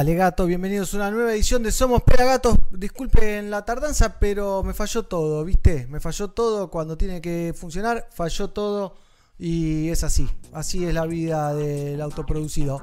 Dale, 0.00 0.14
gato, 0.14 0.46
bienvenidos 0.46 0.94
a 0.94 0.96
una 0.96 1.10
nueva 1.10 1.34
edición 1.34 1.62
de 1.62 1.70
Somos 1.70 2.02
Pelagatos. 2.02 2.56
Disculpen 2.70 3.50
la 3.50 3.66
tardanza, 3.66 4.18
pero 4.18 4.62
me 4.62 4.72
falló 4.72 5.02
todo, 5.02 5.44
¿viste? 5.44 5.86
Me 5.90 6.00
falló 6.00 6.30
todo 6.30 6.70
cuando 6.70 6.96
tiene 6.96 7.20
que 7.20 7.52
funcionar, 7.54 8.08
falló 8.10 8.48
todo 8.48 8.94
y 9.38 9.90
es 9.90 10.02
así. 10.02 10.26
Así 10.54 10.86
es 10.86 10.94
la 10.94 11.04
vida 11.04 11.52
del 11.52 12.00
autoproducido. 12.00 12.82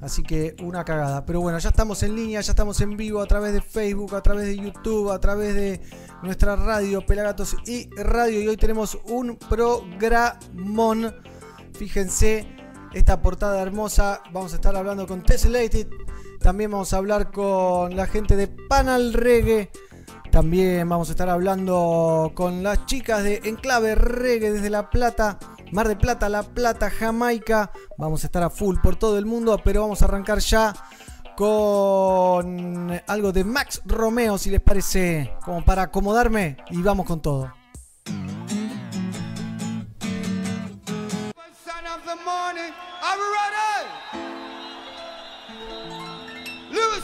Así 0.00 0.22
que 0.22 0.56
una 0.62 0.86
cagada. 0.86 1.26
Pero 1.26 1.42
bueno, 1.42 1.58
ya 1.58 1.68
estamos 1.68 2.02
en 2.02 2.16
línea, 2.16 2.40
ya 2.40 2.52
estamos 2.52 2.80
en 2.80 2.96
vivo 2.96 3.20
a 3.20 3.26
través 3.26 3.52
de 3.52 3.60
Facebook, 3.60 4.14
a 4.14 4.22
través 4.22 4.46
de 4.46 4.56
YouTube, 4.56 5.10
a 5.10 5.20
través 5.20 5.54
de 5.54 5.82
nuestra 6.22 6.56
radio 6.56 7.04
Pelagatos 7.04 7.56
y 7.66 7.90
Radio. 7.90 8.40
Y 8.40 8.48
hoy 8.48 8.56
tenemos 8.56 8.96
un 9.10 9.36
programón. 9.36 11.14
Fíjense 11.74 12.48
esta 12.94 13.20
portada 13.20 13.60
hermosa. 13.60 14.22
Vamos 14.32 14.54
a 14.54 14.56
estar 14.56 14.74
hablando 14.74 15.06
con 15.06 15.22
Tessellated. 15.22 15.88
También 16.44 16.70
vamos 16.70 16.92
a 16.92 16.98
hablar 16.98 17.30
con 17.30 17.96
la 17.96 18.06
gente 18.06 18.36
de 18.36 18.48
Panal 18.48 19.14
Reggae. 19.14 19.70
También 20.30 20.86
vamos 20.86 21.08
a 21.08 21.12
estar 21.12 21.30
hablando 21.30 22.32
con 22.34 22.62
las 22.62 22.84
chicas 22.84 23.24
de 23.24 23.40
Enclave 23.44 23.94
Reggae 23.94 24.52
desde 24.52 24.68
La 24.68 24.90
Plata. 24.90 25.38
Mar 25.72 25.88
de 25.88 25.96
Plata, 25.96 26.28
La 26.28 26.42
Plata, 26.42 26.90
Jamaica. 26.90 27.72
Vamos 27.96 28.24
a 28.24 28.26
estar 28.26 28.42
a 28.42 28.50
full 28.50 28.76
por 28.82 28.96
todo 28.96 29.16
el 29.16 29.24
mundo, 29.24 29.58
pero 29.64 29.80
vamos 29.80 30.02
a 30.02 30.04
arrancar 30.04 30.40
ya 30.40 30.74
con 31.34 32.92
algo 33.06 33.32
de 33.32 33.42
Max 33.42 33.80
Romeo, 33.86 34.36
si 34.36 34.50
les 34.50 34.60
parece, 34.60 35.32
como 35.46 35.64
para 35.64 35.84
acomodarme 35.84 36.58
y 36.68 36.82
vamos 36.82 37.06
con 37.06 37.22
todo. 37.22 37.50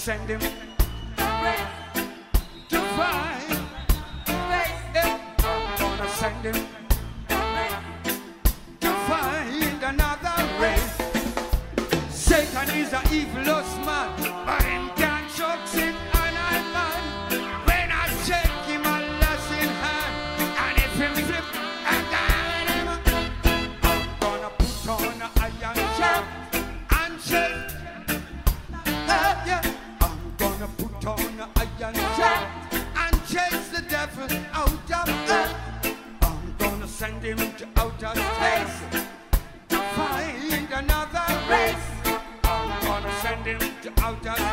Send 0.00 0.30
him 0.30 0.59
to 37.60 37.68
outer 37.76 38.14
space 38.14 38.80
to 39.68 39.76
find 39.76 40.72
another 40.72 41.26
race. 41.50 41.90
I'm 42.42 42.82
gonna 42.86 43.12
send 43.20 43.44
him 43.44 43.60
to 43.82 43.92
outer 44.02 44.34
space 44.34 44.49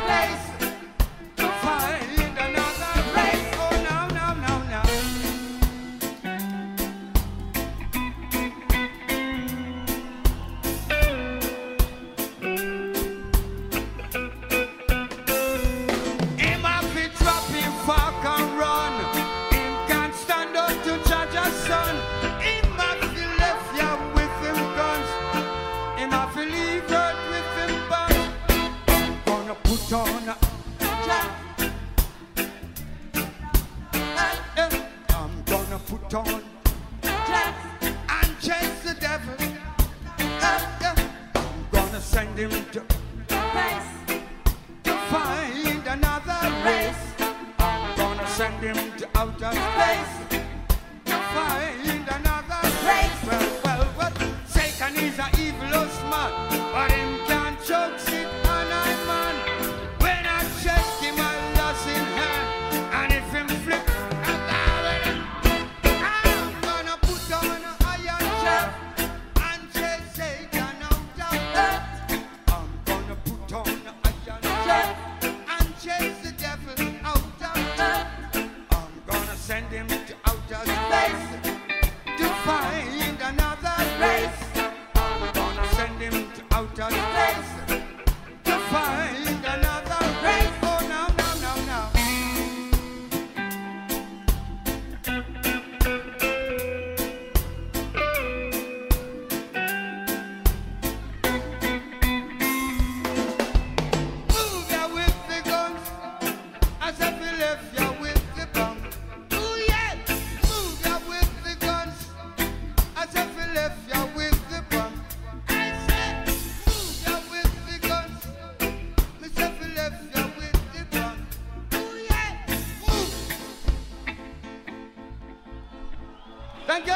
Thank 126.68 126.86
you. 126.86 126.94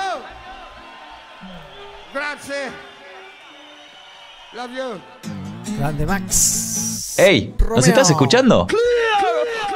Grazie. 2.13 2.71
Love 4.53 4.71
you. 4.71 5.77
Grande 5.77 6.05
Max. 6.05 7.17
¡Ey! 7.17 7.55
¿Nos 7.69 7.87
estás 7.87 8.09
escuchando? 8.09 8.67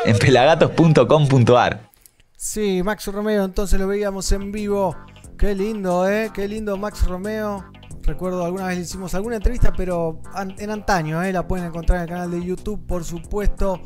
En 0.04 0.18
pelagatos.com.ar. 0.18 1.90
Sí, 2.36 2.84
Max 2.84 3.08
Romeo, 3.08 3.46
entonces 3.46 3.80
lo 3.80 3.88
veíamos 3.88 4.30
en 4.34 4.52
vivo. 4.52 4.96
Qué 5.38 5.56
lindo, 5.56 6.08
¿eh? 6.10 6.30
Qué 6.34 6.48
lindo 6.48 6.76
Max 6.78 7.08
Romeo. 7.08 7.66
Recuerdo 8.02 8.44
alguna 8.44 8.68
vez 8.68 8.78
le 8.78 8.84
hicimos 8.84 9.16
alguna 9.16 9.38
entrevista, 9.38 9.74
pero 9.76 10.22
en 10.36 10.70
antaño, 10.70 11.24
¿eh? 11.24 11.32
La 11.32 11.48
pueden 11.48 11.68
encontrar 11.68 12.00
en 12.00 12.04
el 12.04 12.10
canal 12.10 12.32
de 12.32 12.44
YouTube, 12.44 12.86
por 12.86 13.06
supuesto. 13.06 13.82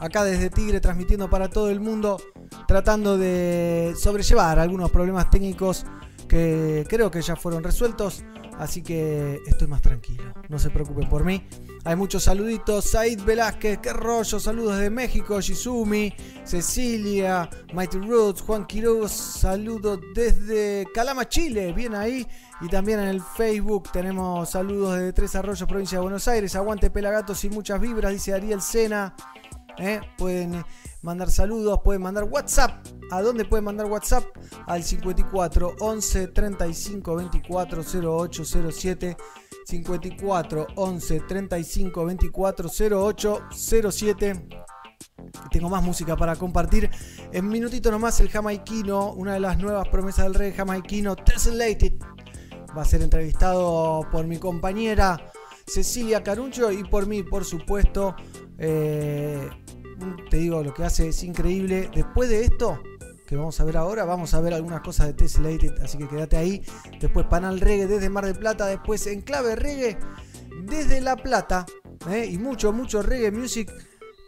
Acá 0.00 0.22
desde 0.22 0.50
Tigre, 0.50 0.80
transmitiendo 0.80 1.30
para 1.30 1.48
todo 1.48 1.70
el 1.70 1.80
mundo, 1.80 2.20
tratando 2.66 3.16
de 3.16 3.94
sobrellevar 3.98 4.58
algunos 4.58 4.90
problemas 4.90 5.30
técnicos 5.30 5.84
que 6.28 6.84
creo 6.88 7.10
que 7.10 7.22
ya 7.22 7.36
fueron 7.36 7.62
resueltos. 7.62 8.24
Así 8.58 8.82
que 8.82 9.40
estoy 9.46 9.68
más 9.68 9.82
tranquilo. 9.82 10.32
No 10.48 10.58
se 10.58 10.70
preocupen 10.70 11.08
por 11.08 11.24
mí. 11.24 11.46
Hay 11.84 11.94
muchos 11.94 12.24
saluditos. 12.24 12.86
Said 12.86 13.20
Velázquez, 13.20 13.78
qué 13.78 13.92
rollo. 13.92 14.40
Saludos 14.40 14.78
de 14.78 14.88
México. 14.88 15.40
Shizumi, 15.40 16.12
Cecilia, 16.42 17.50
Mighty 17.74 17.98
Roots, 17.98 18.40
Juan 18.40 18.66
Quiroz. 18.66 19.12
Saludos 19.12 20.00
desde 20.14 20.86
Calama, 20.94 21.28
Chile. 21.28 21.72
Bien 21.74 21.94
ahí. 21.94 22.26
Y 22.62 22.68
también 22.68 23.00
en 23.00 23.08
el 23.08 23.20
Facebook 23.20 23.90
tenemos 23.92 24.48
saludos 24.48 24.98
de 24.98 25.12
Tres 25.12 25.36
Arroyos, 25.36 25.68
provincia 25.68 25.98
de 25.98 26.02
Buenos 26.02 26.26
Aires. 26.26 26.56
Aguante 26.56 26.90
Pelagatos 26.90 27.44
y 27.44 27.50
muchas 27.50 27.78
vibras, 27.78 28.12
dice 28.12 28.32
Ariel 28.32 28.62
Sena. 28.62 29.14
¿eh? 29.78 30.00
Pueden 30.16 30.64
mandar 31.06 31.30
saludos, 31.30 31.80
pueden 31.84 32.02
mandar 32.02 32.24
WhatsApp. 32.24 32.84
¿A 33.12 33.22
dónde 33.22 33.44
pueden 33.44 33.64
mandar 33.64 33.86
WhatsApp? 33.86 34.24
Al 34.66 34.82
54 34.82 35.76
11 35.78 36.28
35 36.28 37.16
24 37.16 37.82
08 38.02 38.44
07. 38.44 39.16
54 39.64 40.66
11 40.74 41.20
35 41.20 42.04
24 42.04 42.70
08 42.90 43.40
07. 43.90 44.48
Tengo 45.52 45.68
más 45.68 45.82
música 45.82 46.16
para 46.16 46.34
compartir. 46.34 46.90
En 47.32 47.48
minutito 47.48 47.92
nomás 47.92 48.18
el 48.18 48.28
jamaiquino, 48.28 49.12
una 49.12 49.34
de 49.34 49.40
las 49.40 49.58
nuevas 49.58 49.88
promesas 49.88 50.24
del 50.24 50.34
rey 50.34 50.52
jamaiquino, 50.52 51.14
Tessellated. 51.14 51.94
Va 52.76 52.82
a 52.82 52.84
ser 52.84 53.02
entrevistado 53.02 54.06
por 54.10 54.26
mi 54.26 54.38
compañera 54.38 55.32
Cecilia 55.66 56.24
Caruncho 56.24 56.72
y 56.72 56.82
por 56.82 57.06
mí, 57.06 57.22
por 57.22 57.44
supuesto. 57.44 58.16
Eh, 58.58 59.48
te 60.30 60.38
digo, 60.38 60.62
lo 60.62 60.74
que 60.74 60.84
hace 60.84 61.08
es 61.08 61.22
increíble. 61.22 61.90
Después 61.94 62.28
de 62.28 62.44
esto, 62.44 62.82
que 63.26 63.36
vamos 63.36 63.58
a 63.60 63.64
ver 63.64 63.76
ahora, 63.76 64.04
vamos 64.04 64.34
a 64.34 64.40
ver 64.40 64.54
algunas 64.54 64.80
cosas 64.82 65.08
de 65.08 65.14
Tessellated, 65.14 65.80
así 65.82 65.98
que 65.98 66.08
quédate 66.08 66.36
ahí. 66.36 66.62
Después 67.00 67.26
Panal 67.26 67.60
Reggae 67.60 67.86
desde 67.86 68.08
Mar 68.08 68.24
del 68.24 68.36
Plata, 68.36 68.66
después 68.66 69.06
Enclave 69.06 69.56
Reggae 69.56 69.98
desde 70.64 71.00
La 71.00 71.16
Plata. 71.16 71.66
¿eh? 72.10 72.26
Y 72.26 72.38
mucho, 72.38 72.72
mucho 72.72 73.02
reggae 73.02 73.30
music. 73.30 73.72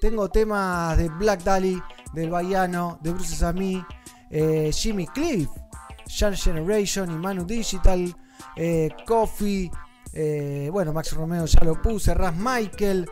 Tengo 0.01 0.29
temas 0.29 0.97
de 0.97 1.09
Black 1.09 1.43
Dali, 1.43 1.81
del 2.13 2.31
Baiano, 2.31 2.99
de 3.03 3.11
Bruce 3.13 3.37
Sami, 3.37 3.85
eh, 4.31 4.71
Jimmy 4.73 5.07
Cliff, 5.09 5.49
Young 6.07 6.35
Generation 6.35 7.11
y 7.11 7.17
Manu 7.17 7.45
Digital, 7.45 8.15
Coffee, 9.07 9.71
eh, 10.13 10.69
bueno, 10.73 10.93
Max 10.93 11.13
Romeo 11.13 11.47
ya 11.47 11.65
lo 11.65 11.81
puse, 11.81 12.15
Ras 12.15 12.35
Michael, 12.37 13.09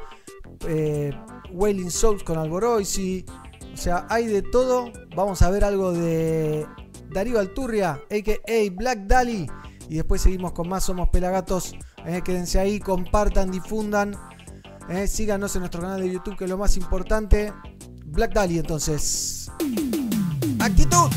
Wailing 1.57 1.91
Souls 1.91 2.23
con 2.23 2.39
Alboroisi. 2.39 3.25
O 3.73 3.77
sea, 3.77 4.07
hay 4.09 4.27
de 4.27 4.43
todo. 4.43 4.93
Vamos 5.15 5.43
a 5.43 5.51
ver 5.51 5.65
algo 5.65 5.93
de 5.93 6.67
Darío 7.11 7.39
Alturria, 7.39 8.01
a.k.a. 8.11 8.71
Black 8.73 9.07
Dali. 9.07 9.47
Y 9.89 9.97
después 9.97 10.21
seguimos 10.21 10.53
con 10.53 10.69
más 10.69 10.85
Somos 10.85 11.09
Pelagatos. 11.09 11.75
Eh, 12.05 12.21
quédense 12.25 12.59
ahí, 12.59 12.79
compartan, 12.79 13.51
difundan. 13.51 14.15
Eh, 14.89 15.07
síganos 15.07 15.55
en 15.57 15.61
nuestro 15.61 15.81
canal 15.81 16.01
de 16.01 16.13
YouTube, 16.13 16.37
que 16.37 16.45
es 16.45 16.51
lo 16.51 16.59
más 16.59 16.77
importante. 16.77 17.53
Black 18.05 18.35
Dali, 18.35 18.59
entonces. 18.59 19.51
Actitud. 20.61 21.11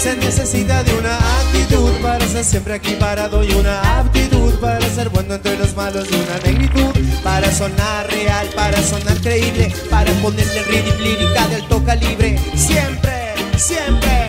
Se 0.00 0.16
necesita 0.16 0.82
de 0.82 0.94
una 0.94 1.14
actitud 1.18 1.92
para 2.00 2.26
ser 2.26 2.42
siempre 2.42 2.72
aquí 2.72 2.94
parado 2.94 3.44
y 3.44 3.52
una 3.52 3.98
aptitud 3.98 4.54
para 4.54 4.80
ser 4.88 5.10
bueno 5.10 5.34
entre 5.34 5.58
los 5.58 5.76
malos 5.76 6.08
y 6.10 6.14
una 6.14 6.38
negritud 6.42 6.98
para 7.22 7.52
sonar 7.52 8.06
real, 8.10 8.48
para 8.56 8.82
sonar 8.82 9.20
creíble, 9.20 9.70
para 9.90 10.10
ponerle 10.22 10.62
rhythm 10.62 11.02
lírica 11.02 11.46
de 11.48 11.56
alto 11.56 11.84
calibre. 11.84 12.38
Siempre, 12.56 13.34
siempre. 13.58 14.19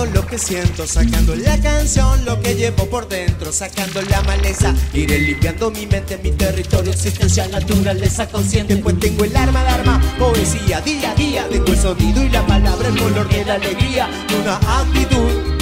Cantando 0.00 0.20
lo 0.20 0.26
que 0.26 0.38
siento, 0.38 0.86
sacando 0.86 1.34
la 1.36 1.58
canción, 1.58 2.24
lo 2.24 2.40
que 2.40 2.54
llevo 2.54 2.86
por 2.86 3.08
dentro, 3.08 3.52
sacando 3.52 4.00
la 4.02 4.22
maleza, 4.22 4.74
iré 4.92 5.18
limpiando 5.18 5.70
mi 5.70 5.86
mente, 5.86 6.18
mi 6.22 6.30
territorio 6.32 6.92
existencial, 6.92 7.50
naturaleza 7.50 8.26
consciente, 8.28 8.76
pues 8.76 8.98
tengo 8.98 9.24
el 9.24 9.36
arma, 9.36 9.62
el 9.62 9.68
arma, 9.68 10.00
poesía, 10.18 10.80
día 10.80 11.10
a 11.10 11.14
día, 11.14 11.48
tengo 11.48 11.66
el 11.66 11.78
sonido 11.78 12.22
y 12.22 12.28
la 12.30 12.46
palabra, 12.46 12.88
el 12.88 12.98
color 12.98 13.28
de 13.28 13.44
la 13.44 13.54
alegría, 13.54 14.08
una 14.40 14.56
actitud, 14.56 15.60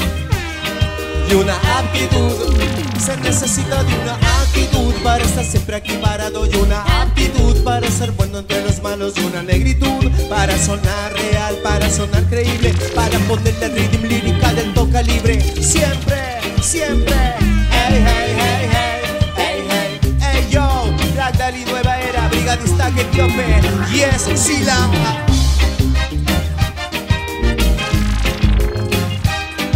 y 1.31 1.35
una 1.35 1.55
aptitud. 1.79 2.32
Se 3.05 3.17
necesita 3.19 3.82
de 3.82 3.94
una 3.94 4.12
actitud 4.14 4.28
para 5.03 5.25
estar 5.25 5.45
siempre 5.45 5.77
aquí 5.77 5.93
parado 6.03 6.47
y 6.47 6.55
una 6.57 6.83
aptitud 7.03 7.57
para 7.65 7.91
ser 7.91 8.11
bueno 8.12 8.38
entre 8.41 8.62
los 8.62 8.83
malos 8.83 9.15
y 9.17 9.25
una 9.25 9.43
negritud 9.43 10.11
para 10.29 10.57
sonar 10.59 11.12
real, 11.15 11.57
para 11.62 11.88
sonar 11.91 12.25
creíble, 12.25 12.75
para 12.95 13.19
ponerle 13.21 13.69
rhythm 13.69 14.07
lírica 14.07 14.53
del 14.53 14.69
alto 14.69 14.88
calibre. 14.91 15.41
Siempre, 15.62 16.41
siempre. 16.61 17.15
Hey, 17.71 18.05
hey, 18.05 18.35
hey, 18.37 18.69
hey, 18.71 18.99
hey, 19.37 19.69
hey, 19.71 20.17
hey, 20.21 20.47
yo. 20.50 20.85
Black 21.15 21.37
Dali, 21.37 21.65
nueva 21.65 21.99
era, 22.00 22.29
brigadista 22.29 22.91
que 22.91 23.03
etíope. 23.03 23.61
Yes, 23.93 24.29
Sila. 24.38 24.91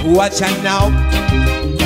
Watch 0.05 0.43
out 0.43 0.63
now. 0.63 1.82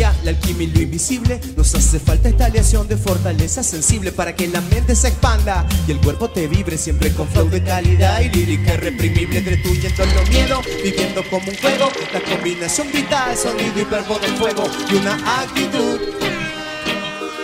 La 0.00 0.30
alquimia 0.30 0.66
y 0.66 0.70
lo 0.70 0.80
invisible. 0.80 1.40
Nos 1.56 1.74
hace 1.74 2.00
falta 2.00 2.28
esta 2.28 2.46
aleación 2.46 2.88
de 2.88 2.96
fortaleza 2.96 3.62
sensible 3.62 4.12
Para 4.12 4.34
que 4.34 4.48
la 4.48 4.60
mente 4.62 4.94
se 4.96 5.08
expanda 5.08 5.66
y 5.86 5.92
el 5.92 6.00
cuerpo 6.00 6.30
te 6.30 6.46
vibre 6.48 6.78
Siempre 6.78 7.12
con 7.12 7.28
flow 7.28 7.48
de 7.48 7.62
calidad 7.62 8.20
y 8.20 8.30
lírica 8.30 8.74
irreprimible 8.74 9.42
Destruyendo 9.42 10.04
los 10.06 10.30
miedos, 10.30 10.64
viviendo 10.82 11.22
como 11.28 11.48
un 11.48 11.56
juego. 11.56 11.88
La 12.12 12.20
combinación 12.22 12.90
vital, 12.92 13.36
sonido 13.36 13.78
y 13.78 13.84
verbo 13.84 14.18
del 14.18 14.36
fuego 14.36 14.64
Y 14.90 14.96
una 14.96 15.42
actitud 15.42 16.39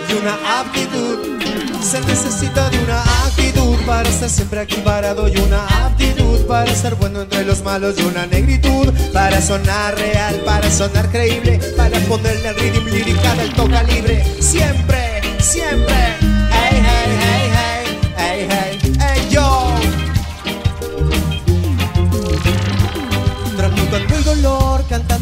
y 0.09 0.13
una 0.13 0.59
aptitud. 0.59 1.39
Se 1.81 1.99
necesita 2.01 2.69
de 2.69 2.79
una 2.79 3.01
actitud 3.25 3.75
para 3.85 4.07
estar 4.09 4.29
siempre 4.29 4.59
aquí 4.59 4.75
parado 4.77 5.27
y 5.27 5.37
una 5.37 5.65
aptitud 5.85 6.45
para 6.47 6.73
ser 6.75 6.95
bueno 6.95 7.21
entre 7.21 7.45
los 7.45 7.63
malos 7.63 7.95
y 7.97 8.03
una 8.03 8.25
negritud 8.25 8.93
para 9.13 9.41
sonar 9.41 9.95
real, 9.95 10.35
para 10.45 10.69
sonar 10.69 11.09
creíble, 11.09 11.59
para 11.75 11.99
ponerle 12.01 12.47
al 12.47 12.55
rhythm 12.55 12.85
lírica 12.85 13.31
del 13.35 13.49
alto 13.49 13.69
calibre. 13.69 14.23
Siempre, 14.39 15.21
siempre. 15.39 16.36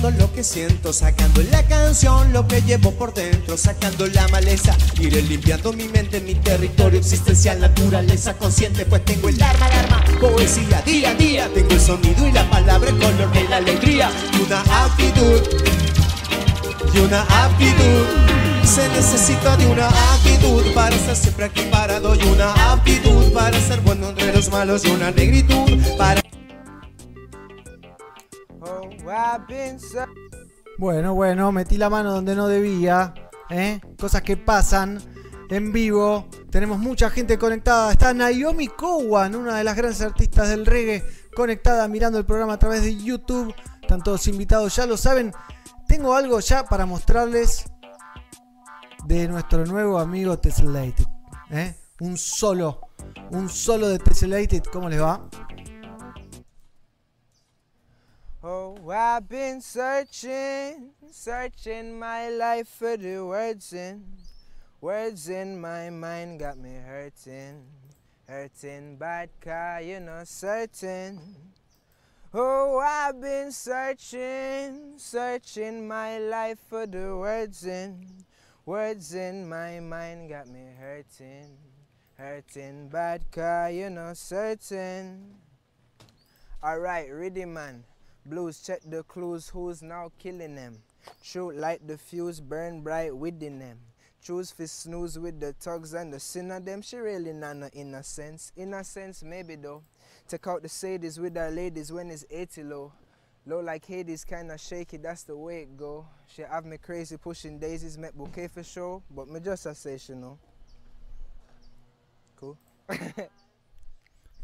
Lo 0.03 0.31
que 0.33 0.43
siento, 0.43 0.91
sacando 0.93 1.41
la 1.51 1.63
canción 1.63 2.31
lo 2.33 2.47
que 2.47 2.61
llevo 2.61 2.91
por 2.91 3.13
dentro, 3.13 3.57
sacando 3.57 4.05
la 4.07 4.27
maleza, 4.27 4.75
iré 4.99 5.21
limpiando 5.21 5.71
mi 5.73 5.87
mente, 5.87 6.19
mi 6.19 6.35
territorio 6.35 6.99
existencial, 6.99 7.59
naturaleza 7.59 8.33
consciente, 8.33 8.85
pues 8.85 9.03
tengo 9.05 9.29
el 9.29 9.41
arma, 9.41 9.67
el 9.67 9.73
arma, 9.73 10.03
poesía 10.19 10.81
día 10.85 11.11
a 11.11 11.13
día, 11.15 11.49
tengo 11.53 11.71
el 11.71 11.79
sonido 11.79 12.27
y 12.27 12.31
la 12.33 12.47
palabra, 12.49 12.89
el 12.89 12.97
color 12.97 13.31
de 13.31 13.49
la 13.49 13.57
alegría, 13.57 14.11
una 14.45 14.61
actitud, 14.85 15.41
y 16.93 16.99
una 16.99 17.21
aptitud. 17.21 18.05
Se 18.63 18.87
necesita 18.89 19.55
de 19.57 19.67
una 19.67 19.87
actitud 19.87 20.73
para 20.73 20.95
estar 20.95 21.15
siempre 21.15 21.45
aquí 21.45 21.61
parado 21.71 22.15
y 22.15 22.23
una 22.27 22.51
aptitud 22.73 23.31
para 23.31 23.59
ser 23.61 23.79
bueno 23.81 24.09
entre 24.09 24.33
los 24.33 24.49
malos 24.49 24.83
y 24.85 24.89
una 24.89 25.11
negritud 25.11 25.79
para 25.97 26.24
Bueno, 30.77 31.13
bueno, 31.13 31.51
metí 31.51 31.77
la 31.77 31.89
mano 31.89 32.11
donde 32.11 32.35
no 32.35 32.47
debía. 32.47 33.13
¿eh? 33.49 33.79
Cosas 33.99 34.21
que 34.21 34.37
pasan 34.37 34.99
en 35.49 35.71
vivo. 35.71 36.27
Tenemos 36.49 36.79
mucha 36.79 37.09
gente 37.09 37.37
conectada. 37.37 37.91
Está 37.91 38.13
Naomi 38.13 38.67
Cowan, 38.67 39.35
una 39.35 39.57
de 39.57 39.63
las 39.63 39.75
grandes 39.75 40.01
artistas 40.01 40.49
del 40.49 40.65
reggae, 40.65 41.03
conectada 41.35 41.87
mirando 41.87 42.17
el 42.17 42.25
programa 42.25 42.53
a 42.53 42.59
través 42.59 42.81
de 42.81 42.95
YouTube. 42.95 43.53
Están 43.81 44.01
todos 44.01 44.27
invitados, 44.27 44.75
ya 44.75 44.85
lo 44.85 44.97
saben. 44.97 45.31
Tengo 45.87 46.15
algo 46.15 46.39
ya 46.39 46.65
para 46.65 46.85
mostrarles 46.85 47.65
de 49.05 49.27
nuestro 49.27 49.65
nuevo 49.65 49.99
amigo 49.99 50.37
Tessellated. 50.39 51.05
¿eh? 51.51 51.75
Un 51.99 52.17
solo, 52.17 52.81
un 53.29 53.49
solo 53.49 53.87
de 53.87 53.99
Tessellated. 53.99 54.63
¿Cómo 54.71 54.89
les 54.89 55.01
va? 55.01 55.29
Oh, 58.47 58.77
I've 58.91 59.27
been 59.27 59.59
searching, 59.59 60.91
searching 61.09 61.97
my 61.97 62.29
life 62.29 62.67
for 62.67 62.95
the 62.95 63.25
words 63.25 63.73
in 63.73 64.05
Words 64.79 65.29
in 65.29 65.59
my 65.59 65.89
mind 65.89 66.41
got 66.41 66.59
me 66.59 66.75
hurting, 66.85 67.65
hurting 68.27 68.97
bad 68.97 69.29
car, 69.41 69.81
you 69.81 69.99
know, 69.99 70.21
certain. 70.25 71.19
Oh, 72.35 72.77
I've 72.85 73.19
been 73.19 73.51
searching, 73.51 74.93
searching 74.97 75.87
my 75.87 76.19
life 76.19 76.59
for 76.69 76.85
the 76.85 77.17
words 77.17 77.65
in, 77.65 78.05
words 78.63 79.15
in 79.15 79.49
my 79.49 79.79
mind 79.79 80.29
got 80.29 80.47
me 80.47 80.67
hurting, 80.79 81.57
hurting 82.13 82.89
bad 82.89 83.23
car, 83.31 83.71
you 83.71 83.89
know, 83.89 84.13
certain. 84.13 85.33
Alright, 86.63 87.11
ready 87.11 87.45
man. 87.45 87.83
Blues, 88.25 88.59
check 88.61 88.81
the 88.85 89.03
clues, 89.03 89.49
who's 89.49 89.83
now 89.83 90.11
killing 90.17 90.55
them? 90.55 90.79
Shoot 91.21 91.55
light 91.55 91.87
the 91.87 91.97
fuse, 91.97 92.39
burn 92.39 92.81
bright 92.81 93.15
within 93.15 93.59
them. 93.59 93.77
Choose 94.19 94.49
for 94.49 94.65
snooze 94.65 95.19
with 95.19 95.39
the 95.39 95.53
thugs 95.53 95.93
and 95.93 96.11
the 96.11 96.19
sinner 96.19 96.59
them. 96.59 96.81
She 96.81 96.97
really 96.97 97.33
not 97.33 97.57
no 97.57 97.69
innocence. 97.73 98.51
Innocence 98.55 99.21
maybe 99.21 99.55
though. 99.55 99.83
Take 100.27 100.47
out 100.47 100.63
the 100.63 100.67
sadies 100.67 101.19
with 101.19 101.37
our 101.37 101.51
ladies 101.51 101.91
when 101.91 102.09
it's 102.09 102.25
80 102.31 102.63
low. 102.63 102.91
Low 103.45 103.59
like 103.59 103.85
Hades, 103.85 104.23
kinda 104.23 104.57
shaky, 104.57 104.97
that's 104.97 105.21
the 105.21 105.37
way 105.37 105.61
it 105.61 105.77
go. 105.77 106.07
She 106.25 106.41
have 106.41 106.65
me 106.65 106.77
crazy 106.79 107.17
pushing 107.17 107.59
daisies, 107.59 107.95
make 107.95 108.15
bouquet 108.15 108.47
for 108.47 108.63
sure, 108.63 109.03
but 109.11 109.27
me 109.29 109.39
just 109.39 109.67
know. 110.09 110.39
Cool. 112.37 112.57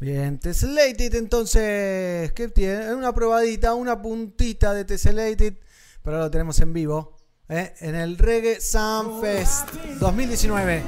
Bien, 0.02 0.40
Tessellated 0.40 1.14
entonces, 1.14 2.32
¿qué 2.32 2.48
tiene? 2.48 2.92
Una 2.92 3.14
probadita, 3.14 3.74
una 3.74 4.02
puntita 4.02 4.74
de 4.74 4.84
Tessellated, 4.84 5.54
pero 6.02 6.16
ahora 6.16 6.24
lo 6.24 6.30
tenemos 6.32 6.58
en 6.58 6.72
vivo, 6.72 7.14
¿eh? 7.48 7.72
en 7.78 7.94
el 7.94 8.18
Reggae 8.18 8.60
Sun 8.60 9.20
Fest 9.20 9.70
2019. 10.00 10.82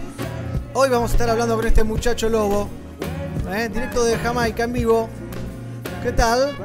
Hoy 0.72 0.88
vamos 0.88 1.12
a 1.12 1.14
estar 1.14 1.30
hablando 1.30 1.54
con 1.54 1.64
este 1.64 1.84
muchacho 1.84 2.28
lobo, 2.28 2.68
¿eh? 3.54 3.68
directo 3.72 4.02
de 4.04 4.16
Jamaica 4.18 4.64
en 4.64 4.72
vivo. 4.72 5.08
¿Qué 6.02 6.10
tal? 6.10 6.56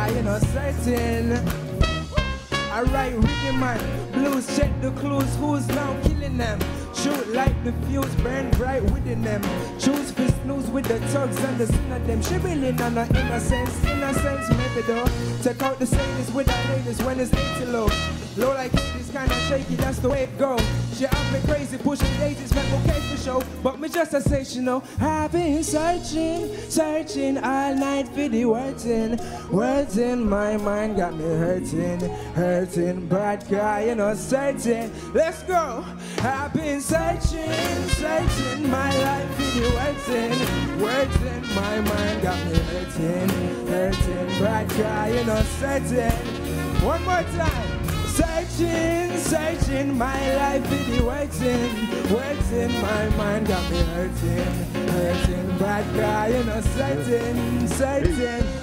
Guy, 0.00 0.16
you 0.16 0.22
know, 0.22 0.38
certain. 0.38 1.32
Alright, 2.72 3.14
rhythm 3.14 3.60
man, 3.60 4.12
blues, 4.12 4.46
check 4.56 4.70
the 4.80 4.90
clues, 4.92 5.36
who's 5.36 5.66
now 5.68 5.94
killing 6.02 6.38
them? 6.38 6.58
Shoot 6.94 7.28
like 7.28 7.64
the 7.64 7.72
fuse, 7.86 8.14
burn 8.16 8.50
bright 8.50 8.82
within 8.90 9.22
them. 9.22 9.42
Choose 9.78 10.10
for 10.10 10.28
snooze 10.42 10.68
with 10.70 10.86
the 10.86 10.98
thugs 11.08 11.38
and 11.44 11.58
the 11.58 11.66
sin 11.66 11.92
of 11.92 12.06
them. 12.06 12.20
Really 12.42 12.72
not 12.72 12.92
no 12.92 13.02
innocence, 13.02 13.84
innocence 13.84 14.48
maybe 14.50 14.82
though. 14.86 15.06
Take 15.42 15.62
out 15.62 15.78
the 15.78 15.86
sadness 15.86 16.30
with 16.32 16.46
the 16.46 16.74
ladies 16.74 17.02
when 17.02 17.20
it's 17.20 17.32
80 17.32 17.66
low. 17.66 17.88
Low 18.36 18.54
like 18.54 18.72
it's 18.74 19.10
kinda 19.10 19.34
shaky, 19.48 19.76
that's 19.76 19.98
the 19.98 20.08
way 20.08 20.24
it 20.24 20.38
go. 20.38 20.58
She 20.94 21.04
have 21.04 21.32
me 21.32 21.40
crazy, 21.46 21.78
pushing 21.78 22.14
daisies, 22.18 22.54
make 22.54 22.72
okay 22.72 23.00
for 23.00 23.16
show. 23.16 23.42
But 23.62 23.80
me 23.80 23.88
just 23.88 24.12
know, 24.56 24.82
I've 25.00 25.32
been 25.32 25.62
searching, 25.62 26.54
searching 26.68 27.38
all 27.38 27.74
night 27.74 28.08
for 28.08 28.28
the 28.28 28.44
words 28.44 28.86
in. 28.86 29.20
Words 29.50 29.98
in 29.98 30.28
my 30.28 30.56
mind 30.56 30.96
got 30.96 31.14
me 31.14 31.24
hurting, 31.24 32.00
hurting. 32.34 33.06
Bad 33.08 33.46
guy, 33.48 33.84
you 33.86 33.94
know, 33.94 34.14
certain. 34.14 34.90
Let's 35.12 35.42
go. 35.42 35.84
I've 36.18 36.52
been 36.52 36.79
searching, 36.80 37.88
searching 37.90 38.70
my 38.70 38.90
life 39.02 39.30
for 39.34 39.60
the 39.60 39.70
words 39.76 40.08
in. 40.08 40.80
Words 40.80 41.16
in 41.16 41.54
my 41.54 41.80
mind 41.80 42.22
got 42.22 42.38
me 42.46 42.58
hurting, 42.58 43.28
hurting. 43.68 44.40
Bad 44.40 44.68
guy, 44.70 45.08
you 45.08 45.24
know, 45.24 45.42
certain. 45.60 46.12
One 46.84 47.04
more 47.04 47.22
time. 47.36 47.80
Searching, 48.08 49.16
searching 49.18 49.96
my 49.96 50.34
life 50.36 50.66
for 50.66 50.90
the 50.90 51.04
words 51.04 51.40
in, 51.42 52.12
words 52.12 52.52
in 52.52 52.72
my 52.82 53.08
mind 53.10 53.46
got 53.46 53.70
me 53.70 53.78
hurting, 53.94 54.88
hurting. 54.90 55.58
Bad 55.58 55.96
guy, 55.96 56.28
you 56.28 56.44
know, 56.44 56.60
certain, 56.60 57.68
certain. 57.68 58.60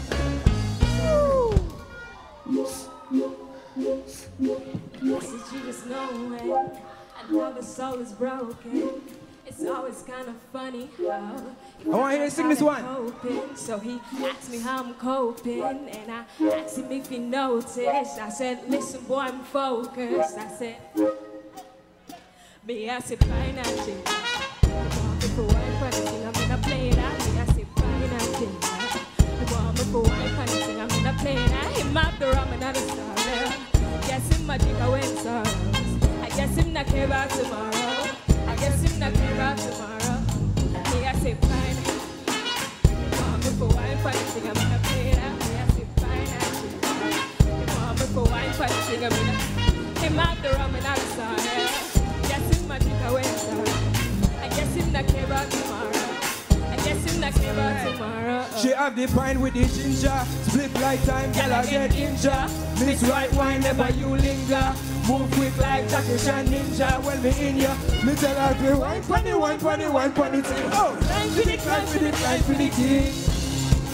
Yes, 5.00 5.32
it's 5.32 5.54
you 5.54 5.60
just 5.62 5.86
know 5.86 6.34
it. 6.34 6.42
I 6.42 6.97
know 7.30 7.54
the 7.54 7.64
soul 7.64 7.96
is 7.96 8.12
broken. 8.14 9.02
It's 9.46 9.64
always 9.66 10.02
kind 10.04 10.28
of 10.28 10.36
funny 10.52 10.90
how. 10.98 11.44
Oh, 11.86 11.94
I 11.94 11.96
want 11.96 12.18
you 12.18 12.26
to 12.26 12.32
sing 12.32 12.50
this 12.50 12.62
one. 12.62 12.84
Coping. 12.84 13.56
So 13.56 13.80
he 13.80 14.00
asked 14.26 14.52
me 14.52 14.60
how 14.60 14.84
I'm 14.84 14.94
coping, 14.96 15.64
and 15.64 16.12
I 16.12 16.26
asked 16.54 16.78
him 16.78 16.92
if 16.92 17.08
he 17.08 17.20
noticed. 17.20 17.80
I 17.80 18.30
said, 18.30 18.70
Listen, 18.70 19.04
boy, 19.06 19.20
I'm 19.20 19.40
focused. 19.46 20.38
I 20.38 20.48
said, 20.50 20.78
Me, 22.66 22.90
I 22.90 23.00
said, 23.00 23.20
fine, 23.24 23.58
I 23.58 23.64
think. 23.64 24.08
For 25.38 25.44
one 25.44 25.92
funny 25.92 26.26
I'm 26.26 26.34
gonna 26.34 26.58
play 26.62 26.90
it 26.90 26.98
out. 26.98 27.20
Me, 27.20 27.40
I 27.40 27.46
said, 27.46 27.68
fine, 27.78 28.04
I 28.04 28.20
think. 28.36 28.64
For 29.92 30.02
one 30.02 30.16
funny 30.16 30.82
I'm 30.82 30.88
gonna 30.90 31.18
play 31.20 31.36
it 31.36 31.52
out. 31.52 31.72
Him 31.72 31.96
up 31.98 32.20
the 32.20 32.28
rum 32.32 32.50
and 32.52 32.64
a 32.64 32.76
star. 32.76 33.16
Guess 34.08 34.38
him 34.38 34.46
my 34.46 34.58
dick. 34.58 34.76
I 34.82 35.77
guess 36.38 36.56
him 36.56 36.72
not 36.72 36.86
care 36.86 37.06
about 37.06 37.28
tomorrow. 37.32 37.72
I 38.46 38.56
guess 38.58 38.80
him 38.84 39.00
not 39.00 39.12
care 39.12 39.34
about 39.34 39.58
tomorrow. 39.58 40.22
Me, 40.94 41.08
I 41.08 41.14
say 41.16 41.34
fine. 41.34 41.78
Mom, 43.10 43.42
for 43.58 43.66
wine 43.76 43.98
fighting, 44.04 44.48
I'm 44.48 44.54
gonna 44.54 44.80
play 44.84 45.10
it 45.14 45.18
out. 45.18 45.40
Me, 45.40 45.56
I 45.58 45.68
say 45.74 45.86
fine. 45.98 46.28
I 46.28 46.50
say 46.60 46.70
Mom, 47.74 47.98
for 47.98 48.30
wine 48.30 48.54
fighting, 48.54 49.04
I'm 49.04 49.10
gonna 49.10 49.32
him 50.00 50.20
out 50.20 50.38
the 50.44 50.50
rum 50.50 50.76
and 50.76 50.84
not 50.84 50.98
a 51.00 51.02
star. 51.02 51.36
Guess 52.30 52.56
him 52.56 52.68
my 52.68 52.78
dick 52.78 53.02
away 53.08 53.24
sorrows. 53.24 53.70
I 54.40 54.48
guess 54.50 54.76
him 54.76 54.92
not 54.92 55.08
care 55.08 55.26
about 55.26 55.50
tomorrow. 55.50 55.97
I 56.88 56.94
guess 56.94 57.14
him 57.14 57.20
not 57.20 57.34
care 57.34 57.52
about 57.52 57.92
tomorrow. 57.92 58.46
She 58.62 58.70
have 58.70 58.96
the 58.96 59.08
pine 59.08 59.42
with 59.42 59.54
the 59.54 59.66
ginger, 59.66 60.24
split 60.48 60.74
like 60.76 61.04
time, 61.04 61.32
girl 61.34 61.54
I 61.54 61.66
get 61.66 61.94
injured. 61.96 62.50
Miss 62.80 63.04
right 63.04 63.32
wine, 63.34 63.60
never 63.60 63.92
you 63.92 64.08
linger. 64.08 64.74
Move 65.08 65.30
quick 65.32 65.58
like 65.58 65.90
Jackie 65.90 66.18
Chan 66.18 66.48
Ninja. 66.48 67.04
When 67.04 67.22
me 67.22 67.32
in 67.48 67.58
ya, 67.58 67.76
me 68.06 68.16
tell 68.16 68.36
her 68.36 68.54
to 68.54 68.80
wine, 68.80 69.02
funny, 69.02 69.34
wine, 69.34 69.60
funny, 69.60 69.88
wine, 69.90 70.12
funny 70.14 70.42
thing. 70.42 70.70
Oh, 70.72 70.98
climb 71.02 71.30
for 71.30 71.44
the, 71.44 71.58
climb 71.58 71.88
for 71.88 72.00
the, 72.00 72.12
climb 72.12 72.42
for 72.42 72.54
the 72.54 72.70
king. 72.70 73.14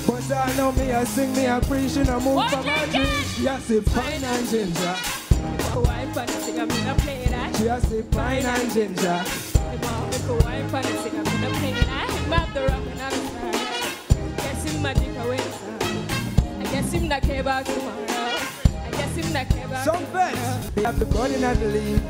But 0.06 0.32
I 0.32 0.56
know 0.56 0.72
me, 0.74 0.92
I 0.92 1.04
sing 1.04 1.34
me, 1.34 1.48
I 1.48 1.60
preach, 1.62 1.96
and 1.98 2.10
I 2.10 2.20
move 2.20 2.36
What 2.36 2.52
for 2.52 2.64
my 2.64 2.86
dreams. 2.92 3.36
She 3.36 3.48
a 3.48 3.60
say 3.60 3.82
pine 3.82 4.24
and 4.24 4.48
ginger. 4.48 4.96
Wine 5.74 6.14
fighting, 6.14 6.60
I'm 6.60 6.68
gonna 6.68 6.96
play 7.00 7.26
that. 7.26 7.56
She 7.56 7.68
a 7.68 7.82
say 7.82 8.04
pine 8.04 8.46
and 8.46 8.72
ginger. 8.72 9.24
The 9.24 9.80
mom 9.82 10.10
make 10.12 10.24
a 10.30 10.46
wine 10.46 10.68
the 10.68 10.98
sing, 11.02 11.18
I'm 11.18 11.33
up 12.44 12.54
the 12.54 12.66
rum 12.68 12.88
and 12.90 13.02
I'm 13.02 13.12
sorry. 13.12 14.36
Guess 14.38 14.64
him 14.66 14.82
my 14.82 14.94
dick 14.94 15.16
away, 15.24 15.38
son. 15.38 15.80
I 16.60 16.64
guess 16.72 16.92
him 16.92 17.08
not 17.08 17.22
care 17.22 17.42
about 17.42 17.66
tomorrow. 17.66 18.06
I 18.86 18.92
guess 18.92 19.16
him 19.16 19.34
not 19.34 19.50
care 19.50 19.66
about 19.66 19.86
Some 19.86 20.06
fence. 20.08 20.76
Me 20.76 20.84
have 20.84 21.00
the 21.00 21.06
body 21.06 21.40
not 21.40 21.56
the 21.58 21.68
lead. 21.68 22.02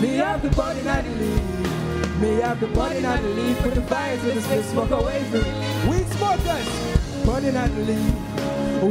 Me 0.00 0.16
have 0.18 0.42
the 0.42 0.50
body 0.50 0.82
not 0.82 1.02
the 1.04 1.10
lead. 1.10 2.20
Me 2.20 2.30
have 2.40 2.60
the 2.60 2.68
body 2.68 3.00
not 3.00 3.20
the 3.20 3.28
lead. 3.28 3.56
Put 3.58 3.74
the 3.74 3.82
fire 3.82 4.16
to 4.16 4.26
the 4.32 4.40
split 4.42 4.64
smoke 4.66 4.90
away 4.90 5.24
from 5.24 5.42
me. 5.42 5.90
Weed 5.90 6.06
smokers. 6.16 7.26
Body 7.26 7.50
not 7.50 7.70
the 7.74 7.82
lead. 7.90 8.14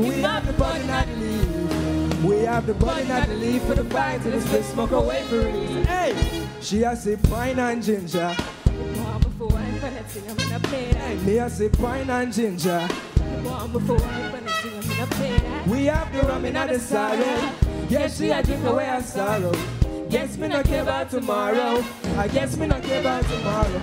We 0.06 0.22
have 0.22 0.46
the 0.46 0.54
body 0.54 0.84
not 0.86 1.08
the 1.08 1.16
lead. 1.16 2.24
We 2.24 2.40
have 2.40 2.66
the 2.68 2.74
body 2.74 3.08
not 3.08 3.28
the 3.28 3.36
lead. 3.36 3.62
Put 3.62 3.78
the 3.78 3.86
fire 3.86 4.20
to 4.20 4.32
the 4.32 4.64
smoke 4.64 4.92
away 4.92 5.24
from 5.30 5.46
me. 5.54 5.84
Hey, 5.86 6.14
she 6.60 6.82
has 6.82 7.04
say 7.04 7.16
pine 7.16 7.58
and 7.58 7.82
ginger. 7.82 8.36
Mom 8.98 9.22
before 9.22 9.48
wine 9.48 9.80
for 9.80 9.90
the 9.90 10.10
sing, 10.10 10.52
I'm 10.54 10.62
play 10.62 10.92
that. 10.92 11.22
Me 11.24 11.36
has 11.36 11.58
say 11.58 11.70
pine 11.70 12.10
and 12.10 12.34
ginger. 12.34 12.88
Mom 13.44 13.72
before 13.72 13.98
wine 13.98 14.32
for 14.32 14.44
the 14.44 14.52
sing, 14.52 15.02
I'm 15.02 15.08
play 15.10 15.38
that. 15.38 15.68
We 15.68 15.86
have 15.86 16.14
the 16.14 16.22
rum 16.24 16.46
in 16.46 16.54
the 16.54 16.80
sorrow. 16.80 17.54
Yes, 17.90 18.18
she 18.18 18.30
a 18.30 18.44
drink 18.44 18.64
away 18.66 18.88
our 18.88 19.02
sorrow. 19.02 19.54
Guess 20.10 20.38
me 20.38 20.48
not 20.48 20.66
care 20.66 20.84
about 20.84 21.10
tomorrow. 21.10 21.84
I 22.18 22.28
guess 22.30 22.56
me 22.56 22.68
not 22.68 22.82
care 22.84 23.02
about 23.02 23.24
tomorrow. 23.24 23.82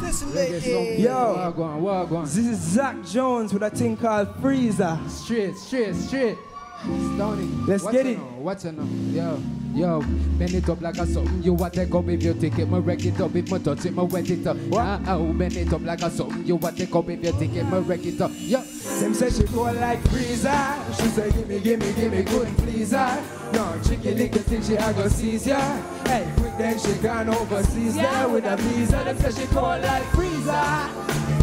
Tessellated. 0.00 0.98
Yo, 0.98 1.10
Wagwan, 1.10 1.80
wagwan. 1.80 2.24
this 2.24 2.36
is 2.46 2.58
Zach 2.58 3.02
Jones 3.04 3.54
with 3.54 3.62
a 3.62 3.70
thing 3.70 3.96
called 3.96 4.28
Freezer. 4.40 4.98
Straight, 5.08 5.56
straight, 5.56 5.94
straight. 5.94 6.36
Stony. 6.82 7.44
Let's 7.66 7.84
What's 7.84 7.96
get 7.96 8.06
it. 8.06 8.18
know? 8.18 8.24
What's 8.38 8.64
your 8.64 8.72
know? 8.72 8.88
Yo, 9.12 9.42
yo, 9.74 10.00
bend 10.38 10.54
it 10.54 10.68
up 10.68 10.80
like 10.80 10.98
a 10.98 11.06
something. 11.06 11.42
You 11.42 11.52
want 11.52 11.74
take 11.74 11.94
up 11.94 12.08
if 12.08 12.22
you 12.22 12.34
take 12.34 12.58
it, 12.58 12.68
me 12.68 12.78
wreck 12.80 13.04
it 13.04 13.20
up. 13.20 13.34
If 13.36 13.50
me 13.50 13.58
touch 13.60 13.86
it, 13.86 13.96
me 13.96 14.02
wet 14.02 14.28
it 14.30 14.46
up. 14.46 14.56
What? 14.56 14.80
Ah, 14.80 15.00
oh, 15.08 15.32
bend 15.32 15.56
it 15.56 15.72
up 15.72 15.82
like 15.82 16.02
a 16.02 16.10
something. 16.10 16.44
You 16.44 16.56
want 16.56 16.76
take 16.76 16.94
up 16.94 17.08
if 17.08 17.24
you 17.24 17.32
take 17.32 17.54
it, 17.54 17.64
me 17.64 17.78
wreck 17.78 18.04
it 18.04 18.20
up. 18.20 18.32
Yo, 18.34 18.60
Them 18.60 19.14
say 19.14 19.30
she 19.30 19.44
go 19.44 19.62
like 19.62 20.00
Freezer. 20.08 20.74
She 20.96 21.08
say 21.08 21.30
gimme, 21.30 21.60
gimme, 21.60 21.92
gimme, 21.92 22.24
couldn't 22.24 22.56
please 22.56 22.90
her. 22.90 23.22
No, 23.52 23.78
tricky 23.84 24.14
little 24.14 24.42
thing 24.42 24.62
she 24.62 24.74
a 24.74 24.92
go 24.92 25.08
seize 25.08 25.46
ya. 25.46 25.60
Hey, 26.06 26.26
quick 26.36 26.56
then 26.58 26.78
she 26.78 26.92
gone 26.94 27.28
overseas 27.28 27.94
there 27.94 28.28
with 28.28 28.44
a 28.44 28.56
visa. 28.56 29.04
Them 29.04 29.18
say 29.18 29.40
she 29.42 29.46
call 29.48 29.78
like 29.78 30.02
freezer. 30.14 30.88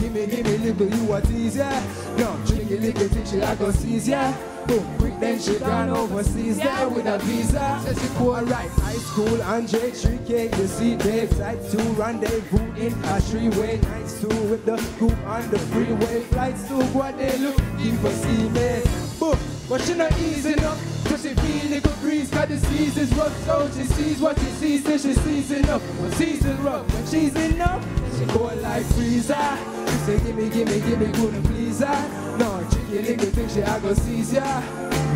Gimme, 0.01 0.27
gimme, 0.27 0.57
little 0.57 0.87
you 0.87 1.05
what 1.05 1.29
is 1.29 1.55
yeah. 1.55 1.79
No, 2.17 2.33
drinky 2.45 2.81
little 2.81 3.07
thing 3.07 3.25
she 3.25 3.39
a 3.39 3.55
go 3.55 3.71
seize 3.71 4.07
yeah. 4.09 4.58
Boom, 4.69 5.19
then 5.19 5.39
she 5.39 5.57
gone 5.57 5.89
overseas 5.89 6.57
there 6.57 6.87
with 6.89 7.07
a 7.07 7.17
visa. 7.17 7.81
Say 7.83 8.07
she 8.07 8.23
right. 8.23 8.69
High 8.69 8.93
school 8.93 9.41
Andre 9.41 9.89
3K, 9.89 10.55
you 10.59 10.67
see 10.67 10.95
Dave 10.95 11.35
type 11.39 11.59
two 11.71 11.81
rendezvous 11.93 12.61
in 12.75 12.93
a 13.05 13.19
three-way. 13.19 13.79
Nights 13.81 14.21
two 14.21 14.27
with 14.43 14.63
the 14.65 14.77
group 14.99 15.17
on 15.25 15.49
the 15.49 15.57
freeway. 15.57 16.21
Flights 16.25 16.67
to 16.67 16.75
Guadeloupe, 16.93 17.57
keep 17.79 18.03
us 18.03 18.21
see 18.21 18.49
me. 18.49 18.83
Boom, 19.19 19.39
but 19.67 19.81
she 19.81 19.95
not 19.95 20.15
easy 20.19 20.53
enough. 20.53 20.79
Cause 21.05 21.23
she 21.23 21.33
feel 21.33 21.73
it 21.73 21.81
good 21.81 21.99
breeze, 22.01 22.29
cause 22.29 22.49
the 22.49 22.57
season's 22.67 23.11
rough. 23.15 23.35
So 23.45 23.71
she 23.75 23.85
sees 23.85 24.21
what 24.21 24.37
she 24.37 24.45
sees, 24.45 24.83
then 24.83 24.99
she 24.99 25.13
sees 25.15 25.51
enough. 25.51 25.81
When 25.99 26.11
season 26.11 26.63
rough, 26.63 26.93
when 26.93 27.07
she's 27.07 27.35
enough, 27.35 27.83
she 28.19 28.25
go 28.25 28.53
like 28.61 28.85
freezer. 28.93 29.57
She 29.87 29.95
say, 30.05 30.19
gimme, 30.19 30.47
gimme, 30.49 30.79
gimme, 30.81 31.11
couldn't 31.13 31.43
please 31.45 31.79
her. 31.79 32.37
No, 32.37 32.68
tricky 32.89 33.15
little 33.15 33.31
thing, 33.31 33.49
she 33.49 33.61
a 33.61 33.79
go 33.79 33.93
seize 33.93 34.33
ya. 34.33 34.61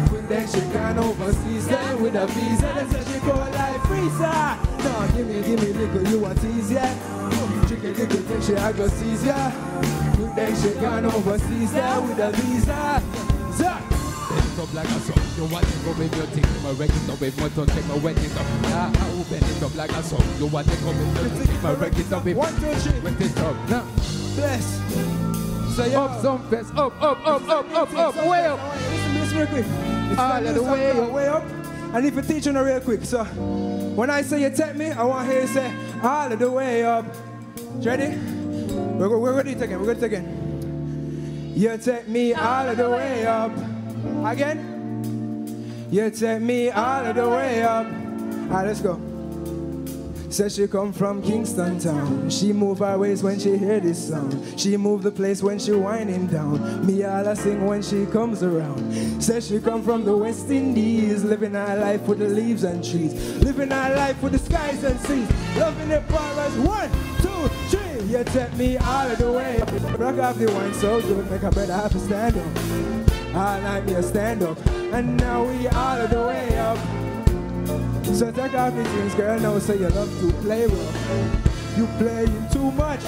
Quick 0.07 0.27
then 0.27 0.47
she 0.47 0.61
gone 0.73 0.99
overseas 0.99 1.67
then 1.67 2.01
with 2.01 2.15
a 2.15 2.27
visa. 2.27 2.71
Then 2.75 2.89
say 2.91 3.13
she 3.13 3.19
go 3.25 3.33
like 3.33 3.81
freezer. 3.87 4.57
No, 4.83 5.07
gimme, 5.15 5.41
gimme, 5.43 5.73
little 5.73 6.07
you 6.11 6.19
want 6.19 6.41
tease 6.41 6.71
ya. 6.71 6.85
Tricky 7.67 7.93
little 7.93 8.21
thing, 8.21 8.41
she 8.41 8.53
a 8.53 8.73
go 8.73 8.87
seize 8.87 9.25
ya. 9.25 9.51
Quick 10.15 10.35
then 10.35 10.55
she 10.61 10.79
gone 10.79 11.05
overseas 11.05 11.73
then 11.73 12.07
with 12.07 12.19
a 12.19 12.31
visa. 12.31 13.01
It 14.33 14.59
up 14.59 14.73
like 14.73 14.87
a 14.87 14.99
song. 14.99 15.23
You 15.37 15.45
want 15.45 15.65
to 15.65 15.77
go 15.79 15.91
with 15.93 16.15
your 16.15 16.25
thing, 16.27 16.63
my 16.63 16.71
record 16.71 17.09
up 17.09 17.21
with 17.21 17.39
motor, 17.39 17.71
take 17.71 17.85
my 17.87 17.97
wedding 17.97 18.31
up. 18.37 18.61
Now 18.63 18.91
I 18.93 19.23
bend 19.29 19.45
it 19.45 19.63
up 19.63 19.75
like 19.75 19.91
a 19.91 20.03
song. 20.03 20.23
You 20.39 20.47
want 20.47 20.67
to 20.67 20.77
go 20.77 20.89
with 20.89 21.37
your 21.37 21.45
thing, 21.45 21.61
my 21.61 21.73
record 21.73 22.13
up 22.13 22.25
with 22.25 22.37
two, 22.59 22.89
three. 22.89 22.99
With 22.99 23.21
it 23.21 23.37
up. 23.39 23.69
Now, 23.69 23.85
Bless. 24.35 25.22
So 25.75 25.85
yeah. 25.85 26.01
up 26.01 26.21
some 26.21 26.47
fest, 26.49 26.71
up, 26.75 27.01
up, 27.01 27.25
up, 27.25 27.49
up, 27.49 27.71
up, 27.73 27.93
up, 27.93 28.15
way 28.27 28.45
up. 28.45 28.59
Listen, 28.75 29.13
listen 29.15 29.37
real 29.39 29.47
quick. 29.47 29.65
It's 29.65 30.19
All 30.19 30.29
not 30.29 30.43
of 30.43 30.53
the 30.55 30.63
way 30.63 30.91
up. 30.91 31.11
way 31.11 31.27
up. 31.27 31.43
And 31.95 32.05
if 32.05 32.15
you 32.15 32.21
teach 32.21 32.45
you 32.45 32.51
real 32.63 32.79
quick, 32.79 33.03
so 33.05 33.23
when 33.23 34.09
I 34.11 34.21
say 34.21 34.41
you 34.41 34.49
take 34.55 34.75
me, 34.75 34.91
I 34.91 35.03
want 35.03 35.27
you 35.27 35.33
to 35.33 35.39
hear 35.39 35.41
you 35.41 35.47
say 35.47 35.73
all 36.03 36.31
of 36.31 36.37
the 36.39 36.51
way 36.51 36.83
up. 36.83 37.05
Ready? 37.83 38.15
We're, 38.17 39.09
go- 39.09 39.17
we're 39.19 39.35
ready 39.35 39.55
to 39.55 39.63
again. 39.63 39.79
We're 39.79 39.85
going 39.85 39.99
to 39.99 40.05
again. 40.05 41.53
You 41.55 41.77
take 41.77 42.07
me 42.07 42.33
all 42.33 42.69
of 42.69 42.77
the 42.77 42.89
way 42.89 43.25
up. 43.25 43.51
Again. 44.25 45.89
You 45.91 46.09
take 46.11 46.41
me 46.41 46.69
all 46.69 47.05
of 47.05 47.15
the 47.15 47.29
way 47.29 47.63
up. 47.63 47.85
All 47.85 47.91
right, 48.49 48.67
let's 48.67 48.81
go. 48.81 48.99
Says 50.33 50.55
she 50.55 50.67
come 50.67 50.91
from 50.91 51.21
Kingston 51.21 51.77
town. 51.77 52.27
She 52.27 52.53
move 52.53 52.79
her 52.79 52.97
ways 52.97 53.21
when 53.21 53.39
she 53.39 53.55
hear 53.55 53.79
this 53.79 54.09
sound. 54.09 54.59
She 54.59 54.75
move 54.77 55.03
the 55.03 55.11
place 55.11 55.43
when 55.43 55.59
she 55.59 55.73
winding 55.73 56.25
down. 56.25 56.83
Me 56.87 57.03
all 57.03 57.27
I 57.27 57.35
sing 57.35 57.63
when 57.67 57.83
she 57.83 58.07
comes 58.07 58.41
around. 58.41 59.21
Says 59.21 59.47
she 59.47 59.59
come 59.59 59.83
from 59.83 60.03
the 60.03 60.17
West 60.17 60.49
Indies, 60.49 61.23
living 61.23 61.53
her 61.53 61.77
life 61.79 62.01
with 62.07 62.17
the 62.17 62.27
leaves 62.27 62.63
and 62.63 62.83
trees, 62.83 63.13
living 63.43 63.69
her 63.69 63.95
life 63.95 64.19
with 64.23 64.31
the 64.31 64.39
skies 64.39 64.83
and 64.83 64.99
seas, 65.01 65.29
loving 65.55 65.91
it 65.91 66.09
bars. 66.09 66.55
One, 66.55 66.89
two, 67.21 67.47
three. 67.69 68.01
You 68.07 68.23
take 68.23 68.55
me 68.55 68.77
all 68.77 69.11
of 69.11 69.19
the 69.19 69.31
way. 69.31 69.59
Rock 69.99 70.17
off 70.17 70.39
the 70.39 70.51
wine 70.51 70.73
so 70.73 70.99
good, 70.99 71.29
make 71.29 71.43
a 71.43 71.51
better 71.51 71.73
have 71.73 71.95
a 71.95 71.99
stand 71.99 72.37
up. 72.37 73.35
All 73.35 73.61
night 73.61 73.85
me 73.85 73.93
a 73.93 74.01
stand 74.01 74.41
up, 74.41 74.57
and 74.65 75.15
now 75.15 75.43
we 75.43 75.67
all 75.67 76.01
of 76.01 76.09
the 76.09 76.21
way 76.23 76.57
up. 76.57 77.02
So 78.13 78.31
take 78.31 78.53
off 78.53 78.75
your 78.75 78.83
jeans, 78.83 79.15
girl. 79.15 79.39
Now 79.39 79.57
say 79.57 79.79
you 79.79 79.89
love 79.89 80.19
to 80.19 80.31
play 80.33 80.67
rough. 80.67 81.77
You 81.77 81.87
playing 81.97 82.47
too 82.51 82.69
much. 82.71 83.01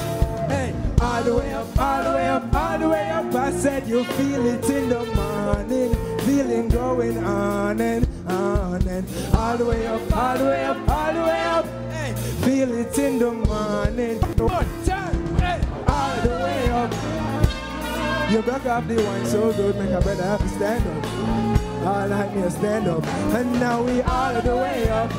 Hey, 0.50 0.74
all 1.00 1.22
the 1.22 1.36
way 1.36 1.54
up, 1.54 1.78
all 1.78 2.04
the 2.04 2.10
way 2.10 2.28
up, 2.28 2.56
all 2.56 2.80
the 2.80 2.90
way 2.90 3.10
up. 3.12 3.36
I 3.36 3.52
said 3.52 3.88
you 3.88 4.04
feel 4.04 4.46
it 4.48 4.68
in 4.68 4.90
the 4.90 5.06
morning, 5.06 5.94
feeling 6.22 6.70
going 6.70 7.24
on 7.24 7.80
and 7.80 8.08
on 8.28 8.82
and 8.88 9.08
all 9.36 9.56
the 9.56 9.66
way 9.66 9.86
up, 9.86 10.02
all 10.18 10.38
the 10.40 10.46
way 10.46 10.66
up, 10.66 10.90
all 10.90 11.14
the 11.14 11.22
way 11.22 11.42
up. 11.44 11.66
Hey, 11.92 12.14
feel 12.44 12.74
it 12.74 12.98
in 12.98 13.20
the 13.20 13.32
morning. 13.32 14.20
One 14.40 14.86
time, 14.86 15.38
hey, 15.38 15.62
all 15.88 16.22
the 16.22 16.30
way 16.30 16.70
up. 16.72 18.32
You 18.32 18.42
broke 18.42 18.66
off 18.66 18.88
the 18.88 18.96
wine 18.96 19.26
so 19.28 19.54
good, 19.54 19.76
make 19.76 19.92
a 19.92 20.02
brother 20.02 20.24
have 20.24 20.42
to 20.42 20.50
stand 20.50 20.88
up. 20.88 21.45
All 21.86 22.08
night 22.08 22.36
me 22.36 22.42
a 22.42 22.50
stand 22.50 22.88
up, 22.88 23.06
and 23.06 23.60
now 23.60 23.84
we 23.84 24.02
all 24.02 24.42
the 24.42 24.56
way 24.56 24.90
up. 24.90 25.12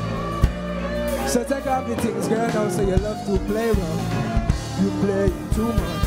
So 1.29 1.41
take 1.45 1.65
off 1.65 1.87
the 1.87 1.95
things, 1.95 2.27
girl, 2.27 2.45
now 2.47 2.67
so 2.67 2.81
you 2.81 2.97
love 2.97 3.25
to 3.25 3.39
play 3.45 3.71
rough. 3.71 4.81
You 4.81 4.89
play 4.99 5.31
too 5.55 5.71
much. 5.71 6.05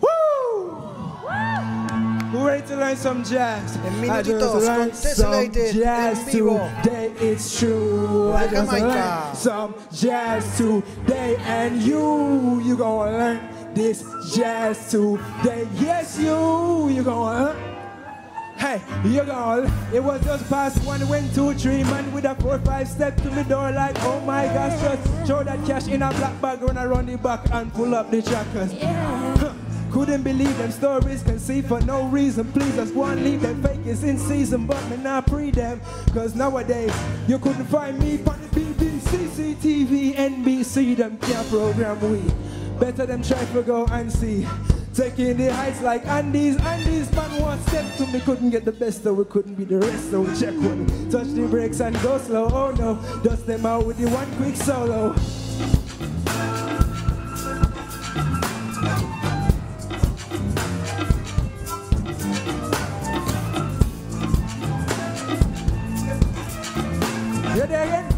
Woo! 0.00 0.70
Who 2.30 2.46
ready 2.46 2.66
to 2.68 2.76
learn 2.76 2.96
some 2.96 3.22
jazz? 3.22 3.76
I 3.76 4.22
just 4.22 4.54
learned 4.54 4.94
some 4.96 5.52
jazz 5.52 6.24
today. 6.24 7.12
It's 7.20 7.58
true. 7.58 8.32
I 8.32 8.46
just 8.46 8.72
learned 8.72 9.36
some 9.36 9.74
jazz 9.92 10.56
today, 10.56 11.36
and 11.40 11.82
you, 11.82 12.60
you 12.60 12.78
gonna 12.78 13.10
learn 13.10 13.40
this 13.74 14.02
jazz 14.34 14.90
today. 14.90 15.68
Yes, 15.74 16.18
you, 16.18 16.88
you 16.88 17.02
gonna 17.02 17.52
learn. 17.52 17.77
Hey, 18.58 18.82
you 19.04 19.22
gonna, 19.22 19.72
it 19.94 20.02
was 20.02 20.22
just 20.24 20.48
past 20.50 20.84
one, 20.84 21.06
went 21.08 21.32
two, 21.32 21.54
three, 21.54 21.84
man 21.84 22.12
with 22.12 22.24
a 22.24 22.34
four, 22.34 22.58
five 22.58 22.88
step 22.88 23.16
to 23.18 23.30
the 23.30 23.44
door 23.44 23.70
like, 23.70 23.94
oh 24.00 24.18
my 24.20 24.46
gosh, 24.46 24.80
just 24.80 25.26
throw 25.26 25.44
that 25.44 25.64
cash 25.64 25.86
in 25.86 26.02
a 26.02 26.10
black 26.10 26.40
bag, 26.42 26.60
when 26.60 26.76
I 26.76 26.84
run 26.84 27.06
around 27.06 27.06
the 27.06 27.18
back 27.18 27.48
and 27.52 27.72
pull 27.72 27.94
up 27.94 28.10
the 28.10 28.20
trackers. 28.20 28.72
Huh. 28.82 29.54
Couldn't 29.92 30.22
believe 30.22 30.58
them 30.58 30.72
stories 30.72 31.22
can 31.22 31.38
see 31.38 31.62
for 31.62 31.80
no 31.82 32.08
reason. 32.08 32.52
Please 32.52 32.74
just 32.74 32.94
go 32.94 33.04
and 33.04 33.24
leave 33.24 33.40
them 33.42 33.62
fake 33.62 33.86
is 33.86 34.02
in 34.02 34.18
season, 34.18 34.66
but 34.66 34.82
me 34.90 34.96
not 34.98 35.26
pre 35.26 35.50
them. 35.50 35.80
Cause 36.12 36.34
nowadays 36.34 36.92
you 37.26 37.38
couldn't 37.38 37.64
find 37.66 37.98
me 37.98 38.18
on 38.24 38.40
the 38.40 38.48
BBC, 38.48 39.54
CCTV, 39.54 40.14
NBC, 40.14 40.96
them 40.96 41.16
can't 41.18 41.48
program 41.48 42.00
we. 42.10 42.22
Better 42.78 43.06
them 43.06 43.22
try 43.22 43.42
to 43.44 43.62
go 43.62 43.86
and 43.86 44.12
see. 44.12 44.46
Taking 44.98 45.36
the 45.36 45.54
heights 45.54 45.80
like 45.80 46.04
Andy's, 46.06 46.56
Andy's 46.56 47.08
man 47.12 47.40
one 47.40 47.60
step 47.68 47.86
to 47.98 48.06
me 48.08 48.18
couldn't 48.18 48.50
get 48.50 48.64
the 48.64 48.72
best, 48.72 49.04
so 49.04 49.14
we 49.14 49.24
couldn't 49.26 49.54
be 49.54 49.62
the 49.62 49.78
rest. 49.78 50.10
So 50.10 50.26
check 50.34 50.54
one, 50.54 50.88
touch 51.08 51.28
the 51.28 51.46
brakes 51.46 51.78
and 51.78 51.94
go 52.02 52.18
slow. 52.18 52.48
Oh 52.50 52.72
no, 52.72 52.96
dust 53.22 53.46
them 53.46 53.64
out 53.64 53.86
with 53.86 53.96
the 53.98 54.08
one 54.08 54.26
quick 54.38 54.56
solo. 54.56 55.14
You 67.54 67.66
there 67.68 67.84
again? 67.84 68.17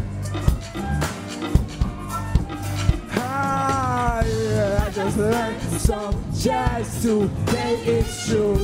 Just 5.11 5.17
learned 5.17 5.61
some 5.81 6.33
jazz 6.33 7.01
today, 7.01 7.75
it's 7.85 8.27
true. 8.27 8.55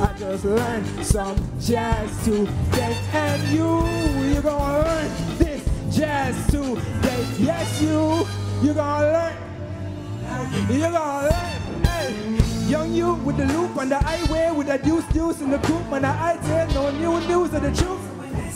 I 0.00 0.14
just 0.16 0.44
learned 0.44 1.04
some 1.04 1.36
jazz 1.60 2.24
today, 2.24 2.96
and 3.12 3.42
you, 3.48 4.34
you 4.34 4.40
gonna 4.40 4.84
learn 4.84 5.10
this 5.38 5.64
jazz 5.96 6.46
today. 6.46 7.26
Yes, 7.38 7.82
you, 7.82 8.26
you 8.62 8.74
gonna 8.74 9.12
learn. 9.12 10.70
You 10.70 10.80
gonna 10.80 11.28
learn. 11.28 12.68
Young 12.68 12.92
you 12.92 13.14
with 13.14 13.36
the 13.36 13.46
loop 13.46 13.76
on 13.76 13.88
the 13.88 13.98
highway 13.98 14.50
with 14.56 14.66
the 14.66 14.78
deuce 14.78 15.06
deuce 15.12 15.40
in 15.40 15.50
the 15.50 15.58
coupe 15.58 15.92
and 15.92 16.04
the 16.04 16.08
I 16.08 16.36
tell 16.42 16.90
no 16.90 16.90
new 16.98 17.26
news 17.28 17.54
of 17.54 17.62
the 17.62 17.72
truth. 17.72 18.05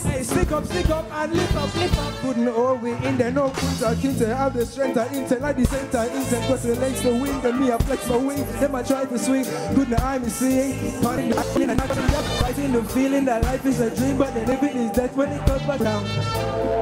Hey, 0.03 0.23
stick 0.23 0.51
up, 0.51 0.65
stick 0.65 0.89
up 0.89 1.05
and 1.11 1.33
lift 1.33 1.55
up, 1.55 1.75
lift 1.75 1.97
up. 1.97 2.13
Couldn't 2.21 2.47
always 2.47 3.03
in 3.03 3.17
there, 3.17 3.31
no 3.31 3.49
kunta, 3.49 3.95
kinte, 3.95 4.27
have 4.35 4.53
the 4.53 4.65
strength, 4.65 4.97
I 4.97 5.07
intent, 5.07 5.41
like 5.41 5.57
the 5.57 5.65
center, 5.65 6.03
intent, 6.03 6.47
got 6.47 6.59
the 6.59 6.75
legs 6.75 7.01
to 7.01 7.09
wing, 7.09 7.41
then 7.41 7.59
me 7.59 7.71
I 7.71 7.77
flex 7.79 8.07
my 8.07 8.17
wing, 8.17 8.45
then 8.59 8.75
I 8.75 8.83
try 8.83 9.05
to 9.05 9.19
swing, 9.19 9.45
couldn't 9.75 9.99
I 10.01 10.17
me 10.19 10.29
seeing, 10.29 11.01
pardon 11.01 11.29
the 11.29 11.37
acting 11.37 11.69
and 11.69 11.81
fighting 11.81 12.71
the 12.73 12.83
feeling 12.83 13.25
that 13.25 13.43
life 13.43 13.65
is 13.65 13.79
a 13.79 13.95
dream, 13.95 14.17
but 14.17 14.33
the 14.33 14.45
living 14.45 14.77
is 14.77 14.91
death 14.91 15.15
when 15.15 15.29
it 15.29 15.45
comes 15.45 15.63
back 15.63 15.79
down. 15.79 16.05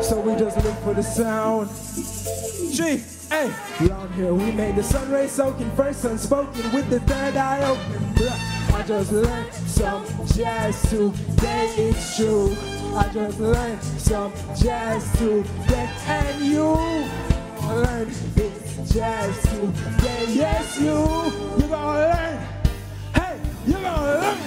So 0.03 0.19
we 0.19 0.36
just 0.36 0.63
look 0.63 0.75
for 0.79 0.93
the 0.93 1.03
sound. 1.03 1.69
Three, 1.71 3.03
hey, 3.29 3.51
round 3.88 4.13
here 4.15 4.34
we 4.34 4.51
made 4.51 4.75
the 4.75 4.84
sun 4.84 5.12
rays 5.12 5.32
soaking, 5.32 5.71
first 5.71 6.05
unspoken 6.05 6.71
with 6.71 6.89
the 6.89 6.99
third 7.01 7.36
eye 7.36 7.63
open. 7.63 8.10
I 8.73 8.84
just 8.84 9.12
learned 9.12 9.53
some 9.53 10.05
jazz 10.27 10.82
today, 10.89 11.73
it's 11.77 12.15
true. 12.17 12.79
I 12.91 13.08
just 13.13 13.39
learned 13.39 13.84
some 13.84 14.34
jazz 14.60 15.12
today, 15.13 15.89
and 16.08 16.45
you 16.45 16.63
learn 17.67 18.08
this 18.34 18.93
jazz 18.93 19.41
today. 19.43 20.25
Yes, 20.30 20.80
you, 20.80 20.93
you 21.62 21.67
gonna 21.69 21.99
learn. 21.99 22.39
Hey, 23.13 23.39
you 23.67 23.73
gonna 23.73 24.19
learn. 24.21 24.38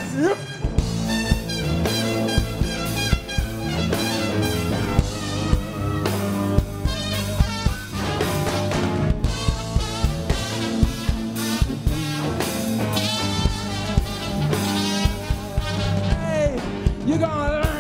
You 17.07 17.13
you 17.13 17.19
gonna 17.19 17.63
learn 17.63 17.72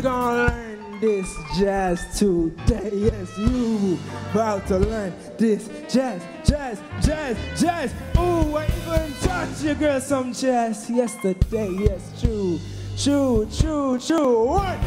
this 0.00 1.36
jazz 1.58 2.18
today. 2.18 2.90
Yes, 2.94 3.36
you 3.38 3.98
about 4.30 4.66
to 4.68 4.78
learn 4.78 5.12
this 5.36 5.68
jazz, 5.92 6.22
jazz, 6.44 6.80
jazz, 7.02 7.36
jazz. 7.60 7.92
Ooh, 8.16 8.56
I 8.56 8.64
even 8.64 9.12
taught 9.20 9.62
your 9.62 9.74
girl 9.74 10.00
some 10.00 10.32
jazz 10.32 10.88
yesterday. 10.88 11.70
Yes, 11.70 12.18
true, 12.20 12.58
true, 12.96 13.46
true, 13.54 13.98
true. 13.98 14.46
One, 14.46 14.78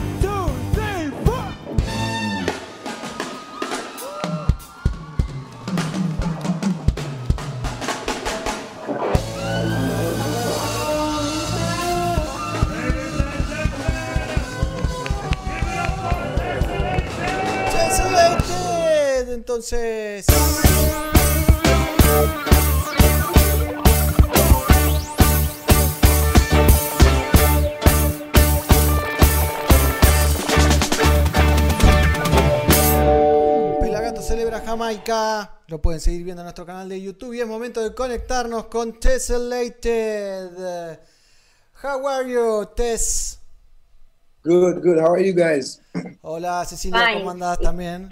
Entonces. 19.54 20.26
Pelagato 33.80 34.22
celebra 34.22 34.60
Jamaica. 34.62 35.60
Lo 35.68 35.82
pueden 35.82 36.00
seguir 36.02 36.24
viendo 36.24 36.42
en 36.42 36.46
nuestro 36.46 36.66
canal 36.66 36.90
de 36.90 37.02
YouTube. 37.02 37.34
Y 37.34 37.42
es 37.42 37.48
momento 37.48 37.82
de 37.82 37.94
conectarnos 37.94 38.66
con 38.66 39.00
Tessellated. 39.00 41.00
How 41.84 42.08
are 42.08 42.30
you, 42.30 42.66
Tess? 42.76 43.40
Good, 44.44 44.82
good. 44.84 45.00
How 45.00 45.14
are 45.14 45.26
you 45.26 45.34
guys? 45.34 45.82
Hola, 46.22 46.66
Cecilia, 46.66 47.00
Fine. 47.06 47.20
¿cómo 47.20 47.32
andás 47.32 47.60
también? 47.60 48.10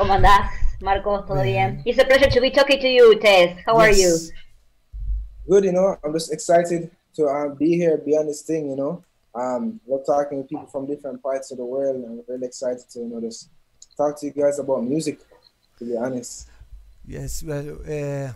¿Cómo 0.00 0.14
andás, 0.14 0.50
Marcos? 0.80 1.26
¿Todo 1.26 1.42
Bien. 1.42 1.74
bien? 1.74 1.82
It's 1.84 1.98
a 1.98 2.06
pleasure 2.06 2.30
to 2.30 2.40
be 2.40 2.50
talking 2.50 2.80
to 2.80 2.88
you, 2.88 3.18
Tess. 3.20 3.54
How 3.66 3.76
are 3.78 3.92
you? 3.92 4.16
Good, 5.46 5.64
you 5.64 5.72
know. 5.72 5.98
I'm 6.02 6.14
just 6.14 6.32
excited 6.32 6.90
to 7.16 7.26
um, 7.28 7.54
be 7.54 7.76
here, 7.76 7.98
be 7.98 8.16
on 8.16 8.26
this 8.26 8.40
thing, 8.40 8.70
you 8.70 8.76
know. 8.76 9.04
Um, 9.34 9.78
we're 9.84 10.02
talking 10.02 10.38
with 10.38 10.48
people 10.48 10.64
from 10.68 10.86
different 10.86 11.22
parts 11.22 11.50
of 11.50 11.58
the 11.58 11.66
world, 11.66 11.96
and 11.96 12.06
I'm 12.06 12.22
really 12.26 12.46
excited 12.46 12.88
to, 12.92 12.98
you 13.00 13.08
know, 13.10 13.20
just 13.20 13.50
talk 13.94 14.18
to 14.20 14.26
you 14.26 14.32
guys 14.32 14.58
about 14.58 14.84
music. 14.84 15.18
To 15.80 15.84
be 15.84 15.98
honest, 15.98 16.48
Yes, 17.06 17.42
well, 17.42 17.76
uh, 17.84 18.32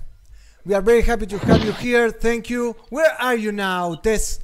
we 0.66 0.74
are 0.74 0.83
very 0.83 1.00
happy 1.00 1.24
to 1.24 1.38
have 1.38 1.64
you 1.64 1.72
here. 1.72 2.11
Thank 2.11 2.50
you. 2.50 2.77
Where 2.90 3.12
are 3.18 3.37
you 3.37 3.53
now, 3.53 3.94
Tess? 3.94 4.40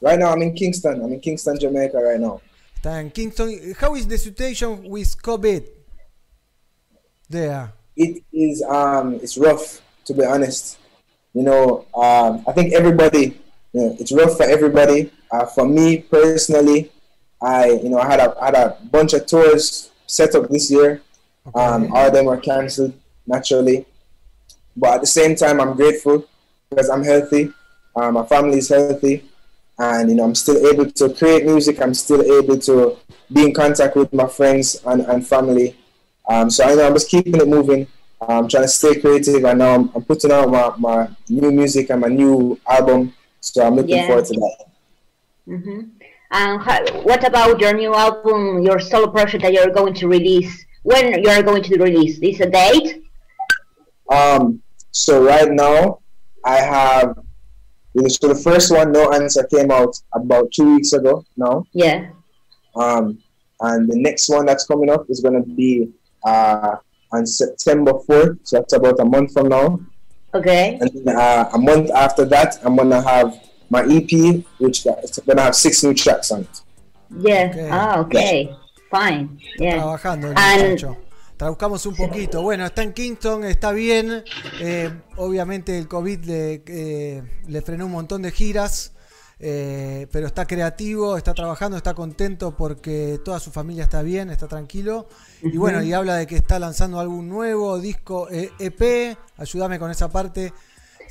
right 0.00 0.18
now 0.18 0.32
I'm 0.32 0.42
in 0.42 0.52
Kingston. 0.52 1.00
I'm 1.00 1.12
in 1.12 1.20
Kingston, 1.20 1.60
Jamaica, 1.60 1.96
right 1.96 2.18
now. 2.18 2.40
En 2.84 3.10
Kingston. 3.10 3.74
How 3.78 3.94
is 3.94 4.06
the 4.06 4.18
situation 4.18 4.84
with 4.88 5.20
COVID 5.22 5.66
there? 7.28 7.72
It 7.96 8.22
is 8.32 8.62
um, 8.62 9.14
it's 9.14 9.36
rough 9.36 9.82
to 10.06 10.14
be 10.14 10.24
honest. 10.24 10.78
You 11.34 11.42
know, 11.42 11.86
um, 11.94 12.44
I 12.48 12.52
think 12.52 12.72
everybody, 12.72 13.40
you 13.72 13.80
know, 13.80 13.96
it's 14.00 14.12
rough 14.12 14.36
for 14.36 14.44
everybody. 14.44 15.12
Uh, 15.30 15.46
for 15.46 15.66
me 15.66 15.98
personally, 15.98 16.90
I, 17.40 17.70
you 17.70 17.88
know, 17.88 17.98
I 17.98 18.10
had 18.10 18.20
a 18.20 18.34
had 18.40 18.54
a 18.54 18.76
bunch 18.90 19.12
of 19.12 19.26
tours 19.26 19.90
set 20.06 20.34
up 20.34 20.48
this 20.48 20.70
year. 20.70 21.02
Um, 21.54 21.92
all 21.94 22.06
of 22.06 22.12
them 22.12 22.26
were 22.26 22.36
cancelled 22.36 22.94
naturally, 23.26 23.86
but 24.76 24.94
at 24.94 25.00
the 25.00 25.06
same 25.06 25.36
time, 25.36 25.60
I'm 25.60 25.74
grateful 25.76 26.26
because 26.68 26.90
I'm 26.90 27.04
healthy. 27.04 27.52
Uh, 27.94 28.10
my 28.10 28.24
family 28.26 28.58
is 28.58 28.68
healthy, 28.68 29.29
and 29.80 30.10
you 30.10 30.16
know, 30.16 30.24
I'm 30.24 30.34
still 30.36 30.66
able 30.66 30.90
to 30.90 31.14
create 31.14 31.44
music. 31.46 31.80
I'm 31.82 31.94
still 31.94 32.22
able 32.38 32.58
to 32.68 32.98
be 33.32 33.44
in 33.46 33.54
contact 33.54 33.96
with 33.96 34.12
my 34.12 34.28
friends 34.28 34.80
and, 34.86 35.02
and 35.02 35.26
family. 35.26 35.76
Um, 36.28 36.50
so 36.50 36.64
I 36.64 36.74
know 36.74 36.86
I'm 36.86 36.94
just 36.94 37.10
keeping 37.10 37.36
it 37.36 37.48
moving. 37.48 37.86
I'm 38.20 38.48
trying 38.48 38.64
to 38.64 38.68
stay 38.68 39.00
creative, 39.00 39.44
and 39.44 39.58
now 39.60 39.74
I'm, 39.76 39.90
I'm 39.94 40.04
putting 40.04 40.32
out 40.32 40.50
my, 40.50 40.72
my 40.78 41.08
new 41.28 41.50
music 41.50 41.90
and 41.90 42.00
my 42.02 42.08
new 42.08 42.60
album. 42.68 43.14
So 43.40 43.66
I'm 43.66 43.76
looking 43.76 43.90
Yeah. 43.90 44.06
forward 44.06 44.26
to 44.26 44.34
that. 44.34 44.56
hmm 45.46 45.80
And 46.30 46.60
how, 46.62 46.78
what 47.02 47.24
about 47.26 47.60
your 47.60 47.74
new 47.74 47.94
album, 47.94 48.62
your 48.62 48.78
solo 48.80 49.08
project 49.10 49.42
that 49.42 49.52
you're 49.52 49.70
going 49.70 49.94
to 49.94 50.08
release? 50.08 50.66
When 50.82 51.22
you 51.22 51.30
are 51.30 51.42
going 51.42 51.62
to 51.64 51.78
release? 51.78 52.18
Is 52.22 52.40
a 52.40 52.50
date? 52.50 53.02
Um, 54.10 54.62
so 54.92 55.24
right 55.24 55.50
now, 55.50 56.00
I 56.44 56.56
have. 56.56 57.18
So 58.08 58.28
the 58.28 58.40
first 58.42 58.70
one, 58.70 58.92
No 58.92 59.10
Answer, 59.10 59.44
came 59.44 59.70
out 59.70 59.96
about 60.14 60.52
two 60.52 60.76
weeks 60.76 60.92
ago 60.92 61.24
now. 61.36 61.64
Yeah. 61.72 62.10
Um, 62.76 63.18
and 63.60 63.90
the 63.90 63.98
next 63.98 64.28
one 64.28 64.46
that's 64.46 64.64
coming 64.64 64.90
up 64.90 65.06
is 65.08 65.20
going 65.20 65.42
to 65.42 65.48
be 65.48 65.90
uh, 66.24 66.76
on 67.12 67.26
September 67.26 67.92
4th. 67.92 68.38
So 68.44 68.58
that's 68.58 68.72
about 68.72 69.00
a 69.00 69.04
month 69.04 69.32
from 69.32 69.48
now. 69.48 69.80
Okay. 70.32 70.78
And 70.80 70.90
then, 71.04 71.16
uh, 71.16 71.50
a 71.52 71.58
month 71.58 71.90
after 71.90 72.24
that, 72.26 72.58
I'm 72.64 72.76
going 72.76 72.90
to 72.90 73.02
have 73.02 73.48
my 73.68 73.82
EP, 73.82 74.44
which 74.58 74.86
is 74.86 75.18
going 75.26 75.36
to 75.36 75.42
have 75.42 75.56
six 75.56 75.82
new 75.82 75.94
tracks 75.94 76.30
on 76.30 76.42
it. 76.42 76.60
Yeah. 77.18 77.50
Okay. 77.50 77.68
Ah, 77.70 77.98
okay. 77.98 78.56
Fine. 78.90 79.40
Yeah. 79.58 79.82
Trabajando 79.82 80.30
el 80.30 80.38
And 80.38 80.96
muchacho. 81.40 81.56
Traduzcamos 81.56 81.86
un 81.86 81.96
poquito. 81.96 82.42
Bueno, 82.42 82.66
está 82.66 82.82
en 82.82 82.92
Kingston, 82.92 83.44
está 83.44 83.72
bien. 83.72 84.22
Eh, 84.60 84.90
obviamente 85.16 85.78
el 85.78 85.88
COVID 85.88 86.24
le, 86.24 86.62
eh, 86.66 87.22
le 87.46 87.62
frenó 87.62 87.86
un 87.86 87.92
montón 87.92 88.22
de 88.22 88.30
giras. 88.30 88.92
eh, 89.42 90.06
pero 90.12 90.26
está 90.26 90.44
creativo, 90.44 91.16
está 91.16 91.32
trabajando, 91.32 91.78
está 91.78 91.94
contento 91.94 92.54
porque 92.54 93.18
toda 93.24 93.40
su 93.40 93.50
familia 93.50 93.84
está 93.84 94.02
bien, 94.02 94.28
está 94.28 94.48
tranquilo. 94.48 95.08
Y 95.42 95.56
bueno, 95.56 95.82
y 95.82 95.94
habla 95.94 96.16
de 96.16 96.26
que 96.26 96.36
está 96.36 96.58
lanzando 96.58 97.00
algún 97.00 97.26
nuevo 97.28 97.78
disco 97.80 98.28
EP. 98.30 99.16
Ayúdame 99.38 99.78
con 99.78 99.90
esa 99.90 100.10
parte. 100.10 100.52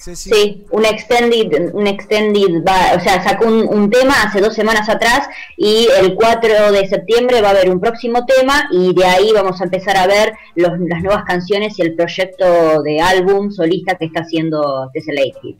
Ceci. 0.01 0.29
Sí, 0.29 0.65
un 0.71 0.85
extended, 0.85 1.73
un 1.73 1.85
extended, 1.85 2.63
va- 2.65 2.95
o 2.95 2.99
sea, 3.01 3.21
sacó 3.21 3.45
un, 3.47 3.67
un 3.67 3.89
tema 3.89 4.13
hace 4.23 4.39
dos 4.39 4.53
semanas 4.55 4.87
atrás 4.87 5.27
y 5.57 5.87
el 5.99 6.15
4 6.15 6.71
de 6.71 6.87
septiembre 6.87 7.41
va 7.41 7.49
a 7.49 7.51
haber 7.51 7.69
un 7.69 7.81
próximo 7.81 8.25
tema 8.25 8.69
y 8.71 8.93
de 8.93 9.03
ahí 9.05 9.31
vamos 9.33 9.59
a 9.59 9.65
empezar 9.65 9.97
a 9.97 10.07
ver 10.07 10.31
los- 10.55 10.79
las 10.79 11.03
nuevas 11.03 11.25
canciones 11.25 11.77
y 11.77 11.81
el 11.81 11.95
proyecto 11.95 12.81
de 12.81 13.01
álbum 13.01 13.51
solista 13.51 13.95
que 13.95 14.05
está 14.05 14.21
haciendo 14.21 14.89
Tessellated. 14.93 15.57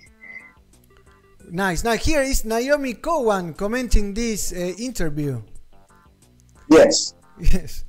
Nice. 1.52 1.84
Now 1.84 1.95
here 1.97 2.23
is 2.23 2.45
Naomi 2.45 2.93
Cowan 2.93 3.54
commenting 3.54 4.13
this 4.13 4.52
uh, 4.54 4.73
interview. 4.78 5.41
Yes. 6.69 7.15
Yes. 7.41 7.86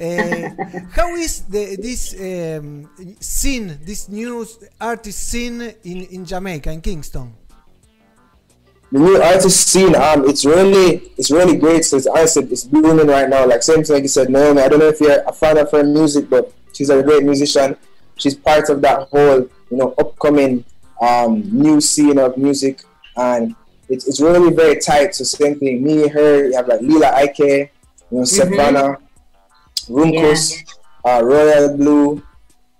Uh, 0.00 0.48
how 0.92 1.14
is 1.14 1.42
the 1.42 1.76
this 1.76 2.14
um, 2.14 2.88
scene, 3.20 3.78
this 3.82 4.08
new 4.08 4.46
artist 4.80 5.28
scene 5.28 5.60
in, 5.84 6.04
in 6.06 6.24
Jamaica, 6.24 6.72
in 6.72 6.80
Kingston? 6.80 7.34
the 8.92 8.98
new 8.98 9.22
artist 9.22 9.68
scene, 9.68 9.94
um, 9.94 10.28
it's 10.28 10.44
really, 10.44 11.12
it's 11.16 11.30
really 11.30 11.56
great. 11.56 11.84
So 11.84 11.96
it's 11.96 12.06
honestly, 12.06 12.44
it's 12.44 12.64
blooming 12.64 13.06
right 13.06 13.28
now. 13.28 13.46
Like 13.46 13.62
same 13.62 13.84
thing 13.84 13.94
like 13.94 14.02
you 14.02 14.08
said, 14.08 14.30
Naomi. 14.30 14.62
I 14.62 14.68
don't 14.68 14.80
know 14.80 14.88
if 14.88 15.00
you're 15.00 15.22
a 15.26 15.32
fan 15.32 15.58
of 15.58 15.70
her 15.70 15.84
music, 15.84 16.28
but 16.28 16.52
she's 16.72 16.90
a 16.90 17.02
great 17.02 17.22
musician. 17.22 17.76
She's 18.16 18.34
part 18.34 18.68
of 18.68 18.82
that 18.82 19.08
whole, 19.08 19.48
you 19.70 19.76
know, 19.76 19.94
upcoming 19.98 20.64
um, 21.00 21.42
new 21.50 21.80
scene 21.80 22.18
of 22.18 22.36
music, 22.36 22.82
and 23.16 23.54
it's, 23.88 24.06
it's 24.08 24.20
really 24.20 24.52
very 24.54 24.80
tight. 24.80 25.14
So 25.14 25.24
same 25.24 25.58
thing, 25.58 25.82
me, 25.82 26.08
her. 26.08 26.46
You 26.46 26.56
have 26.56 26.66
like 26.66 26.80
Lila 26.80 27.12
Ike, 27.14 27.38
you 27.38 27.68
know, 28.10 28.24
Savannah, 28.24 28.98
Runkus, 29.90 30.78
uh, 31.04 31.20
Royal 31.24 31.76
Blue. 31.76 32.22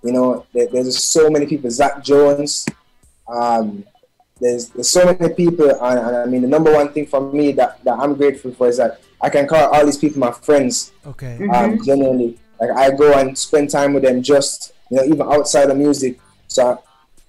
You 0.03 0.13
know, 0.13 0.47
there, 0.55 0.69
there's 0.69 0.87
just 0.87 1.11
so 1.11 1.29
many 1.29 1.47
people. 1.47 1.71
Zach 1.71 2.03
Jones. 2.03 2.67
Um, 3.29 3.85
there's 4.41 4.71
there's 4.71 4.89
so 4.89 5.05
many 5.05 5.35
people, 5.35 5.69
and, 5.71 5.99
and 5.99 6.17
I 6.17 6.25
mean 6.27 6.43
the 6.43 6.49
number 6.49 6.73
one 6.73 6.93
thing 6.93 7.07
for 7.07 7.21
me 7.33 7.53
that, 7.53 7.85
that 7.85 7.99
I'm 7.99 8.15
grateful 8.15 8.53
for 8.53 8.69
is 8.69 8.79
that 8.79 9.01
I 9.21 9.29
can 9.29 9.47
call 9.47 9.69
all 9.69 9.85
these 9.85 9.99
people 9.99 10.19
my 10.19 10.33
friends. 10.33 10.93
Okay. 11.07 11.47
Um, 11.49 11.79
genuinely, 11.85 12.39
like 12.59 12.71
I 12.71 12.91
go 12.91 13.13
and 13.19 13.37
spend 13.37 13.71
time 13.71 13.93
with 13.93 14.05
them, 14.05 14.23
just 14.23 14.73
you 14.91 14.97
know, 14.97 15.05
even 15.05 15.23
outside 15.23 15.69
of 15.71 15.77
music. 15.77 16.19
So 16.49 16.83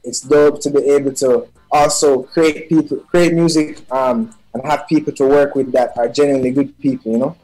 it's 0.04 0.22
dope 0.22 0.62
to 0.62 0.70
be 0.70 0.80
able 0.80 1.14
to 1.16 1.48
also 1.70 2.24
create 2.24 2.70
people, 2.70 2.98
create 2.98 3.34
music, 3.34 3.82
um, 3.92 4.34
and 4.54 4.66
have 4.66 4.88
people 4.88 5.14
to 5.14 5.28
work 5.28 5.56
with 5.56 5.72
that 5.74 5.98
are 5.98 6.08
genuinely 6.08 6.52
good 6.52 6.78
people. 6.80 7.12
You 7.12 7.18
know. 7.18 7.38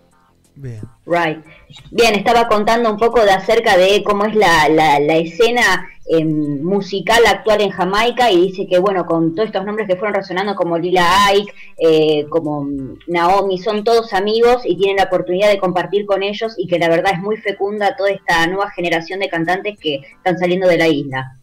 Bien. 0.58 0.82
Right. 1.06 1.46
Bien, 1.92 2.16
estaba 2.16 2.48
contando 2.48 2.90
un 2.90 2.98
poco 2.98 3.24
de 3.24 3.32
acerca 3.32 3.78
de 3.78 4.04
cómo 4.04 4.26
es 4.26 4.36
la, 4.36 4.68
la, 4.70 5.00
la 5.00 5.18
escena 5.18 5.88
eh, 6.10 6.26
musical 6.26 7.26
actual 7.28 7.62
en 7.62 7.70
Jamaica 7.70 8.32
y 8.32 8.48
dice 8.48 8.66
que, 8.66 8.80
bueno, 8.80 9.06
con 9.06 9.36
todos 9.36 9.50
estos 9.50 9.64
nombres 9.66 9.88
que 9.88 9.98
fueron 9.98 10.16
resonando 10.16 10.56
como 10.56 10.78
Lila 10.80 11.28
Ike, 11.28 11.54
eh, 11.78 12.26
como 12.30 12.64
mm, 12.64 13.00
Naomi, 13.08 13.60
son 13.60 13.84
todos 13.84 14.14
amigos 14.14 14.64
y 14.66 14.76
tienen 14.78 14.98
la 14.98 15.04
oportunidad 15.04 15.50
de 15.50 15.60
compartir 15.60 16.08
con 16.08 16.24
ellos 16.24 16.56
y 16.58 16.68
que 16.68 16.80
la 16.80 16.90
verdad 16.90 17.14
es 17.14 17.20
muy 17.20 17.38
fecunda 17.38 17.96
toda 17.96 18.10
esta 18.10 18.48
nueva 18.48 18.72
generación 18.72 19.20
de 19.20 19.30
cantantes 19.30 19.78
que 19.80 20.02
están 20.16 20.40
saliendo 20.40 20.68
de 20.68 20.78
la 20.78 20.88
isla. 20.88 21.38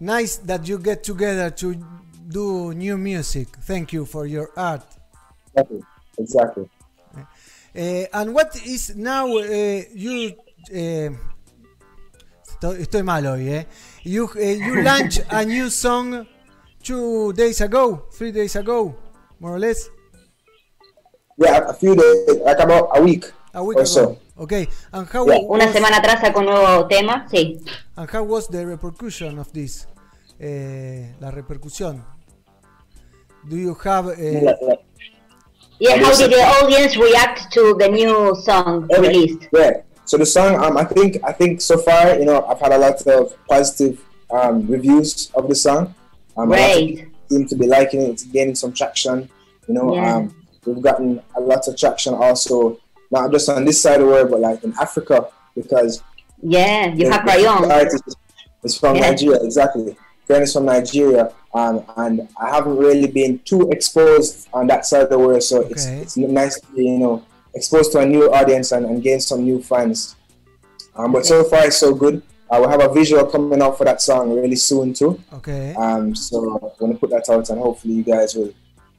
Nice 0.00 0.40
that 0.46 0.62
you 0.64 0.78
get 0.82 1.02
together 1.02 1.54
to 1.54 1.74
do 2.28 2.72
new 2.74 2.98
music. 2.98 3.56
Thank 3.66 3.92
you 3.92 4.04
for 4.04 4.26
your 4.26 4.50
art. 4.56 4.82
Exactly. 5.54 5.80
Exactly. 6.18 6.68
Uh, 7.76 8.06
and 8.14 8.32
what 8.34 8.56
is 8.64 8.96
now 8.96 9.26
uh, 9.36 9.82
you? 9.94 10.32
Uh, 10.72 11.10
estoy, 12.48 12.80
estoy 12.80 13.02
mal 13.04 13.24
hoy, 13.26 13.48
eh? 13.52 13.64
You 14.04 14.24
uh, 14.34 14.38
you 14.40 14.82
launched 14.82 15.24
a 15.30 15.44
new 15.44 15.68
song 15.70 16.26
two 16.82 17.32
days 17.34 17.60
ago, 17.60 18.06
three 18.14 18.32
days 18.32 18.56
ago, 18.56 18.94
more 19.40 19.54
or 19.54 19.58
less. 19.58 19.90
Yeah, 21.36 21.68
a 21.68 21.74
few 21.74 21.94
days, 21.94 22.40
like 22.44 22.58
about 22.60 22.88
a 22.96 23.02
week 23.02 23.30
A 23.52 23.62
week 23.62 23.76
or 23.76 23.80
ago. 23.82 23.84
so. 23.84 24.18
Okay. 24.38 24.68
And 24.92 25.06
how 25.08 25.26
Yeah. 25.26 25.40
Una 25.48 25.66
was, 25.66 25.74
semana 25.74 25.96
atrás 25.98 26.20
sacó 26.20 26.40
un 26.40 26.46
nuevo 26.46 26.86
tema, 26.88 27.26
sí. 27.30 27.60
and 27.96 28.08
how 28.10 28.22
was 28.24 28.48
the 28.48 28.64
repercussion 28.66 29.38
of 29.38 29.52
this? 29.52 29.86
Eh, 30.40 31.12
la 31.20 31.30
repercusión. 31.30 32.02
Do 33.48 33.56
you 33.56 33.74
have? 33.84 34.14
eh, 34.18 34.54
Yeah, 35.78 35.96
how 35.96 36.16
did 36.16 36.30
the 36.30 36.40
audience 36.42 36.96
react 36.96 37.52
to 37.52 37.76
the 37.78 37.88
new 37.88 38.34
song 38.42 38.88
Okay. 38.90 39.00
released? 39.08 39.48
Yeah. 39.52 39.82
So 40.04 40.16
the 40.16 40.26
song, 40.26 40.54
um, 40.64 40.76
I 40.76 40.84
think, 40.84 41.18
I 41.24 41.32
think 41.32 41.60
so 41.60 41.76
far, 41.78 42.14
you 42.18 42.24
know, 42.24 42.44
I've 42.46 42.60
had 42.60 42.72
a 42.72 42.78
lot 42.78 43.02
of 43.06 43.34
positive 43.48 44.00
um, 44.30 44.66
reviews 44.68 45.30
of 45.34 45.48
the 45.48 45.54
song. 45.54 45.94
Um, 46.36 46.48
a 46.52 46.56
lot 46.56 46.60
of 46.70 46.74
Great. 46.76 46.96
people 46.98 47.12
seem 47.28 47.46
to 47.48 47.56
be 47.56 47.66
liking 47.66 48.02
it. 48.02 48.10
It's 48.10 48.24
gaining 48.24 48.54
some 48.54 48.72
traction. 48.72 49.28
You 49.68 49.74
know, 49.74 49.94
Yeah. 49.94 50.16
um, 50.16 50.34
we've 50.64 50.80
gotten 50.82 51.20
a 51.36 51.40
lot 51.40 51.66
of 51.68 51.76
traction 51.76 52.14
also, 52.14 52.78
not 53.10 53.30
just 53.32 53.48
on 53.48 53.64
this 53.64 53.82
side 53.82 54.00
of 54.00 54.06
the 54.06 54.12
world, 54.12 54.30
but 54.30 54.40
like 54.40 54.62
in 54.64 54.72
Africa, 54.80 55.28
because 55.54 56.02
Yeah, 56.42 56.94
you 56.94 57.10
have 57.10 57.24
the 57.26 57.32
Crayon. 57.32 57.70
artist 57.70 58.02
is- 58.06 58.16
is 58.64 58.78
from 58.78 58.96
Yeah. 58.96 59.10
Nigeria, 59.10 59.40
exactly. 59.42 59.96
Crayon 60.26 60.46
from 60.46 60.64
Nigeria, 60.66 61.32
um, 61.54 61.84
and 61.96 62.28
I 62.40 62.50
haven't 62.54 62.76
really 62.76 63.06
been 63.06 63.38
too 63.44 63.70
exposed 63.70 64.48
on 64.52 64.66
that 64.66 64.84
side 64.84 65.02
of 65.02 65.10
the 65.10 65.18
world, 65.18 65.42
so 65.42 65.60
it's 65.62 65.86
Okay. 65.86 65.98
it's 66.02 66.16
nice 66.16 66.58
to 66.60 66.66
be, 66.74 66.84
you 66.84 66.98
know, 66.98 67.22
exposed 67.54 67.92
to 67.92 67.98
a 68.00 68.06
new 68.06 68.32
audience 68.32 68.72
and, 68.72 68.86
and 68.86 69.02
gain 69.02 69.20
some 69.20 69.44
new 69.44 69.62
fans. 69.62 70.16
Um, 70.96 71.12
but 71.12 71.24
so 71.26 71.44
far, 71.44 71.66
it's 71.66 71.78
so 71.78 71.94
good. 71.94 72.22
Uh, 72.50 72.58
we'll 72.60 72.68
have 72.68 72.82
a 72.82 72.92
visual 72.92 73.24
coming 73.26 73.60
out 73.62 73.76
for 73.78 73.84
that 73.84 74.00
song 74.00 74.34
really 74.34 74.56
soon 74.56 74.92
too. 74.94 75.20
okay, 75.34 75.74
Um, 75.74 76.14
so 76.14 76.36
I'm 76.62 76.70
gonna 76.78 76.98
put 76.98 77.10
that 77.10 77.28
out, 77.28 77.48
and 77.50 77.60
hopefully 77.60 77.94
you 77.94 78.02
guys 78.02 78.34
will 78.34 78.52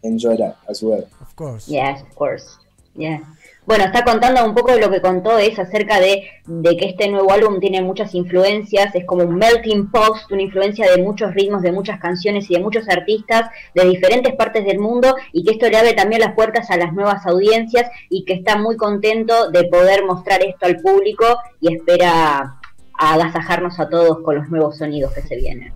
enjoy 0.04 0.38
that 0.38 0.58
as 0.70 0.82
well. 0.82 1.04
of 1.22 1.36
course. 1.36 1.68
Yes, 1.68 2.02
of 2.02 2.14
course. 2.16 2.58
Yeah. 2.96 3.20
Bueno, 3.68 3.84
está 3.84 4.06
contando 4.06 4.46
un 4.46 4.56
poco 4.56 4.72
de 4.72 4.80
lo 4.80 4.90
que 4.90 5.02
contó 5.02 5.38
es 5.38 5.60
acerca 5.60 6.00
de, 6.00 6.24
de 6.46 6.78
que 6.78 6.86
este 6.86 7.10
nuevo 7.10 7.34
álbum 7.34 7.60
tiene 7.60 7.82
muchas 7.82 8.16
influencias, 8.16 8.96
es 8.96 9.04
como 9.04 9.26
un 9.26 9.36
melting 9.36 9.92
pot, 9.92 10.16
una 10.32 10.42
influencia 10.42 10.90
de 10.90 11.04
muchos 11.04 11.34
ritmos, 11.34 11.62
de 11.62 11.74
muchas 11.74 12.00
canciones 12.00 12.50
y 12.50 12.54
de 12.54 12.62
muchos 12.62 12.88
artistas 12.88 13.50
de 13.76 13.84
diferentes 13.84 14.34
partes 14.36 14.64
del 14.64 14.80
mundo 14.80 15.14
y 15.34 15.44
que 15.44 15.52
esto 15.52 15.68
le 15.70 15.76
abre 15.76 15.92
también 15.92 16.22
las 16.22 16.34
puertas 16.34 16.72
a 16.72 16.78
las 16.78 16.94
nuevas 16.94 17.26
audiencias 17.26 17.92
y 18.10 18.24
que 18.24 18.36
está 18.36 18.58
muy 18.58 18.78
contento 18.78 19.52
de 19.52 19.66
poder 19.66 20.06
mostrar 20.06 20.42
esto 20.44 20.66
al 20.66 20.78
público 20.78 21.26
y 21.60 21.76
espera 21.76 22.62
agasajarnos 22.98 23.82
a 23.82 23.90
todos 23.90 24.20
con 24.24 24.38
los 24.38 24.48
nuevos 24.48 24.78
sonidos 24.78 25.12
que 25.14 25.24
se 25.24 25.36
vienen. 25.36 25.74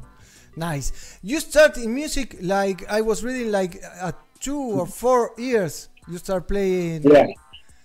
Nice. 0.55 0.93
You 1.21 1.41
start 1.41 1.77
in 1.77 1.93
music 1.93 2.37
like 2.39 2.85
I 2.89 3.01
was 3.01 3.21
reading 3.21 3.51
like 3.51 3.81
at 4.01 4.15
two 4.39 4.79
or 4.79 4.87
four 4.87 5.33
years. 5.37 5.89
You 6.07 6.17
start 6.19 6.47
playing. 6.47 7.03
Yeah, 7.03 7.27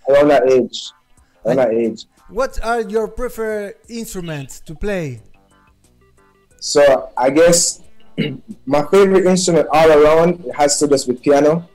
around 0.08 0.28
that 0.28 0.50
age, 0.50 0.90
around 1.44 1.56
that 1.56 1.72
age. 1.72 2.06
What 2.28 2.62
are 2.64 2.80
your 2.80 3.08
preferred 3.08 3.76
instruments 3.88 4.60
to 4.60 4.74
play? 4.74 5.22
So 6.60 7.10
I 7.16 7.30
guess 7.30 7.82
my 8.66 8.84
favorite 8.86 9.26
instrument 9.26 9.68
all 9.72 9.90
around 9.90 10.44
it 10.44 10.54
has 10.56 10.78
to 10.80 10.88
just 10.88 11.06
be 11.06 11.14
piano, 11.14 11.68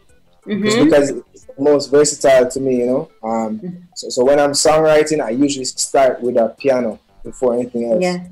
just 0.46 0.78
because 0.84 1.10
it's 1.34 1.46
the 1.46 1.54
most 1.60 1.92
versatile 1.92 2.50
to 2.50 2.60
me, 2.60 2.80
you 2.80 2.86
know. 2.88 3.12
Um, 3.24 3.88
so, 3.96 4.10
so 4.10 4.26
when 4.26 4.40
I'm 4.40 4.52
songwriting, 4.52 5.24
I 5.24 5.30
usually 5.30 5.66
start 5.66 6.22
with 6.22 6.38
a 6.38 6.56
piano 6.60 7.00
before 7.24 7.54
anything 7.54 7.92
else. 7.92 8.02
Yeah. 8.02 8.28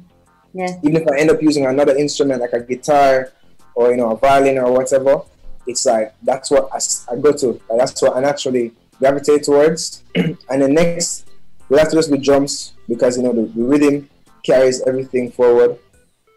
Yeah. 0.53 0.79
Even 0.83 1.03
if 1.03 1.07
I 1.07 1.19
end 1.19 1.29
up 1.29 1.41
using 1.41 1.65
another 1.67 1.95
instrument 1.95 2.41
like 2.41 2.53
a 2.53 2.61
guitar 2.61 3.31
or 3.75 3.91
you 3.91 3.97
know 3.97 4.11
a 4.11 4.17
violin 4.17 4.57
or 4.57 4.71
whatever, 4.71 5.21
it's 5.67 5.85
like 5.85 6.13
that's 6.23 6.49
what 6.49 6.69
I 6.73 7.15
go 7.15 7.31
to. 7.33 7.61
Like, 7.69 7.79
that's 7.79 8.01
what 8.01 8.17
I 8.17 8.21
naturally 8.21 8.73
gravitate 8.99 9.43
towards. 9.43 10.03
and 10.15 10.37
then 10.61 10.73
next, 10.73 11.27
we 11.69 11.77
have 11.77 11.89
to 11.89 11.95
just 11.95 12.11
be 12.11 12.17
drums 12.17 12.73
because 12.87 13.17
you 13.17 13.23
know 13.23 13.33
the, 13.33 13.43
the 13.43 13.63
rhythm 13.63 14.09
carries 14.43 14.81
everything 14.87 15.31
forward. 15.31 15.77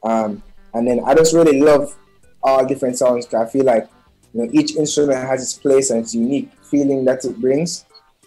Um, 0.02 0.42
and 0.74 0.86
then 0.86 1.00
I 1.04 1.14
just 1.14 1.34
really 1.34 1.60
love 1.60 1.94
all 2.42 2.66
different 2.66 2.96
sounds. 2.98 3.26
'cause 3.26 3.46
I 3.46 3.50
feel 3.50 3.64
like 3.64 3.88
you 4.32 4.42
know 4.42 4.50
each 4.52 4.76
instrument 4.76 5.18
has 5.18 5.42
its 5.42 5.54
place 5.54 5.90
and 5.90 6.00
its 6.00 6.14
unique 6.14 6.50
feeling 6.70 7.04
that 7.04 7.24
it 7.24 7.38
brings. 7.40 7.84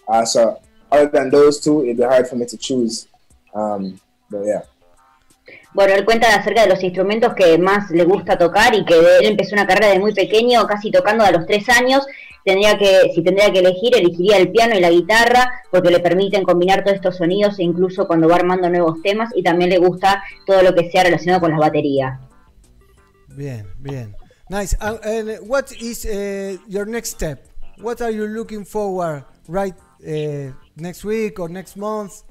Uh, 0.08 0.24
so 0.24 0.60
other 0.90 1.06
than 1.08 1.30
those 1.30 1.60
two, 1.60 1.82
it'd 1.84 1.96
be 1.96 2.04
hard 2.04 2.28
for 2.28 2.36
me 2.36 2.46
to 2.46 2.56
choose. 2.56 3.08
Um, 3.54 4.00
but 4.30 4.44
yeah. 4.44 4.62
Bueno, 5.74 5.92
él 5.94 6.06
cuenta 6.06 6.34
acerca 6.34 6.62
de 6.62 6.68
los 6.68 6.82
instrumentos 6.82 7.34
que 7.34 7.58
más 7.58 7.90
le 7.90 8.04
gusta 8.04 8.38
tocar 8.38 8.74
y 8.74 8.84
que 8.86 8.94
él 8.94 9.26
empezó 9.26 9.54
una 9.54 9.66
carrera 9.66 9.88
de 9.88 9.98
muy 9.98 10.14
pequeño, 10.14 10.66
casi 10.66 10.90
tocando 10.90 11.22
a 11.22 11.30
los 11.30 11.46
tres 11.46 11.68
años. 11.68 12.06
Tendría 12.46 12.78
que, 12.78 13.10
si 13.12 13.24
tendría 13.24 13.52
que 13.52 13.58
elegir, 13.58 13.96
elegiría 13.96 14.36
el 14.36 14.52
piano 14.52 14.76
y 14.76 14.80
la 14.80 14.90
guitarra 14.90 15.64
porque 15.68 15.90
le 15.90 15.98
permiten 15.98 16.44
combinar 16.44 16.84
todos 16.84 16.94
estos 16.94 17.16
sonidos 17.16 17.58
e 17.58 17.64
incluso 17.64 18.06
cuando 18.06 18.28
va 18.28 18.36
armando 18.36 18.70
nuevos 18.70 19.02
temas 19.02 19.32
y 19.34 19.42
también 19.42 19.68
le 19.68 19.78
gusta 19.78 20.22
todo 20.46 20.62
lo 20.62 20.72
que 20.72 20.88
sea 20.88 21.02
relacionado 21.02 21.40
con 21.40 21.50
las 21.50 21.58
baterías. 21.58 22.20
Bien, 23.34 23.66
bien. 23.80 24.14
Nice. 24.48 24.76
Uh, 24.80 24.96
and 25.02 25.40
what 25.48 25.72
is 25.80 26.06
uh, 26.06 26.56
your 26.68 26.86
next 26.86 27.10
step? 27.10 27.48
What 27.82 28.00
are 28.00 28.12
you 28.12 28.28
looking 28.28 28.64
forward 28.64 29.24
right 29.48 29.74
uh, 30.06 30.52
next 30.76 31.04
week 31.04 31.40
or 31.40 31.48
next 31.48 31.76
month? 31.76 32.22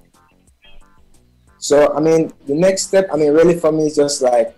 So 1.57 1.93
I 1.93 1.99
mean, 1.99 2.31
the 2.47 2.55
next 2.55 2.83
step, 2.83 3.09
I 3.11 3.17
mean, 3.17 3.33
really 3.33 3.59
for 3.59 3.73
me 3.73 3.87
is 3.87 3.97
just 3.97 4.21
like 4.21 4.55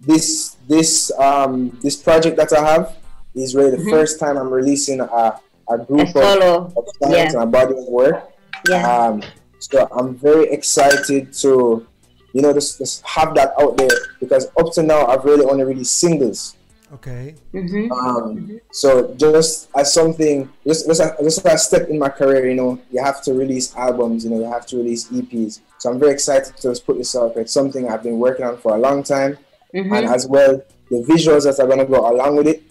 this 0.00 0.56
this 0.66 1.12
um 1.18 1.78
this 1.82 1.94
project 1.94 2.38
that 2.38 2.54
I 2.54 2.64
have 2.72 3.03
is 3.34 3.54
really 3.54 3.70
the 3.72 3.76
Mhm. 3.78 3.90
first 3.90 4.18
time 4.20 4.36
I'm 4.36 4.50
releasing 4.50 5.00
a, 5.00 5.40
a 5.68 5.78
group 5.78 6.00
Es 6.08 6.12
solo, 6.12 6.66
of, 6.66 6.76
of 6.78 6.84
songs 7.02 7.14
yeah. 7.14 7.26
and 7.28 7.36
a 7.36 7.46
body 7.46 7.76
of 7.76 7.86
work. 7.88 8.30
Yeah. 8.68 8.86
Um, 9.06 9.22
so 9.58 9.88
I'm 9.92 10.14
very 10.14 10.50
excited 10.52 11.32
to, 11.34 11.86
you 12.32 12.42
know, 12.42 12.52
just, 12.52 12.78
just 12.78 13.02
have 13.04 13.34
that 13.34 13.54
out 13.60 13.76
there 13.76 13.88
because 14.20 14.46
up 14.58 14.72
to 14.74 14.82
now 14.82 15.06
I've 15.06 15.24
really 15.24 15.44
only 15.44 15.64
released 15.64 15.96
singles. 15.98 16.56
Okay. 16.92 17.34
Ujú. 17.52 17.90
Um, 17.90 18.60
so 18.70 19.14
just 19.16 19.68
as 19.74 19.92
something, 19.92 20.48
just 20.64 20.86
just 20.86 21.00
a, 21.00 21.16
just 21.22 21.44
a 21.44 21.58
step 21.58 21.88
in 21.88 21.98
my 21.98 22.08
career, 22.08 22.48
you 22.48 22.54
know, 22.54 22.78
you 22.92 23.02
have 23.02 23.20
to 23.22 23.34
release 23.34 23.74
albums, 23.74 24.24
you 24.24 24.30
know, 24.30 24.38
you 24.38 24.44
have 24.44 24.64
to 24.66 24.76
release 24.76 25.08
EPs. 25.10 25.60
So 25.78 25.90
I'm 25.90 25.98
very 25.98 26.12
excited 26.12 26.54
to 26.56 26.62
just 26.62 26.86
put 26.86 26.96
this 26.98 27.16
out. 27.16 27.36
It's 27.36 27.52
something 27.52 27.88
I've 27.90 28.04
been 28.04 28.18
working 28.20 28.44
on 28.46 28.58
for 28.58 28.76
a 28.76 28.78
long 28.78 29.02
time, 29.02 29.38
Ujú. 29.74 29.90
and 29.96 30.06
as 30.06 30.28
well, 30.28 30.62
the 30.88 31.02
visuals 31.02 31.44
that 31.44 31.58
are 31.58 31.66
gonna 31.66 31.84
go 31.84 32.08
along 32.08 32.36
with 32.36 32.46
it, 32.46 32.62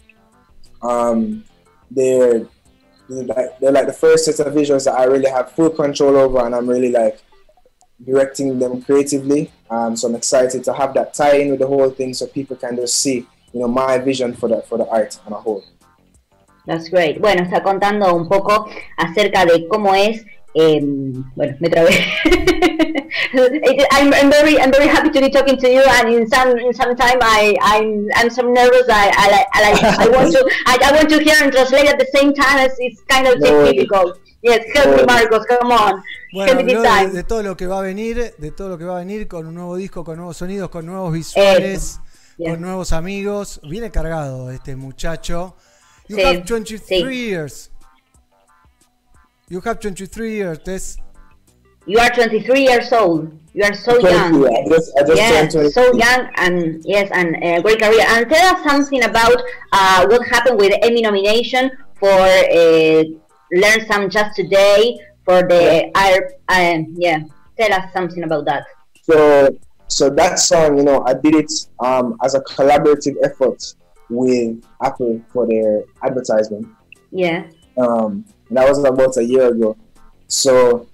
um, 0.83 1.43
they're 1.89 2.45
like, 3.09 3.59
they're 3.59 3.71
like 3.71 3.87
the 3.87 3.93
first 3.93 4.25
set 4.25 4.45
of 4.45 4.53
visuals 4.53 4.85
that 4.85 4.95
I 4.95 5.05
really 5.05 5.29
have 5.29 5.51
full 5.51 5.69
control 5.69 6.17
over, 6.17 6.39
and 6.39 6.53
I'm 6.55 6.67
really 6.67 6.91
like 6.91 7.19
directing 8.03 8.59
them 8.59 8.81
creatively. 8.81 9.51
Um, 9.69 9.95
so 9.95 10.07
I'm 10.07 10.15
excited 10.15 10.63
to 10.65 10.73
have 10.73 10.93
that 10.95 11.13
tie 11.13 11.37
in 11.37 11.51
with 11.51 11.59
the 11.59 11.67
whole 11.67 11.89
thing, 11.89 12.13
so 12.13 12.27
people 12.27 12.55
can 12.55 12.75
just 12.75 12.99
see, 12.99 13.25
you 13.53 13.59
know, 13.61 13.67
my 13.67 13.97
vision 13.97 14.33
for 14.33 14.49
the 14.49 14.61
for 14.63 14.77
the 14.77 14.87
art 14.87 15.19
on 15.25 15.33
a 15.33 15.37
whole. 15.37 15.63
That's 16.65 16.89
great. 16.89 17.19
Bueno, 17.19 17.43
está 17.43 17.61
contando 17.61 18.15
un 18.15 18.29
poco 18.29 18.67
acerca 18.97 19.45
de 19.45 19.67
cómo 19.67 19.93
es. 19.95 20.25
eh, 20.53 20.79
bueno, 21.35 21.57
me 21.59 21.69
trabé. 21.69 21.89
I'm, 23.91 24.13
I'm 24.13 24.29
very, 24.31 24.59
I'm 24.59 24.71
very 24.71 24.87
happy 24.87 25.09
to 25.09 25.19
be 25.21 25.29
talking 25.29 25.57
to 25.57 25.69
you, 25.69 25.81
and 25.85 26.09
in 26.09 26.27
some, 26.27 26.57
in 26.57 26.73
some 26.73 26.95
time, 26.95 27.17
I, 27.21 27.55
I'm, 27.61 28.07
I'm 28.15 28.29
so 28.29 28.41
nervous. 28.43 28.83
I, 28.89 29.11
I, 29.15 29.45
I, 29.53 30.05
I 30.05 30.07
want 30.09 30.31
to, 30.33 30.39
I, 30.65 30.77
I 30.85 30.91
want 30.93 31.09
to 31.09 31.19
hear 31.23 31.35
and 31.41 31.51
translate 31.51 31.87
at 31.87 31.97
the 31.99 32.07
same 32.13 32.33
time. 32.33 32.59
It's, 32.65 32.75
it's 32.79 33.01
kind 33.03 33.27
of 33.27 33.39
No. 33.39 33.71
difficult. 33.71 34.19
Yes, 34.41 34.65
help 34.75 34.97
me. 34.97 35.05
Marcos. 35.05 35.45
Come 35.45 35.71
on. 35.71 36.03
Bueno, 36.33 36.51
help 36.53 36.57
me 36.65 36.73
this 36.73 36.73
habló 36.73 36.81
de, 36.83 36.87
time. 36.89 37.09
de 37.13 37.23
todo 37.23 37.43
lo 37.43 37.55
que 37.55 37.65
va 37.67 37.79
a 37.79 37.81
venir, 37.81 38.33
de 38.37 38.51
todo 38.51 38.69
lo 38.69 38.77
que 38.77 38.83
va 38.85 38.95
a 38.97 38.99
venir 38.99 39.27
con 39.27 39.47
un 39.47 39.53
nuevo 39.55 39.75
disco, 39.77 40.03
con 40.03 40.17
nuevos 40.17 40.35
sonidos, 40.37 40.69
con 40.69 40.85
nuevos 40.85 41.13
visuales, 41.13 41.99
Yeah. 42.37 42.51
con 42.51 42.61
nuevos 42.61 42.91
amigos. 42.93 43.61
Viene 43.63 43.91
cargado 43.91 44.49
este 44.51 44.75
muchacho. 44.75 45.55
You 46.07 46.17
Sí, 46.17 46.23
have 46.23 46.43
23 46.43 46.81
sí. 46.87 47.27
years. 47.27 47.71
You 49.49 49.61
have 49.63 49.79
23 49.79 50.31
years. 50.31 50.59
You 51.85 51.99
are 51.99 52.09
23 52.09 52.61
years 52.61 52.91
old. 52.93 53.37
You 53.53 53.63
are 53.65 53.73
so 53.73 53.99
young. 53.99 54.47
I 54.47 54.67
just, 54.67 54.97
I 54.97 55.03
just 55.03 55.17
yeah, 55.17 55.47
20. 55.47 55.69
so 55.69 55.93
young 55.93 56.29
and 56.37 56.83
yes, 56.85 57.09
and 57.13 57.35
a 57.43 57.61
great 57.61 57.79
career. 57.79 58.03
And 58.07 58.27
tell 58.27 58.55
us 58.55 58.63
something 58.63 59.03
about 59.03 59.43
uh, 59.71 60.07
what 60.07 60.25
happened 60.27 60.57
with 60.57 60.71
the 60.71 60.83
Emmy 60.83 61.01
nomination 61.01 61.69
for 61.99 62.09
uh, 62.09 63.03
Learn 63.51 63.85
Some 63.85 64.09
Just 64.09 64.35
Today 64.35 64.97
for 65.23 65.43
the 65.43 65.91
Air. 65.95 66.31
Uh, 66.47 66.83
yeah, 66.95 67.19
tell 67.59 67.71
us 67.73 67.93
something 67.93 68.23
about 68.23 68.45
that. 68.45 68.65
So, 69.03 69.55
so 69.87 70.09
that 70.09 70.39
song, 70.39 70.77
you 70.77 70.83
know, 70.83 71.03
I 71.05 71.13
did 71.13 71.35
it 71.35 71.51
um, 71.79 72.17
as 72.23 72.33
a 72.33 72.41
collaborative 72.41 73.15
effort 73.23 73.61
with 74.09 74.63
Apple 74.81 75.21
for 75.31 75.45
their 75.45 75.83
advertisement. 76.03 76.67
Yeah. 77.11 77.45
Um, 77.77 78.25
and 78.49 78.57
that 78.57 78.67
was 78.67 78.83
about 78.83 79.17
a 79.17 79.23
year 79.23 79.49
ago. 79.49 79.77
So 80.27 80.87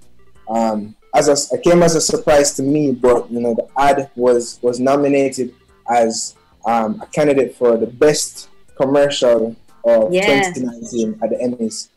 um, 0.49 0.95
as 1.15 1.27
a, 1.27 1.55
it 1.55 1.63
came 1.63 1.81
as 1.83 1.95
a 1.95 2.01
surprise 2.01 2.53
to 2.55 2.63
me, 2.63 2.91
but 2.91 3.31
you 3.31 3.39
know 3.39 3.53
the 3.55 3.67
ad 3.77 4.09
was 4.15 4.59
was 4.61 4.79
nominated 4.79 5.53
as 5.89 6.35
um, 6.65 7.01
a 7.01 7.07
candidate 7.07 7.55
for 7.55 7.77
the 7.77 7.87
best 7.87 8.49
commercial 8.77 9.55
of 9.85 10.13
Yeah. 10.13 10.25
2019 10.53 11.19
at 11.23 11.29
the 11.31 11.35
Emmys. 11.37 11.89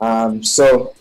Um, 0.00 0.42
so 0.42 0.94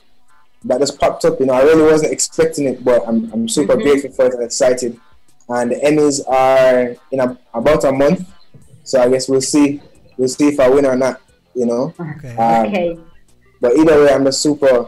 that 0.66 0.80
just 0.80 1.00
popped 1.00 1.24
up. 1.26 1.40
You 1.40 1.46
know, 1.46 1.54
I 1.54 1.62
really 1.64 1.84
wasn't 1.84 2.12
expecting 2.12 2.66
it, 2.66 2.84
but 2.84 3.08
I'm, 3.08 3.32
I'm 3.32 3.48
super 3.48 3.76
Mhm. 3.76 3.84
grateful 3.84 4.12
for 4.12 4.26
it 4.26 4.34
and 4.34 4.44
excited. 4.44 5.00
And 5.48 5.72
the 5.72 5.76
Emmys 5.78 6.22
are 6.28 6.96
in 7.12 7.20
a, 7.20 7.38
about 7.54 7.84
a 7.86 7.92
month, 7.92 8.28
so 8.84 9.02
I 9.02 9.10
guess 9.10 9.28
we'll 9.30 9.42
see. 9.42 9.82
We'll 10.18 10.28
see 10.28 10.48
if 10.50 10.60
I 10.60 10.70
win 10.70 10.86
or 10.86 10.96
not. 10.96 11.22
You 11.56 11.66
know. 11.66 11.94
Okay. 12.00 12.36
Um, 12.36 12.68
Okay. 12.68 12.98
But 13.62 13.76
either 13.78 14.04
way, 14.06 14.14
I'm 14.14 14.24
just 14.26 14.42
super, 14.42 14.88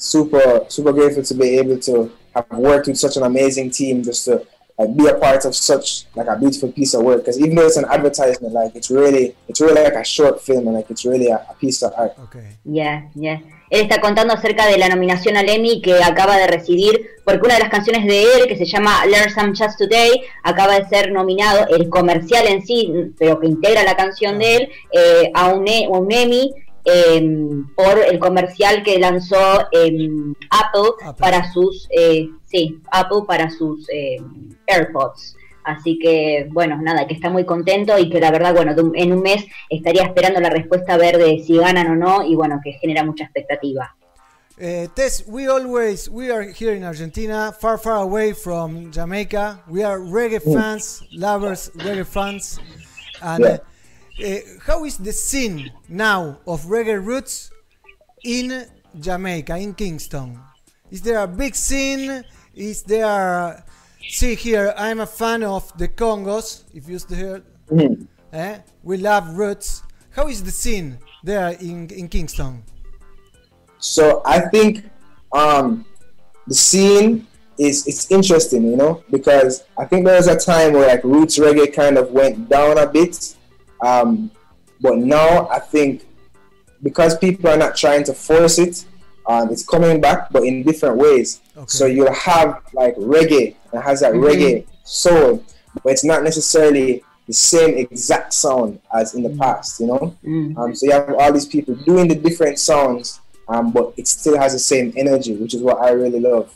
super, 0.00 0.64
super 0.68 0.92
grateful 0.92 1.22
to 1.22 1.34
be 1.34 1.58
able 1.58 1.78
to 1.78 2.10
have 2.34 2.46
worked 2.58 2.86
with 2.88 2.98
such 2.98 3.16
an 3.16 3.22
amazing 3.24 3.70
team, 3.70 4.02
just 4.02 4.24
to 4.24 4.42
like 4.78 4.96
be 4.96 5.06
a 5.08 5.14
part 5.14 5.44
of 5.44 5.54
such 5.54 6.06
like 6.16 6.26
a 6.26 6.36
beautiful 6.36 6.72
piece 6.72 6.94
of 6.94 7.02
work. 7.02 7.18
Because 7.18 7.38
even 7.38 7.54
though 7.54 7.66
it's 7.66 7.76
an 7.76 7.84
advertisement, 7.84 8.54
like 8.54 8.74
it's 8.74 8.90
really, 8.90 9.36
it's 9.46 9.60
really 9.60 9.82
like 9.82 9.94
a 9.94 10.04
short 10.04 10.40
film, 10.40 10.66
and 10.68 10.76
like 10.76 10.90
it's 10.90 11.04
really 11.04 11.28
a, 11.28 11.36
a 11.50 11.54
piece 11.60 11.82
of 11.82 11.92
art. 11.96 12.12
Okay. 12.24 12.56
Yeah, 12.64 13.02
yeah. 13.14 13.40
Él 13.70 13.82
está 13.82 14.00
contando 14.00 14.34
acerca 14.34 14.66
de 14.66 14.78
la 14.78 14.88
nominación 14.88 15.36
al 15.36 15.48
Emmy 15.48 15.80
que 15.80 16.02
acaba 16.02 16.36
de 16.38 16.48
recibir, 16.48 17.06
porque 17.24 17.42
una 17.44 17.54
de 17.54 17.60
las 17.60 17.68
canciones 17.68 18.04
de 18.04 18.22
él, 18.24 18.48
que 18.48 18.56
se 18.56 18.64
llama 18.64 19.06
Learn 19.06 19.30
Some 19.32 19.52
Just 19.54 19.78
Today, 19.78 20.22
acaba 20.42 20.80
de 20.80 20.88
ser 20.88 21.12
nominado, 21.12 21.68
el 21.68 21.88
comercial 21.88 22.48
en 22.48 22.66
sí, 22.66 23.12
pero 23.16 23.38
que 23.38 23.46
integra 23.46 23.84
la 23.84 23.96
canción 23.96 24.40
de 24.40 24.56
él, 24.56 24.68
eh, 24.92 25.30
a, 25.34 25.54
un, 25.54 25.68
E- 25.68 25.86
a 25.86 25.90
un 25.90 26.10
Emmy 26.10 26.52
por 27.76 27.98
el 27.98 28.18
comercial 28.18 28.82
que 28.82 28.98
lanzó 28.98 29.68
em, 29.72 30.34
Apple, 30.50 30.90
Apple. 31.02 31.20
para 31.20 31.52
sus, 31.52 31.88
eh, 31.96 32.28
sí, 32.46 32.80
Apple 32.90 33.22
para 33.26 33.50
sus 33.50 33.88
eh, 33.90 34.16
AirPods. 34.66 35.36
Así 35.64 35.98
que, 35.98 36.48
bueno, 36.50 36.78
nada, 36.80 37.06
que 37.06 37.14
está 37.14 37.28
muy 37.28 37.44
contento 37.44 37.98
y 37.98 38.08
que 38.08 38.18
la 38.18 38.30
verdad, 38.30 38.54
bueno, 38.54 38.74
en 38.94 39.12
un 39.12 39.20
mes 39.22 39.44
estaría 39.68 40.02
esperando 40.04 40.40
la 40.40 40.48
respuesta 40.50 40.94
a 40.94 40.98
ver 40.98 41.18
de 41.18 41.42
si 41.44 41.56
ganan 41.58 41.88
o 41.90 41.96
no 41.96 42.24
y 42.24 42.34
bueno, 42.34 42.60
que 42.64 42.72
genera 42.72 43.04
mucha 43.04 43.24
expectativa. 43.24 43.94
Uh, 44.58 44.86
Tess, 44.94 45.24
we 45.26 45.46
always 45.48 46.06
we 46.10 46.30
are 46.30 46.42
here 46.42 46.74
in 46.76 46.84
Argentina, 46.84 47.50
far 47.58 47.78
far 47.78 47.96
away 47.96 48.34
from 48.34 48.90
Jamaica. 48.92 49.62
We 49.66 49.82
are 49.82 49.98
reggae 49.98 50.40
fans, 50.42 51.02
lovers, 51.12 51.70
reggae 51.76 52.04
fans. 52.04 52.58
And 53.22 53.40
Yeah. 53.44 53.54
uh, 53.54 53.58
how 54.66 54.84
is 54.84 54.98
the 54.98 55.12
scene 55.12 55.72
now 55.88 56.38
of 56.46 56.62
reggae 56.64 57.04
roots 57.04 57.50
in 58.24 58.66
Jamaica, 58.98 59.56
in 59.56 59.74
Kingston? 59.74 60.38
Is 60.90 61.02
there 61.02 61.20
a 61.20 61.26
big 61.28 61.54
scene? 61.54 62.24
Is 62.54 62.82
there? 62.82 63.64
See 64.08 64.34
here, 64.34 64.74
I'm 64.76 65.00
a 65.00 65.06
fan 65.06 65.42
of 65.44 65.70
the 65.78 65.86
Congos. 65.88 66.64
If 66.74 66.88
you 66.88 66.98
hear, 67.14 67.42
Mhm. 67.70 68.06
eh? 68.32 68.58
we 68.82 68.96
love 68.96 69.36
roots. 69.36 69.82
How 70.10 70.26
is 70.28 70.42
the 70.42 70.50
scene 70.50 70.98
there 71.22 71.50
in 71.60 71.88
in 71.90 72.08
Kingston? 72.08 72.64
So 73.78 74.22
I 74.24 74.40
think 74.48 74.84
um, 75.32 75.84
the 76.46 76.54
scene 76.54 77.26
is 77.58 77.86
it's 77.86 78.10
interesting, 78.10 78.64
you 78.66 78.76
know, 78.76 79.02
because 79.10 79.62
I 79.78 79.84
think 79.84 80.04
there 80.06 80.16
was 80.16 80.26
a 80.26 80.36
time 80.36 80.72
where 80.72 80.88
like 80.88 81.04
roots 81.04 81.38
reggae 81.38 81.72
kind 81.72 81.96
of 81.98 82.10
went 82.10 82.48
down 82.48 82.78
a 82.78 82.86
bit, 82.86 83.36
um, 83.82 84.30
but 84.80 84.98
now 84.98 85.48
I 85.48 85.58
think 85.58 86.06
because 86.82 87.16
people 87.18 87.50
are 87.50 87.56
not 87.56 87.76
trying 87.76 88.04
to 88.04 88.14
force 88.14 88.58
it, 88.58 88.84
um, 89.26 89.50
it's 89.50 89.64
coming 89.64 90.00
back, 90.00 90.30
but 90.30 90.44
in 90.44 90.62
different 90.62 90.96
ways. 90.96 91.40
Okay. 91.56 91.66
So 91.66 91.86
you'll 91.86 92.12
have 92.12 92.62
like 92.72 92.96
reggae 92.96 93.54
that 93.72 93.84
has 93.84 94.00
that 94.00 94.14
reggae 94.14 94.66
soul, 94.84 95.44
but 95.84 95.92
it's 95.92 96.04
not 96.04 96.22
necessarily 96.22 97.04
the 97.26 97.32
same 97.34 97.76
exact 97.76 98.32
sound 98.32 98.80
as 98.92 99.14
in 99.14 99.22
the 99.22 99.30
past, 99.38 99.78
you 99.78 99.86
know. 99.86 100.16
Mm. 100.24 100.56
Um, 100.58 100.74
so 100.74 100.86
you 100.86 100.92
have 100.92 101.14
all 101.14 101.32
these 101.32 101.46
people 101.46 101.74
doing 101.76 102.08
the 102.08 102.14
different 102.14 102.58
sounds, 102.58 103.20
um, 103.48 103.70
but 103.70 103.92
it 103.96 104.08
still 104.08 104.36
has 104.38 104.52
the 104.52 104.58
same 104.58 104.92
energy, 104.96 105.36
which 105.36 105.54
is 105.54 105.62
what 105.62 105.78
I 105.80 105.90
really 105.90 106.18
love. 106.18 106.52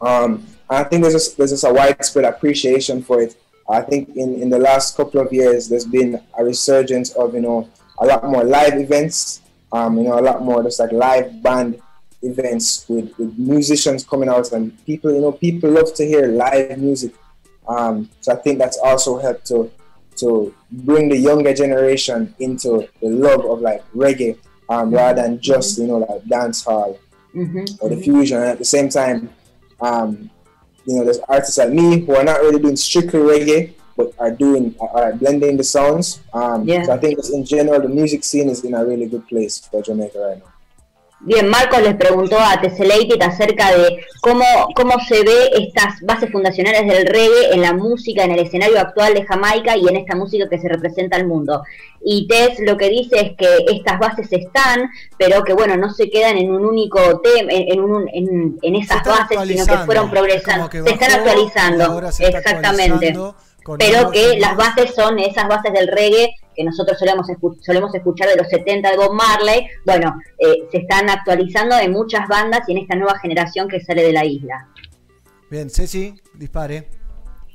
Um, 0.00 0.46
I 0.68 0.84
think 0.84 1.02
there's 1.02 1.14
just, 1.14 1.36
there's 1.36 1.50
just 1.50 1.64
a 1.64 1.72
widespread 1.72 2.24
appreciation 2.24 3.02
for 3.02 3.22
it. 3.22 3.34
I 3.68 3.80
think 3.80 4.16
in, 4.16 4.42
in 4.42 4.50
the 4.50 4.58
last 4.58 4.96
couple 4.96 5.20
of 5.20 5.32
years, 5.32 5.68
there's 5.68 5.84
been 5.84 6.20
a 6.36 6.44
resurgence 6.44 7.10
of 7.12 7.34
you 7.34 7.40
know 7.40 7.68
a 7.98 8.06
lot 8.06 8.24
more 8.24 8.44
live 8.44 8.74
events. 8.74 9.40
Um, 9.72 9.96
you 9.96 10.04
know, 10.04 10.18
a 10.18 10.20
lot 10.20 10.42
more 10.42 10.62
just 10.62 10.80
like 10.80 10.92
live 10.92 11.42
band 11.42 11.80
events 12.20 12.84
with, 12.88 13.16
with 13.18 13.36
musicians 13.38 14.04
coming 14.04 14.28
out 14.28 14.52
and 14.52 14.76
people. 14.84 15.12
You 15.14 15.20
know, 15.20 15.32
people 15.32 15.70
love 15.70 15.94
to 15.94 16.04
hear 16.06 16.28
live 16.28 16.78
music. 16.78 17.14
Um, 17.66 18.10
so 18.20 18.32
I 18.32 18.36
think 18.36 18.58
that's 18.58 18.78
also 18.78 19.18
helped 19.18 19.46
to 19.46 19.70
to 20.16 20.54
bring 20.70 21.08
the 21.08 21.16
younger 21.16 21.54
generation 21.54 22.34
into 22.38 22.86
the 23.00 23.08
love 23.08 23.44
of 23.46 23.60
like 23.60 23.82
reggae 23.92 24.36
um, 24.68 24.90
rather 24.90 25.22
than 25.22 25.40
just 25.40 25.78
you 25.78 25.86
know 25.86 25.98
like 25.98 26.24
dance 26.26 26.64
hall 26.64 26.98
Ujú. 27.34 27.78
or 27.80 27.88
the 27.88 27.96
fusion. 27.96 28.38
And 28.38 28.46
at 28.46 28.58
the 28.58 28.64
same 28.64 28.88
time, 28.88 29.30
um, 29.80 30.30
you 30.86 30.96
know, 30.96 31.04
there's 31.04 31.18
artists 31.28 31.58
like 31.58 31.70
me 31.70 32.00
who 32.00 32.14
are 32.14 32.24
not 32.24 32.40
really 32.40 32.60
doing 32.60 32.76
strictly 32.76 33.20
reggae, 33.20 33.72
but 33.96 34.12
are 34.18 34.30
doing 34.30 34.74
are 34.80 35.12
blending 35.12 35.56
the 35.56 35.64
sounds. 35.64 36.20
Um, 36.32 36.66
Yeah. 36.66 36.82
So 36.84 36.92
I 36.92 36.98
think 36.98 37.16
just 37.18 37.32
in 37.32 37.44
general, 37.44 37.80
the 37.80 37.88
music 37.88 38.24
scene 38.24 38.48
is 38.48 38.64
in 38.64 38.74
a 38.74 38.84
really 38.84 39.06
good 39.06 39.26
place 39.28 39.58
for 39.58 39.82
Jamaica 39.82 40.18
right 40.18 40.38
now. 40.38 40.51
Bien, 41.24 41.48
Marcos 41.48 41.80
les 41.82 41.94
preguntó 41.94 42.36
a 42.40 42.60
Tesselated 42.60 43.22
acerca 43.22 43.70
de 43.70 44.04
cómo, 44.20 44.44
cómo 44.74 44.94
se 45.06 45.22
ve 45.22 45.50
estas 45.56 46.00
bases 46.02 46.32
fundacionales 46.32 46.84
del 46.84 47.06
reggae 47.06 47.52
en 47.52 47.62
la 47.62 47.72
música, 47.72 48.24
en 48.24 48.32
el 48.32 48.40
escenario 48.40 48.80
actual 48.80 49.14
de 49.14 49.24
Jamaica 49.24 49.76
y 49.76 49.86
en 49.86 49.96
esta 49.98 50.16
música 50.16 50.48
que 50.48 50.58
se 50.58 50.68
representa 50.68 51.16
al 51.16 51.28
mundo. 51.28 51.62
Y 52.04 52.26
Tess 52.26 52.58
lo 52.58 52.76
que 52.76 52.88
dice 52.88 53.20
es 53.20 53.30
que 53.36 53.64
estas 53.72 54.00
bases 54.00 54.26
están, 54.32 54.90
pero 55.16 55.44
que 55.44 55.52
bueno, 55.52 55.76
no 55.76 55.90
se 55.94 56.10
quedan 56.10 56.36
en 56.38 56.50
un 56.50 56.66
único 56.66 57.20
tema, 57.20 57.52
en, 57.52 57.70
en, 57.72 57.80
un- 57.80 58.08
en- 58.60 58.74
esas 58.74 59.04
bases, 59.04 59.38
sino 59.46 59.64
que 59.64 59.84
fueron 59.86 60.06
Es 60.06 60.10
progresando. 60.10 60.68
Se 60.72 60.90
están 60.90 61.12
actualizando, 61.12 61.84
ahora 61.84 62.10
se 62.10 62.24
está 62.24 62.38
exactamente. 62.38 62.92
actualizando 63.10 63.36
Pero 63.78 64.10
que 64.10 64.38
las 64.40 64.56
bases 64.56 64.92
son 64.92 65.20
esas 65.20 65.46
bases 65.46 65.72
del 65.72 65.86
reggae 65.86 66.34
que 66.54 66.64
nosotros 66.64 66.98
solemos, 66.98 67.26
escu- 67.28 67.56
solemos 67.60 67.94
escuchar 67.94 68.28
de 68.28 68.36
los 68.36 68.48
70 68.48 68.90
de 68.90 68.96
Bob 68.96 69.12
Marley, 69.14 69.66
bueno, 69.84 70.14
eh, 70.38 70.68
se 70.70 70.78
están 70.78 71.08
actualizando 71.10 71.76
en 71.78 71.92
muchas 71.92 72.28
bandas 72.28 72.68
y 72.68 72.72
en 72.72 72.78
esta 72.78 72.96
nueva 72.96 73.18
generación 73.18 73.68
que 73.68 73.80
sale 73.80 74.02
de 74.02 74.12
la 74.12 74.24
isla. 74.24 74.68
Bien, 75.50 75.68
Ceci, 75.70 76.14
dispare. 76.34 76.88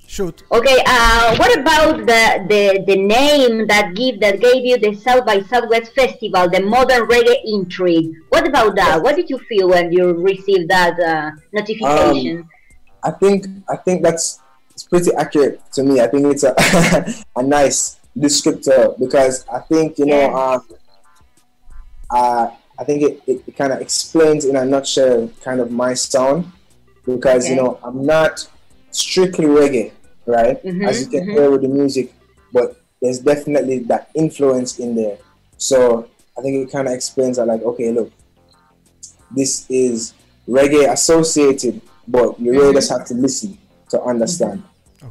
Shoot. 0.09 0.43
Okay, 0.49 0.77
uh, 0.87 1.35
what 1.37 1.53
about 1.57 2.05
the, 2.07 2.45
the, 2.47 2.83
the 2.87 2.95
name 2.95 3.67
that 3.67 3.93
give 3.93 4.21
that 4.21 4.39
gave 4.39 4.63
you 4.63 4.77
the 4.77 4.93
South 4.95 5.25
by 5.25 5.41
Southwest 5.41 5.93
Festival, 5.93 6.49
the 6.49 6.61
Modern 6.61 7.05
Reggae 7.09 7.35
Intrigue? 7.43 8.11
What 8.29 8.47
about 8.47 8.77
that? 8.77 9.03
What 9.03 9.17
did 9.17 9.29
you 9.29 9.37
feel 9.49 9.67
when 9.67 9.91
you 9.91 10.13
received 10.13 10.69
that 10.69 10.97
uh, 10.97 11.31
notification? 11.51 12.47
I 13.03 13.11
think 13.11 13.47
I 13.69 13.75
think 13.75 14.01
that's 14.01 14.39
it's 14.71 14.83
pretty 14.83 15.11
accurate 15.13 15.59
to 15.73 15.83
me. 15.83 15.99
I 15.99 16.07
think 16.07 16.25
it's 16.27 16.43
a 16.43 16.55
a 17.35 17.43
nice 17.43 17.97
descriptor 18.17 18.97
because 18.99 19.45
I 19.47 19.59
think 19.59 19.97
you 19.99 20.05
know 20.05 20.33
um, 20.35 20.61
uh, 22.09 22.51
I 22.79 22.83
think 22.83 23.03
it, 23.03 23.23
it, 23.27 23.43
it 23.47 23.57
kind 23.57 23.73
of 23.73 23.81
explains 23.81 24.45
in 24.45 24.55
a 24.55 24.65
nutshell 24.65 25.29
kind 25.43 25.59
of 25.59 25.71
my 25.71 25.93
sound 25.93 26.51
because 27.05 27.49
you 27.49 27.55
know 27.55 27.79
I'm 27.83 28.05
not 28.05 28.47
strictly 28.91 29.45
reggae, 29.45 29.91
right? 30.25 30.63
Mhm, 30.63 30.87
As 30.87 31.01
you 31.01 31.07
can 31.07 31.27
mhm. 31.27 31.31
hear 31.33 31.51
with 31.51 31.61
the 31.61 31.67
music, 31.67 32.13
but 32.51 32.81
there's 33.01 33.19
definitely 33.19 33.79
that 33.91 34.09
influence 34.15 34.79
in 34.79 34.95
there. 34.95 35.17
So 35.57 36.09
I 36.37 36.41
think 36.41 36.67
it 36.67 36.71
kind 36.71 36.87
of 36.87 36.93
explains 36.93 37.37
that 37.37 37.47
like 37.47 37.61
okay, 37.63 37.91
look, 37.91 38.11
this 39.31 39.65
is 39.69 40.13
reggae 40.47 40.91
associated, 40.91 41.81
but 42.07 42.39
you 42.39 42.51
really 42.51 42.73
Mhm. 42.73 42.75
just 42.75 42.89
have 42.89 43.05
to 43.07 43.13
listen 43.13 43.57
to 43.89 44.01
understand. 44.01 44.63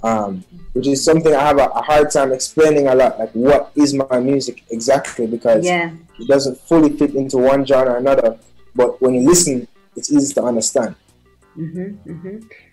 Um, 0.02 0.44
which 0.72 0.86
is 0.86 1.04
something 1.04 1.34
I 1.34 1.40
have 1.40 1.58
a, 1.58 1.66
a 1.66 1.82
hard 1.82 2.10
time 2.10 2.32
explaining 2.32 2.86
a 2.88 2.94
lot. 2.94 3.18
Like, 3.18 3.32
what 3.32 3.72
is 3.74 3.94
my 3.94 4.20
music 4.20 4.62
exactly? 4.70 5.26
Because 5.26 5.64
Yeah. 5.64 5.90
it 6.18 6.28
doesn't 6.28 6.58
fully 6.60 6.90
fit 6.96 7.14
into 7.14 7.38
one 7.38 7.64
genre 7.64 7.94
or 7.94 7.96
another. 7.96 8.38
But 8.74 9.00
when 9.00 9.14
you 9.14 9.22
listen, 9.28 9.66
it's 9.96 10.12
easy 10.12 10.34
to 10.34 10.42
understand. 10.42 10.94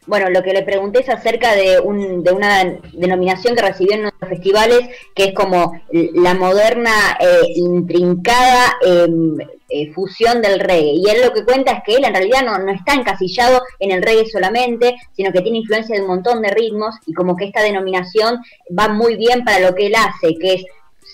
Bueno, 0.05 0.29
lo 0.29 0.43
que 0.43 0.53
le 0.53 0.63
pregunté 0.63 0.99
es 0.99 1.09
acerca 1.09 1.55
de, 1.55 1.79
un, 1.79 2.23
de 2.23 2.31
una 2.31 2.63
denominación 2.93 3.55
que 3.55 3.61
recibió 3.61 3.95
en 3.95 4.03
los 4.03 4.13
festivales, 4.27 4.89
que 5.15 5.25
es 5.25 5.33
como 5.33 5.79
la 5.91 6.33
moderna, 6.33 7.17
eh, 7.19 7.53
intrincada 7.55 8.73
em, 8.85 9.37
eh, 9.69 9.91
fusión 9.93 10.41
del 10.41 10.59
reggae. 10.59 10.95
Y 10.95 11.09
él 11.09 11.21
lo 11.23 11.33
que 11.33 11.45
cuenta 11.45 11.71
es 11.71 11.83
que 11.85 11.95
él 11.95 12.05
en 12.05 12.13
realidad 12.13 12.43
no, 12.43 12.57
no 12.59 12.71
está 12.71 12.93
encasillado 12.93 13.61
en 13.79 13.91
el 13.91 14.03
reggae 14.03 14.25
solamente, 14.29 14.95
sino 15.13 15.31
que 15.31 15.41
tiene 15.41 15.59
influencia 15.59 15.95
de 15.95 16.01
un 16.01 16.07
montón 16.07 16.41
de 16.41 16.49
ritmos 16.49 16.95
y 17.05 17.13
como 17.13 17.35
que 17.35 17.45
esta 17.45 17.63
denominación 17.63 18.39
va 18.77 18.89
muy 18.89 19.15
bien 19.15 19.45
para 19.45 19.59
lo 19.59 19.73
que 19.73 19.87
él 19.87 19.95
hace, 19.95 20.35
que 20.35 20.53
es 20.55 20.65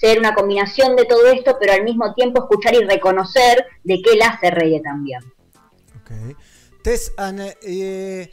ser 0.01 0.20
una 0.20 0.34
combinación 0.34 0.95
de 0.95 1.05
todo 1.05 1.28
esto, 1.28 1.57
pero 1.59 1.74
al 1.74 1.84
mismo 1.84 2.13
tiempo 2.13 2.41
escuchar 2.41 2.74
y 2.76 2.84
reconocer 2.84 3.65
de 3.84 4.01
que 4.01 4.13
él 4.13 4.22
hace 4.22 4.49
reggae 4.49 4.82
también. 4.82 5.22
Okay. 6.01 6.36
Tess, 6.84 7.09
and 7.17 7.39
uh, 7.39 7.43
uh, 7.43 8.25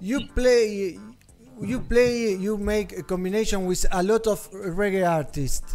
you 0.00 0.26
play, 0.34 0.98
you 1.60 1.80
play, 1.80 2.34
you 2.34 2.58
make 2.58 2.98
a 2.98 3.02
combination 3.02 3.66
with 3.66 3.86
a 3.90 4.02
lot 4.02 4.26
of 4.26 4.50
reggae 4.50 5.08
artists 5.08 5.74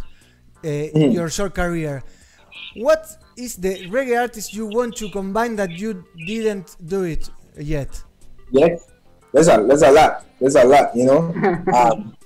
uh, 0.64 0.68
in 0.68 1.12
your 1.12 1.28
short 1.28 1.54
career. 1.54 2.02
What 2.76 3.06
is 3.36 3.56
the 3.56 3.88
reggae 3.88 4.20
artist 4.20 4.54
you 4.54 4.66
want 4.66 4.96
to 4.96 5.10
combine 5.10 5.56
that 5.56 5.70
you 5.70 6.04
didn't 6.26 6.76
do 6.86 7.02
it 7.04 7.30
yet? 7.58 8.02
Yeah, 8.50 8.76
there's 9.32 9.48
a 9.48 9.64
there's 9.66 9.82
a 9.82 9.90
lot. 9.90 10.24
There's 10.40 10.56
a 10.56 10.64
lot, 10.64 10.94
you 10.94 11.04
know. 11.04 11.34
um, 11.74 12.16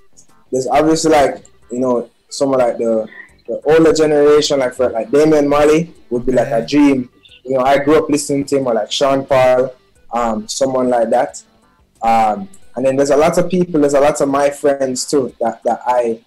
there's 0.50 0.66
obviously 0.66 1.12
like 1.12 1.44
you 1.70 1.80
know 1.80 2.10
someone 2.28 2.60
like 2.60 2.78
the 2.78 3.08
the 3.46 3.60
older 3.64 3.92
generation, 3.92 4.58
like 4.58 4.74
for 4.74 4.90
like 4.90 5.10
Damian 5.10 5.48
Marley, 5.48 5.94
would 6.10 6.26
be 6.26 6.32
like 6.32 6.48
a 6.48 6.66
dream. 6.66 7.10
You 7.44 7.58
know, 7.58 7.60
I 7.60 7.78
grew 7.78 7.98
up 7.98 8.08
listening 8.08 8.44
to 8.46 8.58
him, 8.58 8.66
or 8.66 8.74
like 8.74 8.90
Sean 8.90 9.26
Paul, 9.26 9.74
um, 10.14 10.48
someone 10.48 10.88
like 10.88 11.10
that. 11.10 11.42
Um, 12.02 12.48
and 12.76 12.84
then 12.84 12.96
there's 12.96 13.10
a 13.10 13.16
lot 13.16 13.36
of 13.38 13.50
people, 13.50 13.80
there's 13.80 13.94
a 13.94 14.00
lot 14.00 14.20
of 14.20 14.28
my 14.28 14.48
friends 14.50 15.04
too 15.04 15.34
that, 15.40 15.62
that 15.64 15.80
I 15.86 16.20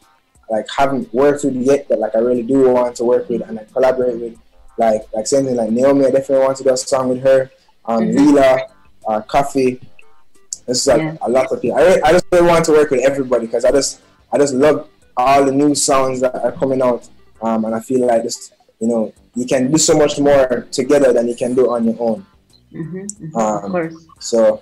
like 0.50 0.66
haven't 0.76 1.14
worked 1.14 1.44
with 1.44 1.56
yet 1.56 1.88
that 1.90 2.00
like 2.00 2.16
I 2.16 2.20
really 2.20 2.44
do 2.44 2.70
want 2.72 2.96
to 2.98 3.04
work 3.04 3.28
with 3.30 3.42
and 3.42 3.58
like 3.58 3.72
collaborate 3.74 4.20
with. 4.20 4.38
Like 4.80 5.02
like 5.12 5.26
something 5.26 5.56
like 5.56 5.72
Naomi, 5.72 6.06
I 6.06 6.12
definitely 6.12 6.46
want 6.46 6.58
to 6.58 6.64
do 6.64 6.70
a 6.70 6.78
song 6.78 7.10
with 7.10 7.24
her. 7.24 7.50
Um, 7.86 8.04
Mhm. 8.04 8.16
Leela, 8.16 8.60
uh, 9.08 9.22
Coffee. 9.22 9.82
This 10.68 10.82
is 10.82 10.88
like 10.88 11.02
Yeah. 11.02 11.18
a 11.22 11.30
lot 11.30 11.52
of 11.52 11.60
people. 11.62 11.80
I, 11.80 12.00
I 12.04 12.12
just 12.12 12.26
really 12.32 12.48
want 12.48 12.64
to 12.66 12.72
work 12.74 12.92
with 12.92 13.02
everybody 13.04 13.48
because 13.48 13.66
I 13.66 13.72
just 13.72 14.02
I 14.32 14.38
just 14.38 14.54
love 14.54 14.88
all 15.18 15.44
the 15.44 15.52
new 15.52 15.74
sounds 15.74 16.22
that 16.22 16.36
are 16.36 16.52
coming 16.52 16.82
out. 16.84 17.10
Um, 17.42 17.66
and 17.66 17.74
I 17.74 17.80
feel 17.80 18.06
like 18.06 18.22
just 18.24 18.54
you 18.80 18.88
know 18.88 19.14
you 19.36 19.46
can 19.48 19.72
do 19.72 19.78
so 19.80 19.98
much 19.98 20.20
more 20.20 20.68
together 20.72 21.12
than 21.12 21.28
you 21.28 21.36
can 21.36 21.56
do 21.56 21.72
on 21.72 21.86
your 21.86 21.96
own. 22.00 22.26
Um, 23.34 23.66
of 23.66 23.72
course. 23.72 23.96
So 24.20 24.62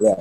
yeah. 0.00 0.16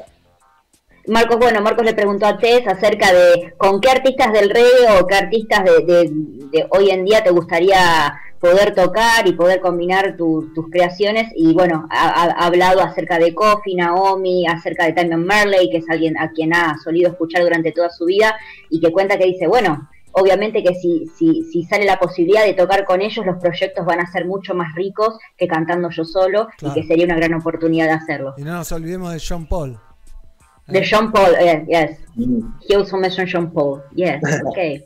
Marcos, 1.08 1.38
bueno, 1.40 1.62
Marcos 1.62 1.84
le 1.86 1.94
preguntó 1.96 2.28
a 2.28 2.38
Tess 2.38 2.68
acerca 2.68 3.12
de 3.12 3.54
con 3.58 3.82
qué 3.82 3.90
artistas 3.90 4.32
del 4.34 4.50
reggae 4.52 5.00
o 5.00 5.08
qué 5.08 5.16
artistas 5.16 5.64
de, 5.64 5.84
de- 5.86 6.12
de 6.52 6.68
hoy 6.70 6.92
en 6.92 7.06
día 7.06 7.24
te 7.24 7.32
gustaría 7.32 8.14
poder 8.40 8.76
tocar 8.76 9.28
y 9.28 9.34
poder 9.34 9.62
combinar 9.62 10.16
tu- 10.18 10.52
tus 10.54 10.70
creaciones. 10.70 11.32
Y 11.36 11.54
bueno, 11.54 11.88
ha, 11.90 12.08
ha- 12.10 12.32
ha 12.32 12.46
hablado 12.46 12.82
acerca 12.82 13.18
de 13.18 13.34
Kofi, 13.34 13.76
Naomi, 13.76 14.46
acerca 14.48 14.86
de 14.86 14.94
Tamian 14.94 15.26
Marley, 15.26 15.70
que 15.72 15.78
es 15.78 15.90
alguien 15.90 16.18
a 16.20 16.30
quien 16.32 16.54
ha 16.54 16.78
solido 16.84 17.10
escuchar 17.10 17.42
durante 17.44 17.72
toda 17.72 17.90
su 17.90 18.06
vida 18.06 18.36
y 18.70 18.80
que 18.80 18.92
cuenta 18.92 19.18
que 19.18 19.26
dice, 19.26 19.48
bueno, 19.48 19.90
obviamente 20.14 20.64
que 20.64 20.76
si, 20.76 21.06
si, 21.18 21.44
si 21.52 21.64
sale 21.64 21.86
la 21.86 21.98
posibilidad 22.00 22.46
de 22.46 22.54
tocar 22.54 22.86
con 22.86 23.02
ellos, 23.02 23.26
los 23.26 23.38
proyectos 23.42 23.86
van 23.86 24.00
a 24.00 24.12
ser 24.12 24.26
mucho 24.26 24.54
más 24.54 24.74
ricos 24.76 25.18
que 25.38 25.48
cantando 25.48 25.90
yo 25.90 26.04
solo 26.06 26.48
Claro. 26.58 26.76
y 26.78 26.82
que 26.82 26.88
sería 26.88 27.06
una 27.06 27.16
gran 27.16 27.34
oportunidad 27.34 27.86
de 27.88 27.92
hacerlo. 27.94 28.34
Y 28.38 28.44
no 28.44 28.54
nos 28.54 28.72
olvidemos 28.72 29.14
de 29.14 29.20
Sean 29.20 29.48
Paul. 29.48 29.80
De 30.68 30.84
Sean 30.86 31.12
Paul, 31.12 31.36
eh, 31.40 31.66
yes. 31.68 31.98
Mm. 32.16 32.46
He 32.70 32.76
also 32.76 32.98
mentioned 32.98 33.30
Sean 33.30 33.52
Paul. 33.52 33.82
Yes, 33.96 34.22
okay. 34.46 34.84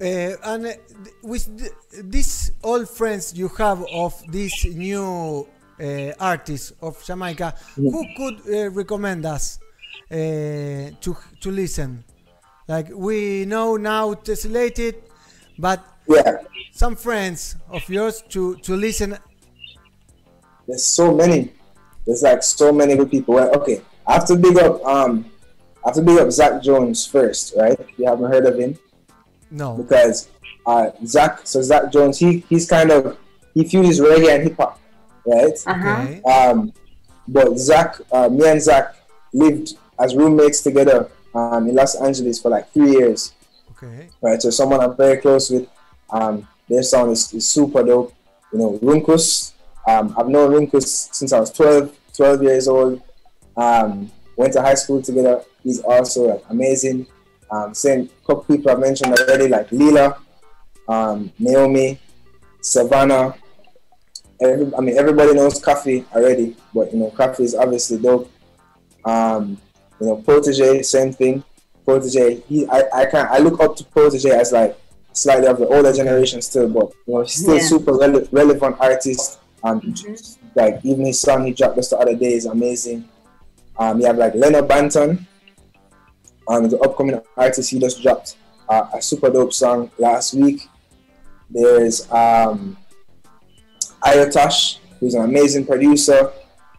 Uh, 0.00 0.36
and 0.44 0.66
uh, 0.66 0.68
th- 0.70 1.14
with 1.24 1.58
th- 1.58 1.72
these 2.04 2.52
old 2.62 2.88
friends 2.88 3.34
you 3.36 3.48
have 3.58 3.84
of 3.92 4.14
these 4.30 4.64
new 4.76 5.46
uh, 5.80 6.12
artists 6.20 6.72
of 6.80 7.02
Jamaica, 7.04 7.52
who 7.74 8.04
could 8.16 8.36
uh, 8.48 8.70
recommend 8.70 9.26
us 9.26 9.58
uh, 10.10 10.14
to 11.00 11.16
to 11.40 11.50
listen? 11.50 12.04
Like 12.68 12.90
we 12.92 13.44
know 13.46 13.76
now 13.76 14.12
tessellated, 14.14 14.94
but 15.58 15.80
Yeah. 16.06 16.44
some 16.72 16.96
friends 16.96 17.56
of 17.70 17.88
yours 17.88 18.22
to 18.28 18.56
to 18.62 18.76
listen. 18.76 19.16
There's 20.66 20.84
so 20.84 21.14
many. 21.14 21.52
There's 22.06 22.22
like 22.22 22.42
so 22.42 22.72
many 22.72 22.94
good 22.96 23.10
people. 23.10 23.34
Well, 23.34 23.50
okay. 23.56 23.80
I 24.06 24.12
have 24.14 24.26
to 24.28 24.36
big 24.36 24.58
up 24.58 24.84
um 24.84 25.24
I 25.84 25.88
have 25.88 25.96
to 25.96 26.02
big 26.02 26.18
up 26.18 26.30
Zach 26.30 26.62
Jones 26.62 27.06
first, 27.06 27.54
right? 27.56 27.78
You 27.96 28.06
haven't 28.08 28.30
heard 28.30 28.44
of 28.46 28.58
him? 28.58 28.78
No. 29.50 29.76
Because 29.80 30.28
uh 30.66 30.90
Zach 31.04 31.40
so 31.44 31.62
Zach 31.62 31.90
Jones 31.90 32.18
he 32.18 32.44
he's 32.48 32.68
kind 32.68 32.90
of 32.90 33.16
he 33.54 33.64
fuses 33.64 34.00
reggae 34.00 34.28
and 34.34 34.42
hip 34.44 34.56
hop, 34.56 34.78
right? 35.24 35.56
Ajá. 35.66 36.04
Okay. 36.04 36.20
Um 36.24 36.72
but 37.28 37.58
Zach 37.58 38.00
uh, 38.12 38.28
me 38.28 38.46
and 38.48 38.60
Zach 38.62 38.94
lived 39.32 39.76
as 39.98 40.14
roommates 40.14 40.60
together 40.62 41.08
um 41.34 41.68
in 41.68 41.74
Los 41.74 41.94
Angeles 41.96 42.40
for 42.40 42.50
like 42.50 42.72
three 42.72 42.92
years. 42.92 43.32
Okay. 43.70 44.08
right? 44.20 44.40
So 44.42 44.50
someone 44.50 44.80
I'm 44.80 44.96
very 44.96 45.20
close 45.20 45.50
with. 45.50 45.68
Um, 46.10 46.48
their 46.68 46.82
sound 46.82 47.12
is, 47.12 47.32
is 47.32 47.48
super 47.48 47.82
dope. 47.82 48.14
You 48.52 48.58
know, 48.58 48.78
Runkus. 48.82 49.52
Um, 49.86 50.14
I've 50.18 50.28
known 50.28 50.52
Runkus 50.52 51.14
since 51.14 51.32
I 51.32 51.40
was 51.40 51.50
12, 51.52 51.96
12 52.14 52.42
years 52.42 52.68
old. 52.68 53.02
Um, 53.56 54.10
went 54.36 54.52
to 54.54 54.62
high 54.62 54.74
school 54.74 55.02
together. 55.02 55.42
He's 55.62 55.80
also 55.80 56.28
like, 56.28 56.44
amazing. 56.50 57.06
Um, 57.50 57.74
same 57.74 58.08
couple 58.26 58.44
people 58.44 58.70
I 58.70 58.74
mentioned 58.74 59.14
already, 59.18 59.48
like 59.48 59.72
Lila, 59.72 60.18
um, 60.86 61.32
Naomi, 61.38 61.98
Savannah. 62.60 63.34
Every, 64.40 64.72
I 64.76 64.80
mean, 64.80 64.98
everybody 64.98 65.34
knows 65.34 65.60
Coffee 65.60 66.04
already, 66.14 66.56
but 66.74 66.92
you 66.92 67.00
know, 67.00 67.10
Coffee 67.10 67.44
is 67.44 67.54
obviously 67.54 67.98
dope. 67.98 68.30
Um, 69.04 69.58
you 70.00 70.06
know, 70.06 70.16
Protege, 70.16 70.82
same 70.82 71.12
thing. 71.12 71.42
Protege, 71.84 72.40
he, 72.48 72.66
I, 72.68 72.82
I 72.94 73.06
can 73.06 73.26
I 73.30 73.38
look 73.38 73.60
up 73.60 73.76
to 73.76 73.84
Protege 73.84 74.30
as 74.30 74.52
like 74.52 74.78
slightly 75.12 75.46
of 75.46 75.58
the 75.58 75.66
older 75.66 75.92
generation 75.92 76.40
still, 76.42 76.68
but 76.68 76.92
you 77.06 77.14
know, 77.14 77.20
he's 77.22 77.34
still 77.42 77.56
Yeah. 77.56 77.62
super 77.62 77.92
rele- 77.92 78.28
relevant 78.32 78.76
artist. 78.78 79.38
Um, 79.64 79.94
like 80.54 80.80
even 80.84 81.04
his 81.06 81.20
song 81.20 81.46
he 81.46 81.52
dropped 81.52 81.76
just 81.76 81.90
the 81.90 81.98
other 81.98 82.14
day 82.14 82.34
is 82.34 82.46
amazing. 82.46 83.08
Um, 83.78 84.00
you 84.00 84.06
have 84.06 84.16
like 84.18 84.34
Leonard 84.34 84.68
Banton, 84.68 85.26
um, 86.48 86.68
the 86.68 86.78
upcoming 86.80 87.20
artist 87.36 87.70
he 87.70 87.78
just 87.80 88.02
dropped 88.02 88.36
uh, 88.68 88.86
a 88.94 89.02
super 89.02 89.30
dope 89.30 89.52
song 89.52 89.90
last 89.98 90.34
week. 90.34 90.68
There's 91.50 92.10
um, 92.12 92.76
Ayotosh, 94.02 94.78
who's 95.00 95.14
an 95.14 95.22
amazing 95.24 95.66
producer 95.66 96.32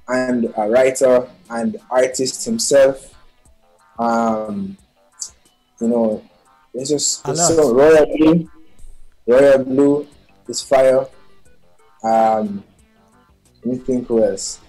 and 0.07 0.53
a 0.57 0.69
writer 0.69 1.27
and 1.49 1.77
artist 1.89 2.45
himself. 2.45 3.15
Um, 3.97 4.77
you 5.81 5.87
know, 5.87 6.23
it's 6.73 6.89
just 6.89 7.27
lot. 7.27 7.35
so 7.35 7.73
Royal 7.73 8.05
Blue, 8.17 8.49
Royal 9.27 9.63
Blue 9.63 10.07
is 10.47 10.61
fire. 10.61 11.05
Um, 12.03 12.63
let 13.63 13.65
me 13.65 13.77
think 13.77 14.07
who 14.07 14.23
else. 14.23 14.59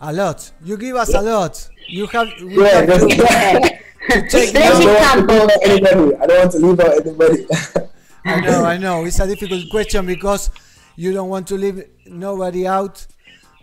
A 0.00 0.12
lot. 0.12 0.50
You 0.64 0.76
give 0.76 0.96
us 0.96 1.14
a 1.14 1.22
lot. 1.22 1.68
You 1.88 2.06
have. 2.08 2.28
We 2.40 2.62
Yeah, 2.62 2.80
have 2.80 2.86
to, 2.86 3.08
to 4.10 4.28
take 4.28 4.56
I 4.56 4.68
don't 4.68 4.86
want 4.86 5.20
to 5.20 5.28
leave 5.28 5.50
out 5.50 5.62
anybody. 5.62 6.16
I 6.16 6.26
don't 6.26 6.38
want 6.38 6.52
to 6.52 6.58
leave 6.58 6.80
out 6.80 7.06
anybody. 7.06 7.46
I 8.24 8.40
know, 8.40 8.64
I 8.64 8.76
know. 8.78 9.04
It's 9.04 9.20
a 9.20 9.26
difficult 9.26 9.62
question 9.70 10.06
because 10.06 10.50
you 10.96 11.12
don't 11.12 11.28
want 11.28 11.46
to 11.48 11.56
leave 11.56 11.84
nobody 12.06 12.66
out, 12.66 13.04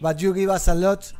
but 0.02 0.22
you 0.22 0.34
give 0.34 0.50
us 0.50 0.68
a 0.68 0.76
lot. 0.76 1.12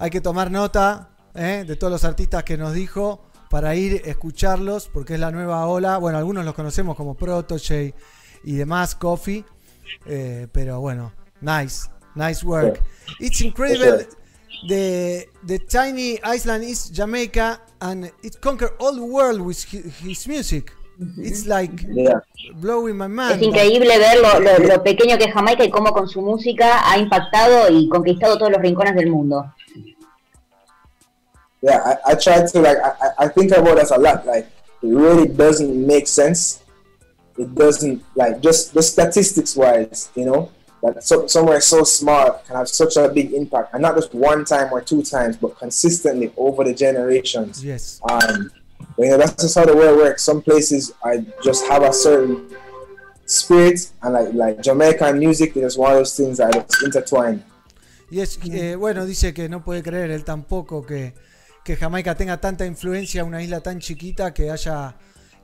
Hay 0.00 0.08
que 0.08 0.22
tomar 0.22 0.50
nota 0.50 1.10
¿eh? 1.34 1.62
de 1.66 1.76
todos 1.76 1.92
los 1.92 2.04
artistas 2.04 2.42
que 2.42 2.56
nos 2.56 2.72
dijo 2.72 3.20
para 3.50 3.76
ir 3.76 4.00
a 4.06 4.08
escucharlos, 4.08 4.88
porque 4.88 5.14
es 5.14 5.20
la 5.20 5.30
nueva 5.30 5.66
ola. 5.66 5.98
Bueno, 5.98 6.16
algunos 6.16 6.42
los 6.42 6.54
conocemos 6.54 6.96
como 6.96 7.14
Protoche 7.14 7.94
y 8.42 8.54
demás, 8.54 8.94
Coffee, 8.94 9.44
eh, 10.06 10.48
pero 10.52 10.80
bueno, 10.80 11.12
nice, 11.42 11.90
nice 12.14 12.46
work. 12.46 12.82
It's 13.18 13.42
incredible. 13.42 14.06
The 14.68 15.28
the 15.46 15.58
tiny 15.58 16.18
island 16.24 16.64
is 16.64 16.90
Jamaica, 16.94 17.60
and 17.80 18.10
it 18.22 18.40
conquered 18.40 18.72
all 18.78 18.94
the 18.94 19.02
world 19.02 19.42
with 19.42 19.58
his 20.02 20.26
music. 20.26 20.72
It's 21.18 21.46
like 21.46 21.84
yeah. 21.94 22.20
blowing 22.56 22.96
my 22.98 23.06
mind. 23.08 23.40
Es 23.40 23.42
increíble 23.42 23.96
ver 23.98 24.20
lo, 24.20 24.38
lo- 24.40 24.58
lo 24.58 24.82
pequeño 24.82 25.16
que 25.16 25.24
es 25.24 25.32
Jamaica 25.32 25.64
y 25.64 25.70
cómo 25.70 25.92
con 25.92 26.08
su 26.08 26.20
música 26.20 26.90
ha 26.90 26.98
impactado 26.98 27.70
y 27.70 27.88
conquistado 27.88 28.36
todos 28.36 28.52
los 28.52 28.60
rincones 28.60 28.94
del 28.94 29.08
mundo. 29.10 29.50
yeah, 31.62 31.96
I, 32.06 32.12
I 32.12 32.14
try 32.14 32.46
to 32.46 32.60
like 32.60 32.78
I, 32.78 32.90
I- 32.90 33.24
I 33.24 33.28
think 33.28 33.52
about 33.52 33.76
that 33.76 33.90
a 33.90 33.98
lot. 33.98 34.26
Like 34.26 34.46
it 34.82 34.86
really 34.88 35.26
doesn't 35.28 35.86
make 35.86 36.06
sense. 36.06 36.62
It 37.38 37.54
doesn't 37.54 38.02
like 38.14 38.40
just 38.42 38.74
the 38.74 38.82
statistics 38.82 39.56
wise, 39.56 40.10
you 40.14 40.26
know, 40.26 40.50
that 40.82 41.02
so, 41.04 41.26
somewhere 41.26 41.60
so 41.60 41.84
small 41.84 42.42
can 42.46 42.56
have 42.56 42.68
such 42.68 42.96
a 42.96 43.08
big 43.08 43.32
impact, 43.32 43.72
and 43.72 43.82
not 43.82 43.94
just 43.96 44.12
one 44.14 44.44
time 44.44 44.70
or 44.72 44.80
two 44.82 45.02
times, 45.02 45.36
but 45.36 45.56
consistently 45.58 46.32
over 46.36 46.64
the 46.64 46.74
generations. 46.74 47.64
Yes. 47.64 48.00
Um, 48.10 48.50
but, 49.00 49.06
you 49.06 49.12
know, 49.12 49.18
that's 49.18 49.42
just 49.42 49.56
how 49.56 49.64
the 49.64 49.74
world 49.74 49.98
works. 49.98 50.22
Some 50.22 50.42
places 50.42 50.92
I 51.02 51.24
just 51.42 51.66
have 51.68 51.82
a 51.82 51.92
certain 51.92 52.48
spirit, 53.24 53.90
and 54.02 54.12
like 54.12 54.34
like 54.34 54.60
Jamaican 54.60 55.18
music 55.18 55.56
is 55.56 55.78
one 55.78 55.92
of 55.92 55.98
those 55.98 56.14
things 56.14 56.36
that 56.36 56.54
are 56.54 56.62
just 56.62 56.82
intertwined. 56.82 57.42
Y 58.10 58.20
es, 58.20 58.38
eh, 58.50 58.74
bueno, 58.74 59.06
dice 59.06 59.32
que 59.32 59.48
no 59.48 59.64
puede 59.64 59.82
creer 59.82 60.10
él 60.10 60.24
tampoco 60.24 60.84
que, 60.84 61.14
que 61.64 61.76
Jamaica 61.76 62.14
tenga 62.14 62.40
tanta 62.40 62.66
influencia, 62.66 63.24
una 63.24 63.42
isla 63.42 63.60
tan 63.60 63.78
chiquita 63.78 64.34
que 64.34 64.50
haya 64.50 64.96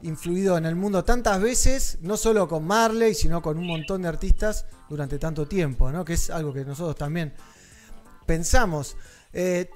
influido 0.03 0.59
en 0.59 0.67
el 0.67 0.75
mundo 0.75 1.05
tantas 1.05 1.41
veces, 1.41 1.99
no 2.03 2.17
solo 2.19 2.49
con 2.49 2.67
Marley, 2.67 3.15
sino 3.15 3.41
con 3.41 3.57
un 3.57 3.67
montón 3.67 4.03
de 4.03 4.09
artistas 4.09 4.67
durante 4.91 5.19
tanto 5.19 5.47
tiempo, 5.47 5.91
¿no? 5.91 6.05
Que 6.05 6.15
es 6.15 6.29
algo 6.29 6.53
que 6.53 6.65
nosotros 6.65 6.97
también 6.97 7.33
pensamos. 8.27 8.97
Eh, 9.33 9.71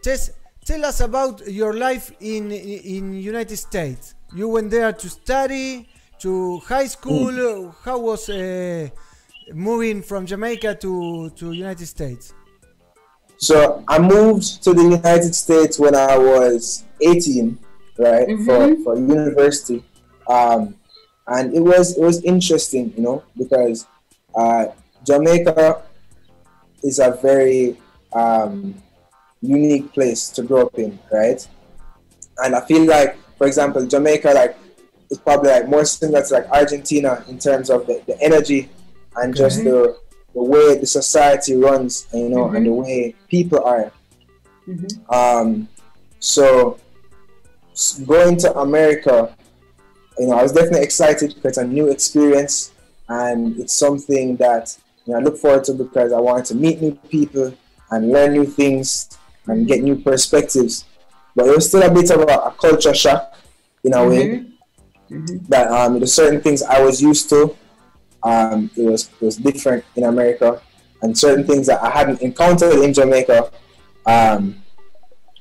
tell 0.71 0.85
us 0.85 1.01
about 1.01 1.43
your 1.49 1.73
life 1.75 2.13
in 2.21 2.53
in 2.53 3.13
United 3.13 3.57
States. 3.57 4.15
You 4.33 4.47
went 4.49 4.71
there 4.71 4.93
to 4.93 5.09
study, 5.09 5.89
to 6.21 6.59
high 6.59 6.87
school. 6.87 7.75
How 7.85 7.99
was 7.99 8.29
uh, 8.29 8.89
moving 9.53 10.01
from 10.01 10.27
Jamaica 10.27 10.77
to 10.85 11.31
to 11.39 11.45
United 11.51 11.87
States? 11.87 12.35
So 13.39 13.83
I 13.89 13.99
moved 13.99 14.63
to 14.65 14.71
the 14.73 14.87
United 15.01 15.35
States 15.35 15.75
when 15.79 15.95
I 15.97 16.17
was 16.17 16.85
18, 17.01 17.59
right, 17.99 18.29
for, 18.45 18.77
for 18.85 18.95
university. 18.97 19.83
Um, 20.29 20.77
and 21.27 21.53
it 21.53 21.65
was 21.71 21.99
it 21.99 22.05
was 22.11 22.23
interesting, 22.23 22.93
you 22.97 23.03
know, 23.03 23.25
because 23.37 23.89
uh, 24.37 24.67
Jamaica 25.03 25.83
is 26.85 27.01
a 27.01 27.11
very 27.23 27.77
um, 28.13 28.75
unique 29.41 29.93
place 29.93 30.29
to 30.31 30.43
grow 30.43 30.67
up 30.67 30.79
in, 30.79 30.99
right? 31.13 31.47
And 32.39 32.55
I 32.55 32.61
feel 32.67 32.87
like, 32.87 33.17
for 33.37 33.47
example, 33.47 33.87
Jamaica, 33.87 34.31
like, 34.35 34.57
is 35.11 35.19
probably 35.19 35.51
like 35.51 35.69
more 35.69 35.85
similar 35.85 36.25
to 36.25 36.35
like 36.35 36.49
Argentina 36.51 37.25
in 37.29 37.39
terms 37.39 37.69
of 37.69 37.87
the, 37.87 38.03
the 38.07 38.21
energy 38.23 38.71
and 39.17 39.35
just 39.35 39.65
the 39.65 39.99
the 40.35 40.43
way 40.43 40.79
the 40.79 40.87
society 40.87 41.57
runs, 41.57 42.07
you 42.15 42.29
know, 42.29 42.51
and 42.51 42.65
the 42.65 42.73
way 42.73 43.15
people 43.29 43.63
are. 43.65 43.93
Um, 45.09 45.69
so 46.21 46.79
going 48.07 48.37
to 48.39 48.57
America, 48.59 49.35
you 50.19 50.29
know, 50.29 50.39
I 50.39 50.43
was 50.43 50.53
definitely 50.53 50.83
excited 50.83 51.35
because 51.35 51.57
it's 51.57 51.59
a 51.59 51.67
new 51.67 51.89
experience 51.89 52.73
and 53.09 53.59
it's 53.59 53.75
something 53.75 54.37
that 54.37 54.77
you 55.07 55.13
know, 55.13 55.19
I 55.19 55.23
look 55.23 55.37
forward 55.37 55.65
to 55.65 55.73
because 55.73 56.13
I 56.13 56.21
want 56.21 56.47
to 56.47 56.55
meet 56.55 56.81
new 56.81 56.95
people 57.09 57.53
and 57.91 58.13
learn 58.13 58.33
new 58.33 58.47
things 58.47 59.09
and 59.47 59.67
get 59.67 59.83
new 59.83 59.97
perspectives. 59.97 60.85
But 61.35 61.47
it 61.47 61.55
was 61.57 61.69
still 61.69 61.83
a 61.83 61.91
bit 61.93 62.11
of 62.11 62.21
a, 62.23 62.25
a 62.25 62.51
culture 62.61 62.95
shock 62.95 63.35
in 63.85 63.95
a 63.95 64.07
way 64.09 64.45
that 65.49 65.69
um, 65.71 65.99
there's 65.99 66.13
certain 66.13 66.41
things 66.41 66.63
I 66.63 66.81
was 66.83 67.01
used 67.03 67.29
to. 67.31 67.57
Um, 68.23 68.71
it 68.77 68.83
was 68.83 69.09
it 69.21 69.25
was 69.25 69.37
different 69.37 69.85
in 69.97 70.05
America, 70.05 70.61
and 71.03 71.17
certain 71.17 71.47
things 71.47 71.67
that 71.69 71.83
I 71.83 71.91
hadn't 71.91 72.21
encountered 72.21 72.79
in 72.85 72.93
Jamaica 72.93 73.51
um, 74.07 74.63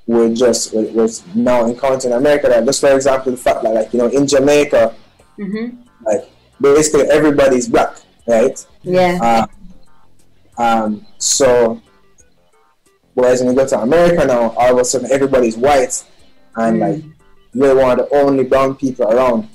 were 0.08 0.34
just 0.34 0.74
were- 0.74 0.92
was 0.92 1.24
now 1.36 1.66
encountered 1.66 2.12
in 2.12 2.18
America. 2.18 2.48
Like 2.48 2.66
just 2.66 2.80
for 2.82 2.96
example, 2.96 3.32
the 3.34 3.38
fact 3.38 3.64
that 3.64 3.74
like 3.74 3.94
you 3.94 4.00
know 4.00 4.08
in 4.08 4.26
Jamaica, 4.26 4.96
like 6.06 6.30
basically 6.62 7.10
everybody's 7.10 7.68
black, 7.68 7.98
right? 8.28 8.66
Yeah. 8.84 9.20
Uh, 9.22 10.62
um, 10.62 11.06
so 11.18 11.82
whereas 13.20 13.42
when 13.42 13.50
you 13.52 13.56
go 13.56 13.68
to 13.68 13.80
America 13.80 14.26
now, 14.26 14.50
all 14.58 14.74
of 14.74 14.80
a 14.80 14.86
sudden 14.86 15.12
everybody's 15.12 15.58
white, 15.58 16.04
and 16.56 16.80
like 16.80 17.04
you're 17.54 17.76
one 17.76 18.00
of 18.00 18.10
the 18.10 18.16
only 18.16 18.44
brown 18.44 18.76
people 18.76 19.06
around. 19.12 19.48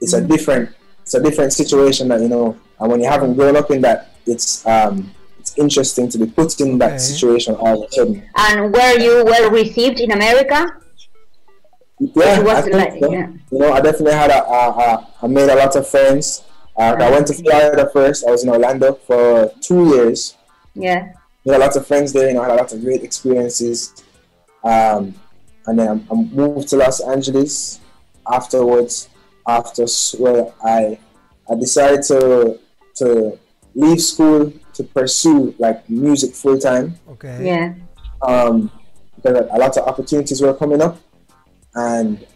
It's 0.00 0.12
a 0.12 0.20
different, 0.20 0.70
it's 1.02 1.14
a 1.14 1.22
different 1.22 1.52
situation 1.52 2.08
that 2.08 2.20
you 2.20 2.28
know. 2.28 2.56
And 2.80 2.90
when 2.90 3.00
you 3.00 3.08
haven't 3.08 3.34
grown 3.34 3.56
up 3.56 3.70
in 3.70 3.80
that, 3.82 4.10
it's 4.26 4.66
um, 4.66 5.10
it's 5.38 5.56
interesting 5.58 6.08
to 6.10 6.18
be 6.18 6.26
put 6.26 6.60
in 6.60 6.78
that 6.78 7.00
situation 7.00 7.54
all 7.54 7.82
of 7.84 7.88
a 7.88 7.92
sudden. 7.92 8.22
And 8.36 8.72
were 8.72 8.98
you 8.98 9.24
well 9.24 9.50
received 9.50 10.00
in 10.00 10.10
America? 10.12 10.66
Yeah, 12.00 12.40
was 12.40 12.58
I 12.58 12.62
think 12.62 12.74
like- 12.74 12.98
so. 13.00 13.12
yeah. 13.12 13.28
You 13.50 13.58
know, 13.60 13.72
I 13.72 13.80
definitely 13.80 14.12
had 14.14 14.30
a, 14.30 14.44
a, 14.44 14.68
a 14.70 15.08
I 15.22 15.26
made 15.28 15.48
a 15.48 15.54
lot 15.54 15.74
of 15.76 15.86
friends. 15.88 16.42
Uh, 16.76 16.96
I 16.98 17.08
went 17.10 17.26
to 17.28 17.34
Florida 17.34 17.88
first. 17.92 18.26
I 18.26 18.30
was 18.32 18.42
in 18.42 18.50
Orlando 18.50 18.94
for 18.94 19.52
two 19.60 19.86
years. 19.94 20.36
Yeah. 20.74 21.12
Made 21.44 21.56
a 21.56 21.58
lot 21.58 21.76
of 21.76 21.86
friends 21.86 22.12
there. 22.12 22.28
You 22.28 22.34
know, 22.34 22.42
had 22.42 22.52
a 22.52 22.54
lot 22.56 22.72
of 22.72 22.80
great 22.82 23.02
experiences. 23.02 24.02
Um, 24.62 25.14
and 25.66 25.78
then 25.78 25.88
I, 25.88 26.12
I 26.12 26.16
moved 26.16 26.68
to 26.68 26.76
Los 26.76 27.00
Angeles 27.00 27.80
afterwards. 28.30 29.08
After 29.46 29.82
s- 29.82 30.14
where 30.18 30.54
I 30.64 30.98
I 31.50 31.54
decided 31.56 32.02
to 32.04 32.58
to 32.96 33.38
leave 33.74 34.00
school 34.00 34.50
to 34.72 34.82
pursue 34.84 35.54
like 35.58 35.86
music 35.90 36.34
full 36.34 36.58
time 36.58 36.94
Okay. 37.10 37.44
Yeah. 37.44 37.74
um, 38.22 38.70
because 39.16 39.46
a 39.52 39.58
lot 39.58 39.76
of 39.76 39.86
opportunities 39.86 40.40
were 40.40 40.54
coming 40.54 40.80
up, 40.80 40.96
and 41.74 42.26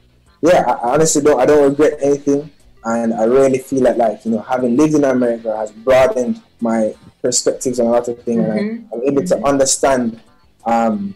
yeah, 0.43 0.65
I, 0.69 0.73
I 0.73 0.95
honestly 0.95 1.23
don't 1.23 1.41
I 1.41 1.47
don't 1.47 1.65
regret 1.71 1.97
anything, 2.03 2.51
and 2.85 3.15
I 3.15 3.25
really 3.25 3.59
feel 3.59 3.85
that 3.85 3.97
like 3.97 4.25
you 4.27 4.33
know 4.33 4.41
having 4.41 4.77
lived 4.77 4.93
in 4.95 5.05
America 5.05 5.57
has 5.57 5.73
broadened 5.73 6.43
my 6.61 6.95
perspectives 7.23 7.81
on 7.81 7.87
a 7.87 7.91
lot 7.91 8.09
of 8.09 8.23
things, 8.23 8.45
and 8.45 8.53
I, 8.53 8.95
I'm 8.97 9.03
able 9.05 9.25
to 9.25 9.45
understand 9.47 10.21
um, 10.65 11.15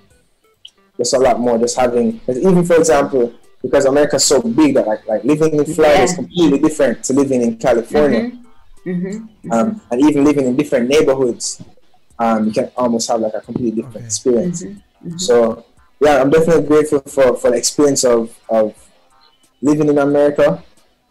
just 0.96 1.14
a 1.14 1.18
lot 1.18 1.40
more. 1.40 1.58
Just 1.58 1.76
having, 1.78 2.20
even 2.28 2.64
for 2.64 2.76
example, 2.76 3.32
because 3.62 3.84
America's 3.84 4.24
so 4.24 4.42
big 4.42 4.74
that 4.74 4.86
like 4.86 5.06
like 5.06 5.24
living 5.24 5.54
in 5.54 5.64
Florida 5.64 6.02
is 6.02 6.14
completely 6.14 6.58
different 6.58 7.02
to 7.04 7.12
living 7.12 7.42
in 7.42 7.56
California 7.58 8.32
Mm-hmm. 8.84 9.52
um, 9.52 9.80
and 9.92 10.00
even 10.00 10.24
living 10.24 10.46
in 10.46 10.56
different 10.56 10.88
neighborhoods, 10.88 11.62
um, 12.18 12.46
you 12.46 12.52
can 12.52 12.70
almost 12.76 13.08
have 13.08 13.20
like 13.20 13.34
a 13.34 13.40
completely 13.40 13.82
different 13.82 14.06
experience. 14.06 14.64
So 15.18 15.64
yeah, 16.00 16.20
I'm 16.20 16.30
definitely 16.30 16.66
grateful 16.66 17.00
for, 17.00 17.36
for 17.36 17.50
the 17.50 17.56
experience 17.56 18.02
of, 18.04 18.36
of 18.48 18.74
living 19.60 19.88
in 19.88 19.98
America. 19.98 20.64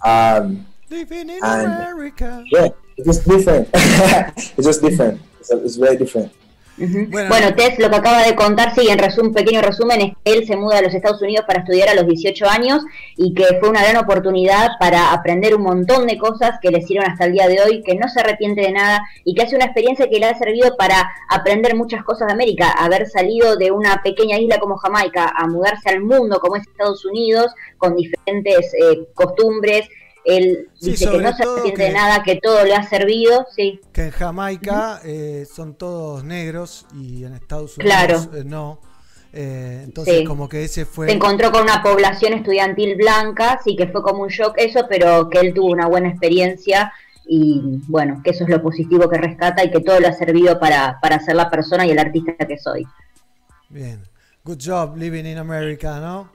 Um, 0.06 0.66
Living 0.90 1.30
in 1.30 1.40
and 1.42 1.66
America. 1.68 2.44
yeah, 2.52 2.68
it's 3.06 3.06
just 3.06 3.28
different. 3.28 3.68
it's 3.74 4.66
just 4.66 4.82
different. 4.82 5.22
It's, 5.40 5.52
it's 5.52 5.76
very 5.76 5.98
different. 5.98 6.32
Bueno, 6.78 7.54
Tess, 7.56 7.78
lo 7.78 7.90
que 7.90 7.96
acaba 7.98 8.24
de 8.24 8.36
contar, 8.36 8.74
sí, 8.74 8.88
en 8.90 8.98
resumen, 8.98 9.34
pequeño 9.34 9.62
resumen, 9.62 10.02
es 10.02 10.14
que 10.24 10.34
él 10.34 10.48
se 10.48 10.56
muda 10.56 10.80
a 10.80 10.82
los 10.82 10.94
Estados 10.94 11.22
Unidos 11.22 11.46
para 11.46 11.60
estudiar 11.60 11.90
a 11.90 11.94
los 11.94 12.08
18 12.08 12.50
años 12.50 12.84
y 13.18 13.34
que 13.34 13.46
fue 13.60 13.70
una 13.70 13.84
gran 13.84 13.98
oportunidad 13.98 14.70
para 14.80 15.12
aprender 15.12 15.56
un 15.56 15.64
montón 15.64 16.08
de 16.08 16.18
cosas 16.18 16.58
que 16.60 16.72
le 16.72 16.82
sirven 16.82 17.12
hasta 17.12 17.26
el 17.26 17.34
día 17.34 17.48
de 17.48 17.62
hoy, 17.62 17.84
que 17.84 17.96
no 17.96 18.08
se 18.08 18.22
arrepiente 18.22 18.62
de 18.62 18.72
nada 18.72 19.02
y 19.24 19.36
que 19.36 19.44
hace 19.44 19.56
una 19.56 19.66
experiencia 19.66 20.10
que 20.10 20.20
le 20.20 20.26
ha 20.26 20.38
servido 20.38 20.76
para 20.76 21.08
aprender 21.30 21.76
muchas 21.76 22.04
cosas 22.04 22.28
de 22.28 22.34
América, 22.34 22.72
haber 22.72 23.08
salido 23.08 23.58
de 23.58 23.72
una 23.72 24.02
pequeña 24.02 24.40
isla 24.40 24.58
como 24.58 24.78
Jamaica 24.78 25.32
a 25.36 25.48
mudarse 25.48 25.90
al 25.90 26.02
mundo 26.02 26.40
como 26.40 26.56
es 26.56 26.68
Estados 26.68 27.06
Unidos, 27.06 27.54
con 27.78 27.96
diferentes 27.96 28.74
eh, 28.74 29.08
costumbres. 29.14 29.88
Él 30.26 30.70
Sí, 30.80 30.92
dice 30.92 31.10
que 31.10 31.18
no 31.18 31.34
se 31.36 31.44
arrepiente 31.44 31.74
que- 31.74 31.84
de 31.88 31.94
nada, 31.94 32.22
que 32.24 32.36
todo 32.36 32.64
le 32.64 32.76
ha 32.76 32.84
servido, 32.88 33.46
sí. 33.56 33.80
Que 33.92 34.06
en 34.06 34.12
Jamaica 34.12 35.02
eh, 35.04 35.46
son 35.52 35.74
todos 35.76 36.24
negros 36.24 36.86
y 36.96 37.24
en 37.24 37.34
Estados 37.34 37.76
Claro. 37.78 38.18
Unidos 38.20 38.36
eh, 38.36 38.44
no. 38.46 38.80
Eh, 39.34 39.82
entonces 39.86 40.20
Sí. 40.20 40.24
como 40.26 40.50
que 40.50 40.64
ese 40.66 40.86
fue... 40.86 41.08
se 41.08 41.14
encontró 41.14 41.52
con 41.52 41.62
una 41.64 41.82
población 41.82 42.34
estudiantil 42.34 42.96
blanca, 42.98 43.60
sí 43.64 43.76
que 43.78 43.88
fue 43.88 44.04
como 44.04 44.24
un 44.24 44.30
shock 44.30 44.56
eso, 44.58 44.86
pero 44.90 45.30
que 45.30 45.40
él 45.40 45.54
tuvo 45.54 45.72
una 45.72 45.88
buena 45.88 46.10
experiencia 46.10 46.92
y 47.26 47.62
bueno, 47.88 48.22
que 48.24 48.32
eso 48.32 48.44
es 48.44 48.50
lo 48.50 48.62
positivo 48.62 49.10
que 49.10 49.18
rescata 49.18 49.64
y 49.64 49.72
que 49.72 49.80
todo 49.80 50.00
le 50.02 50.08
ha 50.08 50.14
servido 50.14 50.60
para, 50.60 51.00
para 51.02 51.20
ser 51.20 51.36
la 51.36 51.50
persona 51.50 51.86
y 51.86 51.92
el 51.92 52.00
artista 52.00 52.34
que 52.46 52.58
soy. 52.60 52.86
Bien. 53.70 54.04
Good 54.44 54.60
job 54.64 54.98
living 54.98 55.26
in 55.26 55.38
America, 55.38 56.00
¿no? 56.00 56.30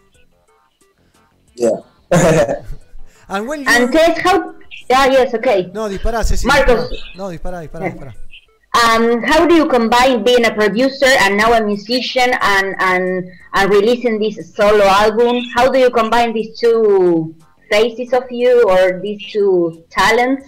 Yeah. 1.55 1.71
And 3.29 3.49
when 3.49 3.61
you... 3.61 3.67
And 3.69 3.93
Tess, 3.93 4.19
how... 4.21 4.55
Ah, 4.93 5.07
yes, 5.11 5.35
okay. 5.35 5.71
No, 5.75 5.89
dispará, 5.89 6.25
Ceci. 6.25 6.47
Marcos. 6.47 6.91
No, 7.17 7.25
dispará, 7.25 7.67
dispará, 7.67 7.91
dispará. 7.91 8.15
Um, 8.85 9.23
how 9.23 9.47
do 9.47 9.55
you 9.55 9.67
combine 9.67 10.23
being 10.23 10.45
a 10.45 10.53
producer 10.53 11.07
and 11.07 11.37
now 11.37 11.53
a 11.55 11.65
musician 11.65 12.31
and, 12.41 12.75
and, 12.79 13.25
and 13.55 13.71
releasing 13.71 14.19
this 14.19 14.55
solo 14.55 14.85
album? 14.85 15.43
How 15.55 15.71
do 15.71 15.79
you 15.79 15.91
combine 15.91 16.35
these 16.35 16.59
two 16.59 17.35
faces 17.71 18.13
of 18.13 18.25
you 18.31 18.69
or 18.69 19.01
these 19.01 19.25
two 19.33 19.83
talents? 19.91 20.47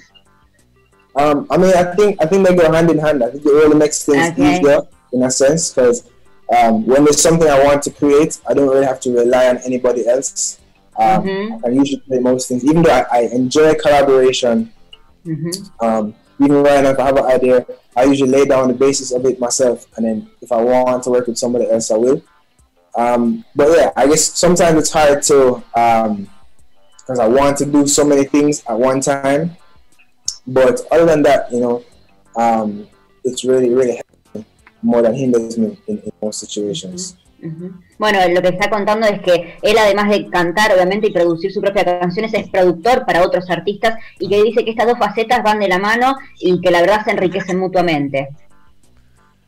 Um, 1.16 1.46
I 1.50 1.56
mean, 1.56 1.74
I 1.74 1.94
think 1.96 2.22
I 2.22 2.26
think 2.26 2.46
they 2.46 2.54
go 2.54 2.70
hand 2.70 2.90
in 2.90 2.98
hand. 2.98 3.24
I 3.24 3.30
think 3.30 3.44
it 3.44 3.48
really 3.48 3.74
makes 3.76 4.04
things 4.04 4.30
Okay. 4.32 4.58
easier 4.58 4.82
in 5.12 5.22
a 5.24 5.30
sense 5.30 5.72
because 5.72 6.08
um, 6.56 6.86
when 6.86 7.04
there's 7.04 7.20
something 7.20 7.48
I 7.48 7.64
want 7.64 7.82
to 7.84 7.90
create, 7.90 8.38
I 8.48 8.54
don't 8.54 8.68
really 8.68 8.86
have 8.86 9.00
to 9.00 9.10
rely 9.10 9.48
on 9.48 9.56
anybody 9.64 10.06
else. 10.06 10.60
Um, 10.98 11.22
Mhm. 11.22 11.60
I 11.64 11.68
usually 11.70 12.00
play 12.08 12.18
most 12.18 12.48
things, 12.48 12.64
even 12.64 12.82
though 12.82 12.90
I, 12.90 13.04
I 13.12 13.20
enjoy 13.32 13.74
collaboration. 13.74 14.72
Um, 15.80 16.14
even 16.40 16.62
right 16.62 16.82
now, 16.82 16.90
if 16.90 16.98
I 16.98 17.06
have 17.06 17.16
an 17.16 17.24
idea, 17.26 17.66
I 17.96 18.04
usually 18.04 18.30
lay 18.30 18.44
down 18.44 18.68
the 18.68 18.74
basis 18.74 19.12
of 19.12 19.24
it 19.26 19.38
myself, 19.40 19.86
and 19.96 20.06
then 20.06 20.30
if 20.40 20.50
I 20.52 20.60
want 20.62 21.02
to 21.04 21.10
work 21.10 21.26
with 21.26 21.38
somebody 21.38 21.70
else, 21.70 21.90
I 21.90 21.96
will. 21.96 22.22
Um, 22.96 23.44
but 23.54 23.68
yeah, 23.76 23.90
I 23.96 24.06
guess 24.06 24.24
sometimes 24.38 24.78
it's 24.78 24.90
hard 24.90 25.22
to 25.30 25.62
because 26.98 27.18
I 27.20 27.28
want 27.28 27.56
to 27.58 27.66
do 27.66 27.86
so 27.86 28.04
many 28.04 28.24
things 28.24 28.62
at 28.68 28.78
one 28.78 29.00
time. 29.00 29.56
But 30.46 30.80
other 30.90 31.06
than 31.06 31.22
that, 31.22 31.52
you 31.52 31.60
know, 31.60 31.84
um, 32.36 32.88
it's 33.24 33.44
really, 33.44 33.70
really 33.74 34.00
more 34.82 35.02
than 35.02 35.14
hinders 35.14 35.58
me 35.58 35.76
in, 35.86 35.98
in 35.98 36.12
most 36.22 36.40
situations. 36.40 37.16
Ujú. 37.42 37.74
Bueno, 37.98 38.20
lo 38.28 38.40
que 38.40 38.48
está 38.48 38.70
contando 38.70 39.06
es 39.06 39.20
que 39.20 39.56
él, 39.60 39.76
además 39.76 40.08
de 40.10 40.30
cantar, 40.30 40.72
obviamente, 40.72 41.08
y 41.08 41.12
producir 41.12 41.52
sus 41.52 41.62
propias 41.62 41.84
canciones, 41.84 42.32
es 42.32 42.48
productor 42.48 43.04
para 43.04 43.22
otros 43.22 43.50
artistas 43.50 43.96
y 44.18 44.28
que 44.28 44.42
dice 44.42 44.64
que 44.64 44.70
estas 44.70 44.86
dos 44.86 44.98
facetas 44.98 45.42
van 45.42 45.58
de 45.58 45.68
la 45.68 45.78
mano 45.78 46.16
y 46.38 46.60
que 46.60 46.70
la 46.70 46.80
verdad 46.80 47.04
se 47.04 47.10
enriquecen 47.10 47.58
mutuamente. 47.58 48.28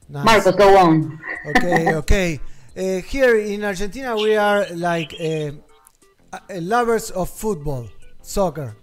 Nice. 0.08 0.24
Marcos, 0.24 0.56
go 0.56 0.76
on. 0.76 1.20
Okay, 1.56 1.94
okay. 1.94 2.40
Uh, 2.76 3.00
here 3.02 3.36
in 3.36 3.62
Argentina, 3.62 4.16
we 4.16 4.36
are 4.36 4.66
like 4.74 5.14
uh, 5.20 5.52
lovers 6.60 7.12
of 7.12 7.30
football, 7.30 7.88
soccer. 8.20 8.76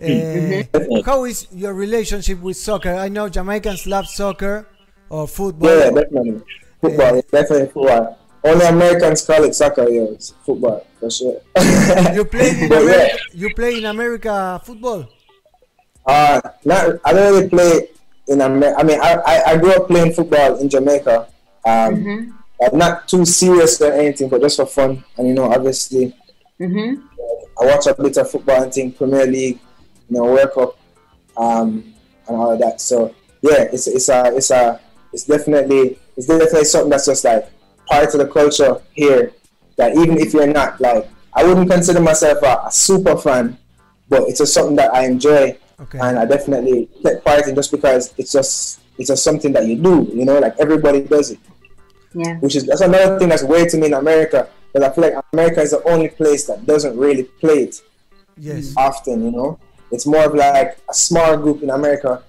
Uh, 0.00 0.62
how 1.04 1.24
is 1.24 1.48
your 1.52 1.74
relationship 1.74 2.40
with 2.40 2.56
soccer? 2.56 2.94
I 2.94 3.08
know 3.08 3.28
Jamaicans 3.28 3.86
love 3.86 4.06
soccer 4.06 4.68
or 5.08 5.26
football. 5.26 5.68
Yeah, 5.68 5.90
definitely. 5.90 6.42
Football, 6.80 7.22
definitely 7.32 7.66
football. 7.66 8.19
Only 8.42 8.66
Americans 8.66 9.24
call 9.26 9.44
it 9.44 9.54
soccer, 9.54 9.88
yeah, 9.88 10.02
it's 10.16 10.30
football 10.44 10.86
for 10.98 11.10
sure. 11.10 11.40
you 12.14 12.24
play 12.24 12.50
in 12.50 12.68
But 12.68 12.82
America, 12.82 13.16
yeah. 13.16 13.16
you 13.32 13.54
play 13.54 13.78
in 13.78 13.84
America 13.84 14.60
football. 14.64 15.08
Uh, 16.06 16.40
not, 16.64 16.96
I 17.04 17.12
don't 17.12 17.34
really 17.34 17.48
play 17.48 17.88
in 18.28 18.40
America. 18.40 18.78
I 18.78 18.82
mean, 18.82 19.00
I, 19.00 19.14
I, 19.14 19.42
I 19.52 19.56
grew 19.58 19.72
up 19.72 19.88
playing 19.88 20.12
football 20.14 20.56
in 20.56 20.68
Jamaica. 20.68 21.28
Um, 21.66 22.40
like 22.60 22.74
not 22.74 23.08
too 23.08 23.24
serious 23.24 23.80
or 23.80 23.92
anything, 23.92 24.28
but 24.28 24.40
just 24.40 24.56
for 24.56 24.66
fun. 24.66 25.04
And 25.16 25.28
you 25.28 25.34
know, 25.34 25.50
obviously, 25.52 26.14
hmm 26.58 26.94
I 27.60 27.66
watch 27.66 27.86
a 27.86 27.94
bit 27.94 28.16
of 28.16 28.30
football 28.30 28.62
and 28.62 28.72
think 28.72 28.96
Premier 28.96 29.26
League, 29.26 29.58
you 30.08 30.16
know, 30.16 30.24
World 30.24 30.50
Cup, 30.54 30.78
um, 31.36 31.92
and 32.26 32.36
all 32.36 32.52
of 32.52 32.58
that. 32.60 32.80
So 32.80 33.14
yeah, 33.42 33.62
it's 33.72 33.86
it's 33.86 34.08
a 34.08 34.34
it's 34.34 34.50
a 34.50 34.80
it's 35.12 35.24
definitely 35.24 35.98
it's 36.16 36.26
definitely 36.26 36.64
something 36.64 36.90
that's 36.90 37.06
just 37.06 37.24
like 37.24 37.50
part 37.90 38.14
of 38.14 38.18
the 38.20 38.26
culture 38.28 38.80
here. 38.92 39.32
That 39.76 39.96
even 39.96 40.18
if 40.18 40.32
you're 40.34 40.46
not 40.46 40.80
like, 40.80 41.08
I 41.32 41.44
wouldn't 41.44 41.70
consider 41.70 42.00
myself 42.00 42.38
a, 42.42 42.66
a 42.66 42.72
super 42.72 43.16
fan, 43.16 43.56
but 44.08 44.22
it's 44.28 44.38
just 44.38 44.52
something 44.54 44.76
that 44.76 44.92
I 44.94 45.06
enjoy, 45.06 45.56
Okay. 45.80 45.98
and 45.98 46.18
I 46.18 46.26
definitely 46.26 46.88
take 47.02 47.24
part 47.24 47.46
in 47.48 47.54
just 47.54 47.70
because 47.70 48.12
it's 48.18 48.32
just 48.32 48.80
it's 48.98 49.08
just 49.08 49.24
something 49.24 49.52
that 49.54 49.66
you 49.66 49.76
do. 49.76 50.06
You 50.12 50.24
know, 50.26 50.38
like 50.38 50.54
everybody 50.58 51.00
does 51.02 51.30
it 51.30 51.38
Yeah. 52.12 52.36
which 52.44 52.54
is 52.56 52.66
that's 52.66 52.82
another 52.82 53.18
thing 53.18 53.28
that's 53.30 53.42
weird 53.42 53.68
to 53.70 53.78
me 53.78 53.86
in 53.86 53.94
America. 53.94 54.48
Because 54.72 54.88
I 54.88 54.94
feel 54.94 55.04
like 55.04 55.24
America 55.32 55.60
is 55.62 55.70
the 55.70 55.82
only 55.88 56.08
place 56.08 56.46
that 56.46 56.66
doesn't 56.66 56.96
really 56.98 57.24
play 57.24 57.62
it 57.64 57.80
Yes. 58.36 58.74
often. 58.76 59.24
You 59.24 59.30
know, 59.32 59.58
it's 59.90 60.06
more 60.06 60.24
of 60.26 60.34
like 60.34 60.78
a 60.88 60.94
small 60.94 61.36
group 61.38 61.62
in 61.62 61.70
America, 61.70 62.22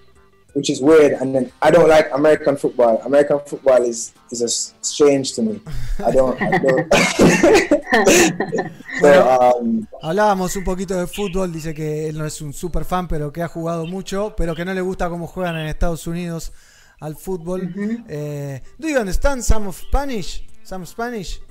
which 0.54 0.70
is 0.70 0.82
weird. 0.82 1.14
And 1.14 1.34
then 1.34 1.52
I 1.62 1.72
don't 1.72 1.88
like 1.88 2.10
American 2.14 2.58
football. 2.58 3.02
American 3.06 3.40
football 3.46 3.84
is 3.84 4.14
is 4.32 4.40
just 4.40 4.86
strange 4.86 5.34
to 5.34 5.42
me. 5.42 5.62
I 6.06 6.12
don't. 6.12 6.42
I 6.42 6.58
don't. 6.58 6.94
so, 9.02 9.38
um, 9.40 9.88
Hablábamos 10.02 10.56
un 10.56 10.64
poquito 10.64 10.96
de 10.96 11.08
fútbol, 11.08 11.52
dice 11.52 11.74
que 11.74 12.08
él 12.10 12.18
no 12.18 12.26
es 12.26 12.42
un 12.42 12.54
super 12.54 12.86
fan, 12.86 13.08
pero 13.08 13.32
que 13.32 13.42
ha 13.42 13.48
jugado 13.48 13.86
mucho, 13.86 14.34
pero 14.36 14.56
que 14.56 14.66
no 14.66 14.74
le 14.74 14.82
gusta 14.82 15.10
cómo 15.10 15.28
juegan 15.28 15.58
en 15.58 15.68
Estados 15.68 16.08
Unidos 16.08 16.54
al 17.00 17.16
fútbol. 17.16 17.74
Eh, 18.08 18.62
do 18.78 18.88
you 18.88 18.98
understand 18.98 19.44
some 19.44 19.68
of 19.68 19.78
Spanish? 19.78 20.48
Some 20.64 20.86
Spanish? 20.86 21.42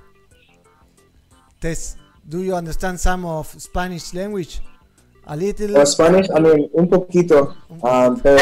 Tess, 1.59 1.97
do 2.25 2.43
you 2.43 2.55
understand 2.55 2.99
some 2.99 3.27
of 3.27 3.49
Spanish 3.61 4.15
language? 4.15 4.63
A 5.31 5.37
little? 5.37 5.87
Spanish, 5.87 6.27
I 6.35 6.41
mean, 6.41 6.69
un 6.75 6.89
poquito. 6.89 7.55
Um, 7.83 8.19
pero, 8.21 8.37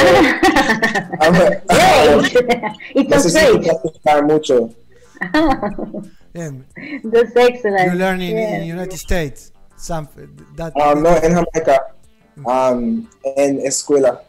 necesito 2.95 3.61
practicar 3.61 4.25
mucho. 4.25 4.71
Bien. 6.33 6.65
That's 7.05 7.37
excellent. 7.37 7.93
You 7.93 7.99
learn 7.99 8.21
in, 8.23 8.37
Yeah. 8.37 8.57
in 8.59 8.65
United 8.67 8.99
States. 8.99 9.53
Some, 9.77 10.09
that, 10.57 10.73
Um, 10.77 11.03
no, 11.03 11.11
en 11.17 11.35
Jamaica. 11.35 11.79
Um, 12.47 13.09
en 13.37 13.59
escuela. 13.67 14.23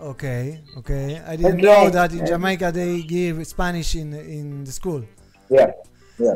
Okay, 0.00 0.60
okay. 0.78 1.20
I 1.24 1.36
didn't 1.36 1.60
Okay. 1.60 1.62
know 1.62 1.88
that 1.90 2.12
in 2.12 2.26
Jamaica 2.26 2.72
they 2.72 3.02
give 3.02 3.44
Spanish 3.46 3.94
in 3.94 4.12
in 4.14 4.64
the 4.64 4.72
school. 4.72 5.04
Yeah, 5.48 5.70
yeah. 6.18 6.34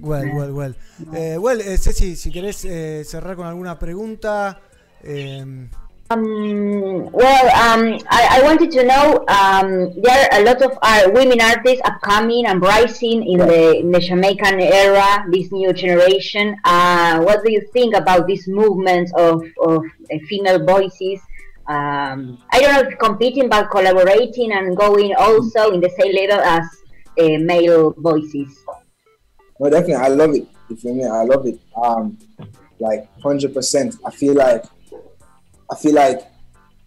Well, 0.00 0.26
well, 0.34 0.52
well. 0.52 0.74
Eh, 1.14 1.36
well, 1.36 1.60
eh, 1.60 1.76
Ceci, 1.76 2.16
si 2.16 2.30
querés 2.32 2.64
eh, 2.64 3.04
cerrar 3.04 3.36
con 3.36 3.46
alguna 3.46 3.78
pregunta. 3.78 4.58
Em, 5.04 5.70
Um, 6.12 7.08
well, 7.12 7.46
um, 7.54 7.96
I, 8.10 8.40
I 8.40 8.42
wanted 8.42 8.72
to 8.72 8.82
know 8.82 9.24
um, 9.28 9.94
there 10.02 10.26
are 10.26 10.40
a 10.40 10.44
lot 10.44 10.60
of 10.60 10.76
uh, 10.82 11.08
women 11.14 11.40
artists 11.40 11.80
upcoming 11.84 12.46
and 12.46 12.60
rising 12.60 13.22
in 13.24 13.38
the 13.38 13.78
in 13.78 13.92
the 13.92 14.00
Jamaican 14.00 14.58
era, 14.58 15.24
this 15.30 15.52
new 15.52 15.72
generation. 15.72 16.56
Uh, 16.64 17.20
what 17.20 17.44
do 17.44 17.52
you 17.52 17.62
think 17.72 17.94
about 17.94 18.26
this 18.26 18.48
movement 18.48 19.08
of, 19.14 19.44
of 19.62 19.84
uh, 19.84 20.18
female 20.28 20.58
voices? 20.66 21.20
Um, 21.68 22.42
I 22.50 22.58
don't 22.58 22.74
know 22.74 22.90
if 22.90 22.98
competing, 22.98 23.48
but 23.48 23.70
collaborating 23.70 24.50
and 24.50 24.76
going 24.76 25.14
also 25.14 25.70
in 25.70 25.80
the 25.80 25.90
same 25.90 26.12
level 26.12 26.40
as 26.42 26.66
uh, 27.20 27.38
male 27.38 27.94
voices. 27.98 28.50
No, 29.60 29.70
definitely, 29.70 29.94
I 29.94 30.08
love 30.08 30.34
it. 30.34 30.48
You 30.68 30.74
feel 30.74 30.94
me? 30.96 31.04
I 31.06 31.22
love 31.22 31.46
it. 31.46 31.60
Um, 31.80 32.18
like 32.80 33.06
hundred 33.22 33.54
percent. 33.54 33.94
I 34.04 34.10
feel 34.10 34.34
like, 34.34 34.64
I 35.70 35.76
feel 35.76 35.94
like, 35.94 36.20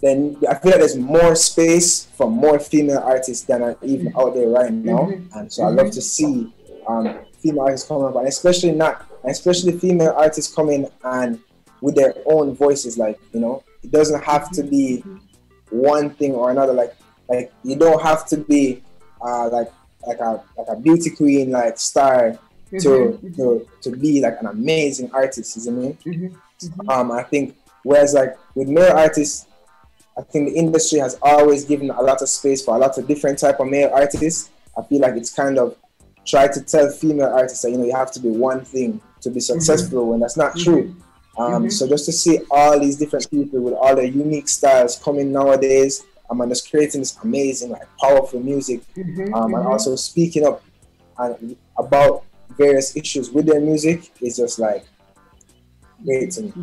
then 0.02 0.38
I 0.50 0.56
feel 0.56 0.72
like 0.72 0.80
there's 0.80 0.98
more 0.98 1.36
space 1.36 2.06
for 2.06 2.30
more 2.30 2.60
female 2.60 3.00
artists 3.00 3.46
than 3.46 3.62
are 3.62 3.78
even 3.82 4.08
mm-hmm. 4.08 4.20
out 4.20 4.34
there 4.34 4.50
right 4.50 4.72
now, 4.72 5.06
mm-hmm. 5.06 5.38
and 5.38 5.52
so 5.52 5.64
I 5.64 5.70
love 5.70 5.88
mm-hmm. 5.88 5.92
to 5.92 6.02
see 6.02 6.54
um, 6.88 7.20
female 7.40 7.64
artists 7.64 7.88
coming 7.88 8.08
up, 8.08 8.16
and 8.16 8.28
especially 8.28 8.72
not, 8.72 9.08
especially 9.24 9.80
female 9.80 10.14
artists 10.18 10.54
coming 10.54 10.90
and 11.04 11.40
with 11.82 11.96
their 11.96 12.16
own 12.26 12.56
voices. 12.56 12.98
Like 12.98 13.20
you 13.34 13.40
know, 13.40 13.64
it 13.84 13.92
doesn't 13.92 14.24
have 14.24 14.52
to 14.52 14.64
be 14.64 15.04
one 15.70 16.10
thing 16.12 16.34
or 16.34 16.52
another. 16.52 16.74
Like 16.74 16.96
like 17.30 17.54
you 17.64 17.76
don't 17.76 18.02
have 18.02 18.28
to 18.28 18.38
be 18.38 18.84
uh, 19.22 19.50
like 19.50 19.72
like 20.06 20.20
a 20.20 20.44
like 20.58 20.68
a 20.68 20.76
beauty 20.76 21.10
queen 21.10 21.52
like 21.52 21.78
star 21.80 22.38
to 22.72 23.20
to 23.36 23.68
to 23.82 23.92
be 23.92 24.22
like 24.22 24.36
an 24.40 24.48
amazing 24.48 25.12
artist. 25.12 25.56
You 25.56 25.62
see 25.62 25.72
what 25.72 25.98
I 26.06 26.10
mean? 26.10 26.38
Um, 26.90 27.12
I 27.12 27.24
think 27.24 27.56
whereas 27.84 28.14
like 28.14 28.38
with 28.56 28.68
male 28.68 28.92
artists, 28.96 29.48
I 30.18 30.22
think 30.22 30.50
the 30.50 30.56
industry 30.56 31.00
has 31.00 31.18
always 31.22 31.66
given 31.66 31.90
a 31.90 32.02
lot 32.02 32.22
of 32.22 32.30
space 32.30 32.64
for 32.64 32.76
a 32.76 32.78
lot 32.80 32.98
of 32.98 33.08
different 33.08 33.40
type 33.40 33.60
of 33.60 33.68
male 33.68 33.90
artists. 33.94 34.52
I 34.78 34.84
feel 34.84 35.02
like 35.02 35.16
it's 35.16 35.34
kind 35.34 35.58
of 35.58 35.76
try 36.26 36.48
to 36.48 36.62
tell 36.62 36.90
female 36.92 37.28
artists 37.34 37.62
that 37.64 37.72
you 37.72 37.78
know 37.78 37.86
you 37.86 37.96
have 37.96 38.12
to 38.12 38.20
be 38.20 38.30
one 38.30 38.64
thing 38.64 39.02
to 39.22 39.30
be 39.30 39.40
successful 39.40 40.08
when 40.10 40.20
that's 40.20 40.38
not 40.38 40.56
true. 40.58 40.96
Um, 41.38 41.64
So 41.70 41.88
just 41.88 42.06
to 42.06 42.12
see 42.12 42.40
all 42.52 42.80
these 42.80 42.96
different 42.98 43.30
people 43.32 43.60
with 43.60 43.74
all 43.74 43.96
their 43.96 44.06
unique 44.06 44.48
styles 44.48 44.98
coming 45.00 45.32
nowadays, 45.32 46.04
um, 46.30 46.42
and 46.42 46.52
just 46.52 46.70
creating 46.70 47.02
this 47.02 47.18
amazing, 47.24 47.72
like 47.72 47.88
powerful 48.00 48.40
music, 48.40 48.82
um, 49.34 49.54
and 49.56 49.66
also 49.68 49.96
speaking 49.96 50.46
up 50.46 50.64
and 51.18 51.56
about 51.78 52.24
various 52.58 52.96
issues 52.96 53.32
with 53.32 53.46
their 53.48 53.60
music 53.60 54.12
is 54.22 54.38
just 54.38 54.60
like 54.60 54.86
great 56.06 56.30
to 56.32 56.44
me. 56.44 56.54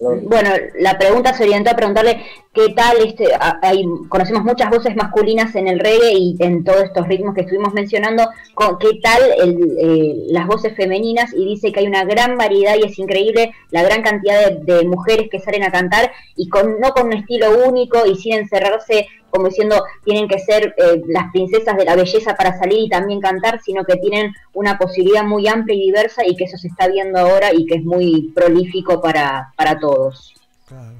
Bueno, 0.00 0.50
la 0.78 0.96
pregunta 0.96 1.34
se 1.34 1.44
orientó 1.44 1.70
a 1.70 1.76
preguntarle 1.76 2.22
qué 2.54 2.70
tal, 2.74 2.96
este, 3.04 3.26
hay, 3.60 3.84
conocemos 4.08 4.44
muchas 4.44 4.70
voces 4.70 4.96
masculinas 4.96 5.54
en 5.56 5.68
el 5.68 5.78
reggae 5.78 6.14
y 6.14 6.36
en 6.40 6.64
todos 6.64 6.84
estos 6.84 7.06
ritmos 7.06 7.34
que 7.34 7.42
estuvimos 7.42 7.74
mencionando, 7.74 8.26
con, 8.54 8.78
qué 8.78 8.98
tal 9.02 9.20
el, 9.38 9.76
eh, 9.78 10.14
las 10.28 10.46
voces 10.46 10.74
femeninas 10.74 11.34
y 11.34 11.44
dice 11.44 11.70
que 11.70 11.80
hay 11.80 11.86
una 11.86 12.04
gran 12.04 12.38
variedad 12.38 12.76
y 12.76 12.86
es 12.86 12.98
increíble 12.98 13.52
la 13.70 13.82
gran 13.82 14.02
cantidad 14.02 14.48
de, 14.48 14.74
de 14.74 14.84
mujeres 14.86 15.28
que 15.30 15.38
salen 15.38 15.64
a 15.64 15.70
cantar 15.70 16.10
y 16.34 16.48
con 16.48 16.80
no 16.80 16.92
con 16.92 17.08
un 17.08 17.12
estilo 17.12 17.66
único 17.66 18.06
y 18.06 18.16
sin 18.16 18.34
encerrarse 18.34 19.06
como 19.30 19.48
diciendo 19.48 19.84
tienen 20.04 20.28
que 20.28 20.38
ser 20.38 20.74
eh, 20.76 21.00
las 21.06 21.30
princesas 21.32 21.76
de 21.76 21.84
la 21.84 21.96
belleza 21.96 22.34
para 22.34 22.58
salir 22.58 22.80
y 22.80 22.88
también 22.88 23.20
cantar, 23.20 23.60
sino 23.64 23.84
que 23.84 23.96
tienen 23.96 24.32
una 24.54 24.78
posibilidad 24.78 25.24
muy 25.24 25.48
amplia 25.48 25.76
y 25.76 25.86
diversa 25.86 26.26
y 26.26 26.36
que 26.36 26.44
eso 26.44 26.56
se 26.58 26.68
está 26.68 26.88
viendo 26.88 27.18
ahora 27.18 27.52
y 27.52 27.66
que 27.66 27.76
es 27.76 27.84
muy 27.84 28.32
prolífico 28.34 29.00
para, 29.00 29.52
para 29.56 29.78
todos. 29.78 30.34
Claro. 30.66 30.94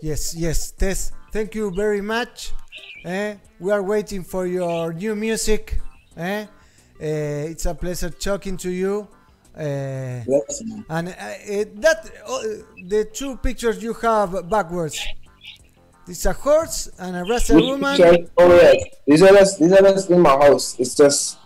Yes, 0.00 0.32
yes, 0.32 0.74
Tess, 0.74 1.12
thank 1.32 1.50
you 1.54 1.70
very 1.74 2.02
much. 2.02 2.52
Eh? 3.04 3.36
We 3.60 3.72
are 3.72 3.82
waiting 3.82 4.24
for 4.24 4.46
your 4.46 4.92
new 4.94 5.14
music. 5.14 5.80
Eh? 6.16 6.46
Eh, 7.00 7.46
it's 7.50 7.66
a 7.66 7.74
pleasure 7.74 8.10
talking 8.10 8.56
to 8.58 8.70
you. 8.70 9.08
Eh, 9.56 10.24
Yes. 10.26 10.62
and 10.88 11.08
uh, 11.08 11.12
that 11.80 12.10
uh, 12.26 12.40
the 12.88 13.04
two 13.12 13.36
pictures 13.36 13.82
you 13.82 13.92
have 13.94 14.48
backwards. 14.48 14.98
It's 16.08 16.26
a 16.26 16.32
horse 16.32 16.90
and 16.98 17.16
a 17.16 17.24
Rasta 17.24 17.54
Which 17.54 17.64
woman. 17.64 17.96
picture? 17.96 18.30
Oh 18.36 18.52
yes, 18.54 18.84
these 19.06 19.22
are 19.22 19.32
just 19.32 19.58
these 19.60 19.72
are 19.72 19.82
just 19.82 20.10
in 20.10 20.20
my 20.20 20.30
house. 20.30 20.74
It's 20.78 20.94
just 20.94 21.38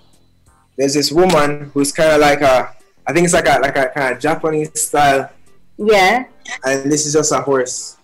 there's 0.76 0.94
this 0.94 1.12
woman 1.12 1.70
who's 1.74 1.92
kind 1.92 2.12
of 2.12 2.20
like 2.20 2.40
a 2.40 2.74
I 3.06 3.12
think 3.12 3.24
it's 3.24 3.34
like 3.34 3.46
a 3.48 3.58
like 3.60 3.76
a 3.76 3.88
kind 3.88 4.14
of 4.14 4.20
Japanese 4.20 4.70
style, 4.80 5.30
Yeah, 5.76 6.24
and 6.64 6.90
this 6.90 7.06
is 7.06 7.12
just 7.12 7.32
a 7.32 7.40
horse. 7.40 7.96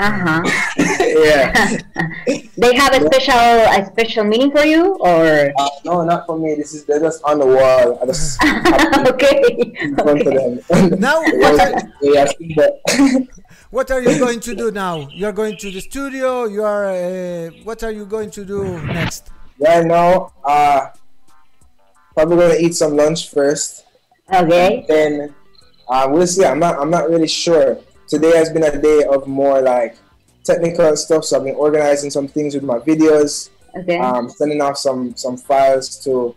ajá. 0.00 0.40
yeah. 1.28 1.76
They 2.56 2.72
have 2.74 2.94
a 2.96 3.00
special 3.04 3.36
a 3.68 3.84
special 3.92 4.24
meaning 4.24 4.48
for 4.54 4.64
you 4.64 4.96
or 5.04 5.52
Uh, 5.58 5.68
no, 5.84 6.04
not 6.04 6.24
for 6.24 6.38
me. 6.38 6.54
This 6.56 6.72
is 6.72 6.84
they're 6.88 7.00
just 7.00 7.20
on 7.24 7.36
the 7.42 7.44
wall. 7.56 7.98
I 8.00 8.06
just 8.08 8.40
okay. 9.12 9.44
in 9.84 9.92
front 9.96 10.24
of 10.24 10.32
them. 10.32 11.00
Now, 11.00 11.20
They 12.00 12.16
what 13.74 13.90
are, 13.90 14.00
they 14.00 14.10
are 14.10 14.12
seeing 14.12 14.20
that. 14.20 14.26
what 14.30 14.30
are 14.30 14.38
you 14.38 14.38
going 14.38 14.40
to 14.40 14.54
do 14.54 14.70
now? 14.70 15.08
You 15.10 15.26
are 15.26 15.32
going 15.32 15.56
to 15.58 15.70
the 15.70 15.80
studio. 15.80 16.44
You 16.44 16.62
are. 16.62 16.86
Uh, 16.86 17.50
what 17.64 17.82
are 17.82 17.90
you 17.90 18.06
going 18.06 18.30
to 18.30 18.44
do 18.44 18.80
next? 18.86 19.30
Yeah, 19.58 19.80
no. 19.82 20.32
uh, 20.44 20.90
probably 22.14 22.36
gonna 22.36 22.54
eat 22.54 22.74
some 22.74 22.96
lunch 22.96 23.30
first. 23.30 23.84
Okay. 24.32 24.84
Then 24.86 25.34
uh, 25.88 26.08
we'll 26.10 26.26
see. 26.26 26.44
I'm 26.44 26.60
not. 26.60 26.78
I'm 26.78 26.90
not 26.90 27.10
really 27.10 27.28
sure. 27.28 27.78
Today 28.08 28.36
has 28.36 28.50
been 28.50 28.62
a 28.62 28.80
day 28.80 29.04
of 29.10 29.26
more 29.26 29.60
like 29.60 29.96
technical 30.44 30.96
stuff. 30.96 31.24
So 31.24 31.38
I've 31.38 31.44
been 31.44 31.56
organizing 31.56 32.10
some 32.10 32.28
things 32.28 32.54
with 32.54 32.62
my 32.64 32.78
videos. 32.78 33.50
Okay. 33.76 33.98
Um, 33.98 34.30
sending 34.30 34.60
off 34.62 34.78
some 34.78 35.16
some 35.16 35.36
files 35.36 35.98
to 36.04 36.34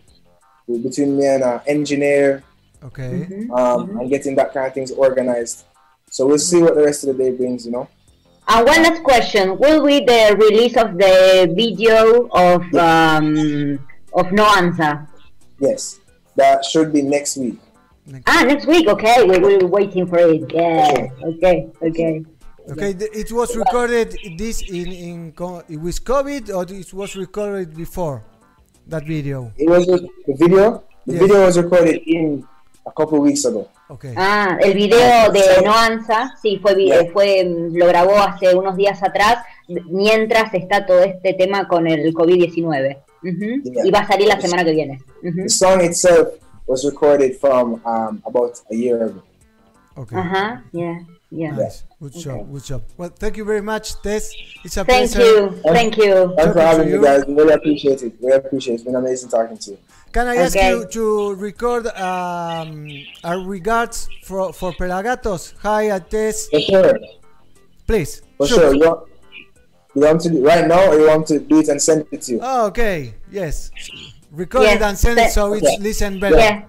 between 0.66 1.16
me 1.16 1.26
and 1.26 1.44
an 1.44 1.60
engineer. 1.66 2.42
Okay. 2.82 3.26
Mm-hmm. 3.26 3.52
Um, 3.52 3.98
and 3.98 4.10
getting 4.10 4.34
that 4.36 4.52
kind 4.52 4.66
of 4.66 4.74
things 4.74 4.90
organized. 4.90 5.64
So 6.10 6.26
we'll 6.26 6.38
see 6.38 6.62
what 6.62 6.74
the 6.74 6.82
rest 6.84 7.04
of 7.04 7.16
the 7.16 7.24
day 7.24 7.30
brings. 7.36 7.66
You 7.66 7.72
know. 7.72 7.88
And 8.48 8.66
one 8.66 8.82
last 8.82 9.02
question: 9.02 9.58
Will 9.58 9.84
be 9.84 10.00
the 10.00 10.36
release 10.38 10.76
of 10.76 10.96
the 10.96 11.52
video 11.54 12.28
of 12.32 12.62
um, 12.74 13.78
of 14.14 14.32
No 14.32 14.44
Answer? 14.56 15.06
Yes, 15.60 16.00
that 16.36 16.64
should 16.64 16.92
be 16.92 17.02
next 17.02 17.36
week. 17.36 17.58
Ah, 18.26 18.42
next 18.46 18.66
week. 18.66 18.88
Okay, 18.88 19.22
we 19.24 19.38
will 19.38 19.58
be 19.58 19.66
waiting 19.66 20.06
for 20.06 20.18
it. 20.18 20.50
Yeah. 20.52 21.08
Okay. 21.22 21.68
Okay. 21.82 22.24
Okay, 22.70 22.92
th- 22.92 23.10
it 23.14 23.32
was 23.32 23.56
recorded 23.56 24.16
this 24.36 24.60
in 24.62 24.88
in 24.92 25.32
co- 25.32 25.62
with 25.68 26.04
COVID 26.04 26.52
or 26.54 26.64
it 26.68 26.92
was 26.92 27.16
recorded 27.16 27.74
before 27.76 28.22
that 28.86 29.04
video. 29.06 29.52
It 29.56 29.68
was 29.68 29.86
the 29.86 30.08
video. 30.36 30.84
The 31.06 31.12
Yes. 31.16 31.20
video 31.22 31.38
was 31.48 31.56
recorded 31.56 32.00
in 32.06 32.44
a 32.84 32.92
couple 32.92 33.20
weeks 33.20 33.44
ago. 33.44 33.68
Okay. 33.90 34.12
Ah, 34.16 34.58
el 34.60 34.74
video 34.74 35.32
de 35.32 35.62
No 35.64 35.72
Answer, 35.72 36.28
sí, 36.42 36.58
fue, 36.60 37.10
fue 37.10 37.44
mm, 37.44 37.74
lo 37.74 37.86
grabó 37.86 38.18
hace 38.18 38.54
unos 38.54 38.76
días 38.76 39.02
atrás, 39.02 39.38
mientras 39.66 40.52
está 40.52 40.84
todo 40.84 41.02
este 41.02 41.32
tema 41.32 41.66
con 41.66 41.86
el 41.86 42.12
COVID-19. 42.12 42.98
Ujú. 43.22 43.62
Yeah. 43.62 43.86
Y 43.86 43.90
va 43.90 44.00
a 44.00 44.06
salir 44.06 44.28
la 44.28 44.40
semana 44.40 44.64
que 44.64 44.72
viene. 44.72 45.00
Ujú. 45.22 45.42
The 45.42 45.48
song 45.48 45.80
itself 45.80 46.28
was 46.66 46.84
recorded 46.84 47.38
from 47.40 47.80
um, 47.84 48.22
about 48.26 48.58
a 48.70 48.74
year 48.74 49.02
ago. 49.02 49.22
Okay. 49.96 50.16
Ajá, 50.16 50.62
yeah, 50.72 51.04
yeah. 51.30 51.50
Nice. 51.50 51.84
Good 52.00 52.14
job. 52.14 52.52
Good 52.52 52.64
job. 52.64 52.82
Well, 52.96 53.10
thank 53.10 53.36
you 53.36 53.44
very 53.44 53.60
much, 53.60 54.00
Tess. 54.02 54.32
It's 54.64 54.76
a 54.76 54.84
Thank 54.84 55.12
pleasure. 55.12 55.20
you, 55.22 55.50
thank 55.72 55.96
you. 55.96 56.34
Thanks 56.36 56.52
for 56.52 56.60
having 56.60 56.86
to 56.86 56.92
you. 56.92 57.02
guys. 57.02 57.24
Really 57.28 57.52
appreciate 57.52 58.02
it. 58.02 58.14
Really 58.20 58.36
appreciate 58.36 58.72
it. 58.72 58.76
It's 58.76 58.84
been 58.84 58.94
amazing 58.96 59.28
talking 59.30 59.58
to 59.58 59.70
you. 59.72 59.78
Can 60.12 60.26
I 60.26 60.36
ask 60.36 60.56
you 60.56 60.86
to 60.90 61.34
record 61.34 61.86
um, 61.88 62.88
a 63.24 63.38
regards 63.38 64.08
for 64.24 64.52
for 64.52 64.72
Pelagatos? 64.72 65.52
Hi, 65.62 65.98
Tess. 65.98 66.48
For 66.48 66.60
sure. 66.60 66.98
Please. 67.86 68.22
For 68.38 68.46
Shoot. 68.46 68.54
sure. 68.56 68.74
You 68.74 68.80
want, 68.80 69.08
you 69.94 70.02
want 70.02 70.20
to 70.22 70.28
do 70.30 70.44
right 70.46 70.66
now, 70.66 70.90
or 70.90 70.98
you 70.98 71.06
want 71.08 71.26
to 71.28 71.38
do 71.40 71.60
it 71.60 71.68
and 71.68 71.80
send 71.80 72.06
it 72.10 72.22
to 72.22 72.32
you? 72.32 72.40
Oh, 72.42 72.66
okay. 72.68 73.14
Yes. 73.30 73.70
Record 74.30 74.62
Yes, 74.62 74.76
it 74.76 74.82
and 74.82 74.98
send 74.98 75.12
it 75.18 75.22
that- 75.22 75.32
so 75.32 75.52
it's 75.54 75.66
Okay. 75.66 75.78
listen 75.80 76.20
better. 76.20 76.36
Yeah, 76.36 76.62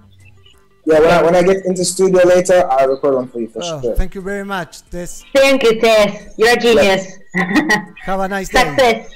Yeah. 0.90 1.00
When 1.00 1.12
I 1.12 1.22
when 1.24 1.36
I 1.36 1.44
get 1.44 1.66
into 1.66 1.86
studio 1.86 2.22
later, 2.26 2.66
I'll 2.70 2.88
record 2.90 3.16
one 3.16 3.28
for 3.28 3.40
you 3.40 3.48
for 3.48 3.60
Oh, 3.64 3.82
sure. 3.82 3.96
thank 3.96 4.16
you 4.16 4.22
very 4.22 4.44
much, 4.44 4.82
Tess. 4.90 5.24
thank 5.34 5.62
you, 5.64 5.80
Tess. 5.80 6.34
You're 6.38 6.50
a 6.54 6.58
genius. 6.58 7.06
Have 8.06 8.20
a 8.22 8.28
nice 8.28 8.50
day. 8.50 8.60
Success. 8.66 9.10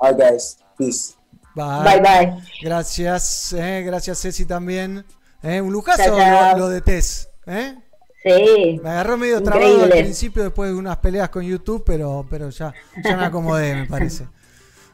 All 0.00 0.10
right, 0.12 0.18
guys. 0.18 0.56
Peace. 0.78 1.16
Bye, 1.54 2.00
bye. 2.00 2.38
Gracias, 2.62 3.52
eh, 3.52 3.82
gracias 3.84 4.18
Ceci 4.22 4.46
también. 4.46 5.04
Eh, 5.42 5.60
un 5.60 5.74
chao. 5.84 6.52
Lo, 6.54 6.58
lo 6.58 6.68
de 6.70 6.80
Tess. 6.80 7.28
¿eh? 7.46 7.74
Sí. 8.24 8.80
Me 8.82 8.88
agarró 8.90 9.16
medio 9.18 9.42
trabado 9.42 9.66
al 9.66 9.72
Increíble. 9.72 10.02
principio 10.04 10.44
después 10.44 10.70
de 10.70 10.76
unas 10.76 10.96
peleas 10.98 11.28
con 11.28 11.42
YouTube, 11.44 11.82
pero, 11.84 12.24
pero 12.30 12.48
ya, 12.50 12.72
ya 13.04 13.16
me 13.16 13.24
acomodé, 13.26 13.74
me 13.74 13.86
parece. 13.86 14.26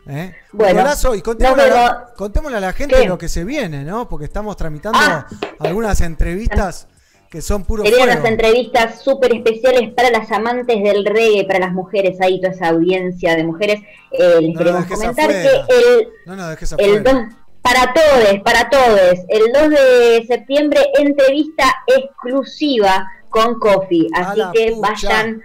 ¿Eh? 0.08 0.34
Un 0.52 0.58
Bueno, 0.58 0.80
golazo 0.80 1.14
y 1.14 1.20
contémosle, 1.22 1.64
a 1.70 2.06
contémosle 2.16 2.56
a 2.56 2.60
la 2.60 2.72
gente 2.72 2.96
¿Qué? 2.96 3.06
lo 3.06 3.18
que 3.18 3.28
se 3.28 3.44
viene, 3.44 3.84
¿no? 3.84 4.08
Porque 4.08 4.24
estamos 4.24 4.56
tramitando 4.56 4.98
Ah. 5.00 5.26
algunas 5.60 6.00
entrevistas 6.00 6.88
que 7.30 7.42
son 7.42 7.64
puro 7.64 7.84
Serían 7.84 8.08
unas 8.08 8.24
entrevistas 8.24 9.02
súper 9.02 9.34
especiales 9.34 9.92
para 9.92 10.08
las 10.10 10.32
amantes 10.32 10.82
del 10.82 11.04
reggae, 11.04 11.44
para 11.46 11.58
las 11.58 11.72
mujeres, 11.72 12.18
ahí 12.22 12.40
toda 12.40 12.54
esa 12.54 12.68
audiencia 12.68 13.36
de 13.36 13.44
mujeres. 13.44 13.80
Eh, 14.12 14.40
les 14.40 14.54
No 14.54 14.58
queremos 14.58 14.86
comentar 14.86 15.30
afuera. 15.30 15.42
que 15.68 15.74
el, 15.98 16.08
No, 16.24 16.36
no, 16.36 16.48
dejes 16.48 16.74
el. 16.78 17.02
2, 17.04 17.14
para 17.60 17.92
todos, 17.92 18.40
para 18.42 18.70
todos, 18.70 19.12
el 19.28 19.52
2 19.52 19.68
de 19.68 20.24
septiembre, 20.26 20.80
entrevista 20.98 21.64
exclusiva 21.86 23.06
con 23.28 23.58
Kofi. 23.58 24.08
A 24.14 24.30
Así 24.30 24.40
que 24.54 24.72
pucha. 24.72 24.88
vayan 25.08 25.42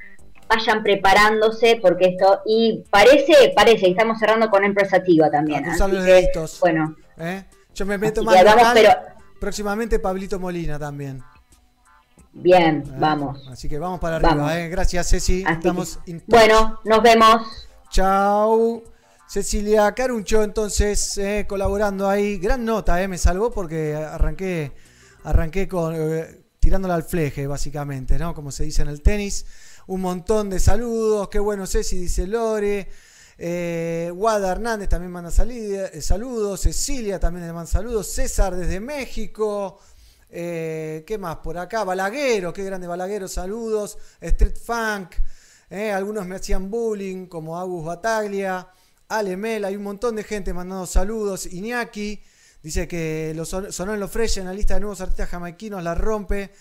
vayan 0.50 0.84
preparándose 0.84 1.80
porque 1.82 2.08
esto 2.10 2.42
y 2.46 2.84
parece 2.90 3.54
parece 3.56 3.90
estamos 3.90 4.20
cerrando 4.20 4.50
con 4.50 4.64
Empresativa 4.64 5.30
también 5.32 5.66
A 5.66 5.70
cruzar 5.70 5.90
los 5.90 6.04
deditos. 6.04 6.60
bueno 6.60 6.96
¿eh? 7.18 7.44
Yo 7.74 7.86
me 7.86 7.98
meto 7.98 8.24
más 8.24 8.44
vamos, 8.44 8.68
pero- 8.74 8.92
Próximamente 9.40 10.00
Pablito 10.00 10.40
Molina 10.40 10.78
también. 10.80 11.22
bien 12.34 12.84
¿eh? 12.88 12.92
vamos 12.98 13.48
Así 13.52 13.68
que 13.70 13.78
vamos 13.80 14.00
para 14.00 14.16
arriba. 14.18 14.36
Vamos. 14.36 14.52
¿eh? 14.54 14.70
Gracias, 14.70 15.10
Ceci. 15.10 15.44
Así 15.46 15.54
Estamos 15.54 16.00
que- 16.06 16.22
bueno 16.28 16.80
nos 16.86 17.02
vemos 17.02 17.68
Chau. 17.90 18.84
Cecilia 19.28 19.92
Caruncho, 19.94 20.44
entonces, 20.44 21.18
eh, 21.18 21.46
colaborando 21.48 22.08
ahí. 22.08 22.38
Gran 22.38 22.64
nota, 22.66 23.02
eh, 23.02 23.08
me 23.08 23.18
salvó 23.18 23.50
porque 23.52 23.96
arranqué, 23.96 24.72
arranqué 25.24 25.68
con, 25.68 25.96
eh, 25.96 26.42
tirándola 26.60 26.94
al 26.96 27.04
fleje, 27.04 27.48
básicamente, 27.48 28.20
¿no? 28.20 28.36
Como 28.36 28.52
se 28.52 28.64
dice 28.64 28.82
en 28.84 28.90
el 28.90 29.02
tenis. 29.02 29.46
Un 29.88 30.02
montón 30.02 30.50
de 30.50 30.60
saludos. 30.60 31.30
Qué 31.30 31.40
bueno, 31.40 31.68
Ceci, 31.68 31.98
dice 31.98 32.26
Lore. 32.28 32.90
Eh, 33.38 34.12
Guada 34.16 34.52
Hernández 34.52 34.88
también 34.90 35.12
manda 35.12 35.30
eh, 35.30 36.02
saludos. 36.02 36.62
Cecilia 36.62 37.20
también 37.20 37.48
le 37.48 37.54
manda 37.54 37.70
saludos. 37.70 38.08
César 38.08 38.56
desde 38.56 38.80
México. 38.80 39.80
Eh, 40.30 41.04
¿Qué 41.06 41.18
más 41.18 41.38
por 41.38 41.58
acá? 41.58 41.84
Balaguero, 41.84 42.54
qué 42.54 42.64
grande 42.64 42.88
Balaguero, 42.88 43.28
saludos. 43.28 43.98
Street 44.22 44.56
Funk. 44.56 45.16
eh, 45.70 45.92
algunos 45.92 46.26
me 46.26 46.36
hacían 46.36 46.70
bullying, 46.72 47.26
como 47.28 47.58
Agus 47.60 47.86
Bataglia. 47.86 48.68
Ale 49.10 49.36
Mel, 49.38 49.66
hay 49.66 49.76
un 49.76 49.84
montón 49.84 50.16
de 50.16 50.24
gente 50.24 50.54
mandando 50.54 50.86
saludos. 50.88 51.46
Iñaki 51.46 52.22
dice 52.64 52.88
que 52.88 53.34
lo 53.36 53.44
son- 53.46 53.72
sonó 53.72 53.94
en 53.94 54.00
los 54.00 54.10
Fresh 54.10 54.38
en 54.40 54.46
la 54.46 54.54
lista 54.54 54.76
de 54.76 54.80
nuevos 54.80 55.02
artistas 55.02 55.30
jamaiquinos, 55.30 55.84
la 55.84 55.94
rompe. 55.94 56.52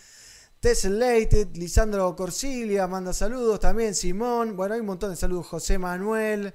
Tessellated, 0.62 1.56
Lisandro 1.56 2.14
Corsilia 2.14 2.86
manda 2.86 3.12
saludos 3.12 3.58
también. 3.58 3.96
Simón, 3.96 4.54
bueno, 4.54 4.74
hay 4.74 4.80
un 4.80 4.86
montón 4.86 5.10
de 5.10 5.16
saludos. 5.16 5.48
José 5.48 5.76
Manuel, 5.76 6.54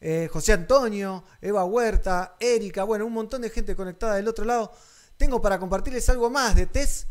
eh, 0.00 0.28
José 0.32 0.52
Antonio, 0.52 1.24
Eva 1.40 1.64
Huerta, 1.64 2.36
Erika, 2.38 2.84
bueno, 2.84 3.06
un 3.06 3.12
montón 3.12 3.42
de 3.42 3.50
gente 3.50 3.74
conectada 3.74 4.14
del 4.14 4.28
otro 4.28 4.44
lado. 4.44 4.70
Tengo 5.16 5.42
para 5.42 5.58
compartirles 5.58 6.08
algo 6.10 6.30
más 6.30 6.54
de 6.54 6.66
Tess 6.66 7.08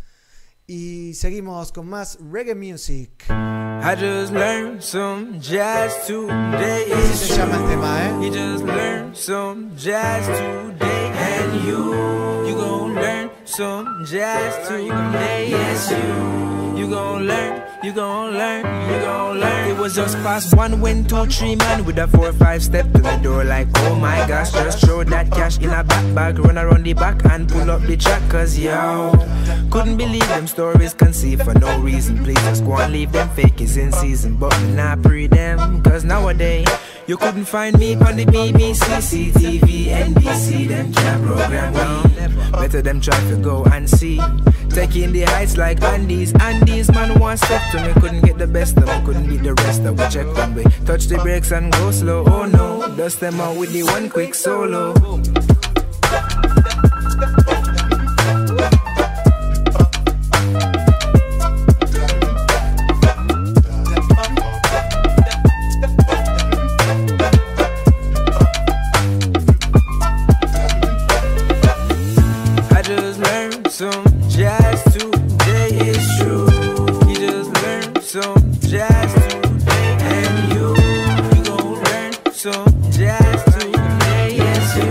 y 0.66 1.14
seguimos 1.14 1.74
con 1.74 1.90
más 1.90 2.18
reggae 2.32 2.56
music. 2.56 3.26
I 3.30 3.96
just 3.98 4.32
learned 4.32 4.82
some 4.82 5.42
jazz 5.42 6.08
today. 6.08 6.90
Así 6.90 7.34
se 7.34 7.36
llama 7.36 7.58
el 7.58 7.68
tema, 7.68 8.06
¿eh? 8.06 8.12
You 8.22 8.32
just 8.32 8.64
learned 8.64 9.14
some 9.14 9.76
jazz 9.76 10.26
today. 10.26 11.12
And 11.12 11.66
you, 11.66 12.48
you 12.48 12.99
some 13.50 14.06
jazz 14.06 14.68
today. 14.68 15.50
Yes, 15.50 15.90
you, 15.90 16.78
you 16.78 16.90
gon' 16.90 17.26
learn, 17.26 17.64
you 17.84 17.92
gon' 17.92 18.34
learn, 18.34 18.60
you 18.92 19.00
gon' 19.02 19.40
learn. 19.40 19.70
It 19.72 19.78
was 19.78 19.96
just 19.96 20.16
past 20.18 20.56
one, 20.56 20.80
when 20.80 21.04
two, 21.06 21.26
three 21.26 21.56
man 21.56 21.84
with 21.84 21.98
a 21.98 22.08
four, 22.08 22.32
five 22.34 22.64
step 22.64 22.86
to 22.94 23.02
the 23.02 23.16
door. 23.18 23.44
Like, 23.44 23.68
oh 23.78 23.96
my 23.96 24.28
gosh, 24.28 24.52
just 24.52 24.86
throw 24.86 25.04
that 25.04 25.32
cash 25.32 25.58
in 25.58 25.72
a 25.72 25.84
back 25.84 26.16
bag, 26.16 26.40
run 26.40 26.58
around 26.58 26.84
the 26.84 26.94
back 26.94 27.26
and 27.26 27.50
pull 27.50 27.72
up 27.72 27.82
the 27.82 27.98
track. 27.98 28.22
Cause 28.30 28.58
yo, 28.58 29.12
couldn't 29.72 29.98
believe 29.98 30.28
them 30.28 30.46
stories 30.46 30.94
conceived 30.94 31.44
for 31.44 31.58
no 31.58 31.80
reason. 31.80 32.24
Please 32.24 32.42
just 32.44 32.64
go 32.64 32.78
and 32.78 32.94
leave 32.94 33.12
them 33.12 33.30
fakies 33.30 33.78
in 33.78 33.92
season. 33.92 34.36
But 34.36 34.56
not 34.76 35.02
pre 35.02 35.26
them, 35.28 35.82
cause 35.82 36.04
nowadays. 36.04 36.68
You 37.10 37.18
couldn't 37.18 37.46
find 37.46 37.76
me 37.80 37.96
on 37.96 38.18
the 38.18 38.26
BBC, 38.28 39.34
CTV, 39.34 39.86
NBC, 40.14 40.68
them 40.68 40.94
can't 40.94 41.26
program 41.26 41.74
me. 41.74 42.52
Better 42.52 42.84
them 42.84 43.02
try 43.02 43.20
to 43.32 43.36
go 43.38 43.64
and 43.64 43.90
see. 43.90 44.22
Taking 44.70 45.12
the 45.12 45.24
heights 45.24 45.58
like 45.58 45.82
Andes, 45.82 46.34
Andes, 46.40 46.92
man, 46.92 47.18
one 47.18 47.36
step 47.38 47.64
to 47.72 47.82
me. 47.84 47.94
Couldn't 48.00 48.22
get 48.22 48.38
the 48.38 48.46
best 48.46 48.78
of 48.78 48.86
me, 48.86 49.06
couldn't 49.08 49.28
beat 49.28 49.42
the 49.42 49.56
rest 49.56 49.82
of 49.86 49.98
we 49.98 50.08
check 50.10 50.28
when 50.36 50.54
we 50.54 50.64
touch 50.86 51.06
the 51.06 51.18
brakes 51.24 51.50
and 51.50 51.74
go 51.74 51.90
slow. 51.90 52.26
Oh 52.28 52.46
no, 52.46 52.96
dust 52.96 53.22
them 53.22 53.42
out 53.42 53.58
with 53.58 53.74
the 53.74 53.82
one 53.82 54.08
quick 54.08 54.36
solo. 54.36 54.94
some 73.80 74.04
jazz 74.28 74.84
today. 74.92 75.70
It's 75.72 76.18
true. 76.18 76.50
You 77.08 77.16
just 77.16 77.50
learned 77.64 78.04
some 78.04 78.52
jazz 78.60 79.14
today. 79.14 79.96
And 80.02 80.52
you, 80.52 80.76
you 81.38 81.44
gon' 81.46 81.82
learn 81.86 82.14
some 82.34 82.92
jazz 82.92 83.44
today. 83.46 84.36
Yes, 84.36 84.76
you. 84.76 84.84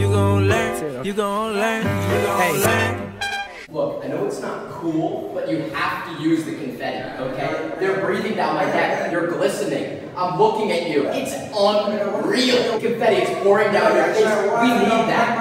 You 0.00 0.12
gon' 0.12 0.46
learn, 0.46 1.04
you 1.04 1.12
gon' 1.12 1.54
learn, 1.54 1.82
you 1.82 2.26
gon' 2.26 2.40
hey. 2.40 2.62
learn. 2.62 3.12
Look, 3.70 4.04
I 4.04 4.06
know 4.06 4.26
it's 4.26 4.40
not 4.40 4.70
cool, 4.70 5.32
but 5.34 5.50
you 5.50 5.62
have 5.74 6.06
to 6.06 6.22
use 6.22 6.44
the 6.44 6.54
confetti, 6.54 7.20
okay? 7.20 7.73
They're 7.84 8.00
breathing 8.00 8.34
down 8.34 8.54
my 8.54 8.64
neck. 8.64 9.12
You're 9.12 9.26
glistening. 9.26 10.00
I'm 10.16 10.38
looking 10.38 10.72
at 10.72 10.88
you. 10.88 11.06
It's 11.08 11.34
unreal. 11.34 12.80
Confetti 12.80 13.16
is 13.16 13.42
pouring 13.44 13.72
down 13.74 13.94
your 13.94 14.06
face. 14.14 14.24
We 14.24 14.68
need 14.72 15.04
that. 15.12 15.36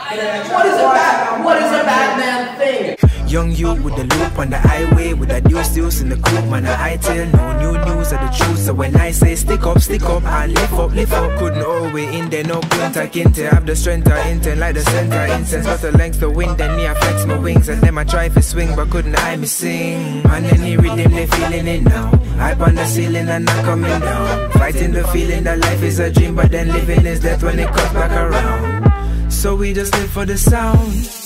I- 0.00 0.42
What 0.52 0.66
is 0.66 0.74
a 0.74 0.82
bad, 0.90 1.44
what 1.44 1.56
is 1.62 1.70
a 1.70 1.84
bad 1.84 2.18
man 2.18 2.58
thing? 2.58 2.96
Young 3.28 3.50
you 3.50 3.74
with 3.82 3.96
the 3.96 4.04
loop 4.04 4.38
on 4.38 4.50
the 4.50 4.58
highway 4.58 5.12
with 5.12 5.32
a 5.32 5.40
deuce 5.40 5.74
deuce 5.74 6.00
in 6.00 6.10
the 6.10 6.16
coupe 6.16 6.48
man 6.48 6.64
I 6.64 6.96
tell 6.96 7.26
no 7.26 7.58
new 7.58 7.84
news 7.84 8.12
of 8.12 8.20
the 8.20 8.28
truth. 8.38 8.58
So 8.60 8.72
when 8.72 8.94
I 8.94 9.10
say 9.10 9.34
stick 9.34 9.66
up 9.66 9.80
stick 9.80 10.02
up 10.04 10.22
and 10.22 10.54
lift 10.54 10.72
up 10.74 10.92
lift 10.92 11.12
up 11.12 11.36
couldn't 11.40 11.64
always 11.64 12.08
in 12.14 12.30
there 12.30 12.44
no 12.44 12.60
point. 12.60 12.96
I 12.96 13.08
can 13.08 13.32
to 13.32 13.50
have 13.50 13.66
the 13.66 13.74
strength 13.74 14.08
I 14.08 14.28
intend 14.28 14.60
like 14.60 14.76
the 14.76 14.82
center. 14.82 15.34
Incense 15.34 15.66
got 15.66 15.80
the 15.80 15.90
length 15.90 16.20
the 16.20 16.30
wind 16.30 16.56
then 16.56 16.76
me 16.76 16.86
I 16.86 16.94
flex 16.94 17.26
my 17.26 17.36
wings. 17.36 17.68
And 17.68 17.82
then 17.82 17.98
I 17.98 18.04
try 18.04 18.28
to 18.28 18.42
swing 18.42 18.76
but 18.76 18.90
couldn't 18.90 19.16
I 19.16 19.34
me 19.34 19.46
sing. 19.48 20.24
And 20.24 20.46
any 20.46 20.76
rhythm 20.76 21.10
they 21.10 21.26
feeling 21.26 21.66
it 21.66 21.82
now. 21.82 22.16
Hype 22.38 22.60
on 22.60 22.76
the 22.76 22.86
ceiling 22.86 23.28
and 23.28 23.44
not 23.44 23.64
coming 23.64 24.00
down. 24.00 24.52
Fighting 24.52 24.92
the 24.92 25.04
feeling 25.08 25.42
that 25.44 25.58
life 25.58 25.82
is 25.82 25.98
a 25.98 26.12
dream 26.12 26.36
but 26.36 26.52
then 26.52 26.68
living 26.68 27.04
is 27.04 27.18
death 27.18 27.42
when 27.42 27.58
it 27.58 27.66
comes 27.74 27.92
back 27.92 28.12
around. 28.12 29.32
So 29.32 29.56
we 29.56 29.74
just 29.74 29.92
live 29.94 30.10
for 30.10 30.24
the 30.24 30.38
sound 30.38 31.25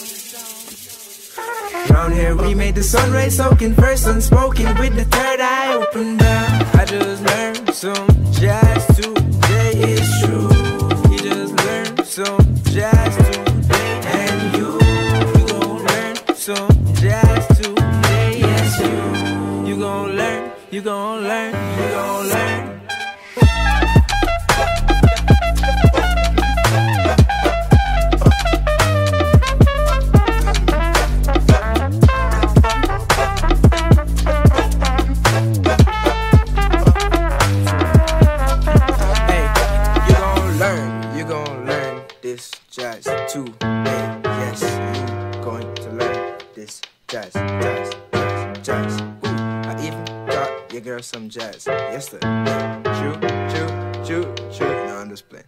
Round 1.90 2.14
here 2.14 2.36
we 2.36 2.54
made 2.54 2.74
the 2.76 2.82
sun 2.82 3.10
rays 3.12 3.36
soaking 3.36 3.74
first 3.74 4.06
unspoken 4.06 4.66
with 4.78 4.94
the 4.94 5.04
third 5.04 5.40
eye 5.40 5.74
open 5.74 6.16
down. 6.16 6.66
I 6.76 6.84
just 6.84 7.22
learned 7.24 7.74
some 7.74 8.08
jazz 8.32 8.86
today. 8.96 9.72
It's 9.74 10.24
true. 10.24 10.48
You 11.10 11.18
just 11.18 11.54
learned 11.64 12.06
some 12.06 12.54
jazz 12.64 13.16
today, 13.16 14.00
and 14.18 14.56
you 14.56 14.68
you 15.36 15.46
gon' 15.48 15.84
learn 15.84 16.16
some 16.36 16.94
jazz 16.94 17.46
today. 17.58 18.38
Yes, 18.38 18.80
you 18.80 19.66
you 19.68 19.78
gon' 19.80 20.16
learn. 20.16 20.52
You 20.70 20.82
gon' 20.82 21.24
learn. 21.24 21.59
Girl 50.90 51.02
some 51.02 51.28
jazz 51.28 51.66
yesterday. 51.66 52.26
True, 52.98 53.16
true, 53.52 53.70
true, 54.04 54.26
true. 54.56 54.74
No, 54.88 54.96
I'm 54.98 55.08
just 55.08 55.28
playing. 55.28 55.46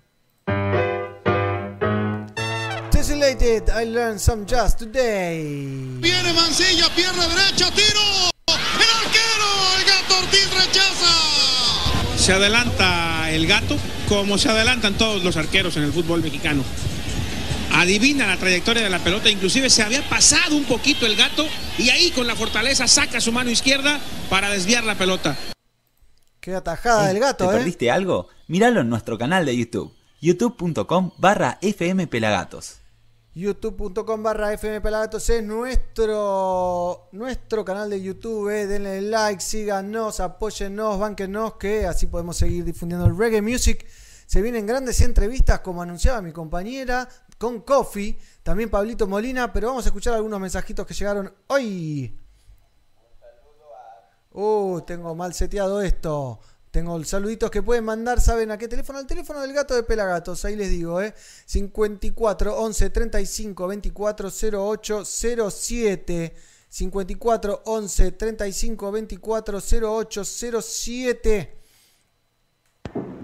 Tessellated, 2.93 3.69
I 3.71 3.85
learned 3.85 4.21
some 4.21 4.47
jazz 4.47 4.77
today. 4.77 5.43
Viene 6.01 6.33
Mancilla, 6.33 6.89
pierna 6.95 7.27
derecha, 7.27 7.71
tiro. 7.75 8.07
El 8.85 8.91
arquero, 9.01 9.49
el 9.79 9.85
gato 9.91 10.19
Ortiz 10.23 10.49
rechaza. 10.55 11.13
Se 12.17 12.33
adelanta 12.33 13.31
el 13.31 13.47
gato 13.49 13.77
como 14.09 14.39
se 14.39 14.49
adelantan 14.49 14.95
todos 14.95 15.25
los 15.25 15.37
arqueros 15.37 15.77
en 15.77 15.83
el 15.83 15.93
fútbol 15.93 16.23
mexicano. 16.23 16.63
Adivina 17.75 18.27
la 18.27 18.37
trayectoria 18.37 18.83
de 18.83 18.91
la 18.91 18.99
pelota, 18.99 19.31
inclusive 19.31 19.71
se 19.71 19.83
había 19.83 20.07
pasado 20.09 20.57
un 20.57 20.65
poquito 20.65 21.07
el 21.07 21.17
gato 21.17 21.47
y 21.79 21.89
ahí 21.89 22.11
con 22.11 22.27
la 22.27 22.37
fortaleza 22.37 22.87
saca 22.87 23.21
su 23.21 23.33
mano 23.33 23.51
izquierda 23.51 23.99
para 24.29 24.51
desviar 24.51 24.85
la 24.85 24.97
pelota. 24.97 25.37
Qué 26.41 26.55
atajada 26.55 27.09
del 27.09 27.19
gato, 27.19 27.49
¿Te 27.49 27.55
¿eh? 27.55 27.59
perdiste 27.59 27.91
algo? 27.91 28.29
Míralo 28.49 28.81
en 28.81 28.91
nuestro 28.91 29.17
canal 29.17 29.47
de 29.47 29.57
YouTube, 29.57 29.93
youtube.com 30.21 31.13
barra 31.17 31.59
fmpelagatos. 31.63 32.77
youtube.com 33.35 34.23
barra 34.23 34.57
fmpelagatos 34.59 35.31
es 35.31 35.43
nuestro, 35.43 37.09
nuestro 37.13 37.65
canal 37.65 37.89
de 37.89 38.03
YouTube. 38.03 38.51
eh. 38.51 38.67
Denle 38.67 39.01
like, 39.03 39.41
síganos, 39.41 40.21
apóyennos, 40.21 40.99
bánquenos, 40.99 41.55
que 41.55 41.87
así 41.87 42.07
podemos 42.07 42.37
seguir 42.37 42.65
difundiendo 42.65 43.07
el 43.07 43.17
reggae 43.17 43.41
music. 43.41 43.87
Se 44.27 44.43
vienen 44.43 44.67
grandes 44.67 45.01
entrevistas, 45.03 45.61
como 45.61 45.83
anunciaba 45.83 46.23
mi 46.23 46.33
compañera, 46.33 47.07
con 47.43 47.63
Coffee, 47.63 48.17
también 48.45 48.71
Pablito 48.71 49.09
Molina, 49.09 49.53
pero 49.53 49.67
vamos 49.67 49.85
a 49.85 49.89
escuchar 49.89 50.15
algunos 50.15 50.39
mensajitos 50.39 50.87
que 50.87 50.95
llegaron 50.95 51.35
hoy. 51.49 52.17
Uh, 54.31 54.81
tengo 54.83 55.13
mal 55.17 55.35
seteado 55.35 55.83
esto. 55.83 56.39
Tengo 56.71 57.03
saluditos 57.03 57.51
que 57.51 57.61
pueden 57.61 57.85
mandar, 57.85 58.21
¿saben 58.21 58.53
a 58.53 58.59
qué 58.59 58.69
teléfono? 58.69 59.01
Al 59.01 59.09
teléfono 59.09 59.41
del 59.41 59.53
gato 59.53 59.75
de 59.75 59.83
Pelagatos, 59.83 60.45
ahí 60.45 60.55
les 60.55 60.71
digo, 60.71 61.03
¿eh? 61.03 61.15
54 61.47 62.57
11 62.61 62.91
35 62.91 63.67
24 63.67 64.29
08 64.53 65.05
07. 65.05 66.37
54 66.69 67.63
11 67.65 68.13
35 68.13 68.93
24 68.93 69.59
08 69.83 70.25
07. 70.25 71.59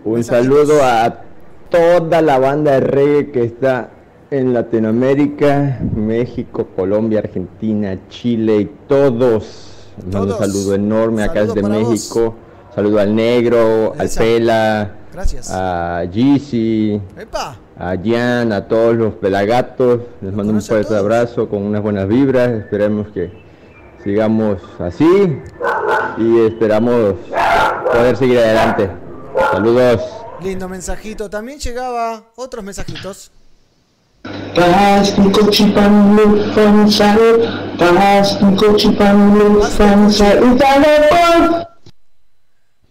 Un 0.04 0.24
saludo 0.24 0.82
a 0.82 1.22
toda 1.70 2.20
la 2.20 2.40
banda 2.40 2.72
de 2.72 2.80
reggae 2.80 3.30
que 3.30 3.44
está 3.44 3.92
en 4.30 4.52
Latinoamérica, 4.52 5.80
México, 5.94 6.68
Colombia, 6.76 7.20
Argentina, 7.20 7.98
Chile 8.08 8.56
y 8.58 8.64
todos. 8.86 9.94
Les 9.96 10.14
mando 10.14 10.34
un 10.34 10.38
saludo 10.38 10.74
enorme 10.74 11.22
acá 11.22 11.40
Saludo 11.40 11.54
desde 11.54 11.62
para 11.68 11.78
vos. 11.78 11.90
México. 11.90 12.34
Saludo 12.74 13.00
al 13.00 13.14
Negro, 13.14 13.94
al. 13.98 14.08
Pela, 14.08 14.90
Gracias. 15.12 15.50
a 15.50 16.04
Gizzy, 16.12 17.00
a 17.76 17.96
Jan, 18.04 18.52
a 18.52 18.68
todos 18.68 18.94
los 18.94 19.14
pelagatos. 19.14 20.00
Les 20.20 20.32
mando 20.32 20.52
un 20.52 20.62
fuerte 20.62 20.94
abrazo 20.94 21.48
con 21.48 21.62
unas 21.62 21.82
buenas 21.82 22.06
vibras. 22.06 22.50
Esperemos 22.50 23.08
que 23.08 23.32
sigamos 24.04 24.60
así 24.78 25.40
y 26.18 26.40
esperamos 26.46 27.14
poder 27.92 28.16
seguir 28.16 28.38
adelante. 28.38 28.90
Saludos. 29.50 30.02
Lindo 30.40 30.68
mensajito. 30.68 31.28
También 31.28 31.58
llegaba 31.58 32.22
otros 32.36 32.62
mensajitos. 32.64 33.32
Plástico 34.22 35.50
chipando 35.50 36.52
fanzal, 36.52 37.74
plástico 37.78 38.76
chipando 38.76 39.62
fanzal, 39.62 40.58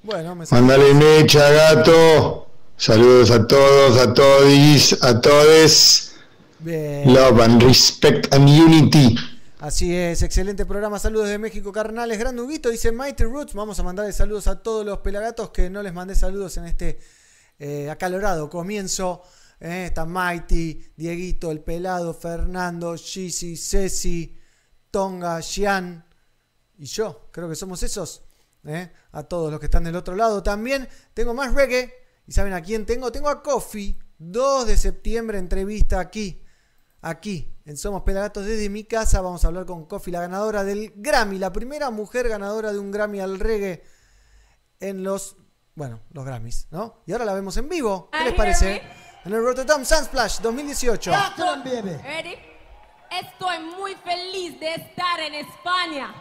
Bueno, 0.04 0.36
me 0.36 0.46
Mándale 0.50 0.94
mecha, 0.94 1.50
gato. 1.52 2.48
Saludos 2.78 3.32
a 3.32 3.48
todos, 3.48 3.98
a 3.98 4.14
todos, 4.14 5.04
a 5.04 5.20
todes. 5.20 6.16
Bien. 6.60 7.14
Love 7.14 7.42
and 7.42 7.62
respect 7.64 8.34
and 8.34 8.48
unity. 8.48 9.16
Así 9.60 9.94
es, 9.96 10.22
excelente 10.22 10.66
programa. 10.66 11.00
Saludos 11.00 11.30
de 11.30 11.40
México, 11.40 11.72
carnales. 11.72 12.20
Gran 12.20 12.40
Huguito 12.40 12.70
dice 12.70 12.92
Mighty 12.92 13.24
Roots. 13.24 13.54
Vamos 13.56 13.80
a 13.80 13.84
mandarle 13.84 14.14
saludos 14.14 14.48
a 14.48 14.62
todos 14.62 14.86
los 14.86 15.00
pelagatos 15.00 15.50
que 15.50 15.70
no 15.70 15.82
les 15.82 15.94
mandé 15.94 16.14
saludos 16.14 16.58
en 16.58 16.66
este 16.66 17.00
eh, 17.60 17.90
acalorado 17.90 18.50
comienzo. 18.50 19.24
Eh, 19.60 19.86
está 19.88 20.06
Mighty, 20.06 20.94
Dieguito, 20.96 21.52
el 21.52 21.62
pelado, 21.62 22.14
Fernando, 22.14 22.96
Gizzy, 22.96 23.58
Ceci, 23.58 24.38
Tonga, 24.92 25.42
Xian 25.42 26.06
y 26.78 26.86
yo. 26.86 27.30
Creo 27.32 27.50
que 27.50 27.56
somos 27.56 27.82
esos. 27.84 28.24
eh, 28.66 28.92
A 29.12 29.24
todos 29.24 29.50
los 29.52 29.60
que 29.60 29.66
están 29.66 29.84
del 29.84 29.96
otro 29.96 30.16
lado. 30.16 30.44
También 30.44 30.88
tengo 31.14 31.34
más 31.34 31.54
reggae. 31.54 31.94
¿Y 32.28 32.34
saben 32.34 32.54
a 32.54 32.62
quién 32.62 32.86
tengo? 32.86 33.12
Tengo 33.12 33.30
a 33.30 33.42
Coffee. 33.42 33.98
2 34.20 34.68
de 34.68 34.78
septiembre, 34.78 35.38
entrevista 35.38 36.00
aquí. 36.00 36.44
Aquí, 37.02 37.56
en 37.66 37.78
Somos 37.78 38.02
Pelagatos 38.02 38.46
desde 38.46 38.70
mi 38.70 38.84
casa. 38.84 39.22
Vamos 39.22 39.44
a 39.46 39.48
hablar 39.48 39.66
con 39.66 39.86
Coffee, 39.86 40.12
la 40.12 40.22
ganadora 40.22 40.64
del 40.64 40.92
Grammy. 40.96 41.38
La 41.40 41.54
primera 41.54 41.90
mujer 41.92 42.28
ganadora 42.28 42.74
de 42.74 42.80
un 42.80 42.92
Grammy 42.92 43.20
al 43.22 43.40
reggae 43.40 43.84
en 44.80 45.04
los, 45.04 45.38
bueno, 45.76 46.02
los 46.12 46.26
Grammys, 46.26 46.68
¿no? 46.72 47.02
Y 47.06 47.12
ahora 47.14 47.26
la 47.26 47.34
vemos 47.34 47.56
en 47.58 47.70
vivo. 47.70 48.10
¿Qué 48.12 48.24
les 48.26 48.34
parece? 48.34 48.82
En 49.28 49.34
el 49.34 49.44
Rotterdam 49.44 49.84
Sunsplash 49.84 50.40
2018. 50.40 51.12
Ready? 51.12 52.38
Estoy 53.12 53.60
muy 53.78 53.94
feliz 53.96 54.58
de 54.58 54.76
estar 54.76 55.20
en 55.20 55.36
España. 55.36 56.16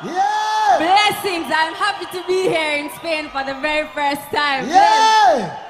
Blessings. 0.00 1.46
I'm 1.46 1.72
happy 1.74 2.06
to 2.06 2.26
be 2.26 2.48
here 2.48 2.78
in 2.78 2.90
Spain 2.96 3.30
for 3.30 3.44
the 3.44 3.54
very 3.60 3.86
first 3.94 4.22
time. 4.32 4.66
Go 4.66 5.66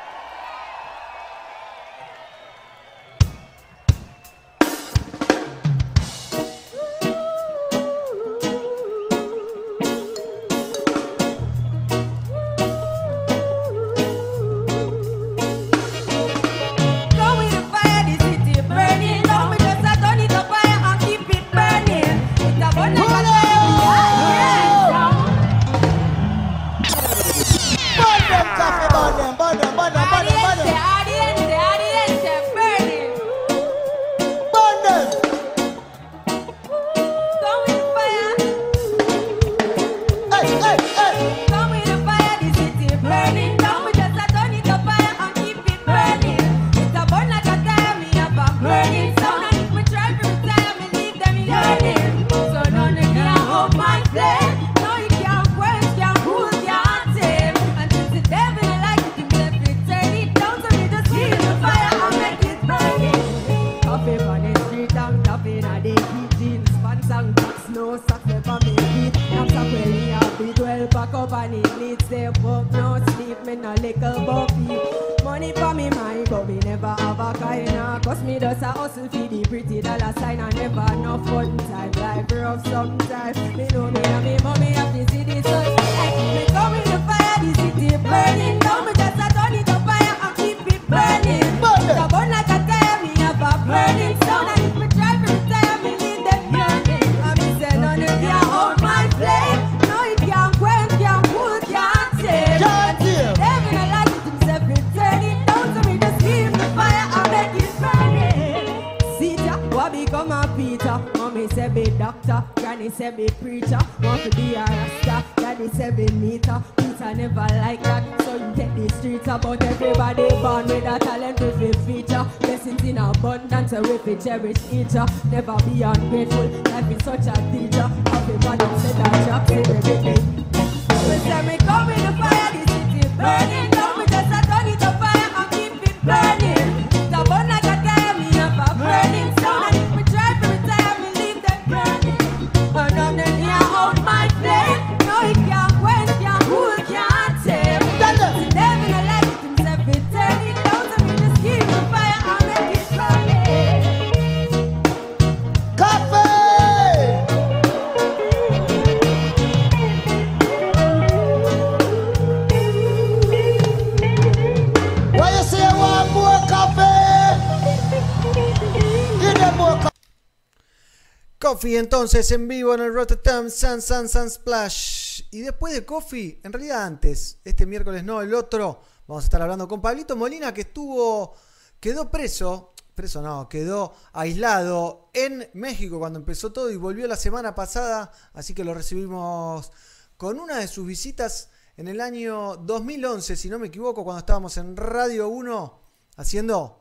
entonces 172.07 172.30
en 172.30 172.46
vivo 172.46 172.72
en 172.72 172.82
el 172.82 172.94
Rotterdam 172.94 173.50
Sun 173.50 173.82
Sun 173.82 174.09
Sun 174.09 174.30
Splash. 174.30 175.22
Y 175.32 175.40
después 175.40 175.74
de 175.74 175.84
Coffee, 175.84 176.40
en 176.44 176.52
realidad 176.52 176.84
antes, 176.84 177.40
este 177.44 177.66
miércoles 177.66 178.04
no, 178.04 178.22
el 178.22 178.32
otro, 178.32 178.80
vamos 179.09 179.24
a 179.24 179.26
estar 179.26 179.42
hablando 179.42 179.66
con 179.66 179.82
Pablito 179.82 180.14
Molina 180.14 180.54
que 180.54 180.61
estuvo, 180.61 181.34
quedó 181.80 182.09
preso, 182.09 182.74
preso 182.94 183.20
no, 183.22 183.48
quedó 183.48 183.92
aislado 184.12 185.11
en 185.14 185.50
México 185.54 185.98
cuando 185.98 186.20
empezó 186.20 186.52
todo 186.52 186.70
y 186.70 186.76
volvió 186.76 187.09
la 187.09 187.16
semana 187.16 187.57
pasada, 187.57 188.12
así 188.34 188.54
que 188.54 188.62
lo 188.62 188.72
recibimos 188.72 189.72
con 190.16 190.38
una 190.38 190.59
de 190.59 190.68
sus 190.68 190.86
visitas 190.86 191.48
en 191.76 191.88
el 191.88 192.00
año 192.00 192.57
2011, 192.57 193.34
si 193.34 193.48
no 193.48 193.59
me 193.59 193.66
equivoco, 193.66 194.04
cuando 194.04 194.20
estábamos 194.20 194.57
en 194.59 194.76
Radio 194.76 195.28
1 195.28 195.80
haciendo... 196.18 196.78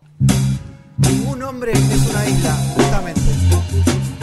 Un 1.27 1.41
hombre 1.41 1.71
es 1.71 2.09
una 2.09 2.29
isla, 2.29 2.55
justamente. 2.75 4.14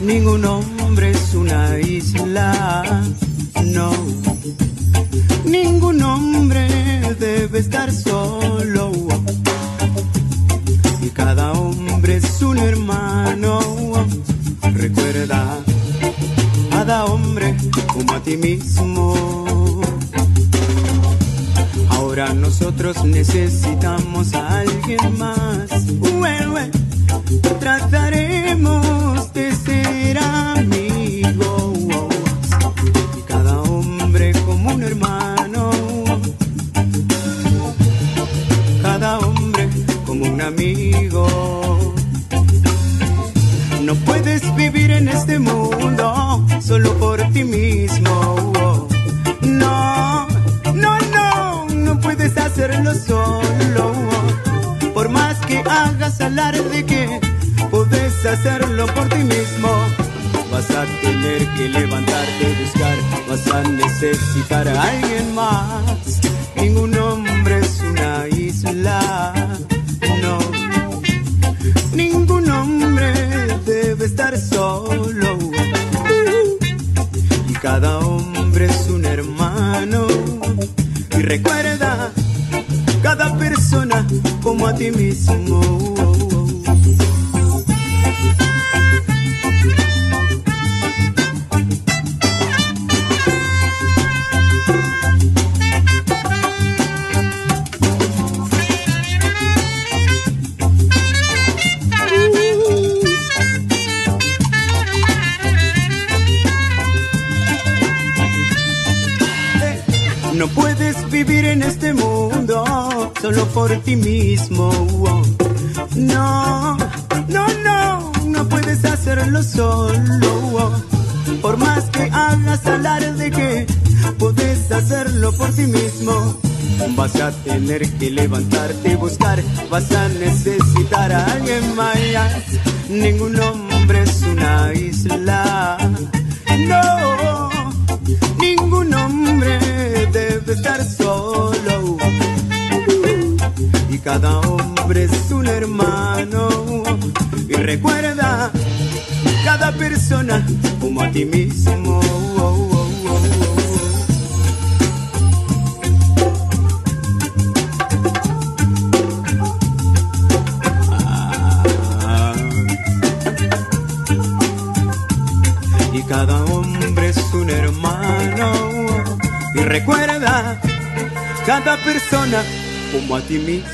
Ningún 0.00 0.44
hombre 0.46 1.10
es 1.10 1.34
una 1.34 1.78
isla, 1.78 3.02
no. 3.66 3.92
Ningún 5.44 6.02
hombre 6.02 6.66
debe 7.20 7.58
estar 7.58 7.92
solo. 7.92 8.92
Y 11.02 11.10
cada 11.10 11.52
hombre 11.52 12.16
es 12.16 12.40
un 12.40 12.58
hermano. 12.58 13.60
Recuerda, 14.72 15.58
cada 16.70 17.04
hombre 17.04 17.54
como 17.92 18.14
a 18.14 18.20
ti 18.20 18.38
mismo. 18.38 19.61
Ahora 22.12 22.34
nosotros 22.34 23.02
necesitamos 23.06 24.34
a 24.34 24.58
alguien 24.58 25.18
más. 25.18 25.70
Trataremos 27.58 29.32
de 29.32 29.56
ser 29.56 30.18
amigos. 30.18 31.78
Cada 33.26 33.62
hombre 33.62 34.32
como 34.44 34.74
un 34.74 34.82
hermano. 34.82 35.70
Cada 38.82 39.18
hombre 39.20 39.70
como 40.04 40.26
un 40.26 40.42
amigo. 40.42 41.94
No 43.80 43.94
puedes 44.04 44.54
vivir 44.54 44.90
en 44.90 45.08
este 45.08 45.38
mundo 45.38 46.46
solo 46.60 46.92
por 46.98 47.22
ti 47.32 47.42
mismo 47.42 48.01
solo. 52.94 53.92
Por 54.94 55.08
más 55.08 55.38
que 55.46 55.58
hagas 55.58 56.20
alarde 56.20 56.84
que 56.84 57.20
podés 57.70 58.24
hacerlo 58.26 58.86
por 58.94 59.08
ti 59.08 59.24
mismo. 59.24 59.70
Vas 60.50 60.70
a 60.70 60.84
tener 61.00 61.46
que 61.54 61.68
levantarte 61.68 62.50
y 62.50 62.62
buscar, 62.62 62.96
vas 63.28 63.46
a 63.48 63.62
necesitar 63.62 64.68
a 64.68 64.82
alguien 64.82 65.34
más. 65.34 66.20
Ninguno 66.56 67.21
me 84.90 85.10
ensinou. 85.10 85.71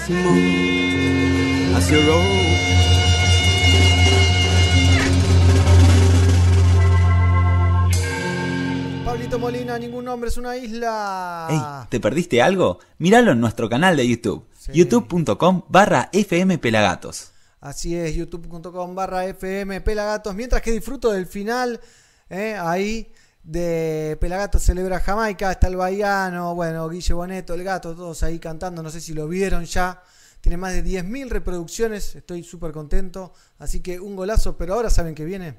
Ti 0.09 0.15
mismo. 0.15 1.77
As 1.77 1.91
your 1.91 2.09
own. 2.09 2.49
Pablito 9.05 9.39
Molina, 9.39 9.79
ningún 9.79 10.05
nombre 10.05 10.29
es 10.29 10.37
una 10.37 10.57
isla. 10.57 11.49
Ey, 11.51 11.61
¿te 11.91 12.01
perdiste 12.01 12.43
algo? 12.43 12.79
Míralo 12.99 13.33
en 13.33 13.41
nuestro 13.41 13.69
canal 13.69 13.97
de 13.97 14.09
YouTube, 14.09 14.47
youtube.com 14.73 15.63
barra 15.69 16.09
FM 16.13 16.59
Pelagatos. 16.59 17.33
Así 17.61 17.95
es, 17.95 18.15
youtube.com 18.15 18.95
barra 18.95 19.27
FM 19.27 19.81
Pelagatos. 19.83 20.35
Mientras 20.35 20.63
que 20.63 20.73
disfruto 20.73 21.13
del 21.13 21.27
final, 21.27 21.81
eh, 22.31 22.57
ahí 22.59 23.13
de 23.49 24.19
Pelagatos 24.21 24.63
celebra 24.63 25.01
Jamaica, 25.01 25.51
está 25.51 25.69
el 25.69 25.77
Bahiano, 25.77 26.55
bueno, 26.55 26.87
Guille 26.91 27.15
Boneto, 27.15 27.55
el 27.55 27.65
gato, 27.65 27.95
todos 27.95 28.23
ahí 28.23 28.39
cantando, 28.39 28.83
no 28.83 28.91
sé 28.91 29.01
si 29.01 29.15
lo 29.15 29.27
vieron 29.27 29.65
ya. 29.65 30.03
Tiene 30.43 30.59
más 30.59 30.75
de 30.75 30.85
10.000 30.85 31.31
reproducciones, 31.31 32.15
estoy 32.15 32.45
súper 32.45 32.73
contento. 32.73 33.33
Así 33.59 33.81
que 33.81 33.99
un 33.99 34.17
golazo, 34.17 34.59
pero 34.59 34.75
ahora 34.75 34.91
saben 34.91 35.15
que 35.15 35.25
viene 35.25 35.59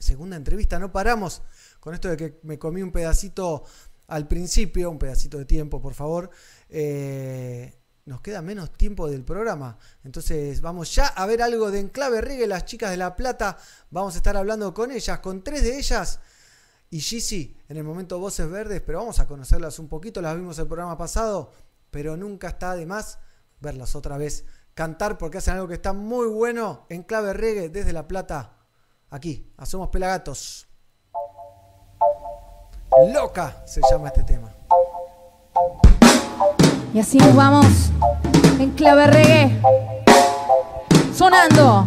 segunda 0.00 0.36
entrevista, 0.36 0.80
no 0.80 0.90
paramos 0.90 1.42
con 1.78 1.94
esto 1.94 2.08
de 2.08 2.16
que 2.16 2.40
me 2.42 2.58
comí 2.58 2.82
un 2.82 2.90
pedacito 2.90 3.62
al 4.08 4.26
principio, 4.26 4.90
un 4.90 4.98
pedacito 4.98 5.38
de 5.38 5.44
tiempo, 5.44 5.80
por 5.80 5.94
favor. 5.94 6.28
Eh, 6.68 7.72
nos 8.04 8.20
queda 8.20 8.42
menos 8.42 8.72
tiempo 8.72 9.08
del 9.08 9.22
programa. 9.22 9.78
Entonces 10.02 10.60
vamos 10.60 10.92
ya 10.92 11.06
a 11.06 11.24
ver 11.26 11.40
algo 11.40 11.70
de 11.70 11.78
Enclave 11.78 12.20
Reggae, 12.20 12.48
las 12.48 12.64
chicas 12.64 12.90
de 12.90 12.96
La 12.96 13.14
Plata. 13.14 13.58
Vamos 13.90 14.14
a 14.14 14.16
estar 14.16 14.36
hablando 14.36 14.74
con 14.74 14.90
ellas, 14.90 15.20
con 15.20 15.44
tres 15.44 15.62
de 15.62 15.78
ellas. 15.78 16.18
Y 16.92 16.98
Gizzy, 16.98 17.56
en 17.68 17.76
el 17.76 17.84
momento 17.84 18.18
Voces 18.18 18.50
Verdes, 18.50 18.82
pero 18.84 18.98
vamos 18.98 19.20
a 19.20 19.28
conocerlas 19.28 19.78
un 19.78 19.86
poquito. 19.86 20.20
Las 20.20 20.34
vimos 20.34 20.58
el 20.58 20.66
programa 20.66 20.98
pasado, 20.98 21.52
pero 21.92 22.16
nunca 22.16 22.48
está 22.48 22.74
de 22.74 22.84
más 22.84 23.20
verlas 23.60 23.94
otra 23.94 24.18
vez 24.18 24.44
cantar 24.74 25.16
porque 25.16 25.38
hacen 25.38 25.54
algo 25.54 25.68
que 25.68 25.74
está 25.74 25.92
muy 25.92 26.26
bueno. 26.26 26.86
Enclave 26.88 27.32
Reggae 27.32 27.68
desde 27.68 27.92
La 27.92 28.08
Plata. 28.08 28.54
Aquí, 29.10 29.52
a 29.56 29.66
Somos 29.66 29.88
Pelagatos. 29.88 30.66
Loca 33.12 33.62
se 33.66 33.80
llama 33.88 34.08
este 34.08 34.24
tema. 34.24 34.52
Y 36.92 36.98
así 36.98 37.18
nos 37.18 37.36
vamos 37.36 37.66
en 38.58 38.72
clave 38.72 39.06
reggae. 39.06 39.62
Sonando. 41.14 41.86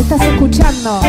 Estás 0.00 0.22
escuchando. 0.22 1.00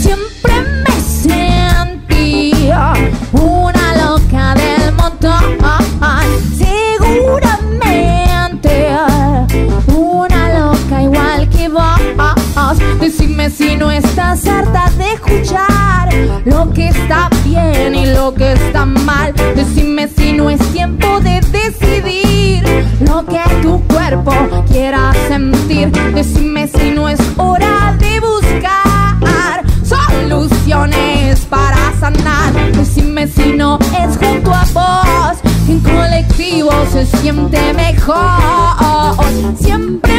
Siempre 0.00 0.54
me 0.84 1.00
sentía 1.00 2.92
una 3.32 3.96
loca 4.06 4.54
del 4.54 4.92
montón. 4.94 5.58
Seguramente 6.56 7.68
una 9.88 10.60
loca 10.60 11.02
igual 11.02 11.48
que 11.50 11.68
vos. 11.68 11.82
Decime 13.00 13.50
si 13.50 13.76
no 13.76 13.90
estás 13.90 14.46
harta 14.46 14.90
de 14.98 15.14
escuchar 15.14 16.08
lo 16.44 16.70
que 16.72 16.88
está 16.88 17.28
bien 17.44 17.94
y 17.94 18.06
lo 18.06 18.34
que 18.34 18.52
está 18.52 18.84
mal. 18.84 19.34
Decime 19.54 20.08
si 20.08 20.32
no 20.32 20.50
es 20.50 20.60
tiempo 20.72 21.20
de 21.20 21.40
lo 23.00 23.24
que 23.24 23.40
tu 23.62 23.82
cuerpo 23.86 24.32
quiera 24.68 25.12
sentir. 25.28 25.90
Decime 26.14 26.68
si 26.68 26.90
no 26.90 27.08
es 27.08 27.20
hora 27.36 27.96
de 27.98 28.20
buscar 28.20 29.64
soluciones 29.84 31.40
para 31.46 31.92
sanar. 32.00 32.52
Decime 32.72 33.26
si 33.26 33.52
no 33.52 33.78
es 33.78 34.16
junto 34.16 34.52
a 34.52 34.64
vos 34.72 35.38
en 35.68 35.80
colectivo 35.80 36.70
se 36.90 37.04
siente 37.04 37.72
mejor. 37.74 39.14
Siempre 39.58 40.17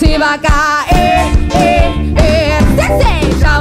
se 0.00 0.16
va 0.16 0.32
a 0.32 0.40
caer. 0.40 1.26
Eh, 1.52 2.14
eh. 2.16 2.58
Se, 2.74 2.86
se, 3.00 3.40
ya 3.40 3.58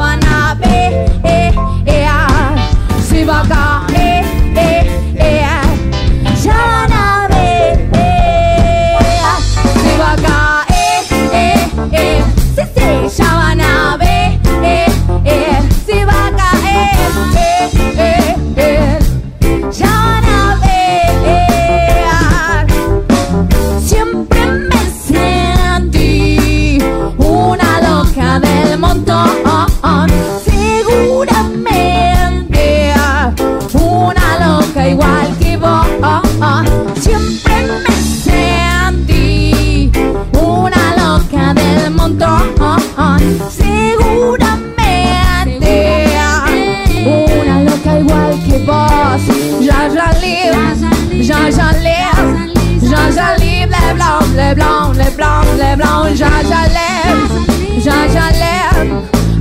Jean-Jean 56.19 56.67
lève, 56.73 57.81
Jean-Jean 57.81 58.31
lève, 58.33 58.91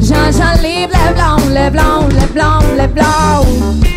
Jean-Jean 0.00 0.62
lève, 0.62 0.92
lève 1.52 1.72
blonde, 1.72 2.12
lève 2.12 2.32
blonde, 2.32 2.76
lève 2.76 2.92
lève. 2.94 3.87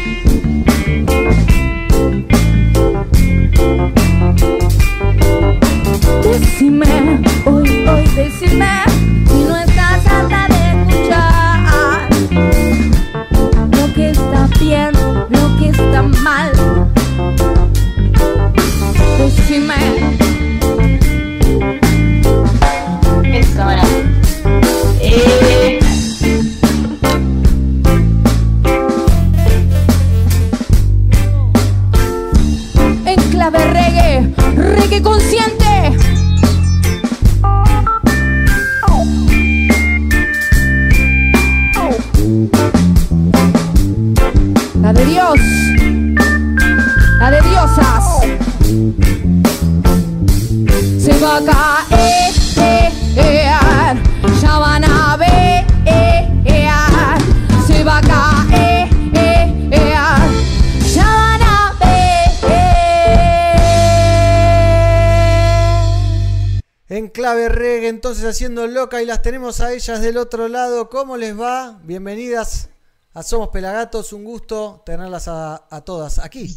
Haciendo 68.31 68.65
loca 68.65 69.01
y 69.01 69.05
las 69.05 69.21
tenemos 69.21 69.59
a 69.59 69.73
ellas 69.73 70.01
del 70.01 70.17
otro 70.17 70.47
lado. 70.47 70.89
¿Cómo 70.89 71.17
les 71.17 71.39
va? 71.39 71.79
Bienvenidas 71.83 72.69
a 73.13 73.23
Somos 73.23 73.49
Pelagatos, 73.49 74.13
un 74.13 74.23
gusto 74.23 74.81
tenerlas 74.85 75.27
a, 75.27 75.67
a 75.69 75.81
todas 75.81 76.17
aquí. 76.17 76.55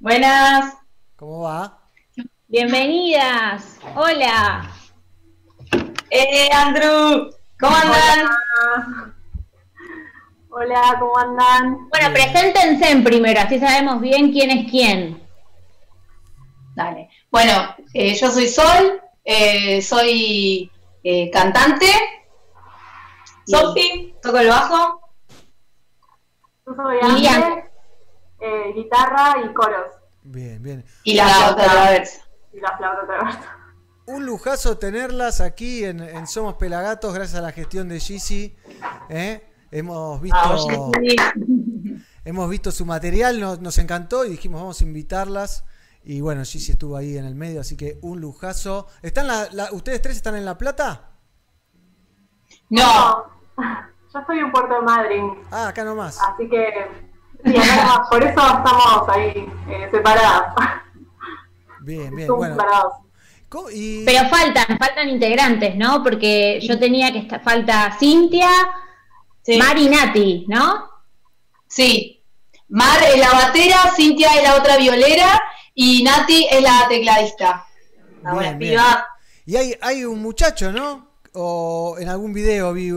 Buenas. 0.00 0.74
¿Cómo 1.14 1.42
va? 1.42 1.88
Bienvenidas. 2.48 3.78
Hola. 3.94 4.68
Eh, 6.10 6.48
Andrew. 6.52 7.30
¿Cómo 7.60 7.76
andan? 7.76 9.14
Hola, 10.50 10.96
¿cómo 10.98 11.16
andan? 11.16 11.88
Bueno, 11.90 12.12
preséntense 12.12 12.90
en 12.90 13.04
primero, 13.04 13.40
así 13.40 13.60
sabemos 13.60 14.00
bien 14.00 14.32
quién 14.32 14.50
es 14.50 14.70
quién. 14.70 15.22
Dale. 16.74 17.08
Bueno, 17.30 17.52
eh, 17.94 18.14
yo 18.14 18.30
soy 18.30 18.48
Sol, 18.48 19.00
eh, 19.26 19.82
soy 19.82 20.70
eh, 21.02 21.30
cantante. 21.30 21.86
Sofi, 23.44 24.14
toco 24.22 24.38
el 24.38 24.48
bajo. 24.48 25.00
Yo 26.66 26.74
soy. 26.74 26.98
Ángel, 27.02 27.64
eh, 28.40 28.72
guitarra 28.74 29.34
y 29.44 29.52
coros. 29.52 29.92
Bien, 30.22 30.62
bien. 30.62 30.84
Y 31.04 31.14
la 31.14 31.28
flauta 31.28 31.64
traversa. 31.64 32.28
Y 32.52 32.60
la 32.60 32.76
flauta 32.76 33.06
traversa. 33.06 33.56
Un 34.06 34.24
lujazo 34.24 34.78
tenerlas 34.78 35.40
aquí 35.40 35.84
en, 35.84 36.00
en 36.00 36.28
Somos 36.28 36.54
Pelagatos 36.54 37.12
gracias 37.12 37.38
a 37.38 37.42
la 37.42 37.50
gestión 37.50 37.88
de 37.88 37.98
Gigi. 37.98 38.56
¿eh? 39.08 39.44
Hemos 39.72 40.20
visto 40.20 40.92
hemos 42.24 42.50
visto 42.50 42.70
su 42.70 42.86
material, 42.86 43.40
nos, 43.40 43.60
nos 43.60 43.78
encantó 43.78 44.24
y 44.24 44.30
dijimos 44.30 44.60
vamos 44.60 44.80
a 44.80 44.84
invitarlas. 44.84 45.64
Y 46.08 46.20
bueno, 46.20 46.44
Gigi 46.44 46.70
estuvo 46.70 46.96
ahí 46.96 47.18
en 47.18 47.24
el 47.24 47.34
medio, 47.34 47.60
así 47.60 47.76
que 47.76 47.98
un 48.02 48.20
lujazo. 48.20 48.86
¿Están 49.02 49.26
la, 49.26 49.48
la- 49.52 49.72
¿Ustedes 49.72 50.00
tres 50.00 50.16
están 50.16 50.36
en 50.36 50.44
La 50.44 50.56
Plata? 50.56 51.10
No. 52.70 53.24
Yo 54.14 54.20
estoy 54.20 54.38
en 54.38 54.50
Puerto 54.52 54.80
Madryn, 54.82 55.30
Ah, 55.50 55.68
acá 55.68 55.84
nomás. 55.84 56.18
así 56.22 56.48
que 56.48 56.72
sí, 57.44 57.56
acá 57.56 57.76
nomás, 57.76 58.08
por 58.08 58.22
eso 58.22 58.30
estamos 58.40 59.08
ahí 59.08 59.46
eh, 59.68 59.88
separadas. 59.90 60.54
Bien, 61.82 62.08
bien. 62.10 62.20
Estamos 62.20 62.38
Bueno, 62.38 62.54
separados. 62.56 62.92
¿cómo- 63.48 63.70
y- 63.70 64.04
Pero 64.06 64.28
faltan, 64.28 64.78
faltan 64.78 65.08
integrantes, 65.08 65.76
¿no? 65.76 66.02
Porque 66.02 66.60
yo 66.62 66.78
tenía 66.78 67.12
que 67.12 67.18
estar, 67.18 67.42
falta 67.42 67.92
Cintia, 67.98 68.48
Mari 69.58 69.86
y 69.86 69.88
Nati, 69.88 70.46
¿no? 70.48 70.88
Sí. 71.68 72.24
Mar 72.68 72.98
es 73.12 73.20
la 73.20 73.30
batera, 73.32 73.92
Cintia 73.94 74.28
es 74.36 74.42
la 74.44 74.56
otra 74.56 74.76
violera 74.78 75.40
y 75.76 76.02
Nati 76.02 76.48
es 76.50 76.62
la 76.62 76.86
tecladista. 76.88 77.64
La 78.22 78.32
buena 78.34 78.58
piba. 78.58 79.06
Y 79.44 79.54
hay, 79.56 79.74
hay 79.80 80.04
un 80.04 80.20
muchacho, 80.20 80.72
¿no? 80.72 81.10
O 81.34 81.96
en 82.00 82.08
algún 82.08 82.32
video 82.32 82.72
vi 82.72 82.90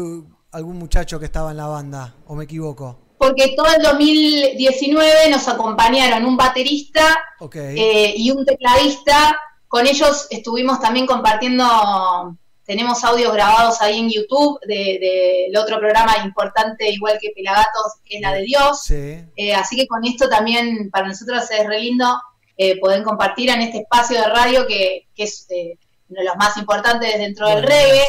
algún 0.52 0.78
muchacho 0.80 1.20
que 1.20 1.26
estaba 1.26 1.52
en 1.52 1.58
la 1.58 1.68
banda, 1.68 2.16
o 2.26 2.34
me 2.36 2.46
equivoco. 2.46 2.98
Porque 3.20 3.54
todo 3.56 3.68
el 3.76 3.84
2019 3.84 5.30
nos 5.30 5.48
acompañaron 5.48 6.26
un 6.26 6.38
baterista 6.38 7.18
Ok. 7.40 7.56
eh, 7.58 8.14
y 8.16 8.32
un 8.32 8.46
tecladista. 8.46 9.38
Con 9.68 9.86
ellos 9.86 10.26
estuvimos 10.32 10.80
también 10.80 11.06
compartiendo, 11.06 12.36
tenemos 12.66 13.04
audios 13.04 13.32
grabados 13.34 13.82
ahí 13.82 14.00
en 14.00 14.10
YouTube 14.10 14.60
de- 14.66 15.46
del 15.50 15.58
otro 15.58 15.78
programa 15.80 16.16
importante, 16.26 16.90
igual 16.90 17.20
que 17.22 17.32
Pelagatos, 17.36 17.96
que 18.06 18.16
es 18.16 18.22
la 18.22 18.34
de 18.34 18.42
Dios. 18.44 18.82
Sí. 18.84 19.22
Eh, 19.36 19.54
así 19.54 19.76
que 19.76 19.86
con 19.88 20.04
esto 20.06 20.28
también 20.30 20.90
para 20.90 21.08
nosotros 21.10 21.44
es 21.52 21.68
re 21.68 21.82
lindo 21.82 22.20
eh, 22.62 22.78
poder 22.78 23.04
compartir 23.04 23.50
en 23.50 23.62
este 23.62 23.80
espacio 23.80 24.20
de 24.20 24.28
radio 24.28 24.68
que, 24.68 25.08
que 25.16 25.24
es 25.24 25.48
eh, 25.50 25.78
uno 26.10 26.20
de 26.20 26.26
los 26.26 26.36
más 26.36 26.58
importantes 26.58 27.18
dentro 27.18 27.48
del 27.48 27.64
reggae. 27.64 28.04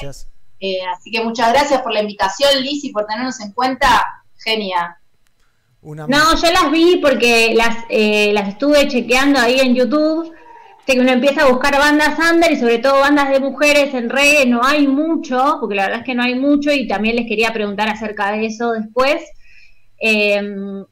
Eh, 0.58 0.80
así 0.92 1.12
que 1.12 1.22
muchas 1.22 1.52
gracias 1.52 1.80
por 1.82 1.92
la 1.92 2.00
invitación, 2.00 2.60
Liz, 2.60 2.82
y 2.84 2.90
por 2.90 3.06
tenernos 3.06 3.40
en 3.40 3.52
cuenta. 3.52 4.04
Genia. 4.42 4.98
Una 5.82 6.06
No, 6.08 6.34
yo 6.34 6.50
las 6.50 6.72
vi 6.72 6.96
porque 6.96 7.52
las, 7.54 7.84
eh, 7.90 8.32
las 8.32 8.48
estuve 8.48 8.88
chequeando 8.88 9.38
ahí 9.38 9.60
en 9.60 9.76
YouTube. 9.76 10.34
Que 10.84 10.98
uno 10.98 11.12
empieza 11.12 11.42
a 11.42 11.48
buscar 11.48 11.78
bandas 11.78 12.18
under 12.18 12.50
y 12.50 12.56
sobre 12.58 12.78
todo 12.78 12.98
bandas 12.98 13.30
de 13.30 13.38
mujeres 13.38 13.94
en 13.94 14.10
reggae, 14.10 14.46
no 14.46 14.64
hay 14.64 14.88
mucho, 14.88 15.58
porque 15.60 15.76
la 15.76 15.84
verdad 15.84 16.00
es 16.00 16.06
que 16.06 16.16
no 16.16 16.24
hay 16.24 16.34
mucho 16.34 16.72
y 16.72 16.88
también 16.88 17.14
les 17.14 17.28
quería 17.28 17.52
preguntar 17.52 17.88
acerca 17.88 18.32
de 18.32 18.46
eso 18.46 18.72
después. 18.72 19.22
Eh, 20.02 20.40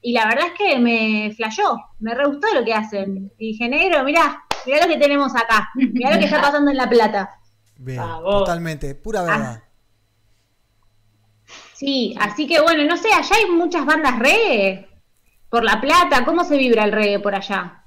y 0.02 0.12
la 0.12 0.26
verdad 0.26 0.48
es 0.48 0.52
que 0.52 0.78
me 0.78 1.32
flashó, 1.34 1.80
me 1.98 2.14
re 2.14 2.26
gustó 2.26 2.46
lo 2.54 2.64
que 2.64 2.74
hacen. 2.74 3.32
Y 3.38 3.52
dije, 3.52 3.68
negro, 3.68 4.04
mirá, 4.04 4.44
mirá 4.66 4.86
lo 4.86 4.92
que 4.92 4.98
tenemos 4.98 5.34
acá, 5.34 5.70
mirá 5.74 6.12
lo 6.12 6.18
que 6.18 6.26
está 6.26 6.42
pasando 6.42 6.70
en 6.70 6.76
La 6.76 6.88
Plata. 6.88 7.30
Bien, 7.76 8.02
totalmente, 8.22 8.94
pura 8.94 9.22
verdad. 9.22 9.62
Sí, 11.72 12.14
así 12.20 12.46
que 12.46 12.60
bueno, 12.60 12.84
no 12.84 12.96
sé, 12.96 13.08
allá 13.12 13.36
hay 13.36 13.50
muchas 13.50 13.86
bandas 13.86 14.18
reggae 14.18 14.88
por 15.48 15.64
La 15.64 15.80
Plata, 15.80 16.24
¿cómo 16.24 16.44
se 16.44 16.58
vibra 16.58 16.84
el 16.84 16.92
reggae 16.92 17.20
por 17.20 17.34
allá? 17.34 17.84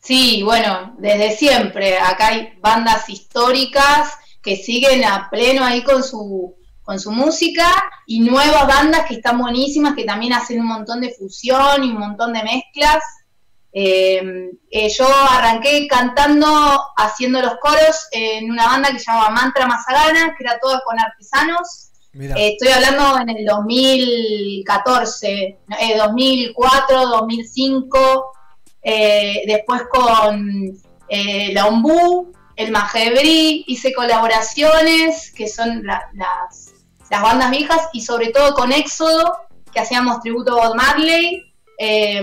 Sí, 0.00 0.42
bueno, 0.44 0.94
desde 0.98 1.36
siempre. 1.36 1.98
Acá 1.98 2.28
hay 2.28 2.52
bandas 2.60 3.08
históricas 3.08 4.18
que 4.42 4.56
siguen 4.56 5.04
a 5.04 5.28
pleno 5.30 5.64
ahí 5.64 5.82
con 5.82 6.02
su, 6.02 6.56
con 6.88 6.98
su 6.98 7.12
música 7.12 7.66
y 8.06 8.20
nuevas 8.20 8.66
bandas 8.66 9.04
que 9.06 9.16
están 9.16 9.36
buenísimas, 9.38 9.94
que 9.94 10.04
también 10.04 10.32
hacen 10.32 10.58
un 10.58 10.68
montón 10.68 11.02
de 11.02 11.10
fusión 11.10 11.84
y 11.84 11.90
un 11.90 11.98
montón 11.98 12.32
de 12.32 12.42
mezclas. 12.42 13.04
Eh, 13.74 14.22
eh, 14.70 14.88
yo 14.88 15.06
arranqué 15.30 15.86
cantando, 15.86 16.46
haciendo 16.96 17.42
los 17.42 17.56
coros 17.60 18.08
en 18.12 18.50
una 18.50 18.64
banda 18.68 18.90
que 18.90 19.00
se 19.00 19.04
llamaba 19.12 19.28
Mantra 19.28 19.66
Mazagana, 19.66 20.34
que 20.34 20.44
era 20.44 20.58
toda 20.60 20.80
con 20.82 20.98
artesanos. 20.98 21.90
Eh, 22.38 22.52
estoy 22.58 22.68
hablando 22.68 23.18
en 23.20 23.36
el 23.36 23.44
2014, 23.44 25.58
eh, 25.78 25.96
2004, 25.98 27.06
2005, 27.06 28.32
eh, 28.82 29.42
después 29.46 29.82
con 29.90 30.72
la 31.52 31.66
Ombú, 31.66 32.32
el 32.56 32.72
Majebrí, 32.72 33.62
hice 33.66 33.92
colaboraciones 33.92 35.30
que 35.32 35.46
son 35.48 35.82
la- 35.84 36.08
las, 36.14 36.67
las 37.10 37.22
bandas 37.22 37.50
viejas 37.50 37.88
y 37.92 38.00
sobre 38.02 38.28
todo 38.28 38.54
con 38.54 38.72
Éxodo, 38.72 39.36
que 39.72 39.80
hacíamos 39.80 40.20
tributo 40.20 40.52
a 40.60 40.68
Bob 40.68 40.76
Marley, 40.76 41.44
eh, 41.78 42.20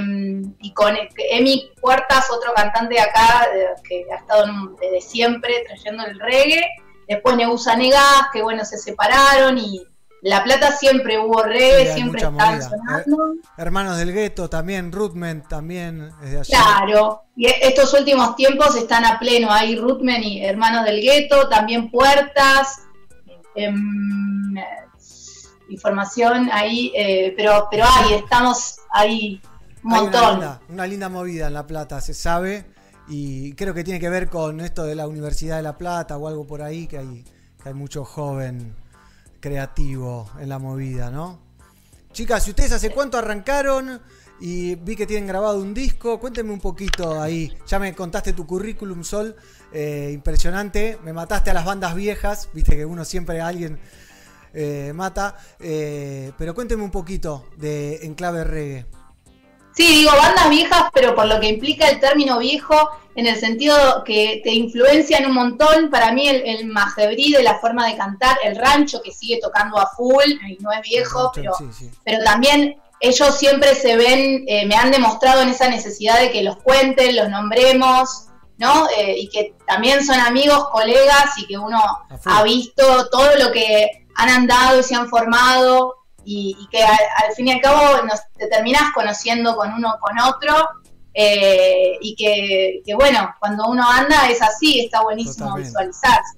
y 0.60 0.74
con 0.74 0.95
Emi 1.32 1.72
Puertas, 1.82 2.30
otro 2.30 2.53
cantante 2.53 2.95
de 2.95 2.99
acá 3.02 3.48
eh, 3.56 3.68
que 3.88 4.06
ha 4.12 4.18
estado 4.18 4.44
un- 4.45 4.76
desde 4.76 5.02
siempre 5.02 5.64
trayendo 5.66 6.06
el 6.06 6.20
reggae. 6.20 6.66
Después 7.07 7.36
Nebusa 7.38 7.76
Negas, 7.76 8.28
que 8.34 8.41
bueno, 8.41 8.66
se 8.66 8.78
separaron 8.78 9.57
y 9.57 9.82
La 10.22 10.44
Plata 10.44 10.72
siempre 10.72 11.20
hubo 11.20 11.44
reggae, 11.44 11.86
Sí, 11.88 11.94
siempre 11.94 12.28
movida. 12.28 12.62
sonando. 12.64 13.34
Eh, 13.36 13.48
Hermanos 13.57 13.98
del 13.98 14.12
Gueto 14.12 14.49
también, 14.49 14.91
Rootman 14.91 15.48
también 15.48 16.10
es 16.24 16.32
de 16.32 16.40
allá. 16.40 16.57
Claro, 16.57 17.22
y 17.36 17.45
e- 17.48 17.60
estos 17.62 17.94
últimos 17.94 18.36
tiempos 18.36 18.76
están 18.76 19.06
a 19.06 19.20
pleno. 19.20 19.52
Hay 19.52 19.76
Rutmen 19.78 20.24
y 20.24 20.44
Hermanos 20.44 20.84
del 20.84 20.99
Gueto, 21.02 21.48
también 21.48 21.91
Puertas, 21.91 22.85
información 25.69 26.49
ahí, 26.52 26.91
eh, 26.95 27.34
pero, 27.36 27.68
pero 27.72 27.86
hay, 27.86 28.14
estamos 28.15 28.77
ahí 28.91 29.41
un 29.84 29.91
montón. 29.91 30.23
Una 30.23 30.32
linda, 30.32 30.61
una 30.69 30.88
linda 30.88 31.10
movida 31.10 31.48
en 31.48 31.53
La 31.53 31.68
Plata, 31.68 32.02
se 32.02 32.14
sabe. 32.14 32.65
Y 33.07 33.53
creo 33.53 33.73
que 33.73 33.84
tiene 33.84 33.99
que 33.99 34.10
ver 34.10 34.30
con 34.30 34.60
esto 34.61 34.84
de 34.84 34.95
la 34.95 35.07
Universidad 35.07 35.57
de 35.57 35.64
La 35.64 35.77
Plata 35.77 36.18
o 36.18 36.27
algo 36.27 36.48
por 36.48 36.61
ahí, 36.61 36.88
que 36.88 36.98
hay, 36.98 37.23
que 37.61 37.69
hay 37.69 37.76
mucho 37.76 38.03
joven 38.03 38.76
creativo 39.40 40.27
en 40.40 40.49
la 40.49 40.57
movida, 40.57 41.11
¿no? 41.11 41.40
Chicas, 42.11 42.48
¿y 42.48 42.52
ustedes 42.52 42.72
hace 42.72 42.90
cuánto 42.90 43.18
arrancaron? 43.18 44.02
Y 44.40 44.76
vi 44.76 44.95
que 44.95 45.06
tienen 45.06 45.27
grabado 45.27 45.60
un 45.60 45.73
disco. 45.73 46.19
Cuéntenme 46.19 46.52
un 46.52 46.60
poquito 46.60 47.22
ahí. 47.22 47.56
Ya 47.68 47.77
me 47.77 47.94
contaste 47.94 48.34
tu 48.34 48.48
currículum, 48.48 49.03
Sol. 49.03 49.36
Eh, 49.76 50.11
impresionante. 50.14 50.97
Me 51.03 51.11
mataste 51.11 51.52
a 51.52 51.53
las 51.53 51.65
bandas 51.65 51.95
viejas. 51.95 52.49
Viste 52.53 52.77
que 52.77 52.85
uno 52.85 53.03
siempre 53.03 53.41
a 53.41 53.47
alguien 53.47 53.77
eh, 54.53 54.93
mata. 54.95 55.35
Eh, 55.60 56.31
pero 56.38 56.56
cuéntenme 56.56 56.84
un 56.84 56.91
poquito 56.91 57.45
de 57.57 58.06
Enclave 58.06 58.45
Reggae. 58.45 58.85
Sí, 59.76 59.85
digo 59.88 60.11
bandas 60.15 60.49
viejas, 60.49 60.85
pero 60.93 61.14
por 61.14 61.26
lo 61.26 61.41
que 61.41 61.49
implica 61.49 61.89
el 61.89 61.99
término 61.99 62.39
viejo, 62.39 62.89
en 63.15 63.27
el 63.27 63.35
sentido 63.38 64.06
que 64.06 64.39
te 64.41 64.52
influencian 64.53 65.26
un 65.26 65.34
montón. 65.34 65.89
Para 65.89 66.14
mí, 66.14 66.30
el, 66.30 66.43
el 66.45 66.68
majebrí 66.68 67.34
de 67.34 67.43
la 67.43 67.60
forma 67.60 67.85
de 67.85 67.97
cantar, 67.97 68.38
el 68.45 68.56
rancho 68.56 69.02
que 69.02 69.11
sigue 69.11 69.39
tocando 69.41 69.77
a 69.77 69.89
full, 69.97 70.31
y 70.47 70.57
no 70.61 70.72
es 70.72 70.81
viejo, 70.81 71.30
pero, 71.35 71.52
Sí, 71.57 71.65
sí. 71.77 71.91
pero 72.06 72.23
también 72.23 72.77
ellos 73.02 73.38
siempre 73.38 73.76
se 73.76 73.97
ven, 73.97 74.45
me 74.69 74.76
han 74.76 74.91
demostrado 74.91 75.41
en 75.41 75.49
esa 75.49 75.68
necesidad 75.68 76.22
de 76.22 76.31
que 76.31 76.41
los 76.41 76.56
cuenten, 76.64 77.14
los 77.18 77.30
nombremos, 77.30 78.27
¿no? 78.57 78.88
Eh, 78.98 79.15
y 79.18 79.30
que 79.30 79.53
también 79.68 80.06
son 80.06 80.19
amigos, 80.19 80.69
colegas, 80.72 81.38
y 81.38 81.48
que 81.48 81.57
uno 81.57 81.80
ha 82.26 82.44
visto 82.44 83.10
todo 83.10 83.36
lo 83.38 83.52
que 83.52 84.06
han 84.15 84.30
andado 84.30 84.80
y 84.80 84.84
se 84.84 84.95
han 84.95 85.10
formado 85.10 85.95
y, 86.23 86.56
y 86.60 86.68
que 86.69 86.82
al, 86.84 86.98
al 87.23 87.34
fin 87.36 87.48
y 87.49 87.52
al 87.52 87.61
cabo 87.61 88.02
nos, 88.03 88.19
te 88.38 88.48
terminás 88.48 88.91
conociendo 88.94 89.56
con 89.56 89.73
uno 89.73 89.95
con 89.99 90.18
otro 90.19 90.56
eh, 91.14 91.98
y 92.02 92.15
que, 92.15 92.82
que, 92.86 92.94
bueno, 92.95 93.34
cuando 93.40 93.65
uno 93.68 93.90
anda 93.90 94.30
es 94.30 94.41
así, 94.41 94.80
está 94.82 95.02
buenísimo 95.02 95.45
Totalmente. 95.48 95.69
visualizarse. 95.69 96.38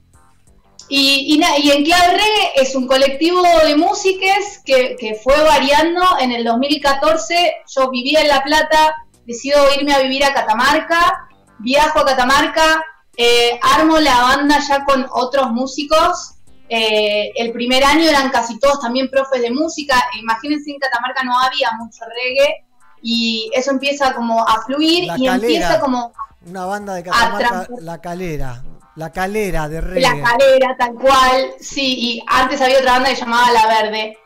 Y, 0.89 1.33
y, 1.33 1.37
na- 1.37 1.57
y 1.57 1.71
Enclave 1.71 2.13
Reggae 2.13 2.51
es 2.55 2.73
un 2.75 2.87
colectivo 2.87 3.41
de 3.65 3.75
músicas 3.75 4.61
que, 4.63 4.95
que 4.97 5.15
fue 5.15 5.41
variando. 5.43 6.01
En 6.19 6.31
el 6.31 6.43
2014 6.45 7.55
yo 7.75 7.89
vivía 7.89 8.21
en 8.21 8.29
La 8.29 8.43
Plata, 8.43 8.95
decido 9.25 9.59
irme 9.77 9.93
a 9.93 9.99
vivir 9.99 10.23
a 10.23 10.33
Catamarca, 10.33 11.26
viajo 11.59 11.99
a 11.99 12.05
Catamarca, 12.05 12.83
eh, 13.15 13.59
armo 13.61 13.99
la 13.99 14.21
banda 14.21 14.59
ya 14.59 14.85
con 14.85 15.05
otros 15.11 15.51
músicos. 15.51 16.33
Eh, 16.69 17.31
el 17.35 17.51
primer 17.53 17.83
año 17.83 18.03
eran 18.03 18.29
casi 18.29 18.59
todos 18.59 18.81
también 18.81 19.09
profes 19.09 19.41
de 19.41 19.51
música. 19.51 19.95
Imagínense, 20.19 20.71
en 20.71 20.79
Catamarca 20.79 21.23
no 21.23 21.39
había 21.39 21.71
mucho 21.79 22.01
reggae 22.05 22.65
y 23.01 23.49
eso 23.53 23.71
empieza 23.71 24.13
como 24.13 24.41
a 24.47 24.61
fluir 24.63 25.05
La 25.05 25.17
y 25.17 25.25
Calera. 25.25 25.35
empieza 25.35 25.79
como 25.79 26.13
Una 26.45 26.65
banda 26.65 26.93
de 26.95 27.03
Catamarca, 27.03 27.67
La 27.79 28.01
Calera. 28.01 28.63
La 28.95 29.11
Calera 29.11 29.69
de 29.69 29.79
reggae. 29.79 30.01
La 30.01 30.23
calera, 30.23 30.75
tal 30.77 30.93
cual, 30.95 31.51
sí, 31.59 31.95
y 31.99 32.23
antes 32.27 32.59
había 32.61 32.79
otra 32.79 32.93
banda 32.93 33.09
que 33.09 33.15
se 33.15 33.21
llamaba 33.21 33.51
La 33.51 33.67
Verde. 33.67 34.17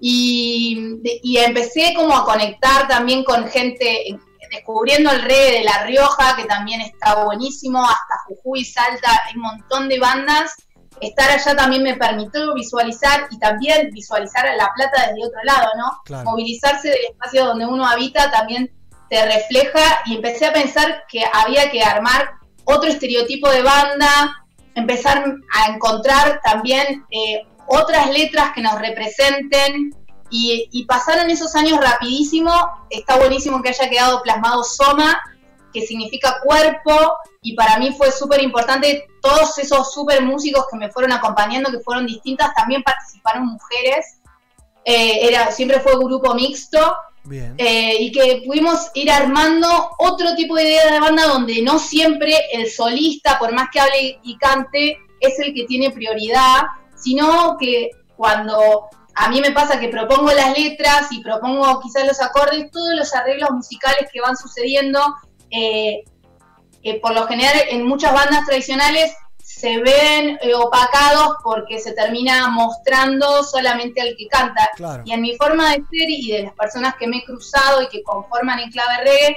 Y, 0.00 1.00
y 1.22 1.38
empecé 1.38 1.94
como 1.94 2.14
a 2.14 2.24
conectar 2.24 2.86
también 2.88 3.24
con 3.24 3.48
gente, 3.48 4.18
descubriendo 4.56 5.10
el 5.10 5.22
reggae 5.22 5.58
de 5.58 5.64
La 5.64 5.84
Rioja, 5.84 6.36
que 6.36 6.44
también 6.44 6.80
está 6.80 7.24
buenísimo, 7.24 7.82
hasta 7.82 8.22
Jujuy, 8.26 8.64
Salta, 8.64 9.10
hay 9.26 9.36
un 9.36 9.42
montón 9.42 9.88
de 9.88 9.98
bandas. 9.98 10.54
Estar 11.00 11.30
allá 11.30 11.54
también 11.54 11.82
me 11.82 11.94
permitió 11.94 12.54
visualizar 12.54 13.28
y 13.30 13.38
también 13.38 13.90
visualizar 13.92 14.46
a 14.46 14.56
La 14.56 14.72
Plata 14.74 15.08
desde 15.08 15.26
otro 15.26 15.40
lado, 15.44 15.68
¿no? 15.76 16.00
Claro. 16.04 16.30
Movilizarse 16.30 16.88
del 16.88 17.04
espacio 17.10 17.44
donde 17.44 17.66
uno 17.66 17.86
habita 17.86 18.30
también 18.30 18.70
te 19.10 19.24
refleja 19.24 20.00
y 20.06 20.16
empecé 20.16 20.46
a 20.46 20.52
pensar 20.52 21.04
que 21.08 21.22
había 21.32 21.70
que 21.70 21.82
armar 21.82 22.30
otro 22.64 22.88
estereotipo 22.88 23.48
de 23.50 23.62
banda, 23.62 24.42
empezar 24.74 25.24
a 25.52 25.72
encontrar 25.72 26.40
también 26.42 27.04
eh, 27.10 27.42
otras 27.68 28.10
letras 28.10 28.52
que 28.54 28.62
nos 28.62 28.80
representen 28.80 29.94
y, 30.30 30.68
y 30.72 30.84
pasaron 30.84 31.30
esos 31.30 31.54
años 31.54 31.80
rapidísimo, 31.80 32.52
está 32.90 33.16
buenísimo 33.16 33.62
que 33.62 33.70
haya 33.70 33.88
quedado 33.88 34.22
plasmado 34.22 34.64
Soma, 34.64 35.20
que 35.72 35.82
significa 35.86 36.38
cuerpo, 36.42 37.16
y 37.42 37.54
para 37.54 37.78
mí 37.78 37.94
fue 37.96 38.10
súper 38.10 38.42
importante, 38.42 39.06
todos 39.20 39.58
esos 39.58 39.92
súper 39.92 40.22
músicos 40.22 40.66
que 40.70 40.78
me 40.78 40.90
fueron 40.90 41.12
acompañando, 41.12 41.70
que 41.70 41.80
fueron 41.80 42.06
distintas, 42.06 42.54
también 42.54 42.82
participaron 42.82 43.46
mujeres, 43.46 44.20
Eh, 44.88 45.26
era, 45.26 45.50
siempre 45.50 45.80
fue 45.80 45.96
grupo 45.98 46.32
mixto, 46.34 46.78
Bien. 47.24 47.56
eh, 47.58 47.96
y 47.98 48.12
que 48.12 48.44
pudimos 48.46 48.88
ir 48.94 49.10
armando 49.10 49.68
otro 49.98 50.36
tipo 50.36 50.54
de 50.54 50.62
idea 50.62 50.92
de 50.92 51.00
banda 51.00 51.24
donde 51.26 51.60
no 51.60 51.80
siempre 51.80 52.32
el 52.52 52.70
solista, 52.70 53.36
por 53.36 53.52
más 53.52 53.66
que 53.72 53.80
hable 53.80 54.20
y 54.22 54.38
cante, 54.38 54.96
es 55.18 55.40
el 55.40 55.52
que 55.54 55.64
tiene 55.64 55.90
prioridad, 55.90 56.66
sino 56.94 57.56
que 57.58 57.90
cuando 58.16 58.84
a 59.16 59.28
mí 59.30 59.40
me 59.40 59.52
pasa 59.52 59.80
que 59.80 59.88
propongo 59.88 60.30
las 60.32 60.56
letras 60.56 61.08
y 61.10 61.22
propongo 61.22 61.80
quizás 61.80 62.06
los 62.06 62.20
acordes, 62.20 62.70
todos 62.70 62.94
los 62.94 63.14
arreglos 63.14 63.50
musicales 63.50 64.08
que 64.12 64.20
van 64.20 64.36
sucediendo, 64.36 65.00
eh, 65.50 66.04
eh, 66.82 67.00
por 67.00 67.14
lo 67.14 67.26
general 67.26 67.54
en 67.70 67.84
muchas 67.84 68.12
bandas 68.12 68.44
tradicionales 68.44 69.12
se 69.42 69.78
ven 69.78 70.38
eh, 70.42 70.54
opacados 70.54 71.36
porque 71.42 71.78
se 71.78 71.92
termina 71.92 72.48
mostrando 72.48 73.42
solamente 73.42 74.02
al 74.02 74.14
que 74.18 74.26
canta. 74.26 74.68
Claro. 74.76 75.02
Y 75.06 75.12
en 75.12 75.22
mi 75.22 75.34
forma 75.36 75.70
de 75.70 75.76
ser 75.76 76.10
y 76.10 76.30
de 76.32 76.42
las 76.42 76.52
personas 76.54 76.96
que 76.96 77.06
me 77.06 77.18
he 77.18 77.24
cruzado 77.24 77.80
y 77.80 77.88
que 77.88 78.02
conforman 78.02 78.58
en 78.58 78.70
clave 78.70 79.04
reggae, 79.04 79.36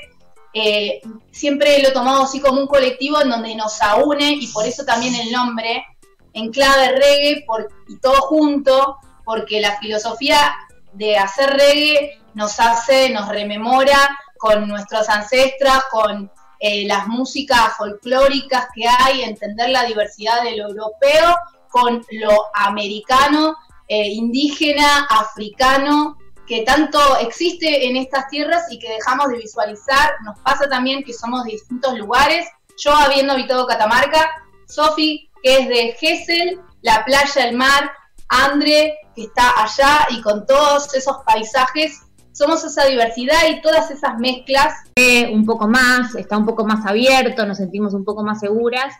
eh, 0.53 1.01
siempre 1.31 1.81
lo 1.81 1.89
he 1.89 1.91
tomado 1.91 2.23
así 2.23 2.41
como 2.41 2.59
un 2.59 2.67
colectivo 2.67 3.21
en 3.21 3.29
donde 3.29 3.55
nos 3.55 3.81
aúne 3.81 4.31
y 4.31 4.47
por 4.47 4.65
eso 4.65 4.83
también 4.83 5.15
el 5.15 5.31
nombre, 5.31 5.85
en 6.33 6.51
clave 6.51 6.91
reggae 6.91 7.43
por, 7.45 7.69
y 7.87 7.97
todo 7.97 8.19
junto, 8.21 8.97
porque 9.29 9.61
la 9.61 9.77
filosofía 9.77 10.55
de 10.93 11.15
hacer 11.15 11.51
reggae 11.51 12.19
nos 12.33 12.59
hace, 12.59 13.11
nos 13.11 13.29
rememora 13.29 14.17
con 14.39 14.67
nuestros 14.67 15.07
ancestros, 15.07 15.83
con 15.91 16.31
eh, 16.59 16.87
las 16.87 17.05
músicas 17.07 17.77
folclóricas 17.77 18.69
que 18.73 18.85
hay, 18.87 19.21
entender 19.21 19.69
la 19.69 19.83
diversidad 19.83 20.41
de 20.41 20.57
lo 20.57 20.69
europeo 20.69 21.35
con 21.69 22.03
lo 22.09 22.45
americano, 22.55 23.55
eh, 23.87 24.07
indígena, 24.07 25.05
africano, 25.11 26.17
que 26.47 26.63
tanto 26.63 26.99
existe 27.17 27.85
en 27.85 27.97
estas 27.97 28.29
tierras 28.29 28.63
y 28.71 28.79
que 28.79 28.89
dejamos 28.89 29.27
de 29.27 29.37
visualizar. 29.37 30.09
Nos 30.25 30.39
pasa 30.39 30.67
también 30.67 31.03
que 31.03 31.13
somos 31.13 31.43
de 31.43 31.51
distintos 31.51 31.95
lugares. 31.99 32.47
Yo 32.79 32.95
habiendo 32.95 33.33
habitado 33.33 33.67
Catamarca, 33.67 34.27
Sofi, 34.65 35.29
que 35.43 35.59
es 35.59 35.67
de 35.67 35.95
Gesell, 35.99 36.59
la 36.81 37.05
playa, 37.05 37.47
el 37.47 37.55
mar, 37.55 37.91
Andre, 38.29 38.97
que 39.15 39.23
está 39.23 39.61
allá 39.61 40.07
y 40.11 40.21
con 40.21 40.45
todos 40.45 40.93
esos 40.93 41.17
paisajes, 41.25 42.01
somos 42.31 42.63
esa 42.63 42.85
diversidad 42.85 43.49
y 43.49 43.61
todas 43.61 43.91
esas 43.91 44.17
mezclas. 44.17 44.73
Eh, 44.95 45.29
un 45.33 45.45
poco 45.45 45.67
más, 45.67 46.15
está 46.15 46.37
un 46.37 46.45
poco 46.45 46.63
más 46.65 46.85
abierto, 46.85 47.45
nos 47.45 47.57
sentimos 47.57 47.93
un 47.93 48.05
poco 48.05 48.23
más 48.23 48.39
seguras. 48.39 48.93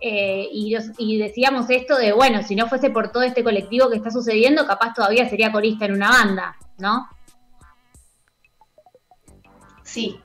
eh, 0.00 0.48
y, 0.50 0.74
y 0.96 1.18
decíamos 1.18 1.68
esto 1.68 1.96
de, 1.96 2.12
bueno, 2.12 2.42
si 2.42 2.56
no 2.56 2.68
fuese 2.68 2.88
por 2.88 3.12
todo 3.12 3.22
este 3.22 3.44
colectivo 3.44 3.90
que 3.90 3.96
está 3.96 4.10
sucediendo, 4.10 4.66
capaz 4.66 4.94
todavía 4.94 5.28
sería 5.28 5.52
corista 5.52 5.84
en 5.84 5.92
una 5.92 6.08
banda, 6.10 6.56
¿no? 6.78 7.06
Sí. 9.82 10.18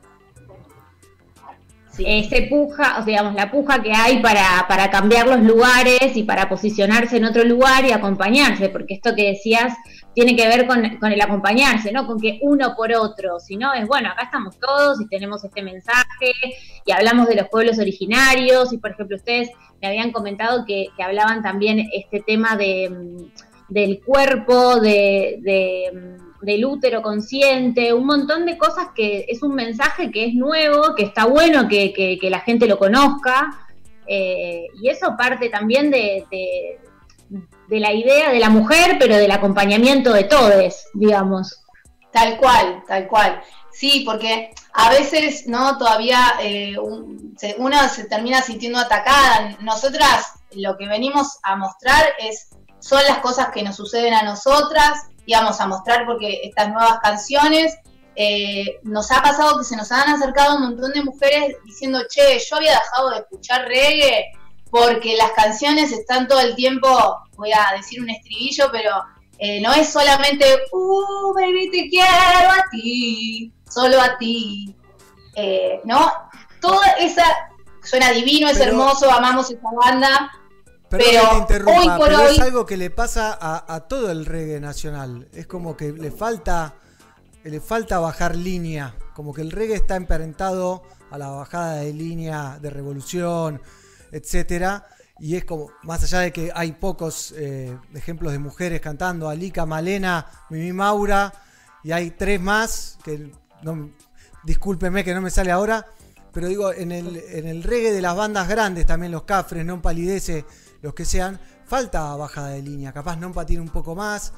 Ese 2.00 2.44
puja, 2.44 3.00
o 3.00 3.04
sea, 3.04 3.06
digamos, 3.06 3.36
la 3.36 3.52
puja 3.52 3.82
que 3.82 3.94
hay 3.94 4.22
para, 4.22 4.66
para 4.68 4.90
cambiar 4.90 5.28
los 5.28 5.42
lugares 5.42 6.16
y 6.16 6.24
para 6.24 6.50
posicionarse 6.50 7.18
en 7.18 7.26
otro 7.26 7.44
lugar 7.44 7.86
y 7.86 7.92
acompañarse, 7.92 8.70
porque 8.70 8.96
esto 8.96 9.16
que 9.16 9.30
decías 9.30 9.74
tiene 10.14 10.36
que 10.36 10.48
ver 10.48 10.66
con, 10.66 10.98
con 10.98 11.12
el 11.12 11.22
acompañarse, 11.22 11.92
¿no? 11.92 12.08
Con 12.08 12.20
que 12.20 12.40
uno 12.42 12.76
por 12.76 12.94
otro, 12.94 13.40
si 13.40 13.58
no 13.58 13.74
es, 13.74 13.88
bueno, 13.88 14.10
acá 14.10 14.24
estamos 14.24 14.58
todos 14.60 15.00
y 15.02 15.08
tenemos 15.08 15.44
este 15.44 15.62
mensaje 15.62 16.32
y 16.86 16.92
hablamos 16.92 17.28
de 17.28 17.36
los 17.36 17.50
pueblos 17.50 17.80
originarios 17.80 18.72
y, 18.74 18.78
por 18.78 18.92
ejemplo, 18.92 19.18
ustedes 19.18 19.50
me 19.82 19.88
habían 19.88 20.12
comentado 20.12 20.66
que, 20.66 20.88
hablaban 21.04 21.44
también 21.44 21.88
este 21.94 22.22
tema 22.22 22.56
de, 22.56 22.90
mm, 22.90 23.74
del 23.74 24.02
cuerpo, 24.04 24.80
de, 24.80 25.40
de, 25.42 25.92
mm, 25.94 26.25
del 26.42 26.66
útero 26.66 27.02
consciente, 27.02 27.94
un 27.94 28.06
montón 28.06 28.46
de 28.46 28.58
cosas 28.58 28.90
que 28.96 29.26
es 29.28 29.42
un 29.42 29.56
mensaje 29.56 30.12
que 30.12 30.26
es 30.26 30.34
nuevo, 30.34 30.94
que 30.96 31.04
está 31.04 31.26
bueno 31.26 31.68
que, 31.68 31.94
que- 31.94 32.30
la 32.30 32.40
gente 32.42 32.68
lo 32.68 32.78
conozca, 32.78 33.68
eh, 34.08 34.68
y 34.82 34.90
eso 34.90 35.16
parte 35.18 35.50
también 35.50 35.90
de, 35.92 36.26
de- 36.30 36.80
de 37.68 37.80
la 37.80 37.92
idea 37.94 38.32
de 38.32 38.40
la 38.40 38.50
mujer, 38.50 38.98
pero 39.00 39.16
del 39.16 39.32
acompañamiento 39.32 40.14
de 40.14 40.26
todos, 40.26 40.86
digamos. 40.94 41.62
Tal 42.12 42.38
cual, 42.38 42.84
tal 42.88 43.08
cual. 43.08 43.42
Sí, 43.72 44.04
porque 44.06 44.52
a 44.74 44.90
veces, 44.92 45.48
¿no? 45.48 45.78
Todavía 45.78 46.20
eh, 46.42 46.76
se- 47.38 47.56
uno 47.58 47.76
se 47.90 48.06
termina 48.06 48.42
sintiendo 48.42 48.80
atacada. 48.80 49.58
Nosotras 49.62 50.34
lo 50.52 50.78
que 50.78 50.88
venimos 50.88 51.40
a 51.44 51.56
mostrar 51.56 52.06
es, 52.20 52.50
son 52.80 53.02
las 53.08 53.18
cosas 53.20 53.50
que 53.54 53.64
nos 53.64 53.76
suceden 53.76 54.14
a 54.14 54.22
nosotras, 54.24 55.08
íbamos 55.26 55.60
a 55.60 55.68
mostrar 55.68 56.06
porque 56.06 56.42
estas 56.44 56.70
nuevas 56.70 57.00
canciones, 57.00 57.78
eh, 58.16 58.80
nos 58.84 59.12
ha 59.12 59.22
pasado 59.22 59.58
que 59.60 59.66
se 59.66 59.76
nos 59.76 59.92
han 59.92 60.08
acercado 60.10 60.56
un 60.56 60.62
montón 60.64 60.92
de 60.94 61.04
mujeres 61.04 61.56
diciendo, 61.66 62.00
che, 62.10 62.40
yo 62.40 62.56
había 62.56 62.72
dejado 62.72 63.10
de 63.10 63.18
escuchar 63.20 63.68
reggae 63.68 64.32
porque 64.72 65.16
las 65.18 65.32
canciones 65.32 65.92
están 65.92 66.28
todo 66.28 66.40
el 66.40 66.56
tiempo, 66.56 66.88
voy 67.38 67.52
a 67.52 67.76
decir 67.76 68.02
un 68.02 68.10
estribillo, 68.10 68.70
pero 68.72 68.92
eh, 69.38 69.60
no 69.62 69.74
es 69.74 69.90
solamente, 69.92 70.46
uh, 70.72 71.34
baby, 71.34 71.70
te 71.72 71.90
quiero 71.90 72.52
a 72.52 72.66
ti, 72.72 73.52
solo 73.70 74.02
a 74.02 74.18
ti, 74.18 74.76
Eh, 75.38 75.82
¿no? 75.84 76.10
Toda 76.62 76.88
esa, 76.98 77.26
suena 77.84 78.12
divino, 78.12 78.48
es 78.48 78.58
Pero- 78.58 78.72
hermoso, 78.72 79.12
amamos 79.12 79.52
esa 79.52 79.70
banda, 79.76 80.32
Perdón 80.90 81.08
pero 81.10 81.22
que 81.22 81.30
te 81.30 81.38
interrumpa, 81.38 81.80
hoy 81.80 81.88
por 81.98 82.08
pero 82.08 82.20
hoy, 82.22 82.36
es 82.36 82.40
algo 82.40 82.66
que 82.66 82.78
le 82.78 82.90
pasa 82.90 83.38
a, 83.40 83.74
a 83.74 83.88
todo 83.88 84.12
el 84.12 84.26
reggae 84.26 84.60
nacional. 84.60 85.28
Es 85.34 85.48
como 85.48 85.76
que 85.76 85.92
le 85.92 86.12
falta, 86.12 86.76
le 87.44 87.60
falta 87.60 88.00
bajar 88.00 88.36
línea. 88.36 88.96
Como 89.14 89.34
que 89.34 89.42
el 89.42 89.52
reggae 89.52 89.76
está 89.76 89.96
emparentado 89.96 90.84
a 91.10 91.18
la 91.18 91.30
bajada 91.30 91.78
de 91.78 91.94
línea 91.94 92.60
de 92.62 92.70
revolución, 92.70 93.62
etcétera. 94.12 94.88
Y 95.20 95.36
es 95.38 95.46
como, 95.46 95.72
más 95.84 96.04
allá 96.04 96.20
de 96.20 96.34
que 96.34 96.52
hay 96.54 96.74
pocos 96.74 97.34
eh, 97.38 97.76
ejemplos 97.94 98.34
de 98.34 98.40
mujeres 98.40 98.82
cantando, 98.82 99.30
Alika, 99.30 99.66
Malena, 99.66 100.26
Mimi 100.50 100.74
Maura, 100.74 101.34
y 101.84 101.92
hay 101.94 102.12
tres 102.12 102.42
más, 102.42 102.98
que 103.04 103.32
no, 103.62 103.92
discúlpeme 104.44 105.04
que 105.04 105.14
no 105.14 105.22
me 105.22 105.30
sale 105.30 105.52
ahora, 105.52 105.88
pero 106.34 106.48
digo, 106.48 106.74
en 106.74 106.92
el, 106.92 107.16
en 107.30 107.48
el 107.48 107.64
reggae 107.64 107.94
de 107.94 108.02
las 108.02 108.16
bandas 108.16 108.50
grandes, 108.50 108.86
también 108.86 109.12
los 109.12 109.24
cafres, 109.24 109.64
non 109.64 109.80
palidece, 109.80 110.44
los 110.86 110.94
que 110.94 111.04
sean, 111.04 111.40
falta 111.66 112.16
bajada 112.16 112.50
de 112.50 112.62
línea. 112.62 112.94
Capaz 112.94 113.18
non 113.18 113.34
tiene 113.34 113.66
un 113.66 113.74
poco 113.74 113.98
más, 113.98 114.34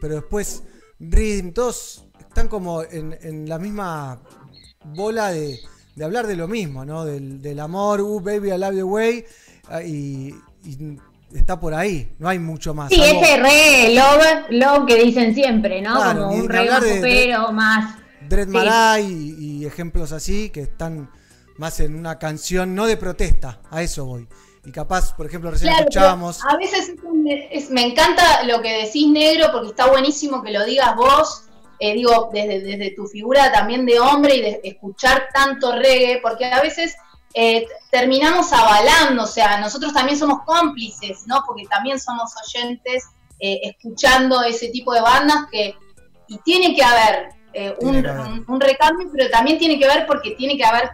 pero 0.00 0.16
después 0.16 0.64
Rhythm, 0.98 1.52
todos 1.52 2.08
están 2.18 2.48
como 2.48 2.82
en, 2.82 3.16
en 3.20 3.46
la 3.46 3.58
misma 3.58 4.18
bola 4.96 5.30
de, 5.30 5.60
de 5.94 6.04
hablar 6.04 6.26
de 6.26 6.36
lo 6.36 6.48
mismo, 6.48 6.84
¿no? 6.86 7.04
Del, 7.04 7.42
del 7.42 7.60
amor, 7.60 8.00
uh, 8.00 8.18
baby, 8.20 8.48
I 8.48 8.56
love 8.56 8.74
the 8.74 8.82
way, 8.82 9.24
ah, 9.68 9.82
y, 9.82 10.34
y 10.64 10.98
está 11.34 11.60
por 11.60 11.74
ahí, 11.74 12.16
no 12.18 12.28
hay 12.28 12.38
mucho 12.38 12.72
más. 12.72 12.88
Sí, 12.88 13.00
ese 13.00 13.36
re 13.36 13.94
love, 13.94 14.48
love 14.48 14.86
que 14.86 15.04
dicen 15.04 15.34
siempre, 15.34 15.82
¿no? 15.82 15.96
Claro, 15.96 16.28
Como 16.28 16.34
un 16.34 16.48
re 16.48 16.64
más 16.64 16.80
popero, 16.80 17.52
más. 17.52 17.94
Dread 18.26 18.48
Sí. 18.48 19.36
Y 19.38 19.66
ejemplos 19.66 20.12
así 20.12 20.48
que 20.48 20.62
están 20.62 21.10
más 21.58 21.78
en 21.80 21.94
una 21.94 22.18
canción 22.18 22.74
no 22.74 22.86
de 22.86 22.96
protesta, 22.96 23.60
a 23.70 23.82
eso 23.82 24.06
voy. 24.06 24.26
Y 24.64 24.72
capaz, 24.72 25.14
por 25.14 25.26
ejemplo, 25.26 25.50
recién 25.50 25.70
Claro, 25.70 25.88
escuchábamos. 25.88 26.40
A 26.46 26.56
veces 26.56 26.90
es 26.90 27.02
un- 27.02 27.26
es- 27.28 27.70
me 27.70 27.82
encanta 27.82 28.42
lo 28.44 28.60
que 28.60 28.84
decís 28.84 29.08
negro 29.08 29.46
porque 29.52 29.68
está 29.68 29.86
buenísimo 29.86 30.42
que 30.42 30.50
lo 30.50 30.64
digas 30.64 30.94
vos, 30.96 31.44
eh, 31.78 31.94
digo, 31.94 32.28
desde, 32.32 32.60
desde 32.60 32.90
tu 32.94 33.06
figura 33.06 33.50
también 33.52 33.86
de 33.86 33.98
hombre 33.98 34.36
y 34.36 34.40
de 34.42 34.60
escuchar 34.64 35.28
tanto 35.32 35.72
reggae, 35.72 36.20
porque 36.20 36.44
a 36.44 36.60
veces 36.60 36.94
eh, 37.32 37.66
terminamos 37.90 38.52
avalando, 38.52 39.22
o 39.22 39.26
sea, 39.26 39.60
nosotros 39.60 39.94
también 39.94 40.18
somos 40.18 40.42
cómplices, 40.44 41.26
¿no? 41.26 41.42
Porque 41.46 41.64
también 41.70 41.98
somos 41.98 42.32
oyentes 42.44 43.04
eh, 43.38 43.60
escuchando 43.62 44.42
ese 44.42 44.68
tipo 44.68 44.92
de 44.92 45.00
bandas 45.00 45.46
que, 45.50 45.74
y 46.28 46.38
tiene 46.38 46.74
que 46.74 46.82
haber 46.82 47.30
un, 47.80 48.60
recambio, 48.60 49.08
pero 49.12 49.28
también 49.30 49.58
tiene 49.58 49.78
que 49.78 49.86
ver 49.86 50.06
porque 50.06 50.32
tiene 50.32 50.56
que 50.56 50.64
haber 50.64 50.90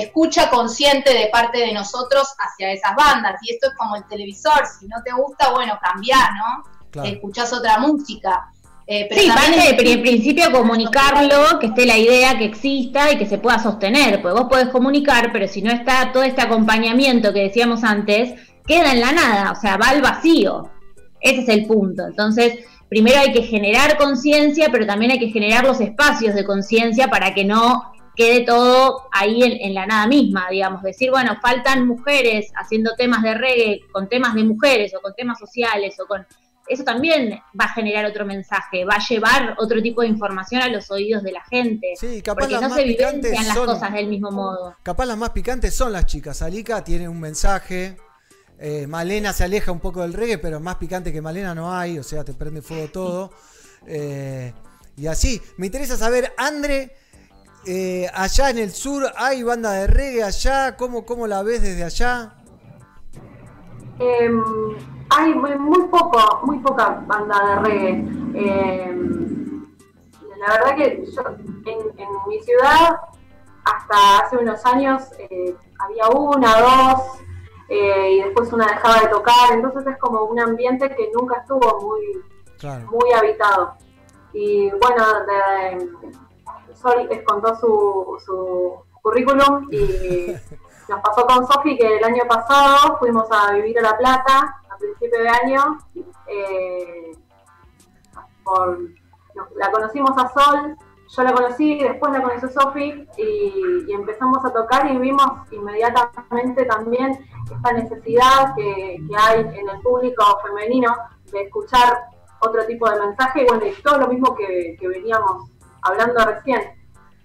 escucha 0.00 0.50
consciente 0.50 1.12
de 1.12 1.26
parte 1.32 1.58
de 1.58 1.72
nosotros 1.72 2.28
hacia 2.38 2.72
esas 2.72 2.94
bandas. 2.96 3.34
Y 3.42 3.54
esto 3.54 3.68
es 3.68 3.74
como 3.76 3.96
el 3.96 4.04
televisor, 4.08 4.62
si 4.78 4.86
no 4.86 4.96
te 5.04 5.12
gusta, 5.12 5.50
bueno, 5.50 5.78
cambiá, 5.82 6.30
¿no? 6.38 6.64
Claro. 6.90 7.08
Escuchás 7.08 7.52
otra 7.52 7.78
música. 7.78 8.50
Eh, 8.86 9.06
pero 9.08 9.20
Sí, 9.20 9.28
parte 9.28 9.60
de 9.60 9.74
pri- 9.74 9.98
principio 9.98 10.50
comunicarlo, 10.50 11.58
que 11.60 11.66
esté 11.66 11.84
la 11.84 11.98
idea 11.98 12.38
que 12.38 12.46
exista 12.46 13.12
y 13.12 13.18
que 13.18 13.26
se 13.26 13.36
pueda 13.36 13.58
sostener, 13.58 14.22
porque 14.22 14.40
vos 14.40 14.48
podés 14.48 14.68
comunicar, 14.68 15.30
pero 15.30 15.46
si 15.46 15.60
no 15.60 15.70
está 15.70 16.10
todo 16.10 16.22
este 16.22 16.40
acompañamiento 16.40 17.32
que 17.34 17.40
decíamos 17.42 17.84
antes, 17.84 18.32
queda 18.66 18.92
en 18.92 19.00
la 19.00 19.12
nada, 19.12 19.52
o 19.52 19.54
sea, 19.60 19.76
va 19.76 19.88
al 19.90 20.00
vacío. 20.00 20.70
Ese 21.20 21.42
es 21.42 21.48
el 21.50 21.66
punto. 21.66 22.06
Entonces, 22.06 22.60
primero 22.88 23.18
hay 23.20 23.32
que 23.32 23.42
generar 23.42 23.98
conciencia, 23.98 24.68
pero 24.72 24.86
también 24.86 25.10
hay 25.12 25.18
que 25.18 25.28
generar 25.28 25.64
los 25.66 25.80
espacios 25.82 26.34
de 26.34 26.44
conciencia 26.46 27.08
para 27.08 27.34
que 27.34 27.44
no 27.44 27.92
quede 28.18 28.44
todo 28.44 29.08
ahí 29.12 29.44
en, 29.44 29.52
en 29.52 29.74
la 29.74 29.86
nada 29.86 30.06
misma, 30.08 30.48
digamos, 30.50 30.82
decir, 30.82 31.10
bueno, 31.10 31.38
faltan 31.40 31.86
mujeres 31.86 32.50
haciendo 32.56 32.90
temas 32.96 33.22
de 33.22 33.32
reggae 33.34 33.80
con 33.92 34.08
temas 34.08 34.34
de 34.34 34.42
mujeres 34.42 34.92
o 34.96 35.00
con 35.00 35.14
temas 35.14 35.38
sociales 35.38 35.94
o 36.00 36.06
con 36.06 36.26
eso 36.68 36.84
también 36.84 37.40
va 37.58 37.64
a 37.66 37.72
generar 37.72 38.04
otro 38.04 38.26
mensaje, 38.26 38.84
va 38.84 38.96
a 38.96 39.08
llevar 39.08 39.54
otro 39.58 39.80
tipo 39.80 40.02
de 40.02 40.08
información 40.08 40.60
a 40.60 40.68
los 40.68 40.90
oídos 40.90 41.22
de 41.22 41.32
la 41.32 41.42
gente. 41.44 41.94
Sí, 41.98 42.20
capaz 42.20 42.40
porque 42.40 42.54
las 42.54 42.62
no 42.62 42.68
más 42.70 42.76
se 42.78 42.84
picantes 42.84 43.22
vivencian 43.22 43.46
las 43.46 43.56
son- 43.56 43.66
cosas 43.66 43.92
del 43.94 44.06
mismo 44.08 44.30
modo. 44.32 44.76
Capaz 44.82 45.06
las 45.06 45.16
más 45.16 45.30
picantes 45.30 45.72
son 45.74 45.92
las 45.92 46.04
chicas. 46.04 46.42
Alika 46.42 46.84
tiene 46.84 47.08
un 47.08 47.20
mensaje. 47.20 47.96
eh, 48.58 48.86
Malena 48.88 49.32
se 49.32 49.44
aleja 49.44 49.70
un 49.72 49.78
poco 49.80 50.02
del 50.02 50.12
reggae, 50.12 50.36
pero 50.38 50.58
más 50.60 50.74
picante 50.76 51.10
que 51.12 51.22
Malena 51.22 51.54
no 51.54 51.72
hay. 51.72 51.98
O 51.98 52.02
sea, 52.02 52.22
te 52.24 52.34
prende 52.34 52.60
fuego 52.60 52.88
todo. 52.88 53.30
eh, 53.86 54.52
y 54.96 55.06
así. 55.06 55.40
Me 55.56 55.66
interesa 55.66 55.96
saber, 55.96 56.34
Andre, 56.36 56.90
eh, 57.68 58.06
allá 58.14 58.50
en 58.50 58.58
el 58.58 58.70
sur 58.72 59.04
hay 59.16 59.42
banda 59.42 59.72
de 59.72 59.86
reggae 59.86 60.22
allá. 60.22 60.76
¿Cómo, 60.76 61.04
cómo 61.04 61.26
la 61.26 61.42
ves 61.42 61.62
desde 61.62 61.84
allá? 61.84 62.34
Em, 63.98 64.42
hay 65.10 65.34
muy, 65.34 65.56
muy 65.58 65.88
poco, 65.88 66.40
muy 66.44 66.58
poca 66.60 67.02
banda 67.06 67.36
de 67.46 67.68
reggae. 67.68 67.90
Em, 68.34 69.66
la 70.38 70.52
verdad 70.54 70.76
que 70.76 71.04
yo 71.14 71.22
en, 71.66 71.98
en 71.98 72.08
mi 72.28 72.40
ciudad 72.40 72.96
hasta 73.64 74.18
hace 74.24 74.36
unos 74.38 74.64
años 74.64 75.02
eh, 75.18 75.54
había 75.80 76.08
una, 76.08 76.60
dos, 76.60 77.02
eh, 77.68 78.12
y 78.12 78.22
después 78.22 78.52
una 78.52 78.66
dejaba 78.66 79.00
de 79.02 79.08
tocar, 79.08 79.52
entonces 79.52 79.86
es 79.86 79.98
como 79.98 80.22
un 80.24 80.40
ambiente 80.40 80.88
que 80.96 81.10
nunca 81.14 81.40
estuvo 81.40 81.80
muy, 81.82 82.22
Claro. 82.58 82.86
muy 82.90 83.12
habitado. 83.12 83.74
Y 84.32 84.70
bueno, 84.70 85.04
de, 85.26 85.88
Sol 86.76 87.06
les 87.10 87.22
contó 87.24 87.54
su, 87.56 88.18
su 88.24 88.74
currículum 89.02 89.68
y 89.72 90.32
nos 90.88 91.00
pasó 91.00 91.26
con 91.26 91.46
Sofi 91.46 91.76
que 91.76 91.96
el 91.98 92.04
año 92.04 92.22
pasado 92.28 92.98
fuimos 92.98 93.28
a 93.30 93.52
vivir 93.52 93.78
a 93.78 93.82
La 93.82 93.96
Plata 93.98 94.60
a 94.70 94.76
principio 94.78 95.20
de 95.20 95.28
año. 95.28 95.78
eh, 96.26 97.12
por- 98.44 98.78
nos- 99.34 99.50
la 99.56 99.70
conocimos 99.70 100.10
a 100.16 100.28
Sol, 100.28 100.76
yo 101.08 101.22
la 101.22 101.32
conocí, 101.32 101.78
después 101.78 102.12
la 102.12 102.22
conoció 102.22 102.48
Sofi 102.50 103.06
y, 103.16 103.84
y 103.88 103.92
empezamos 103.92 104.44
a 104.44 104.52
tocar 104.52 104.90
y 104.90 104.98
vimos 104.98 105.26
inmediatamente 105.50 106.64
también 106.66 107.18
esta 107.50 107.72
necesidad 107.72 108.54
que, 108.56 108.98
que 109.08 109.16
hay 109.18 109.40
en 109.40 109.68
el 109.68 109.80
público 109.80 110.22
femenino 110.46 110.94
de 111.32 111.42
escuchar 111.42 111.98
otro 112.40 112.64
tipo 112.66 112.88
de 112.90 113.00
mensaje 113.00 113.42
y 113.42 113.46
bueno, 113.46 113.66
y 113.66 113.72
todo 113.82 113.98
lo 113.98 114.08
mismo 114.08 114.34
que, 114.34 114.76
que 114.78 114.86
veníamos 114.88 115.50
hablando 115.82 116.24
recién, 116.24 116.60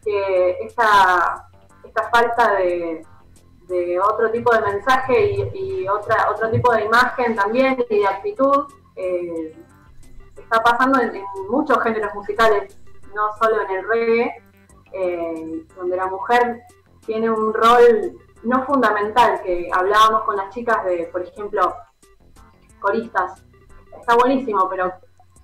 que 0.03 0.57
esta, 0.61 1.47
esta 1.83 2.09
falta 2.09 2.55
de, 2.55 3.05
de 3.67 3.99
otro 3.99 4.31
tipo 4.31 4.53
de 4.53 4.61
mensaje 4.61 5.49
y, 5.53 5.87
otra, 5.87 6.29
otro 6.31 6.49
tipo 6.51 6.73
de 6.73 6.85
imagen 6.85 7.35
también 7.35 7.77
y 7.89 7.99
de 7.99 8.07
actitud 8.07 8.65
eh, 8.95 9.55
está 10.37 10.61
pasando 10.61 10.99
en, 10.99 11.15
en 11.15 11.23
muchos 11.49 11.81
géneros 11.81 12.13
musicales, 12.13 12.77
no 13.15 13.35
solo 13.37 13.61
en 13.61 13.71
el 13.71 13.87
reggae, 13.87 14.43
eh, 14.91 15.65
donde 15.75 15.97
la 15.97 16.07
mujer 16.07 16.61
tiene 17.05 17.29
un 17.29 17.53
rol 17.53 18.19
no 18.43 18.65
fundamental, 18.65 19.41
que 19.41 19.69
hablábamos 19.73 20.23
con 20.23 20.35
las 20.35 20.53
chicas 20.53 20.83
de, 20.85 21.09
por 21.11 21.21
ejemplo, 21.23 21.75
coristas. 22.79 23.43
Está 23.99 24.15
buenísimo, 24.15 24.67
pero 24.69 24.93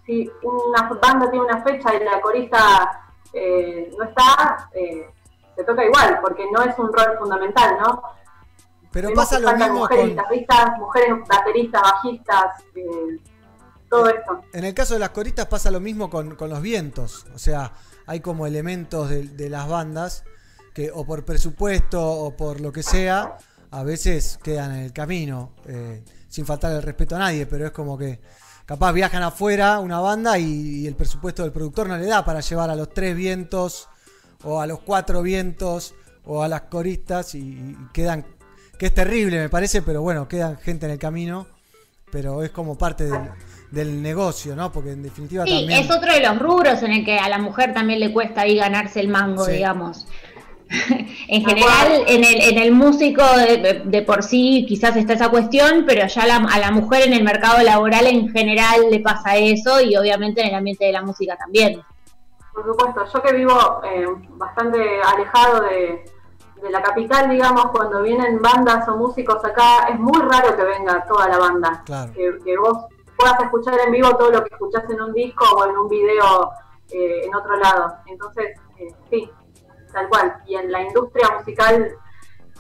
si 0.10 0.28
una 0.42 0.90
banda 0.90 1.30
tiene 1.30 1.46
una 1.46 1.64
fecha 1.64 1.94
y 1.94 2.04
la 2.04 2.20
corista 2.20 3.12
eh, 3.32 3.94
no 3.96 4.06
está, 4.06 4.68
eh, 4.74 5.08
se 5.56 5.64
toca 5.64 5.86
igual, 5.86 6.20
porque 6.20 6.46
no 6.52 6.64
es 6.64 6.78
un 6.80 6.92
rol 6.92 7.16
fundamental, 7.20 7.78
¿no? 7.80 8.02
Pero 8.92 9.10
Vemos 9.10 9.24
pasa 9.24 9.40
lo 9.40 9.56
mismo 9.56 9.74
mujeres 9.82 10.02
con. 10.02 10.10
guitarristas, 10.10 10.80
mujeres 10.80 11.10
bateristas, 11.28 11.82
bajistas, 11.84 12.64
eh, 12.74 13.20
todo 13.88 14.10
esto. 14.10 14.42
En 14.52 14.66
el 14.66 14.74
caso 14.74 14.96
de 14.96 15.00
las 15.00 15.12
coristas 15.12 15.46
pasa 15.46 15.70
lo 15.70 15.80
mismo 15.80 16.10
con, 16.10 16.34
con 16.36 16.50
los 16.50 16.60
vientos. 16.60 17.28
O 17.36 17.38
sea, 17.38 17.74
hay 18.08 18.20
como 18.20 18.48
elementos 18.48 19.10
de, 19.10 19.28
de 19.28 19.48
las 19.48 19.68
bandas 19.68 20.24
que 20.74 20.90
o 20.92 21.06
por 21.06 21.24
presupuesto 21.24 22.02
o 22.02 22.36
por 22.36 22.62
lo 22.62 22.72
que 22.72 22.82
sea, 22.82 23.38
a 23.70 23.84
veces 23.84 24.40
quedan 24.42 24.72
en 24.72 24.82
el 24.86 24.94
camino, 24.94 25.52
eh, 25.68 26.04
sin 26.28 26.48
faltar 26.48 26.72
el 26.72 26.82
respeto 26.82 27.16
a 27.16 27.20
nadie, 27.20 27.46
pero 27.46 27.68
es 27.68 27.72
como 27.72 27.96
que 27.96 28.20
capaz 28.70 28.92
viajan 28.94 29.24
afuera 29.24 29.80
una 29.80 30.00
banda 30.00 30.38
y, 30.38 30.44
y 30.82 30.86
el 30.88 30.94
presupuesto 30.94 31.42
del 31.42 31.52
productor 31.52 31.88
no 31.88 31.98
le 31.98 32.06
da 32.06 32.24
para 32.24 32.40
llevar 32.40 32.70
a 32.70 32.76
los 32.76 32.94
tres 32.94 33.16
vientos 33.16 33.88
o 34.44 34.62
a 34.62 34.68
los 34.68 34.82
cuatro 34.82 35.24
vientos 35.24 35.96
o 36.24 36.44
a 36.44 36.48
las 36.48 36.62
coristas 36.62 37.34
y, 37.34 37.40
y 37.40 37.76
quedan, 37.92 38.24
que 38.78 38.86
es 38.86 38.94
terrible 38.94 39.40
me 39.40 39.50
parece, 39.50 39.82
pero 39.82 40.04
bueno, 40.04 40.28
quedan 40.28 40.56
gente 40.60 40.86
en 40.86 40.92
el 40.92 41.00
camino, 41.00 41.48
pero 42.12 42.44
es 42.44 42.52
como 42.52 42.78
parte 42.78 43.06
del, 43.06 43.32
del 43.72 44.04
negocio, 44.04 44.56
¿no? 44.56 44.72
Porque 44.72 44.92
en 44.92 45.02
definitiva 45.02 45.46
Sí, 45.46 45.62
también... 45.62 45.84
es 45.86 45.90
otro 45.90 46.14
de 46.14 46.20
los 46.22 46.38
rubros 46.38 46.84
en 46.84 46.92
el 46.92 47.04
que 47.04 47.18
a 47.18 47.28
la 47.28 47.40
mujer 47.40 47.74
también 47.74 48.00
le 48.00 48.14
cuesta 48.14 48.42
ahí 48.42 48.56
ganarse 48.56 49.00
el 49.00 49.08
mango, 49.08 49.46
Sí. 49.46 49.54
digamos. 49.54 50.06
en 51.28 51.44
general, 51.46 52.04
en 52.08 52.24
el, 52.24 52.42
en 52.42 52.58
el 52.60 52.72
músico 52.72 53.24
de, 53.38 53.82
de 53.86 54.02
por 54.04 54.22
sí 54.24 54.66
quizás 54.68 54.96
está 54.96 55.14
esa 55.14 55.30
cuestión, 55.30 55.84
pero 55.88 56.06
ya 56.08 56.26
la- 56.28 56.48
a 56.52 56.60
la 56.60 56.72
mujer 56.72 57.08
en 57.08 57.14
el 57.14 57.24
mercado 57.24 57.62
laboral 57.64 58.06
en 58.08 58.30
general 58.30 58.82
le 58.92 59.00
pasa 59.00 59.36
eso 59.36 59.82
y 59.82 59.96
obviamente 59.96 60.42
en 60.42 60.50
el 60.50 60.56
ambiente 60.56 60.86
de 60.86 60.92
la 60.92 61.02
música 61.02 61.36
también. 61.38 61.82
Por 62.54 62.66
supuesto, 62.66 63.06
yo 63.14 63.22
que 63.24 63.34
vivo 63.34 63.82
eh, 63.84 64.06
bastante 64.32 65.02
alejado 65.02 65.62
de, 65.62 66.04
de 66.62 66.70
la 66.70 66.82
capital, 66.84 67.30
digamos, 67.30 67.72
cuando 67.72 68.02
vienen 68.04 68.42
bandas 68.42 68.88
o 68.90 68.98
músicos 68.98 69.44
acá, 69.46 69.88
es 69.90 70.00
muy 70.00 70.20
raro 70.22 70.56
que 70.56 70.64
venga 70.64 71.04
toda 71.06 71.30
la 71.30 71.38
banda. 71.38 71.82
Claro. 71.86 72.12
Que, 72.14 72.38
que 72.44 72.58
vos 72.58 72.86
puedas 73.18 73.40
escuchar 73.40 73.76
en 73.86 73.92
vivo 73.92 74.16
todo 74.18 74.30
lo 74.32 74.44
que 74.44 74.54
escuchás 74.54 74.84
en 74.90 75.02
un 75.02 75.14
disco 75.14 75.46
o 75.56 75.70
en 75.70 75.78
un 75.78 75.88
video 75.90 76.52
eh, 76.92 77.22
en 77.26 77.34
otro 77.36 77.56
lado. 77.58 77.96
Entonces, 78.08 78.58
eh, 78.78 78.88
sí, 79.10 79.30
tal 80.00 80.10
cual. 80.10 80.42
Y 80.46 80.56
en 80.56 80.72
la 80.72 80.82
industria 80.82 81.30
musical 81.38 81.96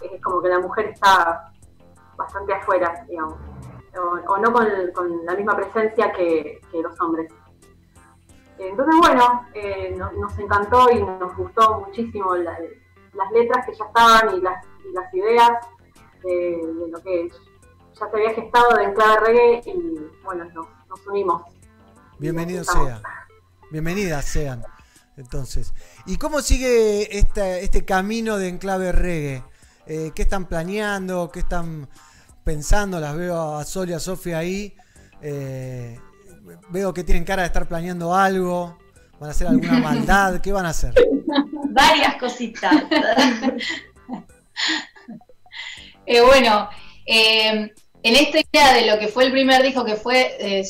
es 0.01 0.21
como 0.21 0.41
que 0.41 0.49
la 0.49 0.59
mujer 0.59 0.87
está 0.87 1.51
bastante 2.17 2.53
afuera, 2.53 3.05
digamos. 3.07 3.35
O, 3.97 4.33
o 4.33 4.37
no 4.37 4.53
con, 4.53 4.67
con 4.93 5.25
la 5.25 5.33
misma 5.35 5.55
presencia 5.55 6.11
que, 6.11 6.59
que 6.71 6.81
los 6.81 6.99
hombres. 7.01 7.31
Entonces, 8.57 8.95
bueno, 8.99 9.45
eh, 9.53 9.95
nos, 9.97 10.13
nos 10.13 10.37
encantó 10.37 10.89
y 10.91 11.01
nos 11.01 11.35
gustó 11.35 11.79
muchísimo 11.85 12.35
la- 12.35 12.59
las 13.13 13.31
letras 13.31 13.65
que 13.65 13.73
ya 13.73 13.85
estaban 13.85 14.35
y 14.37 14.41
las, 14.41 14.65
y 14.87 14.91
las 14.93 15.13
ideas 15.13 15.51
de, 16.23 16.61
de 16.79 16.87
lo 16.91 16.99
que 17.01 17.29
ya 17.93 18.09
se 18.09 18.15
había 18.15 18.33
gestado 18.33 18.75
de 18.75 18.83
Enclave 18.83 19.19
Reggae 19.21 19.61
y 19.65 20.11
bueno, 20.23 20.45
nos, 20.53 20.67
nos 20.87 21.07
unimos. 21.07 21.41
Bienvenidos 22.19 22.67
sean. 22.67 23.01
Bienvenidas 23.71 24.25
sean. 24.25 24.61
Entonces, 25.19 25.73
¿y 26.05 26.15
cómo 26.17 26.41
sigue 26.41 27.17
esta- 27.19 27.57
este 27.59 27.83
camino 27.83 28.37
de 28.37 28.47
Enclave 28.47 28.91
Reggae? 28.93 29.43
Eh, 29.85 30.11
¿Qué 30.15 30.21
están 30.21 30.47
planeando? 30.47 31.29
¿Qué 31.31 31.39
están 31.39 31.89
pensando, 32.43 32.99
las 32.99 33.15
veo 33.15 33.57
a 33.57 33.65
Sol 33.65 33.89
y 33.89 33.93
a 33.93 33.99
Sofía 33.99 34.37
ahí. 34.39 34.73
eh, 35.21 35.99
veo 36.69 36.93
que 36.93 37.03
tienen 37.03 37.25
cara 37.25 37.41
de 37.43 37.47
estar 37.47 37.67
planeando 37.67 38.15
algo. 38.15 38.77
¿Van 39.19 39.27
a 39.29 39.31
hacer 39.31 39.47
alguna 39.47 39.79
maldad? 39.79 40.39
¿Qué 40.39 40.53
van 40.53 40.65
a 40.65 40.69
hacer? 40.69 40.93
Varias 41.71 42.15
cositas. 42.15 42.73
Eh, 46.05 46.21
bueno, 46.21 46.67
eh, 47.05 47.71
en 48.01 48.15
esta 48.15 48.39
idea 48.39 48.73
de 48.73 48.87
lo 48.89 48.97
que 48.97 49.07
fue 49.09 49.25
el 49.25 49.31
primer 49.31 49.61
disco 49.61 49.85
que 49.85 49.95
fue 49.95 50.63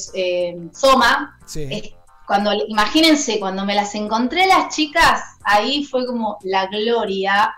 Soma, 0.74 1.40
Sí. 1.46 1.94
Cuando 2.30 2.54
imagínense, 2.54 3.40
cuando 3.40 3.66
me 3.66 3.74
las 3.74 3.96
encontré 3.96 4.46
las 4.46 4.76
chicas, 4.76 5.20
ahí 5.44 5.84
fue 5.84 6.06
como 6.06 6.38
la 6.44 6.68
gloria. 6.68 7.56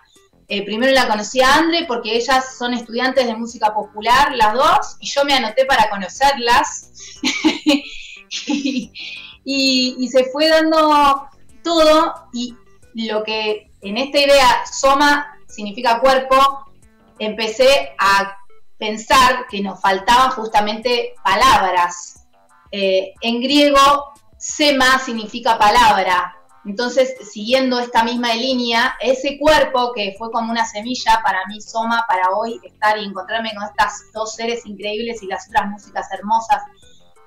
Eh, 0.48 0.64
primero 0.64 0.93
la 0.93 1.10
conocí 1.10 1.41
a 1.41 1.56
Andre 1.56 1.84
porque 1.85 2.15
ellas 2.15 2.57
son 2.57 2.73
estudiantes 2.73 3.26
de 3.26 3.35
música 3.35 3.73
popular, 3.73 4.34
las 4.34 4.53
dos, 4.53 4.95
y 5.02 5.10
yo 5.10 5.26
me 5.26 5.34
anoté 5.34 5.65
para 5.65 5.89
conocerlas. 5.89 6.89
y 9.43 10.07
se 10.10 10.23
fue 10.31 10.48
dando 10.48 11.27
todo, 11.65 12.30
y 12.31 12.56
lo 12.93 13.26
que 13.26 13.73
en 13.81 13.98
esta 13.98 14.19
idea 14.19 14.65
Soma 14.72 15.38
significa 15.49 15.99
cuerpo, 15.99 16.38
empecé 17.19 17.91
a 17.99 18.38
pensar 18.77 19.48
que 19.49 19.60
nos 19.60 19.81
faltaban 19.81 20.31
justamente 20.31 21.14
palabras. 21.26 22.26
Eh, 22.72 23.15
en 23.19 23.41
griego, 23.41 24.14
sema 24.41 24.97
significa 24.99 25.57
palabra. 25.57 26.35
Entonces, 26.65 27.15
siguiendo 27.31 27.80
esta 27.80 28.03
misma 28.03 28.34
línea, 28.34 28.95
ese 28.99 29.38
cuerpo 29.39 29.93
que 29.93 30.15
fue 30.18 30.31
como 30.31 30.51
una 30.51 30.65
semilla 30.65 31.22
para 31.23 31.45
mí, 31.47 31.61
Soma, 31.61 32.05
para 32.07 32.30
hoy 32.35 32.59
estar 32.63 32.97
y 32.97 33.05
encontrarme 33.05 33.53
con 33.55 33.63
estas 33.63 34.03
dos 34.13 34.35
seres 34.35 34.65
increíbles 34.65 35.23
y 35.23 35.27
las 35.27 35.47
otras 35.47 35.69
músicas 35.69 36.07
hermosas 36.11 36.61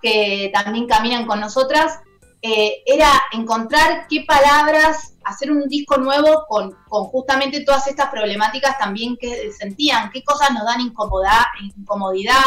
que 0.02 0.50
también 0.52 0.86
caminan 0.86 1.26
con 1.26 1.40
nosotras, 1.40 1.98
eh, 2.42 2.82
era 2.84 3.10
encontrar 3.32 4.06
qué 4.08 4.24
palabras, 4.26 5.14
hacer 5.24 5.50
un 5.50 5.66
disco 5.68 5.96
nuevo 5.96 6.44
con, 6.48 6.76
con 6.88 7.04
justamente 7.06 7.64
todas 7.64 7.86
estas 7.86 8.10
problemáticas 8.10 8.76
también 8.78 9.16
que 9.16 9.50
sentían, 9.52 10.10
qué 10.10 10.22
cosas 10.22 10.50
nos 10.52 10.64
dan 10.64 10.80
incomodidad, 10.80 12.44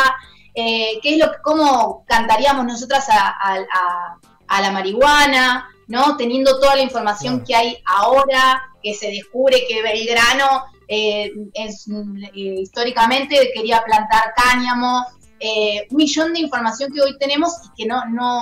eh, 0.53 0.99
qué 1.01 1.15
es 1.15 1.19
lo 1.19 1.31
que, 1.31 1.37
cómo 1.43 2.05
cantaríamos 2.07 2.65
nosotras 2.65 3.09
a- 3.09 4.17
a 4.47 4.61
la 4.61 4.71
marihuana, 4.71 5.69
¿no? 5.87 6.17
Teniendo 6.17 6.59
toda 6.59 6.75
la 6.75 6.81
información 6.81 7.43
que 7.43 7.55
hay 7.55 7.77
ahora, 7.85 8.61
que 8.81 8.93
se 8.93 9.07
descubre 9.07 9.65
que 9.67 9.81
Belgrano 9.81 10.65
eh, 10.87 11.31
es, 11.53 11.87
mm, 11.87 12.23
eh, 12.23 12.29
históricamente 12.33 13.51
quería 13.53 13.83
plantar 13.83 14.33
cáñamo, 14.35 15.05
eh, 15.39 15.87
un 15.91 15.97
millón 15.97 16.33
de 16.33 16.39
información 16.39 16.91
que 16.91 17.01
hoy 17.01 17.17
tenemos 17.17 17.53
y 17.65 17.83
que 17.83 17.87
no, 17.87 18.05
no 18.05 18.41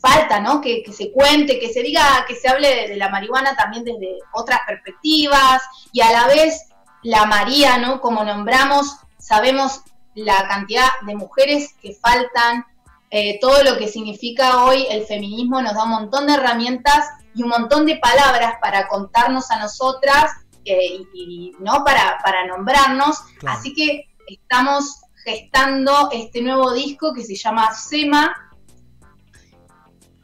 falta, 0.00 0.40
¿no? 0.40 0.60
Que, 0.60 0.82
que 0.82 0.92
se 0.92 1.12
cuente, 1.12 1.58
que 1.58 1.72
se 1.72 1.82
diga, 1.82 2.24
que 2.26 2.34
se 2.34 2.48
hable 2.48 2.74
de, 2.74 2.88
de 2.88 2.96
la 2.96 3.10
marihuana 3.10 3.54
también 3.56 3.84
desde 3.84 4.18
otras 4.32 4.60
perspectivas 4.66 5.62
y 5.92 6.00
a 6.00 6.10
la 6.10 6.26
vez 6.26 6.68
la 7.02 7.26
María, 7.26 7.78
¿no? 7.78 8.00
Como 8.00 8.24
nombramos, 8.24 8.96
sabemos 9.18 9.82
la 10.14 10.48
cantidad 10.48 10.88
de 11.06 11.14
mujeres 11.14 11.74
que 11.80 11.94
faltan, 11.94 12.64
eh, 13.10 13.38
todo 13.40 13.62
lo 13.62 13.76
que 13.76 13.88
significa 13.88 14.64
hoy 14.64 14.86
el 14.88 15.04
feminismo 15.04 15.60
nos 15.60 15.74
da 15.74 15.84
un 15.84 15.90
montón 15.90 16.26
de 16.26 16.34
herramientas 16.34 17.08
y 17.34 17.42
un 17.42 17.48
montón 17.48 17.86
de 17.86 17.96
palabras 17.96 18.54
para 18.60 18.88
contarnos 18.88 19.50
a 19.50 19.58
nosotras 19.58 20.32
eh, 20.64 21.02
y, 21.12 21.52
y, 21.58 21.62
no 21.62 21.84
para, 21.84 22.18
para 22.24 22.46
nombrarnos. 22.46 23.20
Claro. 23.38 23.58
Así 23.58 23.74
que 23.74 24.08
estamos 24.26 25.02
gestando 25.24 26.10
este 26.12 26.40
nuevo 26.42 26.72
disco 26.72 27.12
que 27.12 27.22
se 27.22 27.34
llama 27.34 27.74
Sema 27.74 28.50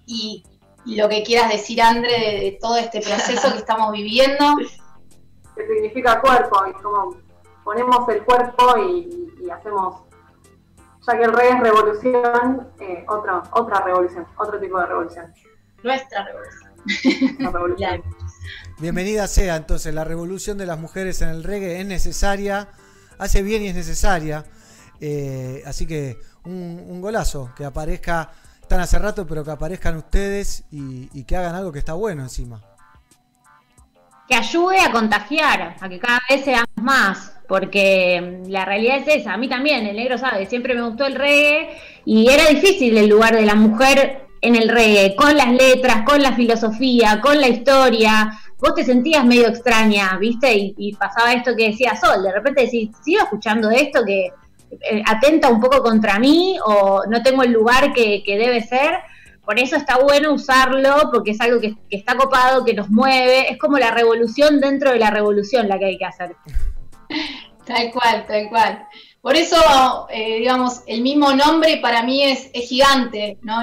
y, 0.07 0.45
y 0.85 0.97
lo 0.97 1.09
que 1.09 1.23
quieras 1.23 1.51
decir, 1.51 1.83
Andre, 1.83 2.13
de, 2.13 2.41
de 2.41 2.59
todo 2.61 2.77
este 2.77 3.01
proceso 3.01 3.53
que 3.53 3.59
estamos 3.59 3.93
viviendo. 3.93 4.57
que 5.57 5.67
significa 5.67 6.21
cuerpo, 6.21 6.65
y 6.69 6.73
como 6.83 7.17
ponemos 7.65 8.09
el 8.09 8.23
cuerpo 8.25 8.79
y, 8.79 9.33
y 9.43 9.51
hacemos, 9.51 10.03
ya 11.07 11.19
que 11.19 11.25
el 11.25 11.33
rey 11.33 11.49
es 11.53 11.61
revolución, 11.61 12.69
eh, 12.81 13.05
otra, 13.09 13.43
otra 13.53 13.81
revolución, 13.83 14.27
otro 14.39 14.59
tipo 14.61 14.79
de 14.81 14.87
revolución. 14.87 15.33
Nuestra 15.83 16.25
revolución. 16.25 17.37
La 17.39 17.51
revolución. 17.51 18.03
Bienvenida 18.79 19.27
sea 19.27 19.57
entonces, 19.57 19.95
la 19.95 20.05
revolución 20.05 20.59
de 20.59 20.67
las 20.67 20.79
mujeres 20.79 21.23
en 21.23 21.31
el 21.31 21.45
reggae 21.45 21.81
es 21.81 21.87
necesaria, 21.87 22.69
hace 23.19 23.43
bien 23.43 23.63
y 23.63 23.69
es 23.69 23.75
necesaria. 23.75 24.45
Eh, 25.01 25.63
así 25.67 25.87
que 25.87 26.19
un, 26.45 26.85
un 26.89 27.01
golazo, 27.01 27.53
que 27.57 27.65
aparezca, 27.65 28.31
están 28.61 28.81
hace 28.81 28.99
rato, 28.99 29.27
pero 29.27 29.45
que 29.45 29.51
aparezcan 29.51 29.97
ustedes 29.97 30.65
y, 30.71 31.09
y 31.13 31.25
que 31.25 31.37
hagan 31.37 31.55
algo 31.55 31.73
que 31.73 31.79
está 31.79 31.95
bueno 31.95 32.23
encima. 32.23 32.61
que 34.29 34.35
ayude 34.35 34.81
a 34.81 34.91
contagiar, 34.91 35.77
a 35.81 35.89
que 35.89 35.99
cada 35.99 36.21
vez 36.29 36.45
seamos 36.45 36.69
más, 36.77 37.36
porque 37.49 38.43
mm, 38.45 38.51
la 38.51 38.65
realidad 38.65 38.99
es 38.99 39.23
esa. 39.23 39.35
A 39.35 39.37
mí 39.37 39.49
también, 39.49 39.87
el 39.87 39.97
negro 39.97 40.19
sabe, 40.19 40.47
siempre 40.47 40.75
me 40.75 40.83
gustó 40.83 41.07
el 41.07 41.15
reggae 41.15 41.71
y 42.05 42.29
era 42.29 42.47
difícil 42.47 42.97
el 42.97 43.09
lugar 43.09 43.35
de 43.37 43.47
la 43.47 43.55
mujer 43.55 44.27
en 44.41 44.55
el 44.55 44.69
reggae, 44.69 45.17
con 45.17 45.37
las 45.37 45.51
letras, 45.53 46.03
con 46.05 46.23
la 46.23 46.35
filosofía, 46.35 47.21
con 47.21 47.41
la 47.41 47.49
historia. 47.49 48.39
Vos 48.59 48.75
te 48.75 48.85
sentías 48.85 49.25
medio 49.25 49.49
extraña, 49.49 50.17
¿viste? 50.19 50.55
Y, 50.55 50.75
y 50.79 50.95
pasaba 50.95 51.33
esto 51.33 51.57
que 51.57 51.71
decía 51.71 51.97
Sol, 51.97 52.23
de 52.23 52.33
repente 52.33 52.63
decís, 52.63 52.91
sigo 53.03 53.23
escuchando 53.23 53.71
esto 53.71 54.05
que 54.05 54.31
eh, 54.71 55.03
atenta 55.07 55.49
un 55.49 55.61
poco 55.61 55.83
contra 55.83 56.19
mí 56.19 56.59
o 56.65 57.05
no 57.09 57.23
tengo 57.23 57.43
el 57.43 57.53
lugar 57.53 57.93
que, 57.93 58.23
que 58.25 58.37
debe 58.39 58.63
ser. 58.63 58.95
Por 59.45 59.61
eso 59.61 59.77
está 59.77 59.99
bueno 59.99 60.33
usarlo, 60.33 61.09
porque 61.13 61.31
es 61.31 61.41
algo 61.41 61.61
que, 61.61 61.75
que 61.89 61.97
está 61.97 62.17
copado, 62.17 62.65
que 62.65 62.75
nos 62.75 62.89
mueve. 62.91 63.51
Es 63.51 63.59
como 63.59 63.79
la 63.79 63.93
revolución 63.93 64.61
dentro 64.61 64.91
de 64.91 64.99
la 64.99 65.11
revolución 65.11 65.69
la 65.69 65.79
que 65.79 65.85
hay 65.85 65.99
que 65.99 66.05
hacer. 66.05 66.35
Tal 67.67 67.91
cual, 67.91 68.25
tal 68.27 68.49
cual. 68.49 68.89
Por 69.21 69.35
eso, 69.35 69.57
eh, 70.11 70.39
digamos, 70.39 70.83
el 70.87 71.03
mismo 71.03 71.33
nombre 71.33 71.79
para 71.79 72.05
mí 72.05 72.23
es, 72.23 72.49
gigante, 72.69 73.39
¿no? 73.43 73.61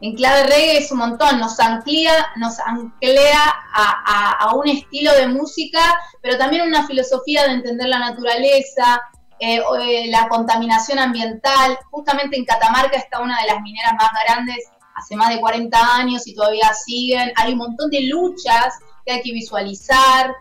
En 0.00 0.16
clave 0.16 0.42
reggae 0.42 0.78
es 0.78 0.90
un 0.90 0.98
montón, 0.98 1.38
nos 1.38 1.60
anclea, 1.60 2.32
nos 2.34 2.58
anclea 2.58 3.54
a, 3.72 4.52
un 4.56 4.68
estilo 4.68 5.12
de 5.14 5.28
música, 5.28 5.80
pero 6.20 6.36
también 6.36 6.66
una 6.66 6.84
filosofía 6.86 7.44
de 7.44 7.52
entender 7.52 7.88
la 7.88 8.00
naturaleza, 8.00 9.00
eh, 9.38 9.62
eh, 9.82 10.08
la 10.08 10.28
contaminación 10.28 10.98
ambiental. 10.98 11.78
Justamente 11.92 12.36
en 12.36 12.44
Catamarca 12.44 12.96
está 12.96 13.20
una 13.20 13.40
de 13.40 13.46
las 13.46 13.62
mineras 13.62 13.92
más 13.96 14.10
grandes 14.26 14.68
hace 14.96 15.14
más 15.14 15.28
de 15.28 15.38
40 15.38 15.96
años 15.96 16.26
y 16.26 16.34
todavía 16.34 16.74
siguen. 16.74 17.32
Hay 17.36 17.52
un 17.52 17.58
montón 17.58 17.88
de 17.88 18.00
luchas 18.02 18.74
que 19.06 19.12
hay 19.12 19.22
que 19.22 19.32
visualizar 19.32 20.34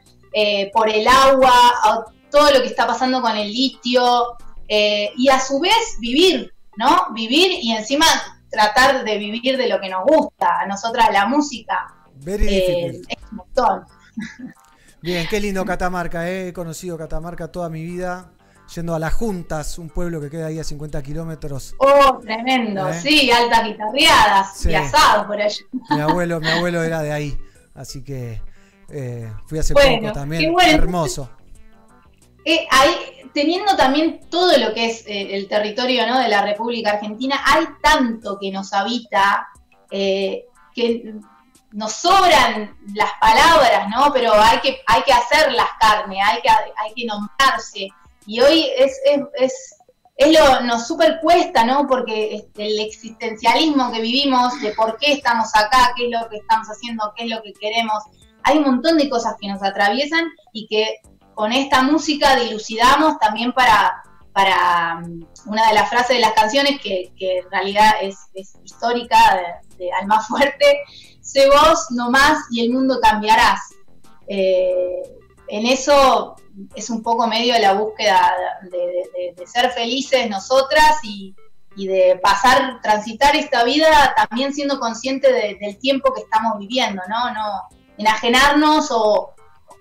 por 0.73 0.89
el 0.89 1.07
agua, 1.07 2.07
todo 2.33 2.51
lo 2.51 2.61
que 2.61 2.67
está 2.67 2.87
pasando 2.87 3.21
con 3.21 3.37
el 3.37 3.47
litio, 3.51 4.35
eh, 4.67 5.11
y 5.15 5.29
a 5.29 5.39
su 5.39 5.59
vez 5.59 5.97
vivir, 5.99 6.51
¿no? 6.77 7.13
Vivir 7.13 7.51
y 7.61 7.71
encima 7.73 8.07
tratar 8.49 9.03
de 9.03 9.17
vivir 9.19 9.55
de 9.55 9.67
lo 9.69 9.79
que 9.79 9.87
nos 9.87 10.03
gusta, 10.03 10.61
a 10.61 10.65
nosotras 10.65 11.09
la 11.13 11.27
música. 11.27 11.93
Very 12.15 12.47
Eh, 12.47 13.01
es 13.07 13.17
un 13.31 13.37
montón. 13.37 13.85
Bien, 15.01 15.27
qué 15.29 15.39
lindo 15.39 15.63
Catamarca, 15.63 16.27
eh. 16.27 16.47
he 16.47 16.53
conocido 16.53 16.97
Catamarca 16.97 17.51
toda 17.51 17.69
mi 17.69 17.83
vida, 17.83 18.31
yendo 18.73 18.95
a 18.95 18.99
Las 18.99 19.13
Juntas, 19.13 19.77
un 19.77 19.89
pueblo 19.89 20.19
que 20.19 20.29
queda 20.31 20.47
ahí 20.47 20.57
a 20.57 20.63
50 20.63 21.03
kilómetros. 21.03 21.75
Oh, 21.77 22.17
tremendo, 22.19 22.89
¿Eh? 22.89 22.99
sí, 22.99 23.29
altas 23.31 23.63
guitarreadas 23.65 24.57
Sí. 24.57 24.69
y 24.71 24.75
asados 24.75 25.25
por 25.27 25.39
allá. 25.39 25.57
Mi 25.91 25.99
abuelo, 25.99 26.39
mi 26.39 26.47
abuelo 26.49 26.81
era 26.81 27.01
de 27.03 27.11
ahí, 27.11 27.37
así 27.75 28.03
que 28.03 28.41
eh, 28.89 29.31
fui 29.45 29.59
hace 29.59 29.73
Bueno, 29.73 30.01
poco 30.07 30.13
también, 30.13 30.41
qué 30.43 30.49
bueno. 30.49 30.71
hermoso. 30.71 31.29
Eh, 32.45 32.67
teniendo 33.33 33.75
también 33.75 34.21
todo 34.29 34.57
lo 34.57 34.73
que 34.73 34.85
es 34.85 35.07
eh, 35.07 35.35
el 35.35 35.47
territorio 35.47 36.03
de 36.17 36.27
la 36.27 36.43
República 36.43 36.91
Argentina, 36.91 37.41
hay 37.45 37.65
tanto 37.81 38.37
que 38.39 38.51
nos 38.51 38.73
habita, 38.73 39.47
eh, 39.89 40.45
que 40.75 41.15
nos 41.71 41.93
sobran 41.93 42.77
las 42.93 43.11
palabras, 43.19 43.87
¿no? 43.89 44.11
Pero 44.13 44.33
hay 44.33 44.59
que, 44.59 44.81
hay 44.85 45.01
que 45.03 45.13
hacerlas 45.13 45.67
carne, 45.79 46.21
hay 46.21 46.41
que, 46.41 46.49
hay 46.49 46.93
que 46.95 47.05
nombrarse. 47.05 47.87
Y 48.25 48.39
hoy 48.41 48.69
es, 48.77 48.99
es, 49.05 49.21
es, 49.35 49.75
es 50.15 50.39
lo 50.39 50.61
nos 50.61 50.87
super 50.87 51.19
cuesta, 51.21 51.63
¿no? 51.63 51.87
Porque 51.87 52.35
este, 52.35 52.67
el 52.67 52.79
existencialismo 52.79 53.91
que 53.91 54.01
vivimos, 54.01 54.59
de 54.61 54.71
por 54.73 54.97
qué 54.97 55.13
estamos 55.13 55.49
acá, 55.55 55.93
qué 55.95 56.05
es 56.05 56.11
lo 56.11 56.29
que 56.29 56.37
estamos 56.37 56.67
haciendo, 56.67 57.11
qué 57.15 57.23
es 57.23 57.31
lo 57.31 57.41
que 57.41 57.53
queremos, 57.53 58.03
hay 58.43 58.57
un 58.57 58.65
montón 58.65 58.97
de 58.97 59.09
cosas 59.09 59.35
que 59.39 59.47
nos 59.47 59.63
atraviesan 59.63 60.25
y 60.51 60.67
que 60.67 60.97
con 61.35 61.51
esta 61.53 61.81
música 61.81 62.35
dilucidamos 62.35 63.17
también 63.19 63.51
para, 63.53 64.03
para 64.33 65.01
um, 65.03 65.25
una 65.45 65.67
de 65.67 65.73
las 65.73 65.89
frases 65.89 66.15
de 66.17 66.21
las 66.21 66.33
canciones 66.33 66.79
que, 66.81 67.11
que 67.17 67.39
en 67.39 67.51
realidad 67.51 67.91
es, 68.01 68.17
histórica 68.63 69.17
de, 69.77 69.85
de 69.85 69.91
Alma 69.93 70.21
Fuerte, 70.21 70.79
sé 71.21 71.47
vos 71.49 71.87
nomás 71.91 72.39
y 72.51 72.63
el 72.65 72.71
mundo 72.71 72.99
cambiarás. 73.01 73.59
Eh, 74.27 75.01
en 75.49 75.65
eso 75.65 76.35
es 76.75 76.89
un 76.89 77.03
poco 77.03 77.27
medio 77.27 77.57
la 77.59 77.73
búsqueda 77.73 78.33
de, 78.63 78.69
de- 78.77 79.09
de- 79.13 79.33
de 79.35 79.47
ser 79.47 79.71
felices 79.71 80.29
nosotras 80.29 80.99
y, 81.03 81.35
y 81.75 81.87
de 81.87 82.19
pasar, 82.23 82.79
transitar 82.81 83.35
esta 83.35 83.63
vida 83.63 84.13
también 84.15 84.53
siendo 84.53 84.79
consciente 84.79 85.31
de- 85.31 85.57
del 85.59 85.77
tiempo 85.79 86.13
que 86.13 86.21
estamos 86.21 86.57
viviendo, 86.59 87.01
¿no? 87.09 87.33
No 87.33 87.61
enajenarnos 87.97 88.89
o 88.91 89.33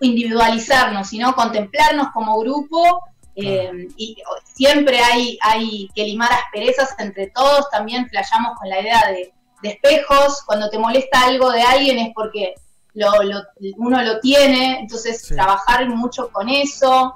individualizarnos, 0.03 1.09
sino 1.09 1.35
contemplarnos 1.35 2.09
como 2.13 2.39
grupo. 2.39 3.01
eh, 3.35 3.89
y 3.97 4.17
siempre 4.45 4.99
hay, 5.01 5.39
hay 5.41 5.89
que 5.95 6.05
limar 6.05 6.31
asperezas 6.33 6.95
entre 6.99 7.29
todos, 7.29 7.71
también 7.71 8.07
flayamos 8.11 8.59
con 8.59 8.69
la 8.69 8.79
idea 8.81 9.03
de, 9.09 9.33
de 9.63 9.69
espejos, 9.71 10.43
cuando 10.45 10.69
te 10.69 10.79
molesta 10.79 11.23
algo 11.25 11.51
de 11.51 11.63
alguien 11.63 11.99
es 11.99 12.11
porque 12.15 12.55
lo, 12.93 13.11
lo- 13.23 13.43
uno 13.79 14.03
lo 14.03 14.21
tiene, 14.21 14.81
entonces 14.81 15.27
trabajar 15.29 15.89
mucho 15.89 16.29
con 16.31 16.51
eso. 16.51 17.15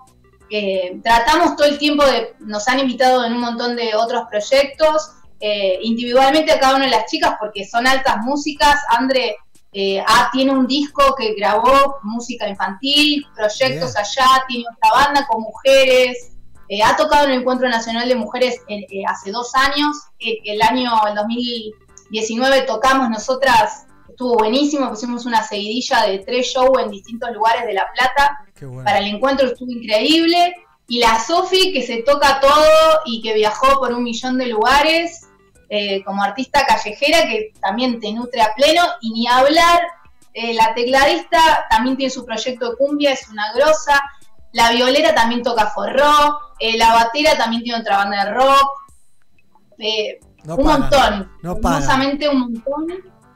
Eh, 0.48 0.98
tratamos 1.04 1.54
todo 1.56 1.66
el 1.66 1.76
tiempo 1.76 2.02
de, 2.06 2.34
nos 2.38 2.66
han 2.68 2.78
invitado 2.80 3.22
en 3.26 3.34
un 3.34 3.40
montón 3.40 3.76
de 3.76 3.94
otros 3.94 4.22
proyectos, 4.30 5.10
eh, 5.40 5.78
individualmente 5.82 6.50
a 6.52 6.58
cada 6.60 6.76
una 6.76 6.86
de 6.86 6.92
las 6.92 7.10
chicas 7.10 7.34
porque 7.38 7.66
son 7.66 7.86
altas 7.86 8.16
músicas. 8.22 8.76
Andre 8.88 9.36
eh, 9.78 10.02
ah, 10.06 10.30
tiene 10.32 10.52
un 10.52 10.66
disco 10.66 11.14
que 11.18 11.34
grabó 11.34 11.98
música 12.02 12.48
infantil, 12.48 13.26
proyectos 13.34 13.92
Bien. 13.92 13.98
allá, 13.98 14.44
tiene 14.48 14.64
otra 14.74 15.04
banda 15.04 15.26
con 15.26 15.42
mujeres. 15.42 16.32
eh, 16.70 16.82
ha 16.82 16.96
tocado 16.96 17.26
en 17.26 17.32
el 17.32 17.40
Encuentro 17.40 17.68
Nacional 17.68 18.08
de 18.08 18.14
Mujeres 18.14 18.58
eh, 18.68 18.86
hace 19.06 19.32
dos 19.32 19.54
años. 19.54 19.94
el 20.18 20.62
año 20.62 20.92
el 21.06 21.14
2019 21.14 22.62
tocamos 22.62 23.10
nosotras, 23.10 23.84
estuvo 24.08 24.38
buenísimo, 24.38 24.88
pusimos 24.88 25.26
una 25.26 25.42
seguidilla 25.46 26.06
de 26.06 26.20
tres 26.20 26.46
shows 26.46 26.82
en 26.82 26.90
distintos 26.90 27.30
lugares 27.34 27.66
de 27.66 27.74
La 27.74 27.86
Plata. 27.92 28.46
Bueno. 28.58 28.82
Para 28.82 29.00
el 29.00 29.08
encuentro 29.14 29.48
estuvo 29.48 29.70
increíble. 29.70 30.54
Y 30.88 31.00
la 31.00 31.22
Sofi, 31.22 31.74
que 31.74 31.82
se 31.82 32.02
toca 32.02 32.40
todo 32.40 33.00
y 33.04 33.20
que 33.20 33.34
viajó 33.34 33.78
por 33.78 33.92
un 33.92 34.04
millón 34.04 34.38
de 34.38 34.46
lugares 34.46 35.25
eh, 35.68 36.02
como 36.04 36.22
artista 36.22 36.64
callejera, 36.66 37.22
que 37.22 37.52
también 37.60 38.00
te 38.00 38.12
nutre 38.12 38.40
a 38.42 38.54
pleno. 38.54 38.82
Y 39.00 39.12
ni 39.12 39.26
hablar, 39.26 39.80
eh, 40.32 40.54
la 40.54 40.74
tecladista 40.74 41.66
también 41.70 41.96
tiene 41.96 42.10
su 42.10 42.24
proyecto 42.24 42.70
de 42.70 42.76
cumbia, 42.76 43.12
es 43.12 43.28
una 43.28 43.52
grosa. 43.54 44.00
La 44.52 44.70
violera 44.70 45.14
también 45.14 45.42
toca 45.42 45.66
forró. 45.68 46.38
eh, 46.58 46.78
la 46.78 46.92
batera 46.94 47.36
también 47.36 47.62
tiene 47.62 47.80
otra 47.80 47.98
banda 47.98 48.24
de 48.24 48.30
rock. 48.32 48.68
No 50.44 50.56
un 50.56 50.64
paran, 50.64 50.80
montón. 50.80 51.32
no 51.42 51.54
un 52.32 52.38
montón. 52.40 52.86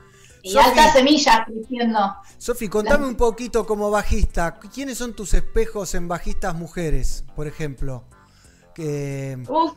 Y 0.47 0.59
altas 0.59 0.93
semillas 0.93 1.39
creciendo. 1.47 2.17
Sofi, 2.37 2.69
contame 2.69 3.07
un 3.07 3.15
poquito 3.17 3.65
como 3.65 3.91
bajista. 3.91 4.59
¿Quiénes 4.59 4.99
son 4.99 5.17
tus 5.17 5.33
espejos 5.33 5.95
en 5.95 6.07
bajistas 6.07 6.55
mujeres, 6.55 7.25
por 7.35 7.47
ejemplo? 7.47 8.05
Que, 8.75 9.39
Uf, 9.49 9.73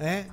¿eh? 0.00 0.28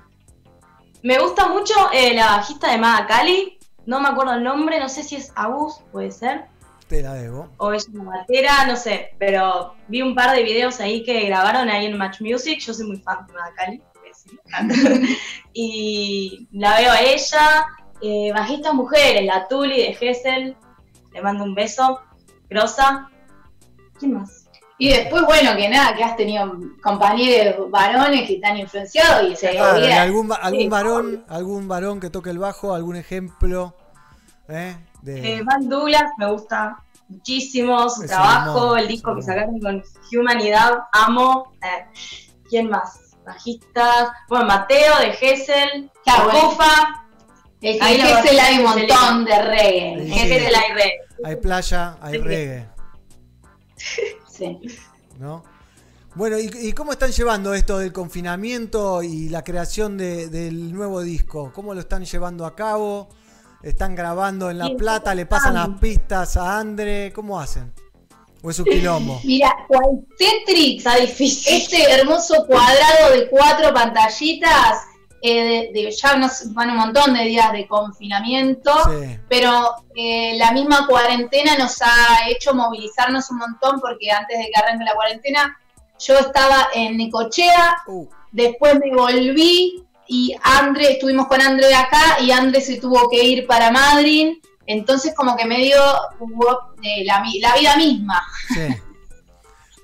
Me 1.03 1.19
gusta 1.19 1.47
mucho 1.47 1.73
eh, 1.93 2.13
la 2.13 2.37
bajista 2.37 2.71
de 2.71 2.77
Maga 2.77 3.07
Cali. 3.07 3.57
No 3.85 3.99
me 3.99 4.09
acuerdo 4.09 4.33
el 4.33 4.43
nombre, 4.43 4.79
no 4.79 4.89
sé 4.89 5.03
si 5.03 5.15
es 5.15 5.31
Agus, 5.35 5.81
puede 5.91 6.11
ser. 6.11 6.45
Te 6.87 7.01
la 7.01 7.13
debo. 7.13 7.49
O 7.57 7.71
es 7.71 7.87
una 7.87 8.03
batera, 8.03 8.65
no 8.67 8.75
sé. 8.75 9.15
Pero 9.17 9.75
vi 9.87 10.01
un 10.01 10.13
par 10.13 10.35
de 10.35 10.43
videos 10.43 10.79
ahí 10.79 11.03
que 11.03 11.25
grabaron 11.25 11.69
ahí 11.69 11.85
en 11.85 11.97
Match 11.97 12.21
Music. 12.21 12.59
Yo 12.59 12.73
soy 12.73 12.87
muy 12.87 12.97
fan 12.97 13.25
de 13.27 13.33
Maga 13.33 13.53
Cali. 13.55 13.81
sí, 14.13 14.29
me 14.31 14.41
encanta. 14.45 14.75
y 15.53 16.47
la 16.51 16.77
veo 16.77 16.91
a 16.91 17.01
ella. 17.01 17.65
Eh, 18.01 18.31
bajistas 18.33 18.73
mujeres, 18.73 19.25
la 19.25 19.47
Tuli 19.47 19.81
de 19.81 19.93
Gessel. 19.93 20.55
Le 21.13 21.21
mando 21.21 21.43
un 21.43 21.55
beso. 21.55 22.01
Grosa. 22.49 23.09
¿Quién 23.97 24.13
más? 24.13 24.40
Y 24.83 24.89
después, 24.89 25.21
bueno, 25.27 25.55
que 25.55 25.69
nada, 25.69 25.95
que 25.95 26.03
has 26.03 26.15
tenido 26.17 26.57
compañeros 26.81 27.69
varones 27.69 28.27
que 28.27 28.37
te 28.37 28.47
han 28.47 28.57
influenciado 28.57 29.27
y 29.27 29.35
se 29.35 29.51
Claro, 29.51 29.77
¿y 29.77 29.81
bien. 29.81 29.93
algún, 29.99 30.31
algún 30.41 30.59
Sí. 30.61 30.67
varón, 30.69 31.25
algún 31.29 31.67
varón 31.67 31.99
que 31.99 32.09
toque 32.09 32.31
el 32.31 32.39
bajo, 32.39 32.73
algún 32.73 32.95
ejemplo, 32.95 33.75
¿eh? 34.49 34.75
De- 35.03 35.35
Eh, 35.35 35.43
Van 35.43 35.69
Douglas 35.69 36.05
me 36.17 36.31
gusta 36.31 36.77
muchísimo 37.09 37.87
su 37.91 38.01
Es 38.05 38.09
trabajo, 38.09 38.75
el 38.75 38.87
disco 38.87 39.15
que 39.15 39.21
sacaron 39.21 39.59
con 39.59 39.83
Humanidad, 40.19 40.79
amo. 40.93 41.53
Eh, 41.61 41.85
¿Quién 42.49 42.67
más? 42.67 42.99
Bajistas. 43.23 44.09
Bueno, 44.29 44.45
Mateo 44.47 44.97
de 44.97 45.11
Gessel, 45.13 45.91
Ahí 47.81 47.99
en 47.99 48.07
Gessel 48.07 48.39
hay 48.39 48.57
un 48.57 48.63
montón 48.63 49.25
de 49.25 49.41
reggae. 49.43 49.93
En 49.93 50.05
Sí. 50.07 50.11
Gessel 50.11 50.55
hay 50.55 50.71
reggae. 50.73 50.99
hay 51.23 51.35
playa, 51.35 51.97
hay 52.01 52.13
Sí. 52.13 52.17
reggae, 52.17 52.67
Sí. 54.45 54.77
¿no? 55.19 55.43
Bueno, 56.15 56.37
¿y, 56.37 56.49
y 56.59 56.73
cómo 56.73 56.91
están 56.91 57.11
llevando 57.11 57.53
esto 57.53 57.77
del 57.77 57.93
confinamiento 57.93 59.01
y 59.03 59.29
la 59.29 59.43
creación 59.43 59.97
de- 59.97 60.27
del 60.27 60.73
nuevo 60.73 61.01
disco? 61.01 61.51
¿Cómo 61.53 61.73
lo 61.73 61.79
están 61.79 62.03
llevando 62.03 62.45
a 62.45 62.55
cabo? 62.55 63.07
¿Están 63.63 63.95
grabando 63.95 64.49
en 64.49 64.57
La 64.57 64.65
Sí, 64.67 64.75
Plata? 64.75 65.13
¿Le 65.15 65.25
pasan 65.25 65.53
las 65.53 65.69
pistas 65.79 66.35
a 66.35 66.57
Andre? 66.59 67.13
¿Cómo 67.13 67.39
hacen? 67.39 67.71
¿O 68.41 68.49
es 68.49 68.57
un 68.59 68.65
quilombo? 68.65 69.21
Mira, 69.23 69.53
cual 69.67 70.03
Tetris, 70.17 70.83
este 71.47 71.83
hermoso 71.91 72.45
cuadrado 72.47 73.11
de 73.15 73.29
cuatro 73.29 73.71
pantallitas, 73.73 74.79
eh, 75.21 75.69
de, 75.73 75.81
de- 75.81 75.91
ya 75.91 76.15
nos 76.17 76.53
van 76.53 76.71
un 76.71 76.77
montón 76.77 77.13
de 77.13 77.23
días 77.25 77.51
de 77.51 77.67
confinamiento, 77.67 78.71
Sí. 78.89 79.17
pero 79.29 79.75
eh, 79.95 80.33
la 80.37 80.51
misma 80.51 80.87
cuarentena 80.87 81.57
nos 81.57 81.81
ha 81.81 82.27
hecho 82.29 82.53
movilizarnos 82.53 83.29
un 83.31 83.37
montón 83.37 83.79
porque 83.79 84.09
antes 84.11 84.37
de 84.39 84.45
que 84.45 84.59
arranque 84.59 84.83
la 84.85 84.93
cuarentena 84.95 85.57
yo 85.99 86.17
estaba 86.17 86.69
en 86.73 86.97
Necochea, 86.97 87.75
Uh. 87.87 88.07
después 88.31 88.79
me 88.83 88.95
volví 88.95 89.83
y 90.07 90.35
Andre, 90.43 90.93
estuvimos 90.93 91.27
con 91.27 91.39
Andre 91.39 91.73
acá 91.75 92.17
y 92.19 92.31
Andre 92.31 92.59
se 92.59 92.79
tuvo 92.81 93.07
que 93.09 93.23
ir 93.23 93.45
para 93.47 93.69
Madrid, 93.71 94.33
entonces 94.65 95.13
como 95.15 95.35
que 95.37 95.45
me 95.45 95.57
dio 95.59 95.77
hubo, 96.19 96.73
eh, 96.83 97.03
la, 97.05 97.21
vida 97.21 97.75
misma. 97.77 98.21
Sí. 98.47 98.75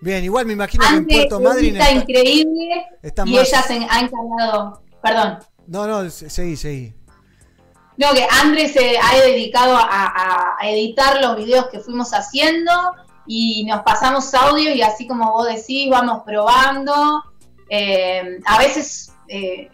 Bien, 0.02 0.24
igual 0.24 0.46
me 0.46 0.54
imagino 0.54 0.84
que 0.88 0.96
en 0.96 1.06
Puerto 1.08 1.40
Madryn 1.40 1.76
está 1.76 1.90
está- 1.90 2.00
increíble 2.02 2.86
está 3.02 3.24
y 3.26 3.34
más- 3.34 3.48
ella 3.48 3.62
se 3.64 3.74
ha 3.90 4.00
encargado, 4.00 4.82
perdón, 5.02 5.40
No, 5.68 5.86
no, 5.88 6.10
se- 6.10 6.30
seguí, 6.30 6.56
seguí. 6.56 6.94
no, 7.98 8.14
que 8.14 8.28
Andre 8.30 8.68
se 8.70 8.98
ha 9.00 9.16
dedicado 9.22 9.76
a, 9.76 9.82
a- 9.84 10.56
a 10.60 10.70
editar 10.70 11.22
los 11.22 11.36
videos 11.38 11.68
que 11.68 11.80
fuimos 11.80 12.12
haciendo 12.14 12.72
y 13.26 13.66
nos 13.66 13.82
pasamos 13.82 14.34
audio 14.34 14.74
y 14.74 14.82
así 14.82 15.08
como 15.08 15.32
vos 15.34 15.48
decís, 15.48 15.90
vamos 15.90 16.24
probando. 16.26 17.24
Eh, 17.70 18.40
a 18.46 18.58
veces 18.60 19.12
eh, 19.28 19.70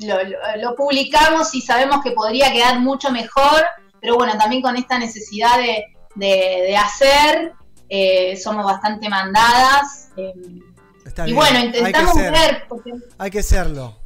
lo, 0.00 0.22
lo- 0.24 0.38
lo 0.62 0.74
publicamos 0.76 1.54
y 1.54 1.60
sabemos 1.60 2.02
que 2.02 2.12
podría 2.12 2.50
quedar 2.52 2.80
mucho 2.80 3.10
mejor, 3.10 3.64
pero 4.00 4.14
bueno, 4.16 4.38
también 4.38 4.62
con 4.62 4.76
esta 4.76 4.98
necesidad 4.98 5.58
de, 5.58 5.84
de- 6.14 6.64
de 6.68 6.76
hacer, 6.76 7.52
eh, 7.90 8.36
somos 8.36 8.64
bastante 8.64 9.08
mandadas. 9.10 10.08
Está 11.04 11.22
y 11.24 11.32
bien, 11.32 11.36
bueno, 11.36 11.58
intentamos 11.60 12.14
ver, 12.16 12.64
porque 12.68 12.92
Hay 13.18 13.30
que 13.30 13.42
serlo. 13.42 13.98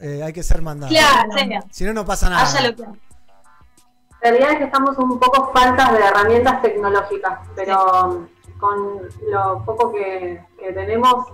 Eh, 0.00 0.22
hay 0.22 0.32
que 0.32 0.42
ser 0.42 0.62
mandado. 0.62 0.90
Claro. 0.92 1.30
Si 1.70 1.84
no, 1.84 1.92
no 1.92 2.04
pasa 2.04 2.30
nada. 2.30 2.42
Haya 2.46 2.70
lo 2.70 2.76
que- 2.76 2.82
La 2.84 4.30
realidad 4.30 4.52
es 4.52 4.58
que 4.58 4.64
estamos 4.64 4.96
un 4.98 5.18
poco 5.18 5.50
faltas 5.52 5.92
de 5.92 5.98
herramientas 5.98 6.60
tecnológicas, 6.62 7.38
pero 7.54 8.26
con 8.58 9.08
lo 9.30 9.62
poco 9.64 9.92
que, 9.92 10.44
que 10.58 10.72
tenemos 10.72 11.26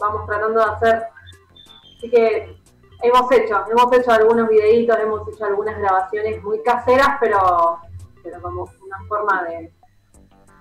vamos 0.00 0.26
tratando 0.26 0.58
de 0.58 0.66
hacer. 0.72 1.02
Así 1.98 2.10
que 2.10 2.56
hemos 3.02 3.30
hecho, 3.32 3.64
hemos 3.70 3.92
hecho 3.96 4.10
algunos 4.10 4.48
videitos, 4.48 4.96
hemos 4.98 5.28
hecho 5.28 5.44
algunas 5.44 5.78
grabaciones 5.78 6.42
muy 6.42 6.60
caseras, 6.64 7.10
pero, 7.20 7.78
pero 8.24 8.42
como 8.42 8.62
una 8.62 8.98
forma 9.08 9.42
de, 9.44 9.72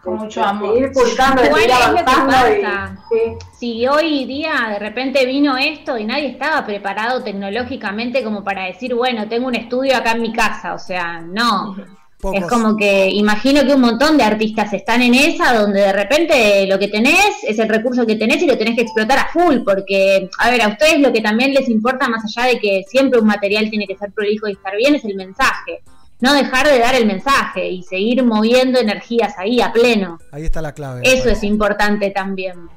Con 0.03 0.15
mucho 0.15 0.43
amor. 0.43 0.73
seguir 0.73 0.91
pulsando, 0.91 1.43
es 1.43 1.49
lo 1.49 1.55
que 1.55 1.71
avanzando. 1.71 2.33
y- 2.57 2.61
pasa. 2.61 2.97
sí. 3.09 3.17
Si 3.59 3.87
hoy 3.87 4.25
día 4.25 4.69
de 4.71 4.79
repente 4.79 5.25
vino 5.25 5.57
esto 5.57 5.97
y 5.97 6.05
nadie 6.05 6.27
estaba 6.29 6.65
preparado 6.65 7.21
tecnológicamente 7.23 8.23
como 8.23 8.43
para 8.43 8.65
decir, 8.65 8.95
bueno, 8.95 9.27
tengo 9.27 9.47
un 9.47 9.55
estudio 9.55 9.95
acá 9.95 10.13
en 10.13 10.21
mi 10.23 10.33
casa, 10.33 10.73
o 10.73 10.79
sea, 10.79 11.21
no. 11.21 11.75
Pocos. 12.19 12.39
Es 12.39 12.47
como 12.47 12.77
que 12.77 13.09
imagino 13.09 13.63
que 13.65 13.73
un 13.73 13.81
montón 13.81 14.15
de 14.15 14.23
artistas 14.23 14.71
están 14.73 15.01
en 15.01 15.15
esa, 15.15 15.53
donde 15.55 15.81
de 15.81 15.91
repente 15.93 16.67
lo 16.67 16.77
que 16.77 16.87
tenés 16.87 17.43
es 17.47 17.57
el 17.57 17.67
recurso 17.67 18.05
que 18.05 18.15
tenés 18.15 18.41
y 18.43 18.47
lo 18.47 18.59
tenés 18.59 18.75
que 18.75 18.83
explotar 18.83 19.17
a 19.17 19.27
full, 19.29 19.57
porque, 19.65 20.29
a 20.37 20.51
ver, 20.51 20.61
a 20.61 20.67
ustedes 20.67 20.99
lo 20.99 21.11
que 21.11 21.21
también 21.21 21.51
les 21.51 21.67
importa, 21.67 22.07
más 22.09 22.23
allá 22.23 22.47
de 22.47 22.59
que 22.59 22.83
siempre 22.87 23.19
un 23.19 23.25
material 23.25 23.71
tiene 23.71 23.87
que 23.87 23.97
ser 23.97 24.11
prolijo 24.11 24.47
y 24.47 24.51
estar 24.51 24.75
bien, 24.77 24.93
es 24.93 25.03
el 25.05 25.15
mensaje. 25.15 25.81
No 26.21 26.33
dejar 26.33 26.67
de 26.69 26.79
dar 26.79 26.95
el 26.95 27.05
mensaje 27.07 27.67
y 27.69 27.83
seguir 27.83 28.23
moviendo 28.23 28.79
energías 28.79 29.33
ahí 29.37 29.59
a 29.61 29.71
pleno. 29.73 30.19
Ahí 30.31 30.43
está 30.43 30.61
la 30.61 30.73
clave. 30.73 31.01
Eso 31.03 31.29
es 31.29 31.43
importante 31.43 32.11
también. 32.11 32.69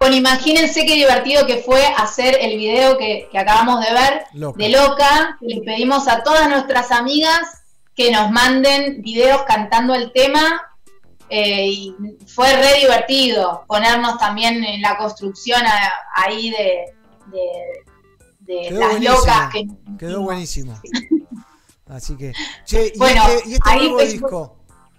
Bueno, 0.00 0.14
imagínense 0.16 0.86
qué 0.86 0.94
divertido 0.94 1.44
que 1.46 1.56
fue 1.58 1.84
hacer 1.96 2.36
el 2.40 2.56
video 2.56 2.96
que, 2.96 3.28
que 3.30 3.38
acabamos 3.38 3.84
de 3.84 3.92
ver 3.92 4.22
Loca. 4.34 4.62
de 4.62 4.68
Loca. 4.70 5.36
que 5.40 5.46
Le 5.46 5.60
pedimos 5.62 6.06
a 6.08 6.22
todas 6.22 6.48
nuestras 6.48 6.90
amigas 6.92 7.40
que 7.96 8.10
nos 8.12 8.30
manden 8.30 9.02
videos 9.02 9.42
cantando 9.42 9.94
el 9.94 10.12
tema 10.12 10.62
eh, 11.30 11.66
y 11.66 11.94
fue 12.26 12.54
re 12.56 12.78
divertido 12.80 13.64
ponernos 13.66 14.16
también 14.18 14.62
en 14.64 14.80
la 14.80 14.96
construcción 14.96 15.60
a- 15.66 15.92
ahí 16.14 16.50
de, 16.50 16.84
de- 17.26 18.64
de 18.64 18.70
las 18.70 18.90
buenísimo. 18.92 19.14
locas 19.18 19.52
que 19.52 19.66
Quedó 19.98 20.22
buenísimo. 20.22 20.80
Así 21.88 22.16
que. 22.16 22.32
Che, 22.64 22.92
y 22.94 22.98
Bueno, 22.98 23.22
este, 23.28 23.48
y 23.48 23.52
este 23.54 23.74
nuevo 23.76 23.94
pues- 23.94 24.12
disco, 24.12 24.56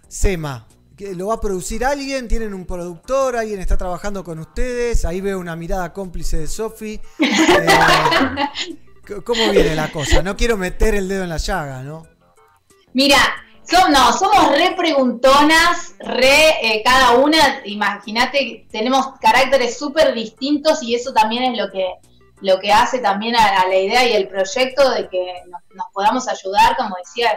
Sema, 0.08 0.68
¿que 0.98 1.14
¿lo 1.14 1.28
va 1.28 1.36
a 1.36 1.40
producir 1.42 1.86
alguien? 1.86 2.28
¿Tienen 2.28 2.54
un 2.54 2.66
productor? 2.66 3.36
¿Alguien 3.36 3.60
está 3.60 3.78
trabajando 3.78 4.24
con 4.24 4.40
ustedes? 4.40 5.06
Ahí 5.06 5.22
veo 5.22 5.40
una 5.40 5.56
mirada 5.56 5.94
cómplice 5.94 6.38
de 6.40 6.48
Sofi. 6.48 7.00
Eh, 9.10 9.22
¿Cómo 9.26 9.50
viene 9.52 9.76
la 9.76 9.92
cosa? 9.92 10.22
No 10.22 10.38
quiero 10.38 10.56
meter 10.56 10.94
el 10.94 11.08
dedo 11.08 11.24
en 11.24 11.30
la 11.30 11.38
llaga, 11.38 11.82
¿no? 11.82 12.06
Mira, 12.94 13.18
som- 13.68 13.92
no, 13.92 14.14
somos 14.14 14.52
re 14.56 14.76
preguntonas, 14.78 15.96
re 16.00 16.50
eh, 16.62 16.82
cada 16.86 17.14
una, 17.18 17.62
imagínate, 17.66 18.68
tenemos 18.72 19.14
caracteres 19.20 19.78
súper 19.80 20.14
distintos 20.14 20.84
y 20.84 20.94
eso 20.94 21.12
también 21.12 21.44
es 21.44 21.58
lo 21.58 21.72
que, 21.72 21.86
lo 22.42 22.60
que 22.60 22.72
hace 22.72 23.00
también 23.00 23.36
a, 23.36 23.68
la 23.68 23.76
idea 23.76 24.08
y 24.08 24.14
el 24.14 24.28
proyecto 24.28 24.90
de 24.92 25.08
que 25.10 25.34
nos, 25.74 25.86
podamos 25.94 26.28
ayudar, 26.28 26.76
como 26.78 26.96
decía 27.04 27.32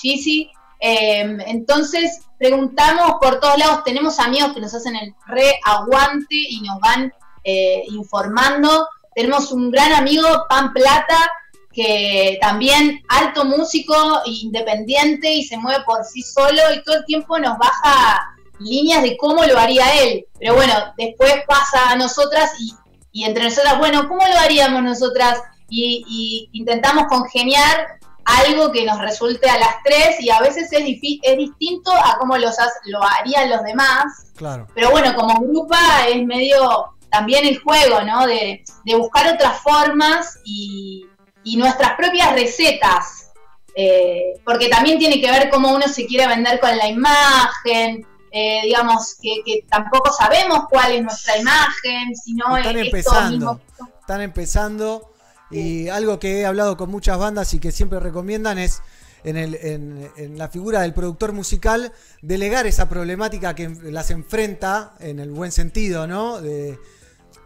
Gigi. 0.00 0.50
Eh, 0.80 1.36
entonces, 1.46 2.20
preguntamos 2.38 3.16
por 3.20 3.40
todos 3.40 3.58
lados, 3.58 3.84
tenemos 3.84 4.18
amigos 4.18 4.52
que 4.52 4.60
nos 4.60 4.74
hacen 4.74 4.96
el 4.96 5.14
re 5.26 5.58
aguante 5.64 6.34
y 6.34 6.60
nos 6.62 6.78
van 6.80 7.12
eh, 7.44 7.84
informando. 7.88 8.88
Tenemos 9.14 9.52
un 9.52 9.70
gran 9.70 9.92
amigo, 9.92 10.26
Pan 10.48 10.72
Plata, 10.72 11.30
que 11.72 12.38
también 12.40 13.02
alto 13.08 13.44
músico, 13.44 13.94
independiente 14.24 15.30
y 15.32 15.44
se 15.44 15.58
mueve 15.58 15.84
por 15.84 16.04
sí 16.04 16.22
solo 16.22 16.60
y 16.74 16.82
todo 16.82 16.96
el 16.96 17.04
tiempo 17.04 17.38
nos 17.38 17.58
baja 17.58 18.34
líneas 18.58 19.02
de 19.02 19.16
cómo 19.16 19.44
lo 19.44 19.58
haría 19.58 20.02
él. 20.02 20.26
Pero 20.38 20.54
bueno, 20.54 20.72
después 20.96 21.34
pasa 21.46 21.90
a 21.90 21.96
nosotras 21.96 22.50
y, 22.58 22.72
y 23.16 23.24
entre 23.24 23.44
nosotras, 23.44 23.78
bueno, 23.78 24.06
¿cómo 24.08 24.20
lo 24.26 24.38
haríamos 24.38 24.82
nosotras? 24.82 25.38
Y, 25.70 26.04
y 26.06 26.50
intentamos 26.52 27.06
congeniar 27.08 27.98
algo 28.26 28.70
que 28.72 28.84
nos 28.84 29.00
resulte 29.00 29.48
a 29.48 29.58
las 29.58 29.82
tres 29.82 30.20
y 30.20 30.28
a 30.28 30.38
veces 30.40 30.70
es, 30.70 30.82
es 31.22 31.36
distinto 31.38 31.92
a 31.92 32.18
cómo 32.18 32.36
los 32.36 32.54
lo 32.84 33.02
harían 33.02 33.48
los 33.48 33.62
demás. 33.62 34.26
Claro. 34.36 34.66
Pero 34.74 34.90
bueno, 34.90 35.14
como 35.14 35.40
grupa 35.40 35.78
es 36.06 36.22
medio 36.26 36.94
también 37.10 37.46
el 37.46 37.58
juego, 37.58 38.02
¿no? 38.02 38.26
De, 38.26 38.62
de 38.84 38.94
buscar 38.96 39.32
otras 39.32 39.62
formas 39.62 40.38
y, 40.44 41.06
y 41.42 41.56
nuestras 41.56 41.92
propias 41.96 42.34
recetas. 42.34 43.30
Eh, 43.74 44.34
porque 44.44 44.68
también 44.68 44.98
tiene 44.98 45.22
que 45.22 45.30
ver 45.30 45.48
cómo 45.48 45.72
uno 45.72 45.88
se 45.88 46.04
quiere 46.04 46.26
vender 46.26 46.60
con 46.60 46.76
la 46.76 46.86
imagen. 46.86 48.06
Eh, 48.38 48.60
digamos 48.64 49.16
que, 49.22 49.42
que 49.46 49.64
tampoco 49.68 50.12
sabemos 50.12 50.60
cuál 50.68 50.92
es 50.92 51.02
nuestra 51.02 51.38
imagen, 51.38 52.14
sino 52.14 52.56
Están 52.56 52.76
es 52.76 52.84
empezando. 52.86 53.30
mismo. 53.30 53.60
Están 54.00 54.20
empezando. 54.20 55.10
Y 55.50 55.88
algo 55.88 56.18
que 56.18 56.40
he 56.40 56.46
hablado 56.46 56.76
con 56.76 56.90
muchas 56.90 57.18
bandas 57.18 57.54
y 57.54 57.60
que 57.60 57.70
siempre 57.72 57.98
recomiendan 58.00 58.58
es 58.58 58.82
en, 59.24 59.36
el, 59.36 59.54
en, 59.54 60.10
en 60.16 60.38
la 60.38 60.48
figura 60.48 60.80
del 60.82 60.92
productor 60.92 61.32
musical 61.32 61.92
delegar 62.20 62.66
esa 62.66 62.88
problemática 62.88 63.54
que 63.54 63.68
las 63.84 64.10
enfrenta 64.10 64.94
en 65.00 65.18
el 65.20 65.30
buen 65.30 65.52
sentido, 65.52 66.06
¿no? 66.06 66.40
De, 66.40 66.78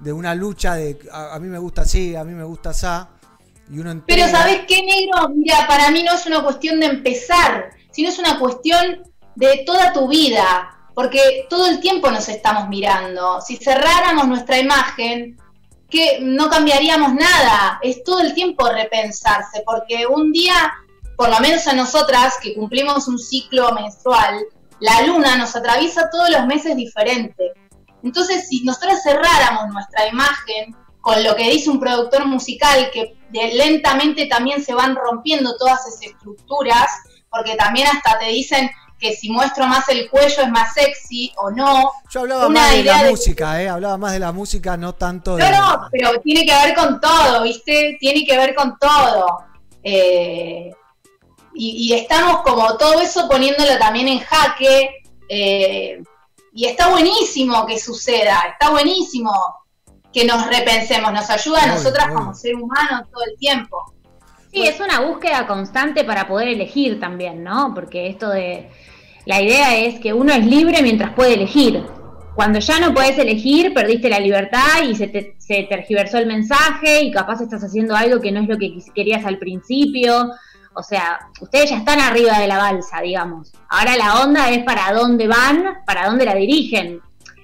de 0.01 0.13
una 0.13 0.35
lucha 0.35 0.75
de 0.75 0.99
a, 1.13 1.35
a 1.35 1.39
mí 1.39 1.49
me 1.49 1.59
gusta 1.59 1.83
así, 1.83 2.17
a 2.17 2.25
mí 2.25 2.33
me 2.33 2.45
gusta 2.45 2.71
asá. 2.71 3.11
Y 3.71 3.79
uno 3.79 4.03
Pero 4.07 4.25
entrega- 4.25 4.31
¿sabes 4.31 4.61
qué, 4.67 4.83
negro? 4.83 5.29
Mira, 5.29 5.67
para 5.69 5.91
mí 5.91 6.03
no 6.03 6.15
es 6.15 6.27
una 6.27 6.43
cuestión 6.43 6.81
de 6.81 6.87
empezar, 6.87 7.71
sino 7.93 8.09
es 8.09 8.19
una 8.19 8.39
cuestión 8.39 9.03
de 9.37 9.63
toda 9.65 9.93
tu 9.93 10.09
vida, 10.09 10.75
porque 10.95 11.47
todo 11.49 11.67
el 11.67 11.81
tiempo 11.81 12.11
nos 12.11 12.29
estamos 12.29 12.69
mirando. 12.69 13.41
Si 13.41 13.57
cerráramos 13.57 14.27
nuestra 14.29 14.59
imagen, 14.59 15.39
que 15.89 16.19
no 16.21 16.49
cambiaríamos 16.49 17.15
nada, 17.15 17.79
es 17.83 18.05
todo 18.05 18.21
el 18.21 18.33
tiempo 18.35 18.69
repensarse, 18.69 19.63
porque 19.67 20.07
un 20.07 20.33
día, 20.33 20.73
por 21.17 21.29
lo 21.29 21.41
menos 21.41 21.67
a 21.67 21.73
nosotras 21.73 22.35
que 22.41 22.55
cumplimos 22.55 23.09
un 23.09 23.19
ciclo 23.19 23.73
menstrual, 23.73 24.45
la 24.79 25.03
luna 25.03 25.37
nos 25.37 25.55
atraviesa 25.57 26.09
todos 26.11 26.31
los 26.31 26.47
meses 26.47 26.77
diferente. 26.77 27.53
Entonces, 28.03 28.49
si 28.49 28.63
nosotros 28.63 29.03
cerráramos 29.03 29.69
nuestra 29.73 30.07
imagen 30.09 30.75
con 31.01 31.23
lo 31.23 31.35
que 31.35 31.51
dice 31.51 31.71
un 31.71 31.81
productor 31.81 32.27
musical, 32.27 32.91
que 32.93 33.17
lentamente 33.33 34.27
también 34.27 34.63
se 34.65 34.75
van 34.75 34.97
rompiendo 34.97 35.57
todas 35.57 35.87
esas 35.87 36.03
estructuras, 36.03 36.91
porque 37.31 37.57
también 37.57 37.89
hasta 37.89 38.19
te 38.19 38.27
dicen 38.27 38.71
que 39.01 39.15
si 39.15 39.31
muestro 39.31 39.67
más 39.67 39.89
el 39.89 40.11
cuello 40.11 40.43
es 40.43 40.49
más 40.51 40.75
sexy 40.75 41.33
o 41.37 41.51
no. 41.51 41.91
Yo 42.11 42.21
hablaba 42.21 42.47
Una 42.49 42.61
más 42.61 42.71
de 42.73 42.81
idea 42.81 42.97
la 42.99 43.03
de- 43.05 43.11
música, 43.11 43.63
¿eh? 43.63 43.69
Hablaba 43.69 43.97
más 43.97 44.13
de 44.13 44.19
la 44.19 44.31
música, 44.33 44.77
no 44.77 44.95
tanto 44.95 45.37
de... 45.37 45.43
No, 45.43 45.51
no, 45.51 45.89
pero 45.91 46.21
tiene 46.21 46.45
que 46.45 46.55
ver 46.55 46.75
con 46.75 47.01
todo, 47.01 47.43
¿viste? 47.43 47.97
Tiene 47.99 48.25
que 48.27 48.37
ver 48.37 48.55
con 48.55 48.79
todo. 48.79 49.39
Eh, 49.83 50.71
y, 51.55 51.89
y 51.89 51.95
estamos 51.95 52.43
como 52.43 52.77
todo 52.77 53.01
eso 53.01 53.29
poniéndolo 53.29 53.79
también 53.79 54.09
en 54.09 54.21
jaque. 54.21 55.03
eh, 55.29 56.03
y 56.53 56.65
está 56.67 56.89
buenísimo 56.89 57.65
que 57.65 57.79
suceda, 57.79 58.41
está 58.53 58.71
buenísimo 58.71 59.33
que 60.13 60.25
nos 60.25 60.45
repensemos, 60.49 61.13
nos 61.13 61.31
ayuda 61.31 61.63
a 61.63 61.67
nosotras 61.67 62.09
como 62.13 62.35
ser 62.35 62.57
humanos 62.57 63.03
todo 63.13 63.23
el 63.25 63.39
tiempo. 63.39 63.95
Sí, 64.53 64.67
es 64.67 64.81
una 64.81 64.99
búsqueda 64.99 65.47
constante 65.47 66.03
para 66.03 66.27
poder 66.27 66.49
elegir 66.49 66.99
también, 66.99 67.45
¿no? 67.45 67.73
Porque 67.73 68.09
esto 68.09 68.31
de. 68.31 68.69
La 69.27 69.41
idea 69.41 69.77
es 69.77 70.01
que 70.01 70.13
uno 70.13 70.33
es 70.33 70.45
libre 70.45 70.83
mientras 70.83 71.15
puede 71.15 71.35
elegir. 71.35 71.83
Cuando 72.35 72.59
ya 72.59 72.81
no 72.81 72.95
puedes 72.95 73.19
elegir, 73.19 73.75
perdiste 73.75 74.09
la 74.09 74.21
libertad 74.21 74.83
y 74.89 74.95
se, 74.95 75.09
te, 75.09 75.35
se 75.39 75.65
tergiversó 75.65 76.19
el 76.19 76.27
mensaje 76.27 77.03
y 77.03 77.11
capaz 77.11 77.41
estás 77.41 77.63
haciendo 77.63 77.95
algo 77.95 78.21
que 78.21 78.33
no 78.33 78.41
es 78.41 78.49
lo 78.49 78.57
que 78.57 78.79
querías 78.95 79.25
al 79.25 79.39
principio. 79.39 80.31
O 80.73 80.83
sea, 80.83 81.19
ustedes 81.41 81.71
ya 81.71 81.79
están 81.79 82.01
arriba 82.01 82.39
de 82.39 82.47
la 82.47 82.57
balsa, 82.57 83.01
digamos. 83.03 83.53
Ahora 83.69 83.97
la 83.97 84.23
onda 84.23 84.51
es 84.51 84.63
para 84.65 84.93
dónde 84.93 85.27
van, 85.27 85.79
para 85.85 86.07
dónde 86.07 86.25
la 86.25 86.35
dirigen. 86.35 87.01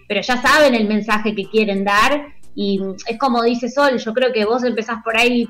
Pero 0.09 0.21
ya 0.23 0.41
saben 0.41 0.75
el 0.75 0.87
mensaje 0.87 1.35
que 1.35 1.51
quieren 1.51 1.85
dar 1.85 2.37
y 2.55 2.81
es 3.07 3.19
como 3.19 3.43
dice 3.43 3.69
Sol, 3.69 3.99
yo 3.99 4.15
creo 4.15 4.33
que 4.33 4.47
vos 4.47 4.65
empezás 4.65 5.03
por 5.03 5.17
ahí 5.17 5.47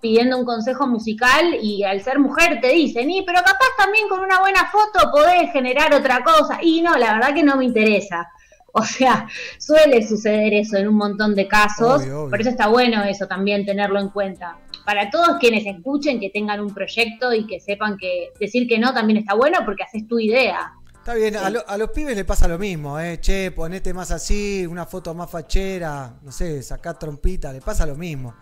pidiendo 0.00 0.36
un 0.38 0.44
consejo 0.44 0.86
musical 0.86 1.56
y 1.62 1.84
al 1.84 2.02
ser 2.02 2.18
mujer 2.18 2.60
te 2.60 2.68
dicen, 2.72 3.10
y 3.10 3.22
pero 3.22 3.38
capaz 3.38 3.68
también 3.78 4.08
con 4.08 4.20
una 4.20 4.40
buena 4.40 4.66
foto 4.70 5.10
podés 5.10 5.52
generar 5.52 5.94
otra 5.94 6.22
cosa. 6.24 6.58
Y 6.62 6.82
no, 6.82 6.96
la 6.96 7.14
verdad 7.14 7.34
que 7.34 7.42
no 7.42 7.56
me 7.56 7.64
interesa. 7.64 8.28
O 8.72 8.82
sea, 8.84 9.26
suele 9.58 10.06
suceder 10.06 10.52
eso 10.54 10.76
en 10.76 10.88
un 10.88 10.94
montón 10.96 11.34
de 11.34 11.48
casos, 11.48 12.02
Obvio, 12.02 12.20
obvio. 12.20 12.30
por 12.30 12.40
eso 12.40 12.50
está 12.50 12.68
bueno 12.68 13.02
eso 13.02 13.26
también 13.26 13.64
tenerlo 13.64 13.98
en 13.98 14.10
cuenta. 14.10 14.58
Para 14.84 15.10
todos 15.10 15.38
quienes 15.40 15.66
escuchen, 15.66 16.20
que 16.20 16.30
tengan 16.30 16.60
un 16.60 16.72
proyecto 16.72 17.32
y 17.32 17.46
que 17.46 17.60
sepan 17.60 17.96
que 17.96 18.28
decir 18.38 18.68
que 18.68 18.78
no 18.78 18.92
también 18.94 19.16
está 19.18 19.34
bueno 19.34 19.58
porque 19.64 19.82
haces 19.84 20.06
tu 20.06 20.18
idea. 20.18 20.72
Está 20.94 21.14
bien, 21.14 21.36
a, 21.36 21.48
lo- 21.48 21.66
a 21.66 21.78
los 21.78 21.90
pibes 21.90 22.14
le 22.14 22.24
pasa 22.26 22.46
lo 22.46 22.58
mismo, 22.58 23.00
¿eh? 23.00 23.18
Che, 23.20 23.50
ponete 23.52 23.94
más 23.94 24.10
así, 24.10 24.66
una 24.66 24.84
foto 24.84 25.14
más 25.14 25.30
fachera, 25.30 26.12
no 26.22 26.30
sé, 26.30 26.62
sacá 26.62 26.92
trompita, 26.98 27.50
le 27.52 27.60
pasa 27.62 27.86
lo 27.86 27.94
mismo. 27.96 28.34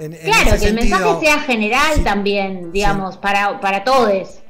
En- 0.00 0.14
en 0.14 0.20
Claro, 0.20 0.50
ese 0.54 0.58
que 0.58 0.66
el 0.70 0.74
sentido, 0.78 0.98
mensaje 0.98 1.26
sea 1.26 1.38
general 1.40 2.04
también, 2.04 2.72
digamos, 2.72 3.16
para, 3.18 3.60
para 3.60 3.84
todos. 3.84 4.40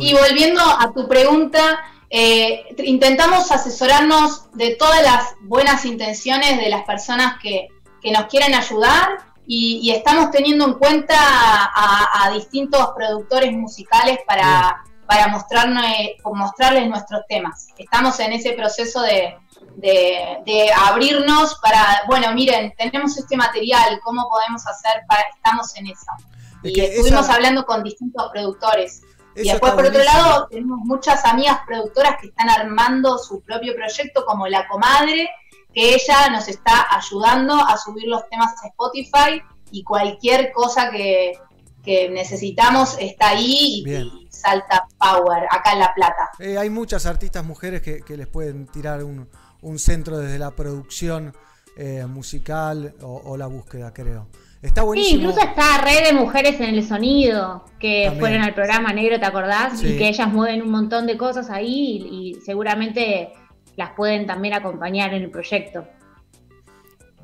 Y 0.00 0.14
volviendo 0.14 0.60
a 0.62 0.92
tu 0.92 1.06
pregunta, 1.06 1.78
eh, 2.10 2.64
intentamos 2.84 3.52
asesorarnos 3.52 4.50
de 4.54 4.74
todas 4.76 5.02
las 5.02 5.34
buenas 5.42 5.84
intenciones 5.84 6.58
de 6.58 6.68
las 6.70 6.82
personas 6.84 7.34
que, 7.40 7.68
que 8.02 8.10
nos 8.10 8.26
quieren 8.26 8.54
ayudar 8.54 9.18
y, 9.46 9.78
y 9.82 9.92
estamos 9.92 10.30
teniendo 10.32 10.64
en 10.66 10.74
cuenta 10.74 11.14
a, 11.16 12.24
a 12.24 12.30
distintos 12.32 12.88
productores 12.96 13.52
musicales 13.52 14.18
para, 14.26 14.82
para 15.06 15.28
mostrarnos, 15.28 15.84
mostrarles 16.24 16.88
nuestros 16.88 17.20
temas. 17.28 17.68
Estamos 17.78 18.18
en 18.18 18.32
ese 18.32 18.52
proceso 18.52 19.02
de, 19.02 19.36
de- 19.76 20.38
de 20.46 20.70
abrirnos 20.72 21.54
para, 21.62 22.02
bueno, 22.06 22.32
miren, 22.34 22.72
tenemos 22.76 23.16
este 23.18 23.36
material, 23.36 24.00
¿cómo 24.02 24.28
podemos 24.28 24.66
hacer 24.66 25.02
para, 25.08 25.22
estamos 25.34 25.74
en 25.76 25.86
eso? 25.88 26.06
Es 26.62 26.76
Y 26.76 26.80
estuvimos 26.80 27.24
esa- 27.26 27.34
hablando 27.34 27.64
con 27.64 27.82
distintos 27.82 28.28
productores. 28.32 29.02
Y 29.36 29.48
después, 29.50 29.72
por 29.74 29.84
otro 29.84 30.02
lado, 30.02 30.48
tenemos 30.50 30.78
muchas 30.84 31.22
amigas 31.26 31.58
productoras 31.66 32.16
que 32.20 32.28
están 32.28 32.48
armando 32.48 33.18
su 33.18 33.42
propio 33.42 33.74
proyecto, 33.74 34.24
como 34.24 34.46
La 34.48 34.66
Comadre, 34.66 35.28
que 35.74 35.94
ella 35.94 36.30
nos 36.30 36.48
está 36.48 36.86
ayudando 36.96 37.54
a 37.54 37.76
subir 37.76 38.08
los 38.08 38.26
temas 38.30 38.54
a 38.62 38.68
Spotify 38.68 39.42
y 39.70 39.84
cualquier 39.84 40.52
cosa 40.52 40.90
que, 40.90 41.38
que 41.84 42.08
necesitamos 42.08 42.96
está 42.98 43.28
ahí 43.30 43.84
y, 43.86 44.26
salta 44.30 44.86
Power 44.98 45.46
acá 45.50 45.72
en 45.72 45.80
La 45.80 45.92
Plata. 45.94 46.30
Eh, 46.38 46.56
hay 46.56 46.70
muchas 46.70 47.04
artistas 47.04 47.44
mujeres 47.44 47.82
que, 47.82 48.00
que 48.00 48.16
les 48.16 48.26
pueden 48.26 48.66
tirar 48.66 49.04
un, 49.04 49.28
un 49.68 49.78
centro 49.78 50.18
desde 50.18 50.38
la 50.38 50.50
producción 50.52 51.32
eh, 51.76 52.06
musical 52.08 52.94
o, 53.02 53.20
o 53.24 53.36
la 53.36 53.46
búsqueda, 53.46 53.92
creo. 53.92 54.28
Está 54.62 54.80
Sí, 54.80 54.86
buenísimo. 54.86 55.20
incluso 55.20 55.40
está 55.46 55.78
red 55.82 56.06
de 56.06 56.12
mujeres 56.14 56.58
en 56.60 56.74
el 56.74 56.86
sonido 56.86 57.64
que 57.78 58.04
También. 58.04 58.20
fueron 58.20 58.42
al 58.42 58.54
programa 58.54 58.92
negro, 58.92 59.20
¿te 59.20 59.26
acordás? 59.26 59.78
Sí. 59.80 59.88
Y 59.88 59.98
que 59.98 60.08
ellas 60.08 60.32
mueven 60.32 60.62
un 60.62 60.70
montón 60.70 61.06
de 61.06 61.16
cosas 61.16 61.50
ahí 61.50 62.02
y, 62.10 62.30
y 62.38 62.40
seguramente 62.40 63.32
las 63.76 63.90
pueden 63.94 64.26
también 64.26 64.54
acompañar 64.54 65.12
en 65.14 65.22
el 65.24 65.30
proyecto. 65.30 65.86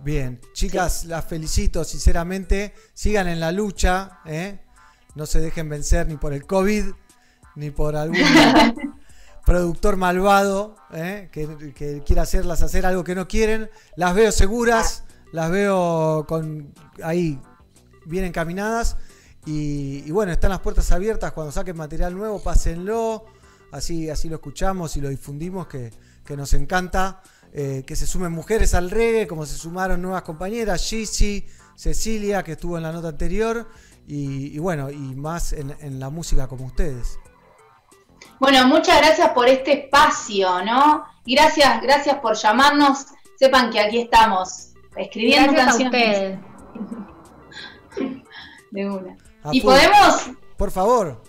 Bien, 0.05 0.41
chicas, 0.53 1.05
las 1.05 1.25
felicito 1.25 1.85
sinceramente. 1.85 2.75
Sigan 2.93 3.29
en 3.29 3.41
la 3.41 3.53
lucha, 3.53 4.21
¿eh? 4.27 4.59
no 5.15 5.27
se 5.27 5.41
dejen 5.41 5.69
vencer 5.69 6.09
ni 6.09 6.17
por 6.17 6.33
el 6.33 6.45
COVID, 6.47 6.85
ni 7.57 7.71
por 7.71 7.97
algún 7.97 8.19
productor 9.45 9.97
malvado 9.97 10.77
¿eh? 10.93 11.29
que, 11.33 12.03
quiera 12.07 12.23
hacerlas 12.23 12.63
hacer 12.63 12.87
algo 12.87 13.05
que 13.05 13.15
no 13.15 13.29
quieren. 13.29 13.71
Las 13.97 14.15
veo 14.15 14.33
seguras, 14.33 15.05
las 15.33 15.51
veo 15.51 16.25
con 16.29 16.73
ahí 17.03 17.41
bien 18.07 18.25
encaminadas. 18.25 18.97
Y, 19.45 20.05
y 20.07 20.11
bueno, 20.13 20.33
están 20.33 20.51
las 20.51 20.61
puertas 20.61 20.91
abiertas. 20.93 21.33
Cuando 21.33 21.53
saquen 21.53 21.77
material 21.77 22.15
nuevo, 22.15 22.43
pásenlo. 22.43 23.25
Así, 23.73 24.11
así 24.11 24.29
lo 24.29 24.37
escuchamos 24.37 24.97
y 24.97 25.01
lo 25.01 25.09
difundimos, 25.09 25.67
que, 25.67 25.93
que 26.25 26.37
nos 26.37 26.53
encanta. 26.53 27.23
eh, 27.53 27.85
que 27.87 27.97
se 27.97 28.07
sumen 28.07 28.33
mujeres 28.33 28.75
al 28.75 28.91
reggae, 28.91 29.27
como 29.27 29.45
se 29.47 29.57
sumaron 29.57 30.01
nuevas 30.01 30.23
compañeras, 30.23 30.83
Gigi, 30.89 31.47
Cecilia, 31.77 32.43
que 32.43 32.53
estuvo 32.53 32.77
en 32.77 32.83
la 32.83 32.93
nota 32.93 33.09
anterior, 33.09 33.69
y, 34.07 34.55
y 34.55 34.59
bueno, 34.59 34.91
y 34.91 35.15
más 35.15 35.53
en, 35.53 35.75
en 35.81 36.01
la 36.01 36.09
música 36.11 36.49
como 36.49 36.67
ustedes. 36.67 37.19
Bueno, 38.43 38.67
muchas 38.67 38.99
gracias 38.99 39.29
por 39.31 39.47
este 39.49 39.85
espacio, 39.85 40.65
¿no? 40.65 41.05
Gracias, 41.25 41.81
gracias 41.81 42.17
por 42.17 42.35
llamarnos. 42.35 43.07
Sepan 43.37 43.71
que 43.71 43.79
aquí 43.79 44.01
estamos, 44.01 44.71
escribiendo 44.97 45.53
Gracias 45.53 45.77
a 45.77 45.91
canciones. 45.91 46.39
ustedes. 47.95 48.23
De 48.73 48.91
una. 48.91 49.17
A 49.45 49.51
Y 49.53 49.61
full. 49.61 49.71
podemos, 49.71 50.31
Por 50.57 50.73
favor, 50.73 51.23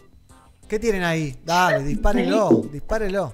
¿qué 0.68 0.80
tienen 0.80 1.04
ahí? 1.04 1.38
Dale, 1.46 1.84
dispárenlo, 1.84 2.50
dispárenlo. 2.72 3.32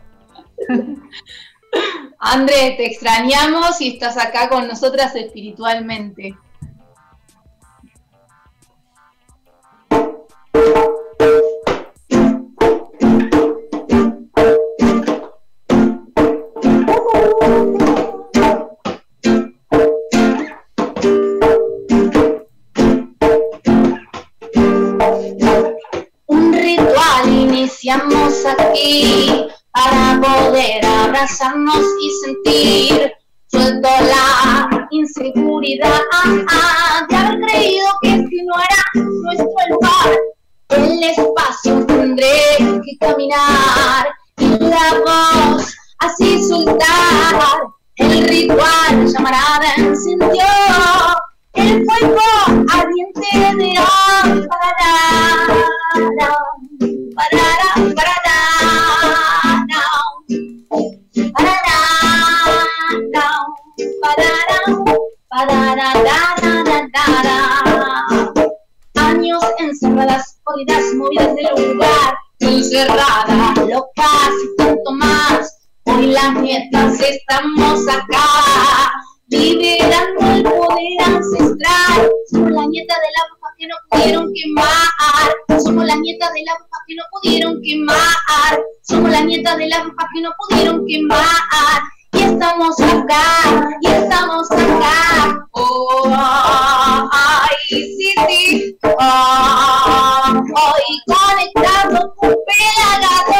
André, 2.20 2.74
te 2.76 2.86
extrañamos 2.86 3.80
y 3.80 3.94
estás 3.94 4.18
acá 4.18 4.50
con 4.50 4.68
nosotras 4.68 5.16
espiritualmente. 5.16 6.36
Y 32.02 32.10
sentir 32.26 33.12
suelto 33.48 33.88
la 33.88 34.88
inseguridad 34.90 36.02
de 37.08 37.16
haber 37.16 37.40
creído 37.42 37.86
que 38.02 38.10
este 38.10 38.36
no 38.46 38.56
era 38.58 38.84
nuestro 38.96 39.48
lugar. 39.70 40.18
El 40.70 41.04
espacio 41.04 41.86
tendré 41.86 42.58
que 42.58 42.98
caminar 43.00 44.10
y 44.38 44.48
la 44.58 45.00
voz 45.06 45.76
así 46.00 46.44
soltar. 46.44 47.38
El 47.98 48.28
ritual 48.28 49.08
llamará 49.08 49.60
encendió 49.78 50.46
el 51.54 51.86
fuego 51.86 52.66
ardiente 52.74 53.30
de 53.58 53.80
hoy 53.80 54.48
para 57.18 57.59
Años 68.96 69.42
encerradas, 69.58 70.38
corridas 70.44 70.84
movidas 70.96 71.34
del 71.34 71.74
lugar, 71.74 72.14
encerradas, 72.40 73.58
locas 73.58 74.32
y 74.44 74.58
tanto 74.58 74.92
más. 74.92 75.60
Hoy 75.86 76.08
las 76.08 76.34
nietas 76.34 77.00
estamos 77.00 77.88
acá, 77.88 78.92
liberando 79.30 80.26
el 80.28 80.44
poder 80.44 81.02
ancestral. 81.06 82.12
Somos 82.30 82.52
la 82.52 82.66
nieta 82.66 82.96
de 82.96 83.10
la 83.16 83.24
bruja 83.30 83.54
que 83.58 83.68
no 83.68 83.76
pudieron 83.90 84.34
quemar. 84.34 85.64
Somos 85.64 85.86
la 85.86 85.96
nieta 85.96 86.32
de 86.34 86.44
la 86.44 86.54
bruja 86.56 86.80
que 86.86 86.96
no 86.96 87.04
pudieron 87.14 87.62
quemar. 87.62 88.60
Somos 88.82 89.10
la 89.10 89.22
nieta 89.22 89.56
de 89.56 89.68
la 89.68 89.84
bruja 89.84 90.08
que 90.14 90.22
no 90.22 90.32
pudieron 90.38 90.86
quemar. 90.86 91.82
Y 92.20 92.22
estamos 92.22 92.78
acá, 92.82 93.70
y 93.80 93.88
estamos 93.88 94.52
acá. 94.52 95.40
Oh, 95.52 96.14
ay, 97.14 97.56
sí. 97.70 98.76
Oh, 98.84 100.34
hoy 100.36 100.88
conectado 101.08 102.14
con 102.18 102.36
pelagatos. 102.46 103.38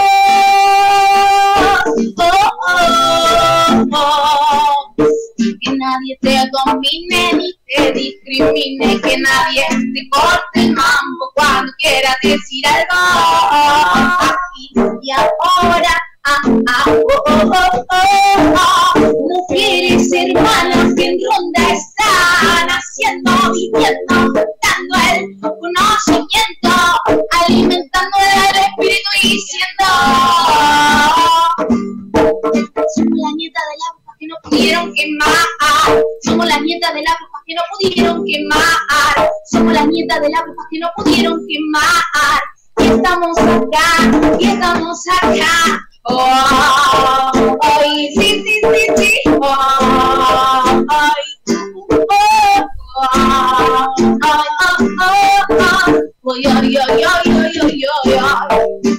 Oh, 2.20 2.50
oh, 2.70 3.86
oh. 3.92 4.96
Que 4.96 5.72
nadie 5.76 6.18
te 6.22 6.36
domine 6.54 7.34
ni 7.34 7.50
te 7.68 7.92
discrimine, 7.92 9.02
que 9.02 9.18
nadie 9.18 9.66
te 9.94 10.10
corte 10.10 10.62
el 10.62 10.72
mambo 10.74 11.32
cuando 11.36 11.70
quiera 11.80 12.16
decir 12.24 12.66
algo. 12.66 12.96
Aquí 14.22 14.72
y 15.02 15.12
ahora. 15.12 15.99
Mujeres 19.50 20.12
hermanas 20.14 20.94
que 20.96 21.06
en 21.06 21.18
ronda 21.26 21.62
están 21.74 22.68
haciendo, 22.70 23.32
viviendo, 23.54 24.16
dando 24.62 24.96
el 25.14 25.40
conocimiento, 25.40 26.72
alimentando 27.32 28.18
el 28.20 28.58
espíritu 28.60 29.10
y 29.24 29.30
diciendo 29.30 29.86
somos 32.96 33.18
la 33.18 33.32
nieta 33.36 33.60
de 33.60 33.76
la 33.78 33.88
que 34.20 34.28
no 34.28 34.36
pudieron 34.44 34.94
quemar. 34.94 35.48
Somos 36.24 36.46
la 36.48 36.60
nieta 36.60 36.94
de 36.94 37.02
la 37.02 37.16
bruja 37.18 37.42
que 37.46 37.56
no 37.56 37.62
pudieron 37.74 38.26
quemar. 38.26 39.30
Somos 39.52 39.74
la 39.74 39.86
nieta 39.86 40.20
de 40.20 40.30
la 40.30 40.42
bruja 40.44 40.68
que 40.70 40.80
no 40.80 40.88
pudieron 40.96 41.40
quemar. 41.48 42.42
Y 42.78 42.88
estamos 42.88 43.38
acá, 43.38 44.38
y 44.40 44.46
estamos 44.46 45.04
acá. 45.22 45.89
Oh, 46.12 47.58
ay, 47.62 48.10
sí, 48.18 48.42
sí, 48.44 48.62
sí, 48.64 48.84
sí. 48.98 49.12
Ay, 49.30 50.84
ay. 50.90 51.22
Ay, 55.00 56.46
ay, 56.46 56.78
ay, 56.78 56.88
ay, 56.88 57.04
ay, 57.06 57.30
ay, 57.30 57.84
ay, 57.86 58.14
ay. 58.18 58.58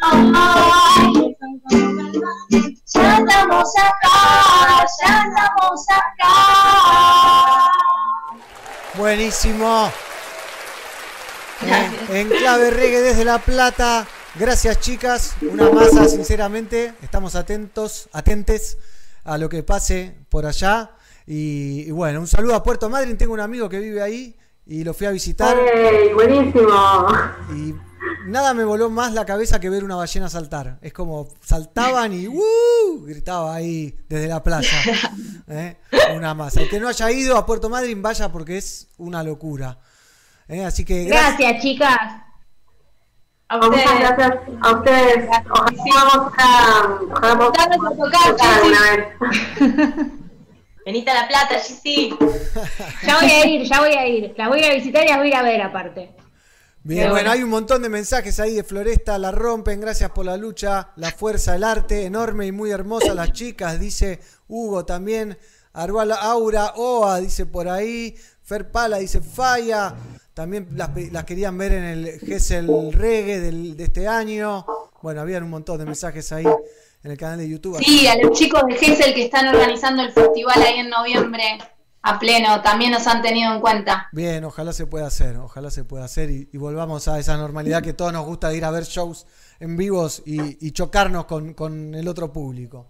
Ya 2.94 3.16
estamos 3.16 3.72
acá, 3.78 4.16
ya 5.00 5.12
estamos 5.24 5.82
acá. 5.88 7.11
Buenísimo. 9.02 9.90
En 12.08 12.28
clave 12.28 12.70
reggae 12.70 13.00
desde 13.00 13.24
La 13.24 13.40
Plata. 13.40 14.06
Gracias 14.36 14.78
chicas. 14.78 15.34
Una 15.42 15.70
masa, 15.70 16.08
sinceramente. 16.08 16.94
Estamos 17.02 17.34
atentos, 17.34 18.08
atentes 18.12 18.78
a 19.24 19.38
lo 19.38 19.48
que 19.48 19.64
pase 19.64 20.14
por 20.28 20.46
allá. 20.46 20.92
Y, 21.26 21.82
y 21.88 21.90
bueno, 21.90 22.20
un 22.20 22.28
saludo 22.28 22.54
a 22.54 22.62
Puerto 22.62 22.88
Madryn. 22.88 23.18
Tengo 23.18 23.32
un 23.32 23.40
amigo 23.40 23.68
que 23.68 23.80
vive 23.80 24.00
ahí 24.00 24.36
y 24.66 24.84
lo 24.84 24.94
fui 24.94 25.08
a 25.08 25.10
visitar. 25.10 25.58
¡Ey! 25.58 26.12
Buenísimo. 26.12 27.08
Y 27.56 27.74
nada 28.26 28.54
me 28.54 28.64
voló 28.64 28.90
más 28.90 29.12
la 29.12 29.24
cabeza 29.24 29.60
que 29.60 29.70
ver 29.70 29.84
una 29.84 29.96
ballena 29.96 30.28
saltar. 30.28 30.78
Es 30.82 30.92
como 30.92 31.28
saltaban 31.42 32.12
y 32.12 32.28
¡uh! 32.28 33.04
gritaba 33.04 33.54
ahí 33.54 33.96
desde 34.08 34.28
la 34.28 34.42
playa. 34.42 34.76
¿Eh? 35.48 35.76
Una 36.14 36.34
más. 36.34 36.56
El 36.56 36.68
que 36.68 36.80
no 36.80 36.88
haya 36.88 37.10
ido 37.10 37.36
a 37.36 37.46
Puerto 37.46 37.68
Madryn, 37.68 38.02
vaya 38.02 38.30
porque 38.30 38.58
es 38.58 38.88
una 38.98 39.22
locura. 39.22 39.78
¿Eh? 40.48 40.64
Así 40.64 40.84
que 40.84 41.04
gracias. 41.04 41.38
Gracias, 41.38 41.62
chicas. 41.62 41.98
A 43.48 43.58
Muchas 43.58 44.00
gracias 44.00 44.32
a 44.62 44.72
ustedes. 44.72 45.28
Ojalá 45.50 46.04
vamos 46.04 46.32
a, 46.38 46.98
ojalá 47.10 47.34
vamos 47.34 47.92
a 47.92 47.96
tocar 47.96 48.34
una 48.64 48.80
vez. 48.90 50.06
Venite 50.84 51.10
a 51.10 51.14
La 51.14 51.28
Plata, 51.28 51.58
sí. 51.58 52.14
Ya 53.06 53.18
voy 53.18 53.30
a 53.30 53.46
ir, 53.46 53.62
ya 53.68 53.80
voy 53.80 53.92
a 53.92 54.06
ir. 54.06 54.34
Las 54.36 54.48
voy 54.48 54.64
a 54.64 54.74
visitar 54.74 55.04
y 55.04 55.08
las 55.08 55.18
voy 55.18 55.26
a 55.26 55.28
ir 55.28 55.36
a 55.36 55.42
ver 55.42 55.62
aparte. 55.62 56.14
Bien, 56.84 57.10
bueno, 57.10 57.30
hay 57.30 57.44
un 57.44 57.50
montón 57.50 57.80
de 57.82 57.88
mensajes 57.88 58.40
ahí 58.40 58.56
de 58.56 58.64
Floresta, 58.64 59.16
la 59.16 59.30
rompen, 59.30 59.80
gracias 59.80 60.10
por 60.10 60.24
la 60.26 60.36
lucha, 60.36 60.90
la 60.96 61.12
fuerza, 61.12 61.54
el 61.54 61.62
arte, 61.62 62.04
enorme 62.06 62.46
y 62.46 62.52
muy 62.52 62.70
hermosa 62.72 63.14
las 63.14 63.32
chicas, 63.32 63.78
dice 63.78 64.18
Hugo 64.48 64.84
también, 64.84 65.38
Arbala 65.74 66.16
Aura, 66.16 66.72
Oa, 66.74 67.20
dice 67.20 67.46
por 67.46 67.68
ahí, 67.68 68.16
Fer 68.42 68.72
Pala, 68.72 68.98
dice 68.98 69.20
Falla, 69.20 69.94
también 70.34 70.66
las, 70.74 70.90
las 71.12 71.24
querían 71.24 71.56
ver 71.56 71.72
en 71.72 71.84
el 71.84 72.18
Gessel 72.18 72.68
Reggae 72.92 73.38
del- 73.38 73.76
de 73.76 73.84
este 73.84 74.08
año, 74.08 74.66
bueno, 75.02 75.20
habían 75.20 75.44
un 75.44 75.50
montón 75.50 75.78
de 75.78 75.84
mensajes 75.84 76.32
ahí 76.32 76.46
en 77.04 77.10
el 77.12 77.16
canal 77.16 77.38
de 77.38 77.48
YouTube. 77.48 77.78
Sí, 77.78 78.08
a 78.08 78.16
los 78.16 78.36
chicos 78.36 78.60
de 78.66 78.74
Gessel 78.74 79.14
que 79.14 79.24
están 79.26 79.46
organizando 79.46 80.02
el 80.02 80.10
festival 80.12 80.60
ahí 80.60 80.80
en 80.80 80.90
noviembre 80.90 81.58
a 82.02 82.18
pleno, 82.18 82.60
también 82.62 82.90
nos 82.92 83.06
han 83.06 83.22
tenido 83.22 83.52
en 83.54 83.60
cuenta. 83.60 84.08
Bien, 84.12 84.44
ojalá 84.44 84.72
se 84.72 84.86
pueda 84.86 85.06
hacer, 85.06 85.36
ojalá 85.36 85.70
se 85.70 85.84
pueda 85.84 86.04
hacer 86.04 86.30
y, 86.30 86.48
y 86.52 86.58
volvamos 86.58 87.06
a 87.08 87.18
esa 87.18 87.36
normalidad 87.36 87.82
que 87.82 87.92
todos 87.92 88.12
nos 88.12 88.26
gusta 88.26 88.48
de 88.48 88.56
ir 88.56 88.64
a 88.64 88.70
ver 88.70 88.84
shows 88.84 89.26
en 89.60 89.76
vivos 89.76 90.22
y, 90.26 90.66
y 90.66 90.70
chocarnos 90.72 91.26
con, 91.26 91.54
con 91.54 91.94
el 91.94 92.08
otro 92.08 92.32
público. 92.32 92.86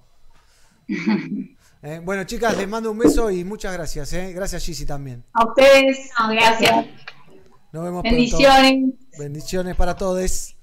Eh, 1.85 2.01
bueno, 2.01 2.23
chicas, 2.23 2.57
les 2.57 2.69
mando 2.69 2.93
un 2.93 2.99
beso 2.99 3.29
y 3.29 3.43
muchas 3.43 3.73
gracias. 3.73 4.13
eh. 4.13 4.33
Gracias, 4.33 4.65
Gigi, 4.65 4.87
también. 4.87 5.25
A 5.33 5.45
ustedes, 5.49 6.11
gracias. 6.31 6.87
Nos 7.73 7.83
vemos 7.83 8.05
Bendiciones. 8.05 8.73
pronto. 8.75 9.19
Bendiciones 9.19 9.75
para 9.75 9.97
todos. 9.97 10.55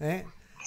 eh. 0.00 0.26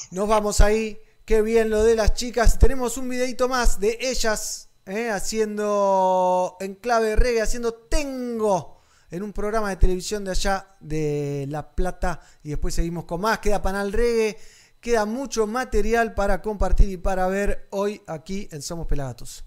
Nos 0.09 0.27
vamos 0.27 0.59
ahí. 0.59 0.97
Qué 1.23 1.43
bien 1.43 1.69
lo 1.69 1.83
de 1.83 1.95
las 1.95 2.15
chicas. 2.15 2.57
Tenemos 2.57 2.97
un 2.97 3.09
videito 3.09 3.47
más 3.47 3.79
de 3.79 3.95
ellas 4.01 4.70
eh, 4.85 5.09
haciendo 5.09 6.57
en 6.59 6.75
clave 6.75 7.15
reggae, 7.15 7.41
haciendo 7.41 7.73
Tengo 7.73 8.81
en 9.09 9.23
un 9.23 9.33
programa 9.33 9.69
de 9.69 9.75
televisión 9.75 10.23
de 10.23 10.31
allá 10.31 10.75
de 10.79 11.45
La 11.49 11.75
Plata. 11.75 12.21
Y 12.43 12.49
después 12.49 12.73
seguimos 12.73 13.05
con 13.05 13.21
más. 13.21 13.39
Queda 13.39 13.61
Panal 13.61 13.91
Reggae. 13.91 14.37
Queda 14.79 15.05
mucho 15.05 15.45
material 15.45 16.15
para 16.15 16.41
compartir 16.41 16.89
y 16.89 16.97
para 16.97 17.27
ver 17.27 17.67
hoy 17.69 18.01
aquí 18.07 18.49
en 18.51 18.61
Somos 18.63 18.87
Pelagatos. 18.87 19.43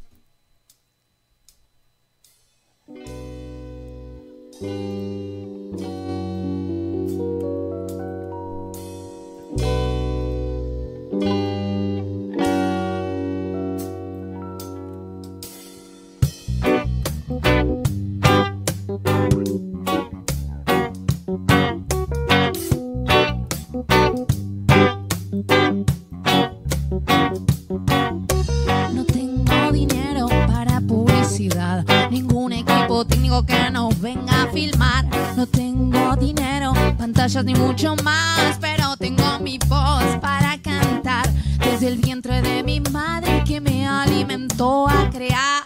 Que 33.43 33.71
nos 33.71 34.01
venga 34.01 34.45
a 34.45 34.47
filmar. 34.53 35.05
No 35.37 35.47
tengo 35.47 36.15
dinero, 36.17 36.73
pantallas 36.97 37.45
ni 37.45 37.55
mucho 37.55 37.97
más, 38.05 38.59
pero 38.61 38.97
tengo 38.97 39.41
mi 39.41 39.59
voz 39.67 40.05
para 40.21 40.57
cantar. 40.63 41.29
Desde 41.59 41.89
el 41.89 41.97
vientre 41.99 42.43
de 42.43 42.63
mi 42.63 42.81
madre 42.81 43.43
que 43.45 43.61
me 43.61 43.87
alimentó 43.87 44.89
a 44.89 45.11
crear. 45.11 45.65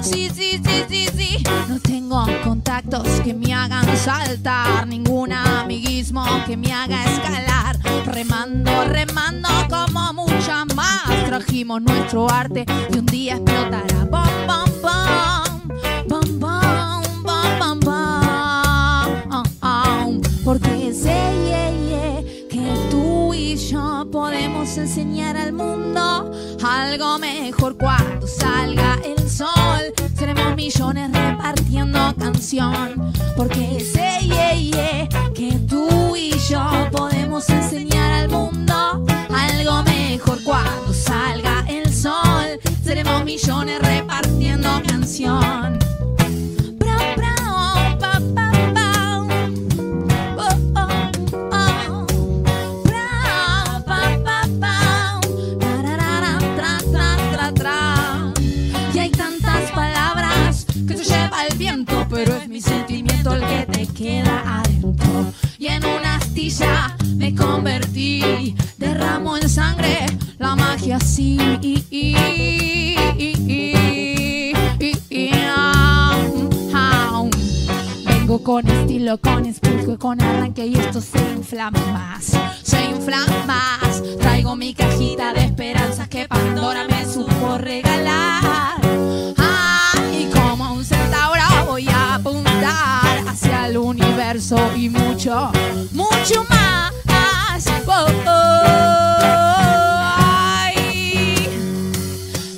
Sí, 0.00 0.30
sí, 0.32 0.60
sí, 0.64 0.84
sí, 0.88 1.08
sí. 1.16 1.44
No 1.68 1.80
tengo 1.80 2.24
contactos 2.44 3.08
que 3.24 3.34
me 3.34 3.52
hagan 3.52 3.96
saltar, 3.96 4.86
ningún 4.86 5.32
amiguismo 5.32 6.24
que 6.46 6.56
me 6.56 6.72
haga 6.72 7.04
escalar. 7.04 7.78
Remando, 8.06 8.84
remando 8.84 9.48
como 9.68 10.12
mucha 10.12 10.64
más. 10.76 11.24
Trajimos 11.26 11.82
nuestro 11.82 12.30
arte 12.30 12.64
y 12.92 12.98
un 12.98 13.06
día 13.06 13.34
explotará. 13.34 14.04
Bom, 14.10 14.46
bom. 14.46 14.70
Bom, 14.82 15.49
y 23.52 23.56
yo 23.56 24.06
podemos 24.12 24.76
enseñar 24.78 25.36
al 25.36 25.52
mundo 25.52 26.30
algo 26.62 27.18
mejor 27.18 27.76
cuando 27.76 28.24
salga 28.26 28.96
el 29.04 29.28
sol. 29.28 29.92
Seremos 30.16 30.54
millones 30.54 31.10
repartiendo 31.10 32.14
canción. 32.16 33.12
Porque 33.36 33.80
sé 33.80 34.20
yeah, 34.24 35.08
que 35.34 35.52
tú 35.68 36.14
y 36.14 36.30
yo 36.48 36.62
podemos 36.92 37.48
enseñar 37.50 38.12
al 38.12 38.28
mundo 38.28 39.04
algo 39.34 39.82
mejor 39.82 40.38
cuando 40.44 40.92
salga 40.92 41.64
el 41.68 41.92
sol. 41.92 42.60
Seremos 42.84 43.24
millones 43.24 43.80
repartiendo 43.80 44.80
canción. 44.86 45.89
Mi 62.50 62.60
sentimiento 62.60 63.32
el 63.32 63.46
que 63.46 63.66
te 63.70 63.86
queda 63.86 64.58
adentro. 64.58 65.32
Y 65.56 65.68
en 65.68 65.84
una 65.84 66.16
astilla 66.16 66.96
me 67.14 67.32
convertí, 67.32 68.56
derramo 68.76 69.36
en 69.36 69.48
sangre 69.48 70.04
la 70.38 70.56
magia 70.56 70.96
así. 70.96 71.38
Vengo 78.04 78.42
con 78.42 78.66
estilo, 78.68 79.18
con 79.18 79.46
espíritu, 79.46 79.96
con 79.96 80.20
arranque 80.20 80.66
y 80.66 80.74
esto 80.74 81.00
se 81.00 81.20
inflama 81.36 81.80
más, 81.92 82.32
se 82.64 82.84
inflama 82.84 83.44
más. 83.46 84.02
Traigo 84.18 84.56
mi 84.56 84.74
cajita 84.74 85.32
de 85.34 85.44
esperanzas 85.44 86.08
que 86.08 86.26
Pandora 86.26 86.84
me 86.88 87.04
supo 87.06 87.58
regalar. 87.58 89.39
Hacia 93.28 93.66
el 93.66 93.76
universo 93.78 94.56
y 94.76 94.88
mucho, 94.88 95.52
mucho 95.92 96.44
más. 96.48 96.90
Oh, 97.92 98.06
oh. 98.26 98.70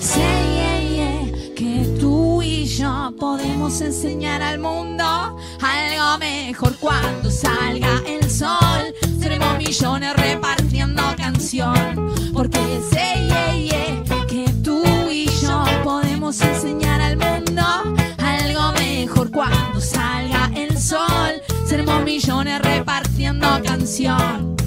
Sé, 0.01 1.33
que 1.57 1.97
tú 1.99 2.43
y 2.43 2.67
yo 2.67 3.13
podemos 3.19 3.81
enseñar 3.81 4.43
al 4.43 4.59
mundo 4.59 5.37
algo 5.61 6.19
mejor 6.19 6.77
cuando 6.77 7.31
salga 7.31 8.03
el 8.07 8.31
sol. 8.31 8.95
Seremos 9.19 9.57
millones 9.59 10.15
repartiendo 10.17 11.03
canción. 11.17 12.13
Porque 12.33 12.81
sé, 12.93 13.29
que 14.29 14.45
tú 14.63 14.85
y 15.11 15.27
yo 15.41 15.65
podemos 15.83 16.41
enseñar 16.41 17.01
al 17.01 17.17
mundo 17.17 17.63
algo 18.19 18.73
mejor 18.73 19.31
cuando. 19.31 19.72
Millones 22.01 22.60
repartiendo 22.60 23.47
canción. 23.64 24.62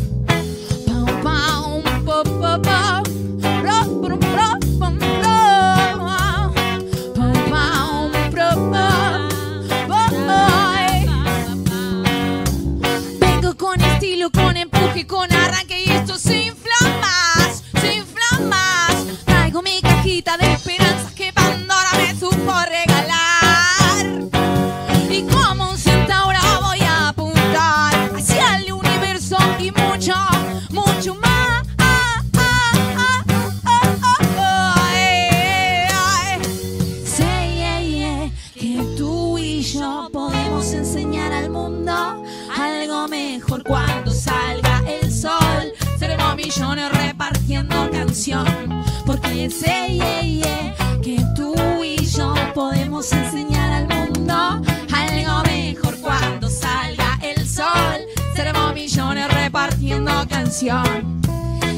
Canción. 60.55 61.21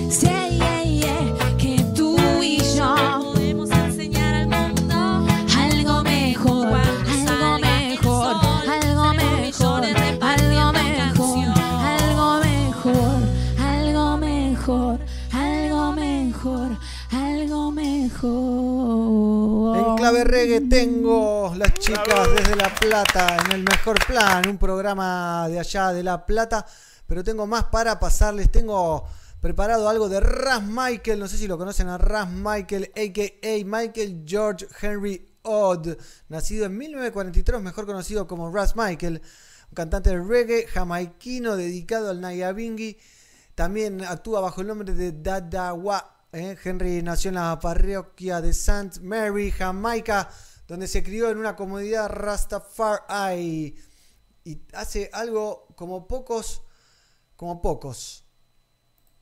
Say, 0.09 0.57
yeah, 0.57 0.83
yeah, 0.83 1.33
que 1.57 1.83
tú 1.95 2.17
y 2.41 2.59
yo 2.75 2.95
podemos 3.33 3.69
enseñar 3.71 4.35
al 4.35 4.47
mundo 4.47 5.25
algo 5.57 6.03
mejor, 6.03 6.79
algo 7.09 7.59
mejor, 7.59 8.35
algo 8.69 9.13
mejor, 9.13 9.85
algo 9.85 10.73
mejor, 10.73 11.47
algo 11.81 12.39
mejor, 12.41 13.21
algo 13.59 14.17
mejor, 14.17 14.99
algo 15.33 15.91
mejor, 15.91 16.77
algo 17.11 17.71
mejor. 17.71 19.77
En 19.77 19.95
clave 19.97 20.23
reggae 20.23 20.61
tengo 20.61 21.53
las 21.57 21.73
chicas 21.73 22.29
desde 22.35 22.55
La 22.55 22.73
Plata 22.75 23.37
en 23.45 23.51
el 23.53 23.63
mejor 23.63 23.97
plan, 24.05 24.47
un 24.47 24.57
programa 24.57 25.47
de 25.49 25.59
allá 25.59 25.91
de 25.93 26.03
La 26.03 26.25
Plata, 26.25 26.65
pero 27.07 27.23
tengo 27.23 27.47
más 27.47 27.65
para 27.65 27.99
pasarles. 27.99 28.51
Tengo 28.51 29.07
preparado 29.41 29.89
algo 29.89 30.09
de 30.09 30.19
Ras 30.19 30.63
Michael, 30.63 31.19
no 31.19 31.27
sé 31.27 31.38
si 31.38 31.47
lo 31.47 31.57
conocen 31.57 31.88
a 31.88 31.97
Ras 31.97 32.29
Michael, 32.29 32.91
a.k.a. 32.95 33.65
Michael 33.65 34.23
George 34.25 34.67
Henry 34.81 35.38
Odd, 35.43 35.95
nacido 36.29 36.65
en 36.65 36.77
1943, 36.77 37.61
mejor 37.61 37.85
conocido 37.85 38.27
como 38.27 38.51
Ras 38.51 38.75
Michael, 38.75 39.21
un 39.69 39.75
cantante 39.75 40.09
de 40.09 40.21
reggae 40.21 40.67
jamaiquino 40.67 41.55
dedicado 41.55 42.09
al 42.09 42.21
Nyabingi. 42.21 42.97
También 43.55 44.03
actúa 44.03 44.41
bajo 44.41 44.61
el 44.61 44.67
nombre 44.67 44.93
de 44.93 45.13
Dadawa. 45.13 46.27
¿eh? 46.31 46.57
Henry 46.63 47.01
nació 47.01 47.29
en 47.29 47.35
la 47.35 47.57
parroquia 47.59 48.41
de 48.41 48.49
St. 48.49 48.99
Mary, 49.01 49.51
Jamaica, 49.51 50.29
donde 50.67 50.88
se 50.88 51.01
crió 51.01 51.29
en 51.29 51.38
una 51.38 51.55
comunidad 51.55 52.09
Rastafari. 52.09 53.75
Y 54.43 54.61
hace 54.73 55.09
algo 55.11 55.67
como 55.75 56.07
pocos, 56.07 56.61
como 57.38 57.61
pocos. 57.61 58.26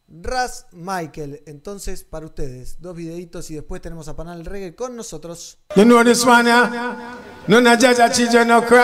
Ras 0.07 0.67
Michael. 0.71 1.43
Entonces, 1.45 2.03
para 2.03 2.25
ustedes, 2.25 2.81
dos 2.81 2.95
videitos 2.95 3.51
y 3.51 3.55
después 3.55 3.81
tenemos 3.81 4.07
a 4.07 4.15
Panal 4.15 4.45
Reggae 4.45 4.75
con 4.75 4.95
nosotros. 4.95 5.59
You 5.75 5.83
know 5.83 6.03
this 6.03 6.25
one, 6.25 6.45
yeah? 6.45 7.19
No, 7.47 7.61
no, 7.61 7.75
children, 7.77 8.47
no 8.47 8.65
cry. 8.65 8.77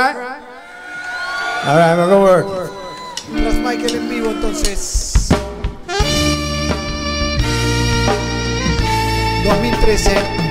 All 1.63 1.77
right, 1.77 1.91
I'm 1.91 2.09
gonna 2.09 2.19
work. 2.19 2.71
Ras 3.33 3.55
Michael 3.55 3.95
en 3.95 4.09
vivo, 4.09 4.31
entonces. 4.31 5.29
2013. 9.43 10.50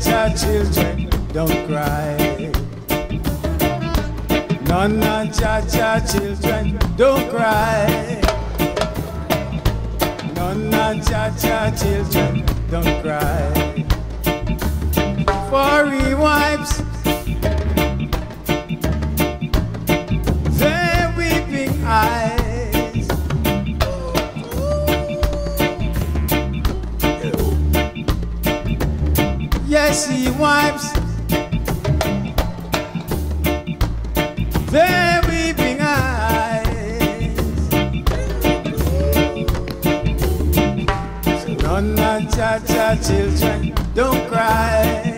No, 0.00 0.06
cha 0.06 0.28
cha 0.30 0.36
children, 0.36 1.08
don't 1.32 1.66
cry. 1.66 2.50
No, 4.66 4.86
no, 4.86 5.30
cha 5.30 5.60
cha 5.60 6.00
children, 6.00 6.78
don't 6.96 7.28
cry. 7.30 8.20
No, 10.36 10.54
no, 10.54 11.00
cha 11.02 11.30
cha 11.36 11.70
children, 11.70 12.44
don't 12.70 13.02
cry. 13.02 13.84
For 15.50 15.90
he 15.90 16.14
wipes 16.14 16.82
Yes, 30.40 30.92
he 30.92 30.96
wipes 30.96 31.00
their 34.70 35.20
weeping 35.28 35.80
eyes. 35.80 37.36
So 41.42 41.48
no, 41.54 41.80
no, 41.80 42.20
cha 42.30 42.58
cha 42.66 42.96
children, 43.02 43.74
don't 43.94 44.28
cry. 44.28 45.09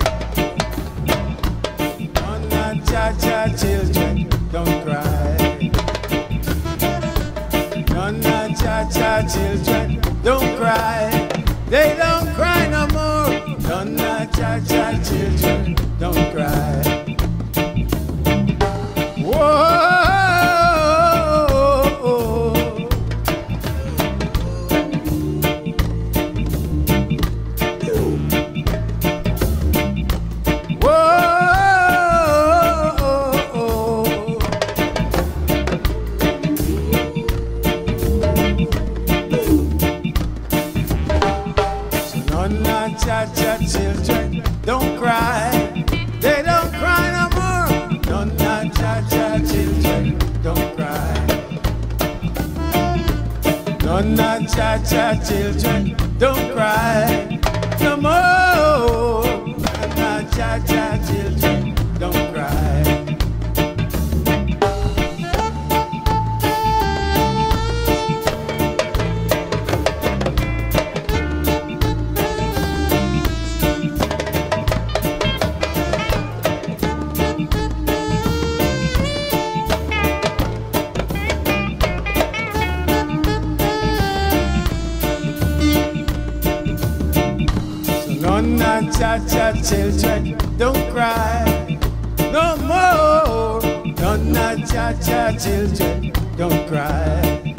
No, 94.32 94.54
no, 94.54 94.66
cha 94.66 94.92
cha 94.94 95.32
children, 95.38 96.12
don't 96.36 96.66
cry. 96.68 97.54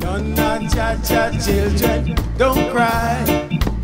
No, 0.00 0.16
no, 0.18 0.68
cha 0.68 0.96
cha 1.02 1.30
children, 1.38 2.14
don't 2.36 2.70
cry. 2.70 3.24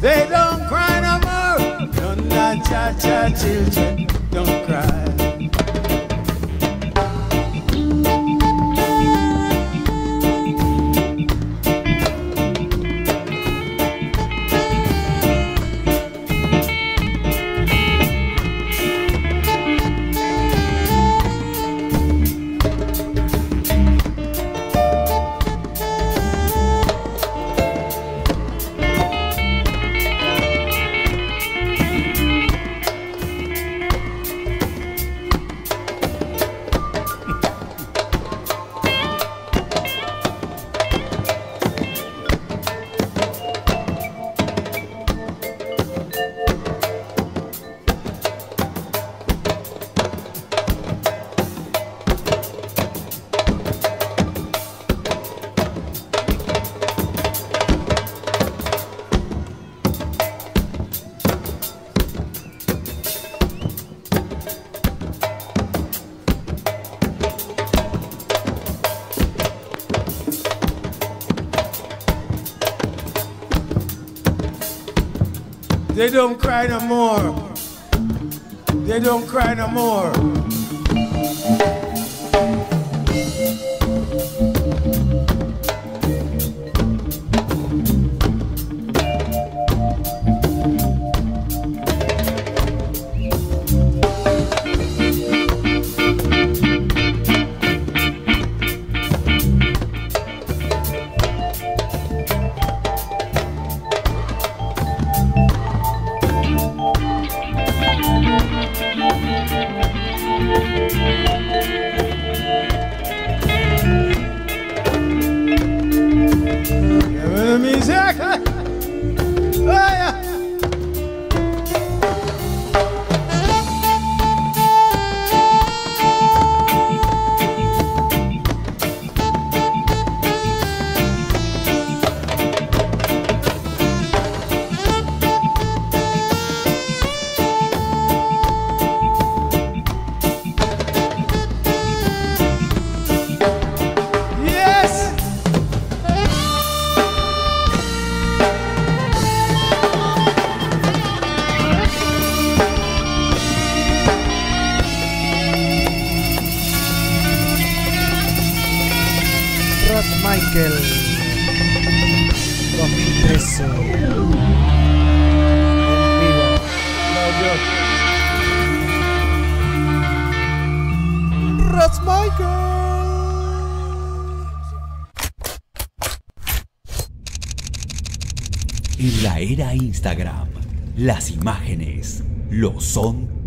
They 0.00 0.26
don't 0.28 0.66
cry 0.68 1.00
no 1.00 1.14
more. 1.26 2.16
No, 2.16 2.62
cha 2.64 2.92
cha 2.98 3.28
children, 3.30 4.06
don't 4.30 4.66
cry. 4.66 5.33
Don't 76.14 76.38
cry 76.38 76.68
no 76.68 76.78
more. 76.78 77.34
They 78.86 79.00
don't 79.00 79.26
cry 79.26 79.52
no 79.54 79.66
more. 79.66 80.33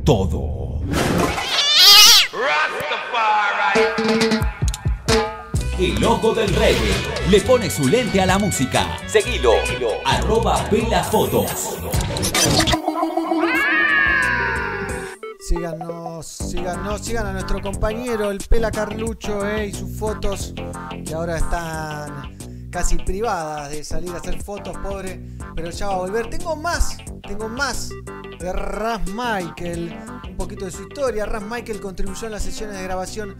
Todo. 0.08 0.80
El 5.78 6.02
ojo 6.06 6.34
del 6.34 6.48
reggae 6.56 6.94
le 7.30 7.42
pone 7.42 7.70
su 7.70 7.90
lente 7.90 8.22
a 8.22 8.26
la 8.26 8.40
música. 8.40 8.88
Seguilo, 9.06 9.52
arroba 10.06 10.66
Fotos. 11.12 11.78
Síganos, 15.42 16.26
síganos, 16.26 17.02
sigan 17.02 17.28
a 17.28 17.34
nuestro 17.34 17.62
compañero 17.62 18.32
el 18.32 18.38
Pela 18.38 18.72
Carlucho 18.72 19.46
eh, 19.46 19.68
y 19.68 19.74
sus 19.74 19.98
fotos 19.98 20.54
que 21.06 21.14
ahora 21.14 21.36
están 21.36 22.38
casi 22.72 22.96
privadas 22.96 23.72
de 23.72 23.84
salir 23.84 24.12
a 24.12 24.18
hacer 24.20 24.42
fotos, 24.42 24.78
pobre, 24.78 25.22
pero 25.54 25.70
ya 25.70 25.88
va 25.88 25.94
a 25.96 25.98
volver. 25.98 26.30
Tengo 26.30 26.56
más, 26.56 26.98
tengo 27.28 27.50
más 27.50 27.87
Ras 28.54 29.02
Michael, 29.08 29.98
un 30.30 30.38
poquito 30.38 30.66
de 30.66 30.72
su 30.72 30.84
historia. 30.84 31.26
Ras 31.26 31.44
Michael 31.44 31.80
contribuyó 31.80 32.26
en 32.28 32.34
las 32.34 32.44
sesiones 32.44 32.78
de 32.78 32.84
grabación 32.84 33.38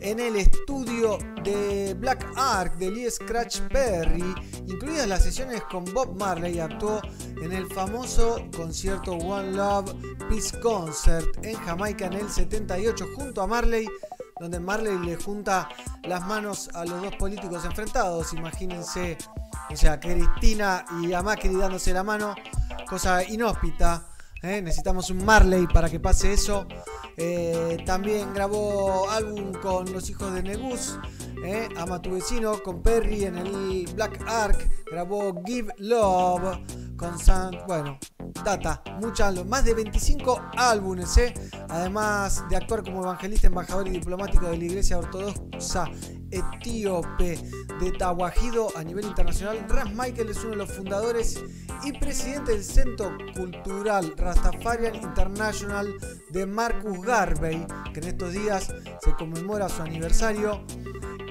en 0.00 0.18
el 0.20 0.36
estudio 0.36 1.18
de 1.44 1.94
Black 1.98 2.26
Ark 2.36 2.76
de 2.76 2.90
Lee 2.90 3.10
Scratch 3.10 3.60
Perry, 3.68 4.34
incluidas 4.66 5.06
las 5.06 5.22
sesiones 5.22 5.62
con 5.70 5.84
Bob 5.92 6.18
Marley, 6.18 6.58
actuó 6.58 7.00
en 7.42 7.52
el 7.52 7.66
famoso 7.72 8.44
concierto 8.56 9.12
One 9.12 9.52
Love 9.52 9.94
Peace 10.28 10.58
Concert 10.60 11.44
en 11.44 11.54
Jamaica 11.56 12.06
en 12.06 12.14
el 12.14 12.28
78 12.30 13.06
junto 13.16 13.42
a 13.42 13.46
Marley, 13.46 13.86
donde 14.38 14.58
Marley 14.58 14.98
le 14.98 15.16
junta 15.16 15.68
las 16.04 16.26
manos 16.26 16.70
a 16.74 16.84
los 16.84 17.02
dos 17.02 17.14
políticos 17.16 17.64
enfrentados. 17.64 18.32
Imagínense, 18.32 19.18
o 19.70 19.76
sea, 19.76 20.00
Cristina 20.00 20.84
y 21.02 21.12
a 21.12 21.22
Macri 21.22 21.54
dándose 21.54 21.92
la 21.92 22.02
mano, 22.02 22.34
cosa 22.88 23.22
inhóspita. 23.22 24.09
¿Eh? 24.42 24.62
Necesitamos 24.62 25.10
un 25.10 25.24
Marley 25.24 25.66
para 25.66 25.88
que 25.88 26.00
pase 26.00 26.32
eso. 26.32 26.66
Eh, 27.16 27.78
también 27.84 28.32
grabó 28.32 29.08
álbum 29.10 29.52
con 29.52 29.92
los 29.92 30.08
hijos 30.10 30.32
de 30.34 30.42
Negus. 30.42 30.98
¿eh? 31.44 31.68
Ama 31.76 32.00
tu 32.00 32.12
vecino 32.12 32.62
con 32.62 32.82
Perry 32.82 33.24
en 33.24 33.38
el 33.38 33.88
Black 33.94 34.22
Ark. 34.26 34.70
Grabó 34.90 35.34
Give 35.44 35.72
Love 35.78 36.58
con 36.96 37.18
San. 37.18 37.52
Bueno, 37.66 37.98
data, 38.44 38.82
muchas, 39.00 39.44
más 39.46 39.64
de 39.64 39.74
25 39.74 40.50
álbumes. 40.56 41.16
¿eh? 41.18 41.34
Además 41.68 42.44
de 42.48 42.56
actuar 42.56 42.82
como 42.82 43.02
evangelista, 43.02 43.46
embajador 43.46 43.88
y 43.88 43.92
diplomático 43.92 44.46
de 44.46 44.56
la 44.56 44.64
Iglesia 44.64 44.98
Ortodoxa 44.98 45.90
etíope 46.30 47.38
de 47.80 47.92
Tawajido 47.92 48.68
a 48.76 48.84
nivel 48.84 49.06
internacional. 49.06 49.64
Ras 49.68 49.90
Michael 49.90 50.30
es 50.30 50.38
uno 50.38 50.50
de 50.50 50.56
los 50.56 50.72
fundadores 50.72 51.42
y 51.84 51.92
presidente 51.92 52.52
del 52.52 52.64
Centro 52.64 53.16
Cultural 53.36 54.14
Rastafarian 54.16 54.94
International 54.94 55.94
de 56.30 56.46
Marcus 56.46 57.00
Garvey, 57.02 57.66
que 57.92 58.00
en 58.00 58.06
estos 58.08 58.32
días 58.32 58.72
se 59.02 59.14
conmemora 59.14 59.68
su 59.68 59.82
aniversario 59.82 60.64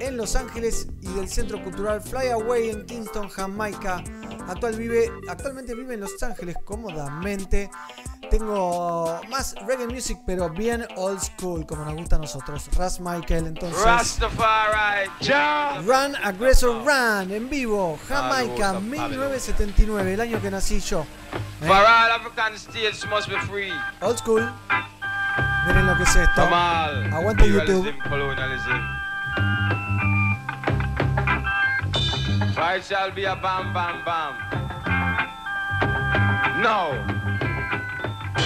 en 0.00 0.16
Los 0.16 0.36
Ángeles 0.36 0.88
y 1.00 1.08
del 1.12 1.28
Centro 1.28 1.62
Cultural 1.62 2.00
Flyaway 2.00 2.70
en 2.70 2.86
Kingston, 2.86 3.28
Jamaica. 3.28 4.02
Actual 4.48 4.74
vive, 4.74 5.10
actualmente 5.28 5.74
vive 5.74 5.94
en 5.94 6.00
Los 6.00 6.22
Ángeles 6.22 6.56
cómodamente. 6.64 7.70
Tengo 8.30 9.20
más 9.28 9.54
reggae 9.66 9.86
music, 9.86 10.18
pero 10.26 10.48
bien 10.50 10.86
old 10.96 11.20
school, 11.20 11.66
como 11.66 11.84
nos 11.84 11.94
gusta 11.94 12.16
a 12.16 12.18
nosotros. 12.18 12.68
Ras 12.76 13.00
Michael, 13.00 13.48
entonces. 13.48 13.82
Rastafari, 13.82 15.10
Jah. 15.20 15.82
Run 15.84 16.16
Aggressor 16.16 16.84
Run 16.84 17.32
en 17.32 17.50
vivo, 17.50 17.98
Jamaica, 18.08 18.74
1979, 18.80 20.14
el 20.14 20.20
año 20.20 20.40
que 20.40 20.50
nací 20.50 20.80
yo. 20.80 21.00
¿Eh? 21.00 21.66
For 21.66 21.76
all 21.76 22.10
African 22.10 22.54
states 22.54 23.04
must 23.06 23.28
be 23.28 23.38
free. 23.48 23.72
Old 24.00 24.18
school. 24.18 24.48
Miren 25.66 25.86
lo 25.86 25.96
que 25.96 26.04
es 26.04 26.16
esto. 26.16 26.42
Aguante 26.42 27.48
YouTube. 27.48 27.86
For 32.60 32.74
it 32.74 32.84
shall 32.84 33.10
be 33.10 33.24
a 33.24 33.34
bam, 33.36 33.72
bam, 33.72 34.04
bam. 34.04 34.34
No. 36.60 36.90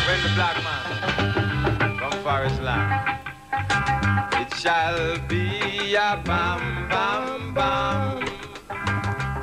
When 0.06 0.22
the 0.22 0.30
black 0.36 0.56
man 0.62 1.98
from 1.98 2.12
forest 2.22 2.62
land. 2.62 3.18
It 4.34 4.54
shall 4.54 5.18
be 5.26 5.96
a 5.96 6.22
bam, 6.24 6.88
bam, 6.88 7.54
bam. 7.54 8.24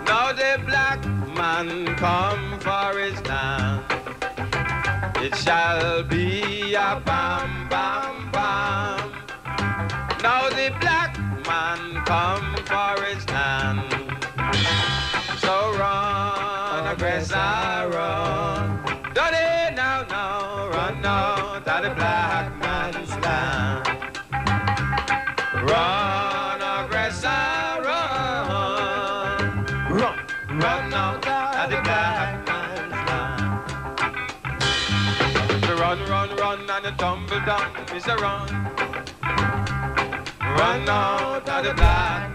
Now 0.06 0.32
the 0.32 0.64
black 0.66 1.04
man 1.36 1.94
come 1.98 2.58
for 2.62 2.98
his 2.98 3.22
land. 3.28 3.84
It 5.18 5.36
shall 5.36 6.04
be 6.04 6.76
a 6.76 7.02
bam, 7.06 7.68
bam, 7.68 8.32
bam. 8.32 9.12
Now 10.24 10.48
the 10.48 10.74
black 10.80 11.20
man 11.46 12.06
come 12.06 12.56
for 12.64 13.04
his 13.04 13.28
land. 13.28 13.91
Run, 15.82 16.86
aggressor, 16.94 17.90
run. 17.90 18.84
Don't 19.16 19.34
it 19.34 19.74
now, 19.76 20.06
now, 20.08 20.70
run 20.70 21.02
now 21.02 21.58
to 21.58 21.80
the 21.82 21.90
black 21.96 22.56
man's 22.60 23.10
land. 23.26 23.88
Run, 25.68 26.62
aggressor, 26.62 27.82
run. 27.82 29.66
Run, 29.90 30.18
run 30.60 30.90
now 30.92 31.14
to 31.18 31.68
the 31.76 31.82
black 31.82 32.46
man's 32.46 33.00
land. 33.10 33.42
So 35.66 35.72
run, 35.78 36.00
run, 36.08 36.30
run, 36.36 36.70
and 36.70 36.86
you 36.86 36.92
tumble 36.92 37.42
down, 37.44 37.72
is 37.96 38.06
a 38.06 38.16
run. 38.18 38.48
Run 40.60 40.86
now 40.86 41.40
to 41.40 41.68
the 41.68 41.74
black 41.74 42.31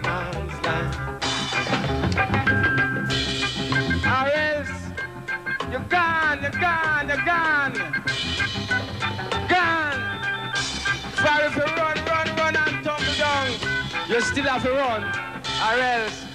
have 14.59 14.63
to 14.63 14.71
run, 14.71 15.03
or 15.03 15.79
else. 15.81 16.25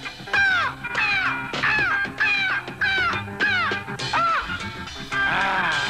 Ah. 5.11 5.89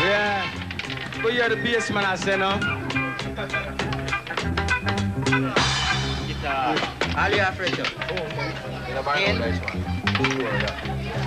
Yeah. 0.00 1.22
Go 1.22 1.28
hear 1.28 1.48
the 1.48 1.56
bass 1.56 1.90
man 1.90 2.04
I 2.04 2.16
say 2.16 2.36
no. 2.36 2.77
Ali 7.18 7.40
Africa. 7.40 7.82
Again? 9.10 9.42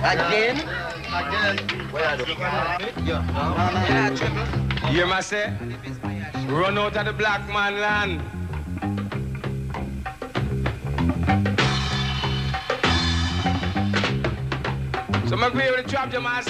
Again? 0.02 0.56
Again. 1.12 1.58
You 4.86 4.96
hear 4.96 5.06
me 5.06 5.20
say? 5.20 5.52
Run 6.48 6.78
out 6.78 6.96
of 6.96 7.04
the 7.04 7.12
black 7.12 7.46
man 7.48 7.78
land. 7.78 8.22
So 15.28 15.36
I'm 15.36 15.54
with 15.54 15.76
the 15.76 15.82
trap 15.86 16.10
jam 16.10 16.26
I 16.26 16.40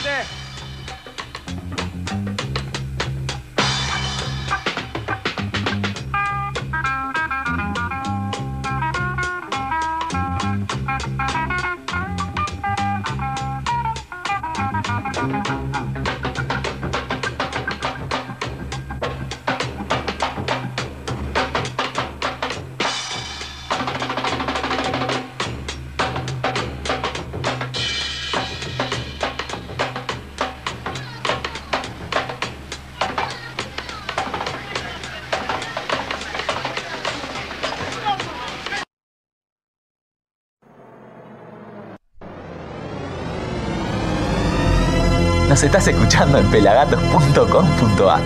Nos 45.62 45.68
estás 45.68 45.86
escuchando 45.86 46.39
en 46.39 46.51
pelagatos.com.ar. 46.51 48.20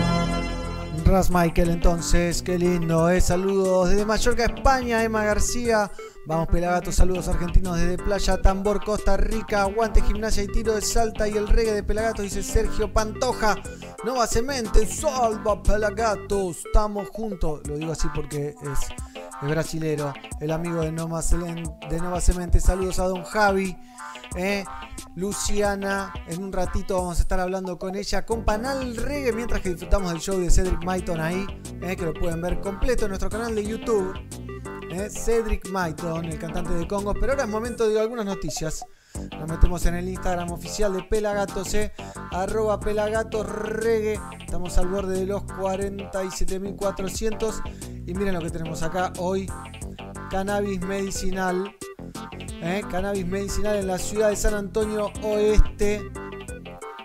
Ras 1.05 1.29
Michael, 1.29 1.69
entonces, 1.69 2.41
qué 2.41 2.57
lindo, 2.57 3.11
¿eh? 3.11 3.21
Saludos 3.21 3.91
desde 3.91 4.05
Mallorca, 4.07 4.45
España, 4.45 5.03
Emma 5.03 5.23
García. 5.23 5.91
Vamos, 6.25 6.47
Pelagatos, 6.47 6.95
saludos 6.95 7.27
argentinos 7.27 7.77
desde 7.77 7.99
Playa 7.99 8.41
Tambor, 8.41 8.83
Costa 8.83 9.17
Rica. 9.17 9.61
Aguante, 9.61 10.01
gimnasia 10.01 10.41
y 10.41 10.47
tiro 10.47 10.73
de 10.73 10.81
salta 10.81 11.27
y 11.27 11.33
el 11.37 11.47
reggae 11.47 11.73
de 11.73 11.83
Pelagatos, 11.83 12.23
dice 12.23 12.41
Sergio 12.41 12.91
Pantoja. 12.91 13.55
Nova 14.03 14.25
Cemente, 14.25 14.87
salva 14.87 15.61
Pelagatos, 15.61 16.65
estamos 16.65 17.07
juntos. 17.09 17.61
Lo 17.67 17.77
digo 17.77 17.91
así 17.91 18.07
porque 18.15 18.55
es, 18.63 18.79
brasilero, 19.47 20.11
el 20.41 20.49
amigo 20.49 20.81
de 20.81 20.91
Nova, 20.91 21.21
Celen- 21.21 21.77
de 21.87 21.99
Nova 22.01 22.19
Cemente. 22.19 22.59
Saludos 22.59 22.97
a 22.97 23.03
don 23.05 23.23
Javi. 23.23 23.77
¿eh? 24.35 24.65
Luciana, 25.15 26.13
en 26.27 26.43
un 26.43 26.51
ratito 26.51 26.97
vamos 26.97 27.19
a 27.19 27.21
estar 27.21 27.39
hablando 27.39 27.77
con 27.77 27.95
ella 27.95 28.25
con 28.25 28.45
Panal 28.45 28.95
Reggae 28.95 29.33
mientras 29.33 29.61
que 29.61 29.69
disfrutamos 29.69 30.11
del 30.11 30.21
show 30.21 30.39
de 30.39 30.49
Cedric 30.49 30.83
Maiton 30.83 31.19
ahí, 31.19 31.45
¿eh? 31.81 31.95
que 31.95 32.05
lo 32.05 32.13
pueden 32.13 32.41
ver 32.41 32.61
completo 32.61 33.05
en 33.05 33.09
nuestro 33.09 33.29
canal 33.29 33.55
de 33.55 33.65
YouTube. 33.65 34.13
¿eh? 34.91 35.09
Cedric 35.09 35.69
Maiton, 35.69 36.25
el 36.25 36.39
cantante 36.39 36.73
de 36.73 36.87
Congo. 36.87 37.13
Pero 37.13 37.33
ahora 37.33 37.43
es 37.43 37.49
momento 37.49 37.87
de 37.87 37.99
algunas 37.99 38.25
noticias. 38.25 38.83
Nos 39.39 39.47
metemos 39.49 39.85
en 39.85 39.93
el 39.95 40.09
Instagram 40.09 40.51
oficial 40.51 40.93
de 40.93 41.01
Pelagatos, 41.03 41.73
¿eh? 41.73 41.93
arroba 42.31 42.79
Pelagatos 42.79 43.47
Reggae. 43.47 44.19
Estamos 44.39 44.77
al 44.77 44.87
borde 44.87 45.19
de 45.19 45.25
los 45.25 45.43
47.400. 45.43 48.03
Y 48.05 48.13
miren 48.13 48.35
lo 48.35 48.41
que 48.41 48.51
tenemos 48.51 48.83
acá 48.83 49.11
hoy. 49.17 49.49
Cannabis 50.29 50.81
medicinal. 50.81 51.73
¿Eh? 52.61 52.83
Cannabis 52.89 53.25
medicinal 53.25 53.77
en 53.77 53.87
la 53.87 53.97
ciudad 53.97 54.29
de 54.29 54.35
San 54.35 54.53
Antonio 54.53 55.11
Oeste. 55.23 56.11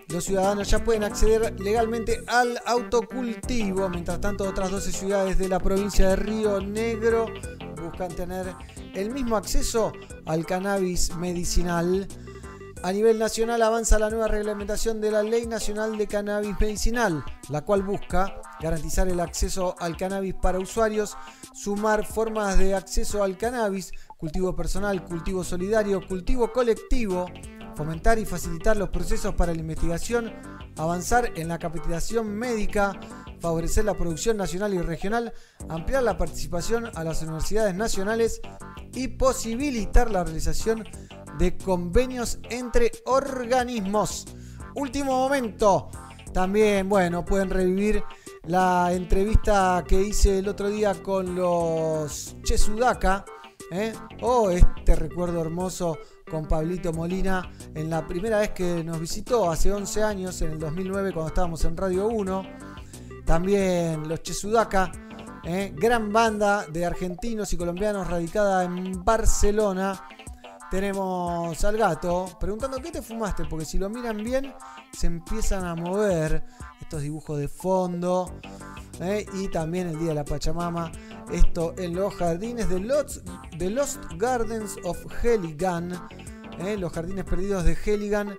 Los 0.09 0.25
ciudadanos 0.25 0.69
ya 0.69 0.85
pueden 0.85 1.05
acceder 1.05 1.59
legalmente 1.61 2.23
al 2.27 2.61
autocultivo. 2.67 3.89
Mientras 3.89 4.21
tanto, 4.21 4.49
otras 4.49 4.71
12 4.71 4.93
ciudades 4.93 5.39
de 5.39 5.49
la 5.49 5.59
provincia 5.59 6.11
de 6.11 6.17
Río 6.17 6.61
Negro 6.61 7.27
buscan 7.83 8.15
tener 8.15 8.55
el 8.95 9.11
mismo 9.11 9.37
acceso 9.37 9.93
al 10.27 10.45
cannabis 10.45 11.15
medicinal. 11.17 12.07
A 12.83 12.93
nivel 12.93 13.19
nacional 13.19 13.63
avanza 13.63 13.99
la 13.99 14.11
nueva 14.11 14.29
reglamentación 14.29 15.01
de 15.01 15.13
la 15.13 15.23
Ley 15.23 15.47
Nacional 15.47 15.97
de 15.97 16.09
Cannabis 16.09 16.61
Medicinal, 16.61 17.25
la 17.49 17.63
cual 17.63 17.83
busca 17.83 18.35
garantizar 18.61 19.09
el 19.09 19.21
acceso 19.21 19.77
al 19.79 19.97
cannabis 19.97 20.35
para 20.35 20.59
usuarios, 20.59 21.17
sumar 21.55 22.05
formas 22.05 22.59
de 22.59 22.75
acceso 22.75 23.23
al 23.23 23.37
cannabis, 23.37 23.93
cultivo 24.23 24.55
personal, 24.55 25.03
cultivo 25.03 25.43
solidario, 25.43 26.07
cultivo 26.07 26.53
colectivo, 26.53 27.27
fomentar 27.75 28.21
y 28.21 28.25
facilitar 28.25 28.77
los 28.77 28.89
procesos 28.91 29.35
para 29.35 29.53
la 29.53 29.59
investigación, 29.59 30.33
avanzar 30.77 31.33
en 31.35 31.49
la 31.49 31.59
capacitación 31.59 32.33
médica, 32.33 32.93
favorecer 33.41 33.85
la 33.85 33.95
producción 33.95 34.37
nacional 34.37 34.75
y 34.75 34.79
regional, 34.79 35.33
ampliar 35.69 36.05
la 36.05 36.17
participación 36.17 36.89
a 36.95 37.03
las 37.03 37.21
universidades 37.23 37.75
nacionales 37.75 38.41
y 38.95 39.09
posibilitar 39.09 40.09
la 40.13 40.23
realización 40.23 40.85
de 41.41 41.57
convenios 41.57 42.39
entre 42.49 42.93
organismos. 43.07 44.29
Último 44.77 45.19
momento. 45.19 45.91
También, 46.33 46.89
bueno, 46.89 47.25
pueden 47.25 47.51
revivir 47.51 48.05
la 48.45 48.93
entrevista 48.93 49.83
que 49.85 50.01
hice 50.01 50.39
el 50.39 50.47
otro 50.47 50.71
día 50.71 50.95
con 51.03 51.35
los 51.35 52.37
Chesudaka. 52.45 53.25
¿Eh? 53.73 53.93
O 54.21 54.51
este 54.51 54.95
recuerdo 54.95 55.41
hermoso 55.41 55.99
con 56.31 56.47
Pablito 56.47 56.93
Molina 56.93 57.51
en 57.75 57.91
la 57.91 58.07
primera 58.07 58.39
vez 58.39 58.51
que 58.51 58.85
nos 58.85 59.01
visitó 59.01 59.51
hace 59.51 59.73
11 59.73 60.03
años, 60.03 60.41
en 60.43 60.53
el 60.53 60.59
2009, 60.59 61.13
cuando 61.13 61.29
estábamos 61.29 61.65
en 61.65 61.77
Radio 61.77 62.09
1. 62.09 62.43
También 63.25 64.09
los 64.09 64.23
Chesudaka, 64.23 64.93
¿eh? 65.45 65.73
gran 65.75 66.13
banda 66.13 66.67
de 66.67 66.85
argentinos 66.85 67.53
y 67.53 67.57
colombianos 67.57 68.09
radicada 68.09 68.65
en 68.65 69.05
Barcelona. 69.05 70.07
Tenemos 70.71 71.63
al 71.65 71.77
gato 71.77 72.27
preguntando 72.41 72.79
qué 72.79 72.91
te 72.91 73.03
fumaste, 73.03 73.45
porque 73.45 73.65
si 73.65 73.79
lo 73.79 73.91
miran 73.91 74.19
bien 74.19 74.55
se 74.93 75.07
empiezan 75.07 75.65
a 75.65 75.75
mover 75.75 76.45
estos 76.81 77.03
dibujos 77.03 77.39
de 77.39 77.49
fondo. 77.49 78.41
¿Eh? 79.01 79.27
Y 79.35 79.49
también 79.49 79.89
el 79.89 79.99
Día 79.99 80.09
de 80.09 80.15
la 80.15 80.25
Pachamama. 80.25 80.93
Esto 81.33 81.75
en 81.79 81.95
los 81.95 82.15
jardines 82.15 82.69
de 82.69 82.81
Lost, 82.81 83.27
de 83.57 83.71
Lost 83.71 84.01
Gardens 84.17 84.77
of 84.85 84.99
Heligan. 85.23 85.93
¿eh? 86.59 86.77
Los 86.77 86.93
jardines 86.93 87.25
perdidos 87.25 87.65
de 87.65 87.77
Heligan. 87.85 88.39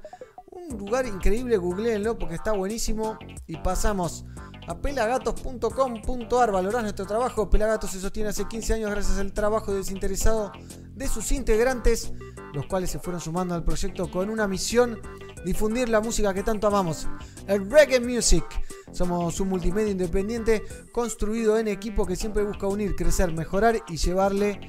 Un 0.52 0.78
lugar 0.78 1.06
increíble, 1.06 1.58
googleenlo 1.58 2.18
porque 2.18 2.36
está 2.36 2.52
buenísimo. 2.52 3.18
Y 3.48 3.58
pasamos 3.58 4.26
a 4.68 4.78
pelagatos.com.ar. 4.80 6.52
Valorás 6.52 6.84
nuestro 6.84 7.06
trabajo. 7.06 7.50
Pelagatos 7.50 7.92
se 7.92 8.00
sostiene 8.00 8.30
hace 8.30 8.48
15 8.48 8.74
años 8.76 8.92
gracias 8.92 9.18
al 9.18 9.34
trabajo 9.34 9.74
desinteresado 9.74 10.52
de 10.96 11.08
sus 11.08 11.32
integrantes, 11.32 12.14
los 12.54 12.66
cuales 12.68 12.92
se 12.92 13.00
fueron 13.00 13.20
sumando 13.20 13.56
al 13.56 13.64
proyecto 13.64 14.10
con 14.10 14.30
una 14.30 14.48
misión, 14.48 15.00
difundir 15.46 15.90
la 15.90 16.02
música 16.02 16.34
que 16.34 16.44
tanto 16.44 16.68
amamos, 16.68 17.08
el 17.48 17.70
reggae 17.70 18.00
music. 18.00 18.46
Somos 18.94 19.40
un 19.40 19.50
multimedia 19.50 19.92
independiente 19.92 20.64
construido 20.92 21.58
en 21.58 21.68
equipo 21.68 22.06
que 22.06 22.16
siempre 22.16 22.44
busca 22.44 22.68
unir, 22.68 22.96
crecer, 22.96 23.34
mejorar 23.34 23.82
y 23.88 23.98
llevarle 23.98 24.62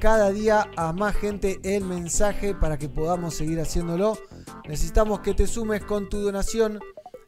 cada 0.00 0.30
día 0.30 0.68
a 0.76 0.92
más 0.92 1.14
gente 1.14 1.60
el 1.62 1.84
mensaje 1.84 2.54
para 2.54 2.78
que 2.78 2.88
podamos 2.88 3.34
seguir 3.34 3.60
haciéndolo. 3.60 4.18
Necesitamos 4.66 5.20
que 5.20 5.34
te 5.34 5.46
sumes 5.46 5.84
con 5.84 6.08
tu 6.08 6.20
donación. 6.20 6.80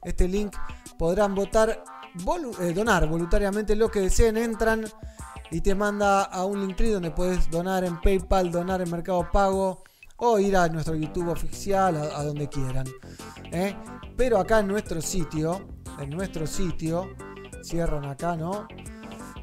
Este 0.03 0.27
link 0.27 0.55
podrán 0.99 1.35
votar, 1.35 1.85
eh, 2.61 2.73
donar 2.75 3.09
voluntariamente 3.09 3.77
lo 3.77 3.91
que 3.91 4.01
deseen. 4.01 4.37
Entran 4.37 4.85
y 5.53 5.61
te 5.61 5.75
manda 5.75 6.23
a 6.23 6.45
un 6.45 6.67
link 6.67 6.81
donde 6.81 7.11
puedes 7.13 7.51
donar 7.51 7.85
en 7.85 8.01
PayPal, 8.01 8.51
donar 8.51 8.81
en 8.81 8.91
Mercado 8.91 9.29
Pago 9.31 9.85
o 10.17 10.39
ir 10.39 10.57
a 10.57 10.69
nuestro 10.69 10.95
YouTube 10.95 11.29
oficial, 11.29 11.97
a, 11.97 12.19
a 12.19 12.25
donde 12.25 12.49
quieran. 12.49 12.87
¿eh? 13.53 13.77
Pero 14.17 14.39
acá 14.39 14.61
en 14.61 14.69
nuestro 14.69 15.03
sitio, 15.03 15.67
en 16.01 16.11
nuestro 16.11 16.47
sitio, 16.47 17.11
cierran 17.63 18.05
acá, 18.05 18.37
¿no? 18.37 18.67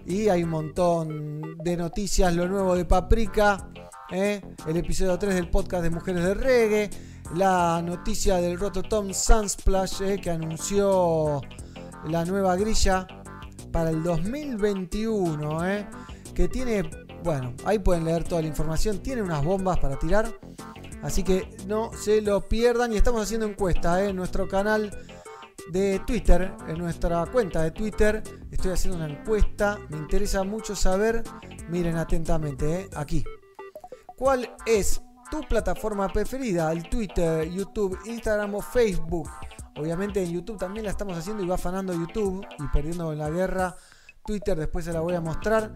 Y 0.05 0.29
hay 0.29 0.43
un 0.43 0.49
montón 0.49 1.57
de 1.57 1.77
noticias, 1.77 2.33
lo 2.35 2.47
nuevo 2.47 2.75
de 2.75 2.85
Paprika, 2.85 3.69
¿eh? 4.11 4.41
el 4.67 4.77
episodio 4.77 5.17
3 5.17 5.35
del 5.35 5.49
podcast 5.49 5.83
de 5.83 5.89
Mujeres 5.89 6.23
de 6.23 6.33
Reggae, 6.33 6.89
la 7.35 7.81
noticia 7.81 8.37
del 8.37 8.59
Rototom 8.59 9.13
Sunsplash 9.13 10.01
¿eh? 10.01 10.19
que 10.19 10.31
anunció 10.31 11.41
la 12.07 12.25
nueva 12.25 12.55
grilla 12.55 13.07
para 13.71 13.91
el 13.91 14.03
2021, 14.03 15.67
¿eh? 15.67 15.87
que 16.33 16.47
tiene, 16.47 16.89
bueno, 17.23 17.53
ahí 17.65 17.79
pueden 17.79 18.05
leer 18.05 18.23
toda 18.23 18.41
la 18.41 18.47
información, 18.47 18.99
tiene 18.99 19.21
unas 19.21 19.43
bombas 19.43 19.77
para 19.79 19.97
tirar, 19.99 20.33
así 21.03 21.23
que 21.23 21.49
no 21.67 21.91
se 21.93 22.21
lo 22.21 22.47
pierdan 22.47 22.93
y 22.93 22.97
estamos 22.97 23.21
haciendo 23.21 23.45
encuesta 23.45 24.03
¿eh? 24.03 24.09
en 24.09 24.15
nuestro 24.15 24.47
canal 24.47 24.91
de 25.71 25.99
Twitter, 26.05 26.53
en 26.67 26.77
nuestra 26.77 27.25
cuenta 27.27 27.63
de 27.63 27.71
Twitter, 27.71 28.23
estoy 28.51 28.71
haciendo 28.71 28.97
una 28.97 29.09
encuesta, 29.09 29.77
me 29.89 29.97
interesa 29.97 30.43
mucho 30.43 30.75
saber, 30.75 31.23
miren 31.69 31.97
atentamente, 31.97 32.81
¿eh? 32.81 32.89
aquí, 32.95 33.23
¿cuál 34.15 34.49
es 34.65 35.01
tu 35.29 35.41
plataforma 35.41 36.07
preferida? 36.09 36.71
El 36.71 36.89
Twitter, 36.89 37.49
YouTube, 37.49 37.97
Instagram 38.05 38.55
o 38.55 38.61
Facebook. 38.61 39.29
Obviamente 39.77 40.23
en 40.23 40.31
YouTube 40.31 40.57
también 40.57 40.85
la 40.85 40.91
estamos 40.91 41.17
haciendo 41.17 41.43
y 41.43 41.47
va 41.47 41.55
afanando 41.55 41.93
YouTube 41.93 42.45
y 42.57 42.67
perdiendo 42.73 43.11
en 43.13 43.19
la 43.19 43.29
guerra. 43.29 43.75
Twitter 44.25 44.57
después 44.57 44.85
se 44.85 44.91
la 44.91 44.99
voy 44.99 45.13
a 45.13 45.21
mostrar. 45.21 45.71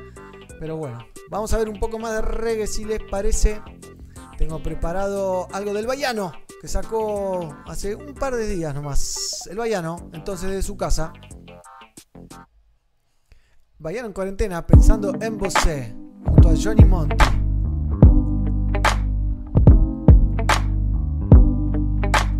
Pero 0.59 0.77
bueno, 0.77 0.99
vamos 1.29 1.53
a 1.53 1.57
ver 1.57 1.69
un 1.69 1.79
poco 1.79 1.99
más 1.99 2.13
de 2.13 2.21
reggae 2.21 2.67
si 2.67 2.83
les 2.83 2.99
parece. 3.09 3.61
Tengo 4.37 4.61
preparado 4.61 5.47
algo 5.53 5.73
del 5.73 5.87
Bayano 5.87 6.31
que 6.61 6.67
sacó 6.67 7.55
hace 7.67 7.95
un 7.95 8.13
par 8.13 8.35
de 8.35 8.47
días 8.47 8.73
nomás. 8.73 9.47
El 9.49 9.57
Bayano, 9.57 10.09
entonces 10.13 10.49
de 10.49 10.61
su 10.61 10.75
casa. 10.77 11.13
Bayano 13.77 14.07
en 14.07 14.13
cuarentena 14.13 14.65
pensando 14.65 15.13
en 15.19 15.37
vos 15.37 15.53
junto 16.25 16.49
a 16.49 16.53
Johnny 16.55 16.85
Monty. 16.85 17.15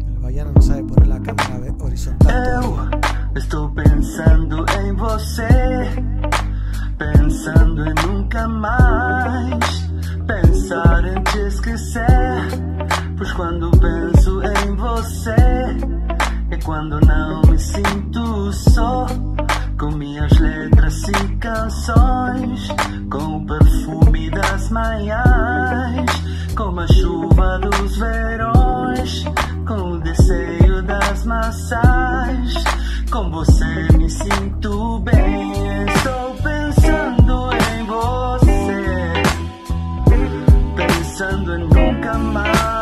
El 0.07 0.19
Bayano 0.19 0.51
no 0.53 0.61
sabe 0.61 0.83
poner 0.83 1.07
la 1.07 1.21
cámara 1.21 1.75
horizontal. 1.79 2.89
Eu 3.35 3.39
estou 3.39 3.73
pensando 3.73 4.63
em 4.79 4.93
você, 4.95 5.43
pensando 7.11 7.85
em 7.85 7.93
nunca 8.07 8.47
mais 8.47 9.89
pensar 10.25 11.03
em 11.05 11.21
te 11.23 11.39
esquecer. 11.47 12.03
Pois 13.17 13.31
quando 13.33 13.69
penso 13.71 14.41
em 14.41 14.75
você, 14.75 15.35
é 16.51 16.57
quando 16.63 16.99
não 17.05 17.41
me 17.41 17.59
sinto 17.59 18.51
só. 18.53 19.05
Com 19.77 19.91
minhas 19.91 20.31
letras 20.39 21.03
e 21.09 21.35
canções, 21.37 22.69
com 23.11 23.37
o 23.37 23.45
perfume 23.45 24.29
das 24.29 24.69
manhãs, 24.69 26.05
com 26.55 26.79
a 26.79 26.87
chuva 26.87 27.59
dos 27.59 27.97
verões, 27.97 29.25
com 29.67 29.91
o 29.91 29.99
desejo 29.99 30.62
maçãs. 31.25 32.53
Com 33.11 33.29
você 33.29 33.87
me 33.97 34.09
sinto 34.09 34.99
bem. 34.99 35.51
Estou 35.85 36.35
pensando 36.43 37.49
em 37.53 37.85
você, 37.85 39.23
pensando 40.75 41.55
em 41.55 41.59
nunca 41.69 42.17
mais 42.17 42.72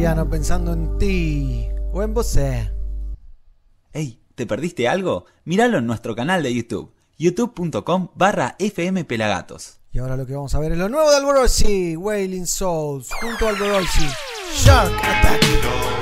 Pensando 0.00 0.72
en 0.72 0.96
ti 0.96 1.68
o 1.92 2.02
en 2.02 2.14
vos. 2.14 2.34
Hey, 3.92 4.18
¿te 4.34 4.46
perdiste 4.46 4.88
algo? 4.88 5.26
Míralo 5.44 5.76
en 5.76 5.86
nuestro 5.86 6.16
canal 6.16 6.42
de 6.42 6.54
YouTube, 6.54 6.94
youtube.com 7.18 8.08
barra 8.14 8.56
fmpelagatos. 8.58 9.78
Y 9.92 9.98
ahora 9.98 10.16
lo 10.16 10.24
que 10.24 10.34
vamos 10.34 10.54
a 10.54 10.58
ver 10.58 10.72
es 10.72 10.78
lo 10.78 10.88
nuevo 10.88 11.10
de 11.10 11.16
Alborosi, 11.16 11.96
Wailing 11.98 12.46
Souls, 12.46 13.10
junto 13.20 13.46
a 13.46 13.50
Alborosi, 13.50 14.08
Shark 14.54 14.90
Attack. 15.04 15.99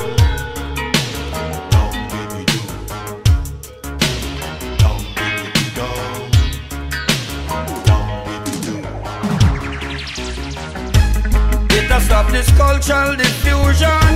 This 12.31 12.51
cultural 12.57 13.17
diffusion, 13.17 14.11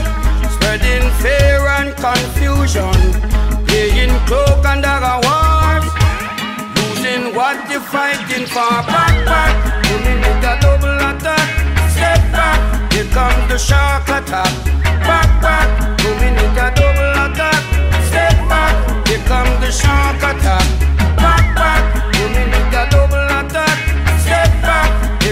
spreading 0.53 1.11
fear 1.23 1.67
and 1.79 1.91
confusion, 1.97 2.93
playing 3.67 4.15
cloak 4.27 4.65
and 4.67 4.83
dagger 4.83 5.19
wars, 5.27 5.87
losing 6.77 7.35
what 7.35 7.57
you're 7.71 7.81
fighting 7.81 8.47
for. 8.47 8.71
Back, 8.87 9.17
back, 9.27 9.55
coming 9.85 10.21
with 10.21 10.45
a 10.45 10.55
double 10.61 10.95
attack. 11.11 11.49
Step 11.91 12.23
back, 12.31 12.93
here 12.93 13.11
comes 13.11 13.49
the 13.51 13.59
shark 13.59 14.07
attack. 14.09 14.53
Back, 15.09 15.31
back, 15.43 15.99
coming 15.99 16.35
with 16.35 16.63
a 16.63 16.71
double 16.79 17.13
attack. 17.27 17.63
Step 18.07 18.37
back, 18.47 19.09
here 19.09 19.25
comes 19.27 19.59
the 19.65 19.73
shark 19.73 20.23
attack. 20.23 20.67
Back, 21.17 21.45
back, 21.57 22.13
coming 22.13 22.51
with 22.51 22.77
a 22.77 22.85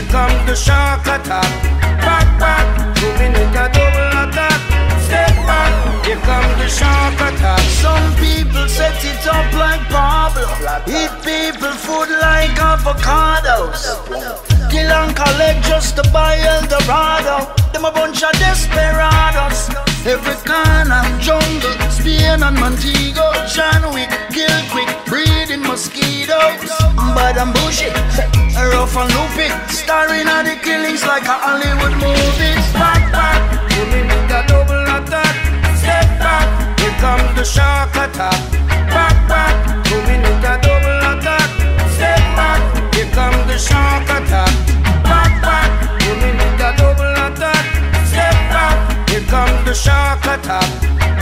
here 0.00 0.10
comes 0.10 0.46
the 0.46 0.54
shark 0.54 1.02
attack. 1.02 1.50
Back, 2.00 2.28
back, 2.38 2.66
moving 3.02 3.32
with 3.32 3.62
a 3.64 3.66
double 3.76 4.08
attack. 4.24 4.60
Step 5.06 5.34
back, 5.48 5.72
here 6.06 6.22
comes 6.28 6.54
the 6.62 6.68
shark 6.68 7.14
attack. 7.28 7.60
Some 7.84 8.06
people 8.16 8.66
set 8.68 8.96
it 9.04 9.26
up 9.26 9.52
like 9.54 9.82
Pablo. 9.88 10.48
Eat 10.86 11.12
people 11.24 11.74
food 11.84 12.10
like 12.20 12.56
avocados. 12.70 13.80
Kill 14.70 14.90
and 14.90 15.14
collect 15.14 15.64
just 15.64 15.96
to 15.96 16.02
buy 16.10 16.38
Eldorado. 16.38 17.52
Them 17.72 17.84
a 17.84 17.92
bunch 17.92 18.22
of 18.22 18.32
desperados. 18.32 19.89
Every 20.06 20.34
corner, 20.48 21.04
jungle, 21.20 21.76
Spain 21.90 22.42
and 22.42 22.58
Montego. 22.58 23.32
John 23.46 23.92
Wick, 23.92 24.08
kill 24.32 24.48
quick, 24.72 24.88
breeding 25.04 25.60
mosquitoes. 25.60 26.70
Bad 27.14 27.36
and 27.36 27.52
bushy, 27.52 27.92
rough 28.72 28.96
and 28.96 29.12
loopy. 29.12 29.52
Starring 29.68 30.26
at 30.26 30.44
the 30.44 30.56
killings 30.64 31.04
like 31.04 31.24
a 31.24 31.36
Hollywood 31.36 31.92
movies. 32.00 32.64
Back, 32.72 33.12
back, 33.12 33.40
moving 33.76 34.08
with 34.08 34.32
a 34.32 34.40
double 34.48 34.82
attack. 34.88 35.36
Step 35.76 36.08
back, 36.18 36.48
here 36.80 36.96
comes 36.98 37.36
the 37.36 37.44
shark 37.44 37.94
attack. 37.94 38.40
Back, 38.88 39.16
back, 39.28 39.54
moving 39.92 40.22
with 40.22 40.48
a 40.48 40.56
double 40.64 40.96
attack. 41.12 41.48
Step 41.92 42.24
back, 42.40 42.60
here 42.94 43.10
comes 43.12 43.46
the 43.52 43.58
shark 43.58 44.08
attack. 44.08 44.52
Back, 45.04 45.42
back, 45.44 45.68
double 46.00 46.24
attack 46.24 46.39
come 49.30 49.64
the 49.64 49.72
shark 49.72 50.20
attack. 50.26 50.68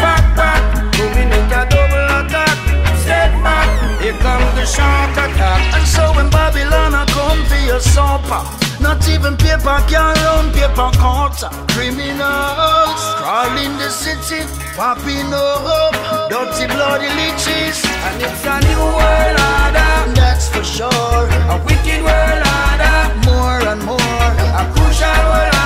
Back, 0.00 0.24
back, 0.34 0.62
two 0.96 1.08
minute 1.14 1.52
a 1.52 1.62
double 1.68 2.08
attack. 2.18 2.56
Step 3.04 3.32
back, 3.44 3.68
here 4.00 4.18
come 4.24 4.46
the 4.56 4.64
shark 4.64 5.12
attack. 5.12 5.60
And 5.76 5.86
so 5.86 6.02
when 6.16 6.30
Babylon 6.30 6.94
a 6.94 7.04
come 7.12 7.44
for 7.44 7.60
your 7.70 7.80
supper, 7.80 8.42
not 8.80 9.06
even 9.08 9.36
paper 9.36 9.78
can 9.92 10.16
run 10.24 10.46
paper 10.56 10.90
cutter. 10.96 11.52
Criminals 11.76 13.02
crawling 13.20 13.76
the 13.76 13.90
city, 13.90 14.40
popping 14.74 15.28
no 15.28 15.44
up 15.78 15.94
dirty 16.30 16.66
bloody 16.72 17.10
leeches, 17.20 17.78
and 18.06 18.16
it's 18.24 18.44
a 18.54 18.56
new 18.68 18.84
world 18.98 19.38
order. 19.52 19.92
That's 20.16 20.48
for 20.48 20.64
sure, 20.64 21.28
a 21.52 21.56
wicked 21.66 22.00
world 22.08 22.42
order. 22.56 22.98
More 23.28 23.60
and 23.72 23.82
more, 23.84 24.32
a 24.60 24.64
crucial 24.72 25.22
world. 25.30 25.57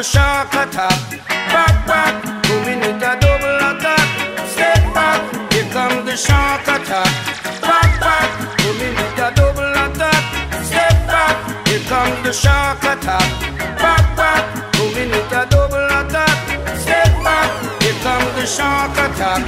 The 0.00 0.04
shark 0.04 0.48
attack. 0.54 1.10
Back, 1.28 1.86
back, 1.86 2.24
the 2.42 3.12
double 3.20 3.56
attack. 3.68 4.06
Step 4.48 4.94
back, 4.96 5.52
here 5.52 5.70
comes 5.74 6.06
the 6.08 6.16
shark 6.16 6.62
attack. 6.62 7.12
Back, 7.60 8.00
back, 8.00 8.30
give 8.56 8.80
me 8.80 8.88
the 8.96 9.28
double 9.36 9.72
attack. 9.84 10.22
Step 10.64 10.96
back, 11.04 11.68
here 11.68 11.84
comes 11.84 12.16
the 12.24 12.32
shark 12.32 12.82
attack. 12.82 13.28
Back, 13.76 14.16
back, 14.16 14.72
give 14.72 14.96
me 14.96 15.20
the 15.28 15.44
double 15.50 15.84
attack. 16.00 16.36
Step 16.80 17.12
back, 17.20 17.50
here 17.82 18.00
comes 18.00 18.32
the 18.40 18.46
shark 18.46 18.96
attack. 19.04 19.42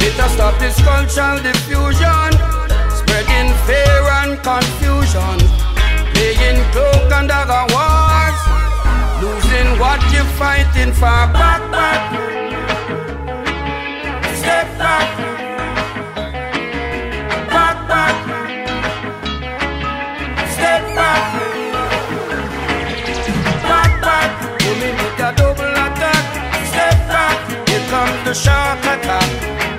It 0.00 0.16
has 0.16 0.32
stopped 0.32 0.58
this 0.58 0.80
cultural 0.88 1.36
diffusion, 1.44 2.32
spreading 2.96 3.52
fear 3.68 4.08
and 4.24 4.40
confusion, 4.40 5.36
playing 6.14 6.64
cloak 6.72 7.12
and 7.12 7.28
dagger 7.28 7.72
losing 7.74 8.11
what 9.82 10.00
you're 10.14 10.32
fighting 10.38 10.92
for. 10.92 11.22
Back, 11.34 11.60
back, 11.74 12.02
step 14.40 14.66
back, 14.78 15.08
back, 17.54 17.76
back, 17.90 18.14
step 20.54 20.82
back, 20.98 21.22
back, 23.70 23.92
back. 24.06 24.30
You 24.62 24.72
may 24.80 24.92
need 24.98 25.20
a 25.26 25.30
double 25.40 25.74
attack. 25.86 26.24
Step 26.70 26.96
back, 27.10 27.36
here 27.68 27.84
comes 27.90 28.20
the 28.26 28.34
shark 28.34 28.78
attack. 28.94 29.28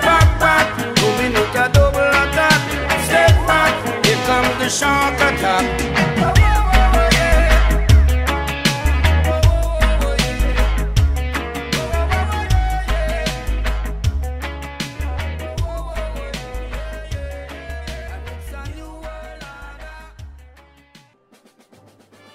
Back, 0.04 0.28
back, 0.42 0.66
you 1.00 1.08
may 1.18 1.28
need 1.36 1.56
a 1.64 1.66
double 1.76 2.12
attack. 2.22 2.60
Step 3.08 3.34
back, 3.48 3.72
here 4.04 4.22
comes 4.28 4.54
the 4.60 4.68
shark 4.68 5.16
attack. 5.28 5.93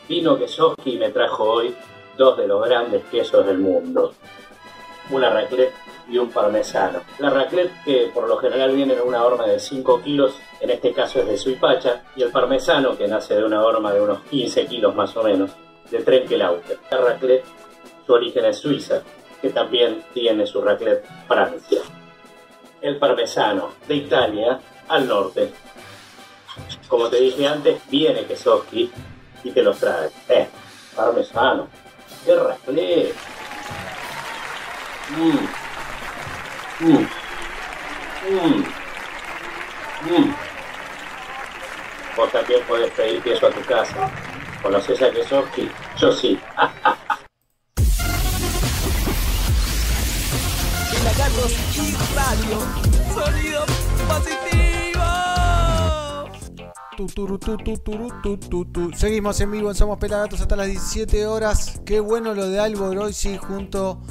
Vino 0.09 0.39
Kesoski 0.39 0.97
me 0.97 1.09
trajo 1.09 1.43
hoy 1.43 1.75
dos 2.17 2.35
de 2.35 2.47
los 2.47 2.65
grandes 2.65 3.03
quesos 3.11 3.45
del 3.45 3.59
mundo. 3.59 4.15
Una 5.11 5.29
raclette 5.29 5.75
y 6.09 6.17
un 6.17 6.31
parmesano. 6.31 7.01
La 7.19 7.29
raclette 7.29 7.83
que 7.85 8.09
por 8.11 8.27
lo 8.27 8.37
general 8.37 8.75
viene 8.75 8.95
en 8.95 9.01
una 9.01 9.23
horma 9.23 9.45
de 9.45 9.59
5 9.59 10.01
kilos, 10.01 10.33
en 10.61 10.71
este 10.71 10.93
caso 10.93 11.19
es 11.19 11.27
de 11.27 11.37
Suipacha, 11.37 12.05
y 12.15 12.23
el 12.23 12.31
parmesano 12.31 12.97
que 12.97 13.07
nace 13.07 13.35
de 13.35 13.43
una 13.43 13.63
horma 13.63 13.93
de 13.93 14.01
unos 14.01 14.21
15 14.21 14.65
kilos 14.65 14.95
más 14.95 15.15
o 15.15 15.21
menos, 15.21 15.51
de 15.91 15.99
Trenkelauter. 15.99 16.79
La 16.89 16.97
raclette, 16.97 17.45
su 18.03 18.11
origen 18.11 18.45
es 18.45 18.57
Suiza, 18.57 19.03
que 19.39 19.49
también 19.51 20.05
tiene 20.11 20.47
su 20.47 20.59
raclette 20.59 21.05
Francia. 21.27 21.81
El 22.81 22.97
parmesano, 22.97 23.73
de 23.87 23.93
Italia 23.93 24.59
al 24.87 25.07
norte. 25.07 25.51
Como 26.87 27.09
te 27.09 27.17
dije 27.17 27.45
antes, 27.45 27.79
viene 27.91 28.25
Kesoski 28.25 28.91
y 29.43 29.51
te 29.51 29.61
los 29.61 29.77
trae. 29.77 30.09
Eh, 30.29 30.47
parmesano. 30.95 31.67
¡Qué 32.25 32.35
raclette! 32.35 33.15
Mmm. 35.09 35.47
Mmm. 36.79 37.07
Mmm. 38.29 38.63
Mmm. 40.05 40.35
Vos 42.15 42.31
también 42.31 42.61
podés 42.67 42.91
pedir 42.91 43.21
queso 43.21 43.47
a 43.47 43.51
tu 43.51 43.61
casa. 43.61 44.09
¿Conoces 44.61 45.01
a 45.01 45.11
Kesoski? 45.11 45.71
Yo 45.97 46.11
sí. 46.11 46.39
Sonido 53.13 53.65
positivo. 54.07 54.68
Seguimos 58.93 59.39
en 59.39 59.51
vivo 59.51 59.73
Somos 59.73 59.97
Pelagatos 59.99 60.41
hasta 60.41 60.57
las 60.57 60.67
17 60.67 61.25
horas. 61.27 61.81
Qué 61.85 62.01
bueno 62.01 62.33
lo 62.33 62.49
de 62.49 62.59
Albo 62.59 62.89
Groisi 62.89 63.37
junto 63.37 64.01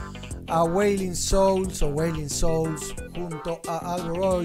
a 0.47 0.65
Wailing 0.65 1.15
Souls 1.15 1.83
o 1.83 1.89
Wailing 1.89 2.31
Souls 2.31 2.95
junto 3.15 3.61
a 3.69 3.95
Albo 3.95 4.41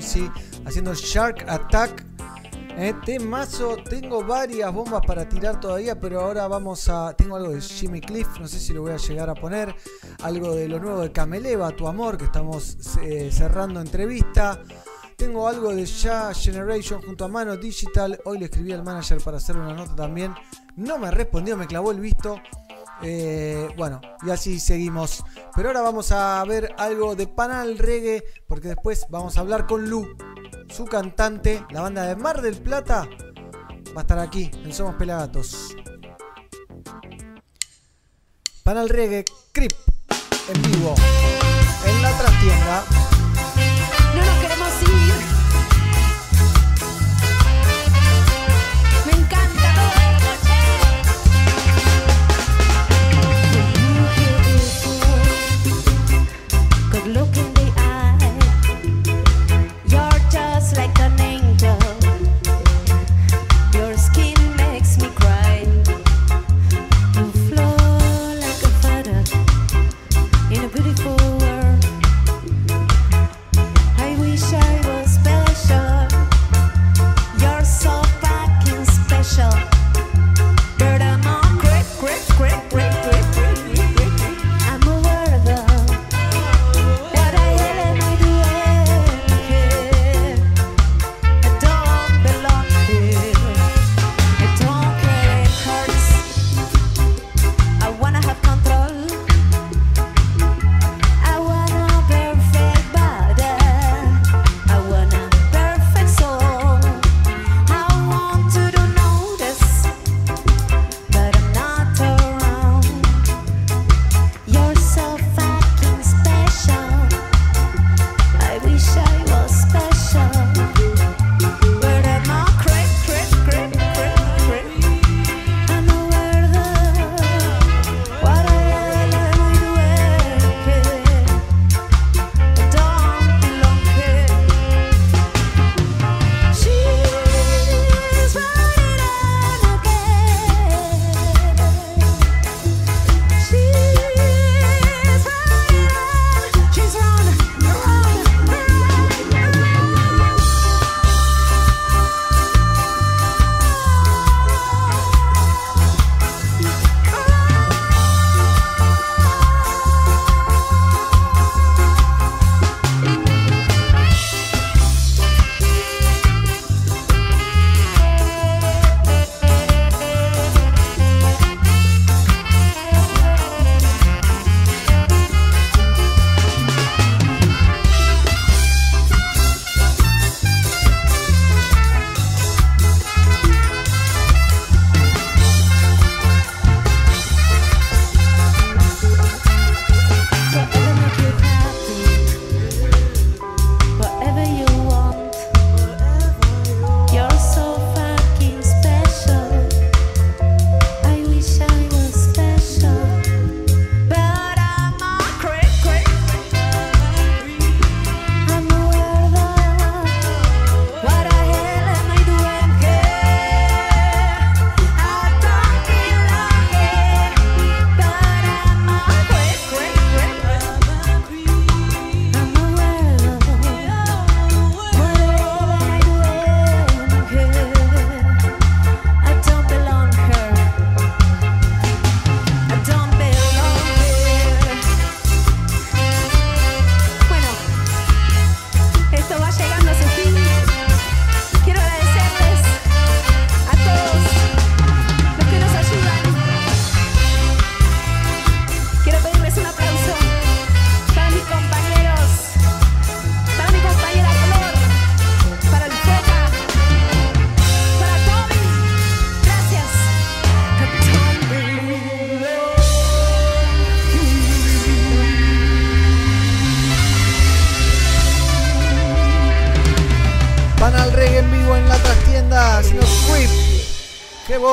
haciendo 0.65 0.93
Shark 0.93 1.45
Attack. 1.47 2.05
Eh, 2.75 2.93
temazo, 3.05 3.77
tengo 3.87 4.25
varias 4.25 4.73
bombas 4.73 5.05
para 5.05 5.29
tirar 5.29 5.59
todavía, 5.59 5.99
pero 5.99 6.19
ahora 6.19 6.47
vamos 6.47 6.89
a. 6.89 7.13
Tengo 7.15 7.37
algo 7.37 7.51
de 7.51 7.61
Jimmy 7.61 8.01
Cliff, 8.01 8.27
no 8.39 8.47
sé 8.47 8.59
si 8.59 8.73
lo 8.73 8.81
voy 8.81 8.91
a 8.91 8.97
llegar 8.97 9.29
a 9.29 9.35
poner. 9.35 9.73
Algo 10.23 10.53
de 10.53 10.67
lo 10.67 10.79
nuevo 10.79 10.99
de 11.01 11.13
Cameleva, 11.13 11.71
Tu 11.71 11.87
Amor, 11.87 12.17
que 12.17 12.25
estamos 12.25 12.77
eh, 13.03 13.29
cerrando 13.31 13.79
entrevista. 13.79 14.59
Tengo 15.17 15.47
algo 15.47 15.73
de 15.73 15.85
Ya 15.85 16.33
Generation 16.33 17.01
junto 17.01 17.25
a 17.25 17.27
Mano 17.27 17.55
Digital. 17.57 18.19
Hoy 18.25 18.39
le 18.39 18.45
escribí 18.45 18.71
al 18.71 18.83
manager 18.83 19.21
para 19.21 19.37
hacer 19.37 19.55
una 19.57 19.73
nota 19.73 19.95
también. 19.95 20.33
No 20.75 20.97
me 20.97 21.11
respondió, 21.11 21.55
me 21.55 21.67
clavó 21.67 21.91
el 21.91 21.99
visto. 21.99 22.41
Eh, 23.01 23.67
bueno, 23.77 24.01
y 24.25 24.29
así 24.29 24.59
seguimos. 24.59 25.23
Pero 25.55 25.69
ahora 25.69 25.81
vamos 25.81 26.11
a 26.11 26.43
ver 26.45 26.73
algo 26.77 27.15
de 27.15 27.27
Panal 27.27 27.77
Reggae, 27.77 28.23
porque 28.47 28.69
después 28.69 29.05
vamos 29.09 29.37
a 29.37 29.41
hablar 29.41 29.67
con 29.67 29.89
Lu, 29.89 30.15
su 30.69 30.85
cantante. 30.85 31.65
La 31.71 31.81
banda 31.81 32.05
de 32.05 32.15
Mar 32.15 32.41
del 32.41 32.57
Plata 32.57 33.07
va 33.95 34.01
a 34.01 34.01
estar 34.01 34.19
aquí 34.19 34.49
en 34.63 34.73
Somos 34.73 34.95
Pelagatos. 34.95 35.75
Panal 38.63 38.89
Reggae, 38.89 39.25
Crip, 39.51 39.73
en 40.47 40.61
vivo, 40.71 40.95
en 41.85 42.01
la 42.01 42.17
trastienda. 42.17 43.12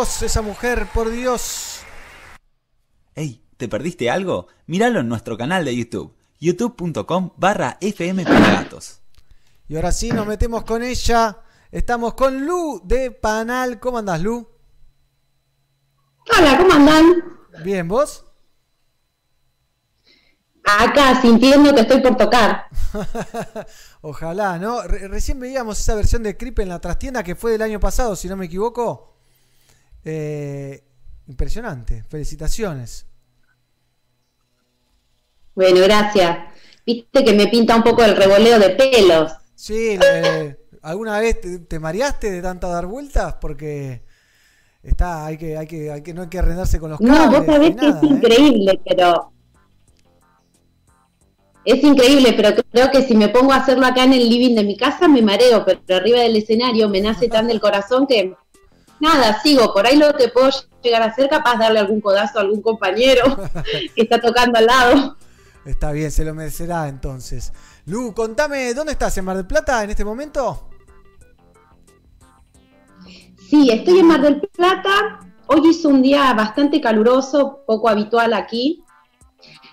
Voz 0.01 0.23
esa 0.23 0.41
mujer, 0.41 0.87
por 0.95 1.11
Dios. 1.11 1.81
Ey, 3.15 3.45
¿te 3.59 3.69
perdiste 3.69 4.11
algo? 4.11 4.47
Míralo 4.67 5.01
en 5.01 5.09
nuestro 5.11 5.37
canal 5.37 5.63
de 5.67 5.77
YouTube, 5.77 6.17
youtube.com 6.39 7.33
barra 7.37 7.77
FM 7.83 8.25
Pelagatos. 8.25 9.03
Y 9.69 9.77
ahora 9.77 9.93
sí, 9.93 10.11
nos 10.11 10.27
metemos 10.27 10.65
con 10.65 10.83
ella. 10.83 11.41
Estamos 11.71 12.15
con 12.15 12.47
Lu 12.47 12.81
de 12.83 13.11
Panal. 13.11 13.79
¿Cómo 13.79 13.99
andás, 13.99 14.23
Lu? 14.23 14.49
Hola, 16.35 16.57
¿cómo 16.57 16.73
andan? 16.73 17.05
Bien, 17.63 17.87
¿vos? 17.87 18.25
Acá, 20.65 21.21
sintiendo 21.21 21.75
que 21.75 21.83
estoy 21.83 22.01
por 22.01 22.17
tocar. 22.17 22.69
Ojalá, 24.01 24.59
¿no? 24.59 24.81
Re- 24.83 25.09
recién 25.09 25.39
veíamos 25.39 25.79
esa 25.79 25.95
versión 25.95 26.23
de 26.23 26.39
Creep 26.39 26.61
en 26.61 26.71
la 26.71 26.81
trastienda 26.81 27.23
que 27.23 27.35
fue 27.35 27.53
del 27.53 27.61
año 27.61 27.79
pasado, 27.79 28.17
si 28.17 28.29
no 28.29 28.37
me 28.39 28.47
equivoco. 28.47 29.09
Eh, 30.05 30.85
impresionante. 31.27 32.05
Felicitaciones. 32.09 33.07
Bueno, 35.55 35.81
gracias. 35.83 36.39
Viste 36.87 37.25
que 37.25 37.33
me 37.35 37.47
pinta 37.49 37.77
un 37.77 37.83
poco 37.83 38.03
el 38.05 38.17
revoleo 38.17 38.59
de 38.59 38.71
pelos. 38.71 39.33
Sí, 39.55 39.99
eh, 40.03 40.57
¿alguna 40.83 41.21
vez 41.21 41.41
te, 41.41 41.59
te 41.61 41.79
mareaste 41.79 42.31
de 42.31 42.43
tanto 42.43 42.69
dar 42.69 42.87
vueltas? 42.87 43.35
Porque 43.41 44.05
está, 44.83 45.27
hay 45.27 45.39
que, 45.39 45.57
hay 45.59 45.67
que, 45.67 45.91
hay 45.93 46.03
que, 46.03 46.15
no 46.15 46.23
hay 46.23 46.29
que 46.29 46.39
arrendarse 46.39 46.81
con 46.81 46.91
los 46.91 47.01
No, 47.01 47.15
cables. 47.15 47.31
vos 47.31 47.47
sabés 47.47 47.77
que 47.77 47.87
nada, 47.87 47.91
es 47.91 48.03
¿eh? 48.03 48.07
increíble, 48.07 48.81
pero. 48.85 49.33
Es 51.65 51.83
increíble, 51.85 52.33
pero 52.35 52.51
creo 52.71 52.91
que 52.91 53.03
si 53.03 53.15
me 53.15 53.29
pongo 53.29 53.53
a 53.53 53.57
hacerlo 53.57 53.87
acá 53.87 54.05
en 54.05 54.15
el 54.15 54.29
living 54.29 54.55
de 54.55 54.65
mi 54.65 54.77
casa 54.77 55.09
me 55.09 55.23
mareo, 55.23 55.65
pero 55.65 55.81
arriba 55.97 56.21
del 56.21 56.37
escenario 56.37 56.89
me 56.89 57.01
nace 57.01 57.29
tan 57.29 57.47
del 57.49 57.61
corazón 57.61 58.07
que. 58.07 58.35
Nada, 59.01 59.41
sigo. 59.43 59.73
Por 59.73 59.87
ahí 59.87 59.97
lo 59.97 60.13
que 60.15 60.29
puedo 60.29 60.51
llegar 60.83 61.03
a 61.03 61.07
hacer, 61.07 61.29
capaz 61.29 61.57
darle 61.57 61.81
algún 61.81 62.01
codazo 62.01 62.39
a 62.39 62.43
algún 62.43 62.61
compañero 62.63 63.23
que 63.95 64.03
está 64.03 64.21
tocando 64.21 64.59
al 64.59 64.67
lado. 64.67 65.17
Está 65.65 65.93
bien, 65.93 66.11
se 66.11 66.25
lo 66.25 66.35
merecerá 66.35 66.89
entonces. 66.89 67.53
Lu, 67.87 68.15
contame, 68.15 68.73
¿dónde 68.75 68.93
estás? 68.93 69.17
¿En 69.19 69.25
Mar 69.25 69.37
del 69.37 69.47
Plata 69.47 69.83
en 69.85 69.91
este 69.91 70.05
momento? 70.05 70.69
Sí, 73.49 73.71
estoy 73.71 73.99
en 74.01 74.07
Mar 74.07 74.21
del 74.23 74.41
Plata. 74.41 75.21
Hoy 75.47 75.69
hizo 75.69 75.89
un 75.89 76.03
día 76.03 76.33
bastante 76.35 76.81
caluroso, 76.81 77.63
poco 77.67 77.89
habitual 77.89 78.33
aquí. 78.35 78.85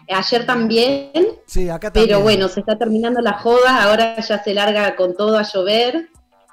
Ayer 0.10 0.46
también, 0.46 1.12
Sí, 1.46 1.70
acá 1.70 1.92
también. 1.92 2.08
pero 2.08 2.22
bueno, 2.24 2.48
se 2.48 2.62
está 2.62 2.78
terminando 2.78 3.20
la 3.22 3.34
joda, 3.34 3.84
ahora 3.84 4.16
ya 4.22 4.42
se 4.42 4.54
larga 4.54 4.96
con 4.96 5.16
todo 5.16 5.38
a 5.38 5.44
llover. 5.44 6.10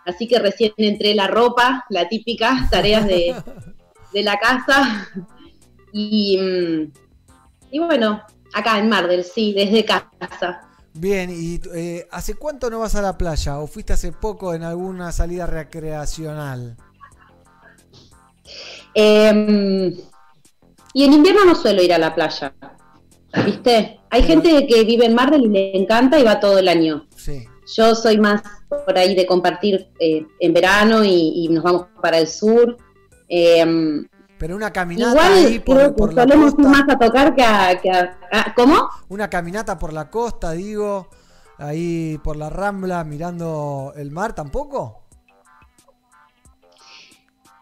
Así 0.06 0.28
que 0.28 0.38
recién 0.38 0.72
entré 0.76 1.14
la 1.14 1.26
ropa, 1.26 1.84
la 1.88 2.08
típica, 2.08 2.68
tareas 2.70 3.06
de, 3.06 3.34
de 4.12 4.22
la 4.22 4.38
casa. 4.38 5.08
Y, 5.92 6.38
mm, 6.38 6.92
y 7.70 7.78
bueno, 7.78 8.22
acá 8.52 8.78
en 8.78 8.88
Mar 8.88 9.08
del, 9.08 9.24
sí, 9.24 9.52
desde 9.52 9.84
casa. 9.84 10.60
Bien, 10.92 11.28
¿y 11.30 11.60
eh, 11.74 12.06
hace 12.12 12.34
cuánto 12.34 12.70
no 12.70 12.78
vas 12.78 12.94
a 12.94 13.02
la 13.02 13.18
playa? 13.18 13.58
¿O 13.58 13.66
fuiste 13.66 13.92
hace 13.92 14.12
poco 14.12 14.54
en 14.54 14.62
alguna 14.62 15.10
salida 15.10 15.44
recreacional? 15.44 16.76
Em, 18.94 19.92
y 20.92 21.04
en 21.04 21.12
invierno 21.12 21.44
no 21.44 21.56
suelo 21.56 21.82
ir 21.82 21.92
a 21.92 21.98
la 21.98 22.14
playa, 22.14 22.54
¿viste? 23.44 23.98
Hay 24.08 24.22
gente 24.22 24.66
que 24.68 24.84
vive 24.84 25.06
en 25.06 25.14
Mar 25.14 25.32
del 25.32 25.46
y 25.46 25.48
le 25.48 25.76
encanta 25.76 26.20
y 26.20 26.22
va 26.22 26.38
todo 26.38 26.60
el 26.60 26.68
año. 26.68 27.08
Sí. 27.16 27.44
Yo 27.76 27.94
soy 27.94 28.18
más 28.18 28.42
por 28.68 28.96
ahí 28.96 29.14
de 29.14 29.26
compartir 29.26 29.88
eh, 29.98 30.24
en 30.40 30.52
verano 30.52 31.04
y, 31.04 31.44
y 31.44 31.48
nos 31.48 31.64
vamos 31.64 31.86
para 32.00 32.18
el 32.18 32.28
sur. 32.28 32.76
Em, 33.28 34.06
Pero 34.38 34.54
una 34.56 34.72
caminata 34.72 35.10
igual 35.10 35.32
ahí 35.32 35.58
por, 35.58 35.76
creo 35.76 35.88
que 35.90 35.94
por 35.94 36.14
la 36.14 36.26
costa. 36.36 36.62
más 36.68 36.82
a 36.88 36.98
tocar 36.98 37.34
que 37.34 37.42
a... 37.42 37.80
que 37.80 37.90
a- 37.90 38.52
¿Cómo? 38.54 38.88
Una 39.08 39.28
caminata 39.28 39.78
por 39.78 39.92
la 39.92 40.08
costa, 40.10 40.52
digo. 40.52 41.08
Ahí 41.58 42.18
por 42.22 42.36
la 42.36 42.50
rambla 42.50 43.02
mirando 43.04 43.92
el 43.96 44.10
mar, 44.10 44.34
¿tampoco? 44.34 45.02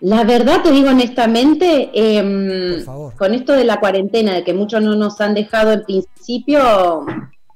La 0.00 0.24
verdad 0.24 0.62
te 0.62 0.72
digo 0.72 0.88
honestamente, 0.90 2.82
favor. 2.84 3.14
con 3.14 3.34
esto 3.34 3.52
de 3.52 3.64
la 3.64 3.78
cuarentena, 3.78 4.34
de 4.34 4.42
que 4.44 4.52
muchos 4.52 4.82
no 4.82 4.96
nos 4.96 5.20
han 5.20 5.32
dejado 5.34 5.72
en 5.72 5.84
principio, 5.84 7.06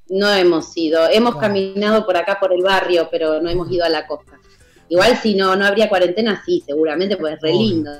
no 0.09 0.33
hemos 0.33 0.77
ido. 0.77 1.09
Hemos 1.11 1.37
caminado 1.37 2.05
por 2.07 2.17
acá 2.17 2.39
por 2.41 2.53
el 2.53 2.63
barrio, 2.63 3.09
pero 3.11 3.41
no 3.41 3.49
hemos 3.49 3.71
ido 3.71 3.85
a 3.85 3.89
la 3.89 4.07
costa. 4.07 4.39
Igual 4.89 5.17
si 5.17 5.35
no, 5.35 5.57
no 5.57 5.67
habría 5.67 5.89
cuarentena, 5.89 6.43
sí, 6.45 6.63
seguramente, 6.65 7.17
pues 7.17 7.35
es 7.35 7.41
re 7.41 7.53
lindo. 7.53 7.91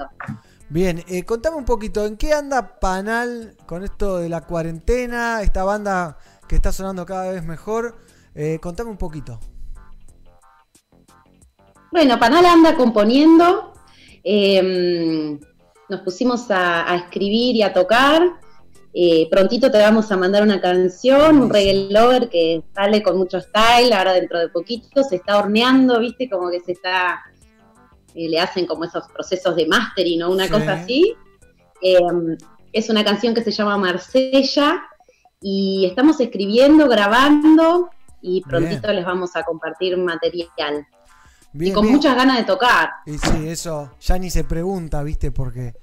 Bien, 0.69 1.03
eh, 1.09 1.25
contame 1.25 1.57
un 1.57 1.65
poquito, 1.65 2.07
¿en 2.07 2.17
qué 2.17 2.33
anda 2.33 2.79
Panal 2.81 3.57
con 3.67 3.85
esto 3.85 4.19
de 4.19 4.29
la 4.29 4.43
cuarentena? 4.43 5.43
Esta 5.43 5.65
banda 5.65 6.19
que 6.49 6.57
está 6.57 6.73
sonando 6.73 7.07
cada 7.07 7.33
vez 7.33 7.45
mejor. 7.45 7.97
Eh, 8.35 8.59
contame 8.61 8.91
un 8.91 8.99
poquito. 8.99 9.41
Bueno, 11.91 12.19
Panal 12.19 12.45
anda 12.47 12.77
componiendo. 12.77 13.73
em, 14.25 15.39
nos 15.89 16.01
pusimos 16.01 16.51
a, 16.51 16.91
a 16.91 16.97
escribir 16.97 17.55
y 17.57 17.63
a 17.63 17.73
tocar. 17.73 18.41
Eh, 18.99 19.29
prontito 19.31 19.71
te 19.71 19.77
vamos 19.77 20.11
a 20.11 20.17
mandar 20.17 20.43
una 20.43 20.59
canción, 20.59 21.39
un 21.43 21.51
reggae 21.51 21.89
lover 21.91 22.31
que 22.31 22.63
sale 22.75 23.03
con 23.03 23.19
mucho 23.19 23.39
style. 23.39 23.93
Ahora 23.93 24.15
dentro 24.15 24.39
de 24.39 24.49
poquito 24.49 25.03
se 25.03 25.17
está 25.17 25.37
horneando, 25.39 26.01
viste, 26.01 26.31
como 26.31 26.51
que 26.51 26.61
se 26.61 26.73
está. 26.73 27.21
eh, 28.15 28.31
le 28.31 28.41
hacen 28.41 28.65
como 28.67 28.85
esos 28.85 29.05
procesos 29.13 29.55
de 29.55 29.67
mastering 29.67 30.23
o 30.23 30.31
una 30.31 30.45
Sí. 30.47 30.51
cosa 30.51 30.73
así. 30.73 31.15
Em, 31.83 32.39
es 32.73 32.89
una 32.89 33.05
canción 33.05 33.35
que 33.35 33.43
se 33.43 33.51
llama 33.51 33.77
Marsella 33.77 34.83
y 35.43 35.85
estamos 35.85 36.19
escribiendo, 36.19 36.89
grabando 36.89 37.91
y 38.23 38.41
prontito 38.41 38.91
les 38.95 39.05
vamos 39.05 39.37
a 39.37 39.43
compartir 39.43 39.99
material. 39.99 40.87
Bien, 41.53 41.73
y 41.73 41.75
con 41.75 41.83
bien. 41.83 41.97
muchas 41.97 42.17
ganas 42.17 42.39
de 42.39 42.45
tocar. 42.45 42.89
Y 43.05 43.19
sí, 43.19 43.47
eso 43.49 43.93
ya 44.01 44.17
ni 44.17 44.31
se 44.31 44.45
pregunta, 44.45 45.03
¿viste? 45.03 45.31
Porque 45.31 45.75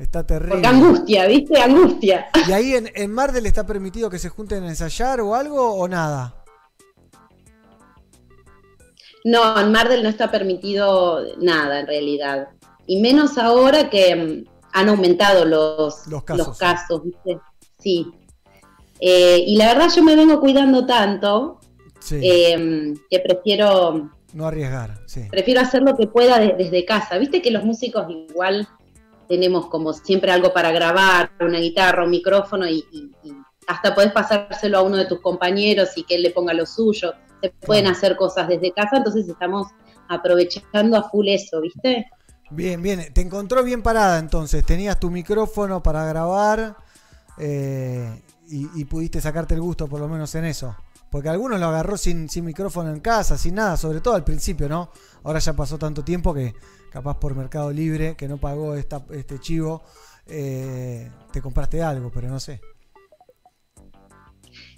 está 0.00 0.26
terrible. 0.26 0.54
Porque 0.54 0.66
angustia, 0.66 1.26
¿viste? 1.26 1.60
Angustia. 1.60 2.26
¿Y 2.48 2.52
ahí 2.52 2.74
en, 2.74 2.90
en 2.94 3.10
Mar 3.12 3.32
del 3.32 3.46
está 3.46 3.64
permitido 3.66 4.10
que 4.10 4.18
se 4.18 4.28
junten 4.28 4.64
a 4.64 4.68
ensayar 4.68 5.20
o 5.20 5.34
algo 5.34 5.74
o 5.74 5.86
nada? 5.88 6.34
No, 9.24 9.58
en 9.60 9.72
Mar 9.72 9.88
del 9.88 10.02
no 10.02 10.08
está 10.08 10.30
permitido 10.30 11.20
nada 11.40 11.80
en 11.80 11.86
realidad. 11.86 12.48
Y 12.86 13.00
menos 13.00 13.38
ahora 13.38 13.88
que 13.88 14.14
mm, 14.14 14.44
han 14.72 14.88
aumentado 14.90 15.44
los, 15.46 16.06
Los 16.08 16.24
casos. 16.24 16.46
los 16.48 16.58
casos, 16.58 17.02
¿viste? 17.04 17.38
Sí. 17.78 18.10
Eh, 19.00 19.42
y 19.46 19.56
la 19.56 19.68
verdad 19.72 19.88
yo 19.94 20.02
me 20.02 20.16
vengo 20.16 20.40
cuidando 20.40 20.86
tanto 20.86 21.60
Sí. 22.00 22.20
eh, 22.22 22.92
que 23.08 23.18
prefiero, 23.20 24.10
No 24.34 24.46
arriesgar, 24.46 25.00
sí. 25.06 25.22
prefiero 25.30 25.62
hacer 25.62 25.82
lo 25.82 25.96
que 25.96 26.06
pueda 26.06 26.38
de- 26.38 26.52
desde 26.52 26.84
casa. 26.84 27.16
Viste 27.16 27.40
que 27.40 27.50
los 27.50 27.64
músicos 27.64 28.04
igual 28.10 28.68
tenemos 29.28 29.66
como 29.66 29.92
siempre 29.92 30.30
algo 30.32 30.52
para 30.52 30.70
grabar, 30.72 31.30
una 31.40 31.58
guitarra, 31.58 32.04
un 32.04 32.10
micrófono 32.10 32.66
y, 32.68 32.84
y- 32.92 33.10
y 33.22 33.32
hasta 33.66 33.94
podés 33.94 34.12
pasárselo 34.12 34.78
a 34.78 34.82
uno 34.82 34.96
de 34.96 35.06
tus 35.06 35.20
compañeros 35.20 35.90
y 35.96 36.04
que 36.04 36.16
él 36.16 36.22
le 36.22 36.30
ponga 36.30 36.52
lo 36.52 36.66
suyo. 36.66 37.12
Se 37.42 37.50
pueden 37.50 37.86
hacer 37.86 38.16
cosas 38.16 38.48
desde 38.48 38.72
casa, 38.72 38.98
entonces 38.98 39.28
estamos 39.28 39.68
aprovechando 40.08 40.96
a 40.96 41.08
full 41.10 41.28
eso, 41.28 41.60
¿viste? 41.60 42.06
Bien, 42.50 42.80
bien. 42.82 43.12
Te 43.12 43.20
encontró 43.22 43.64
bien 43.64 43.82
parada 43.82 44.18
entonces. 44.18 44.64
Tenías 44.64 45.00
tu 45.00 45.10
micrófono 45.10 45.82
para 45.82 46.04
grabar 46.04 46.76
eh, 47.38 48.22
y, 48.48 48.68
y 48.80 48.84
pudiste 48.84 49.20
sacarte 49.20 49.54
el 49.54 49.60
gusto 49.60 49.88
por 49.88 50.00
lo 50.00 50.08
menos 50.08 50.34
en 50.34 50.44
eso. 50.44 50.76
Porque 51.10 51.28
algunos 51.28 51.60
lo 51.60 51.66
agarró 51.66 51.96
sin, 51.96 52.28
sin 52.28 52.44
micrófono 52.44 52.90
en 52.90 53.00
casa, 53.00 53.38
sin 53.38 53.54
nada, 53.54 53.76
sobre 53.76 54.00
todo 54.00 54.14
al 54.14 54.24
principio, 54.24 54.68
¿no? 54.68 54.90
Ahora 55.22 55.38
ya 55.38 55.52
pasó 55.52 55.78
tanto 55.78 56.02
tiempo 56.02 56.34
que 56.34 56.54
capaz 56.94 57.18
por 57.18 57.34
Mercado 57.34 57.72
Libre, 57.72 58.14
que 58.16 58.28
no 58.28 58.36
pagó 58.36 58.76
esta, 58.76 59.04
este 59.10 59.40
chivo, 59.40 59.82
eh, 60.28 61.10
te 61.32 61.42
compraste 61.42 61.82
algo, 61.82 62.08
pero 62.14 62.28
no 62.28 62.38
sé. 62.38 62.60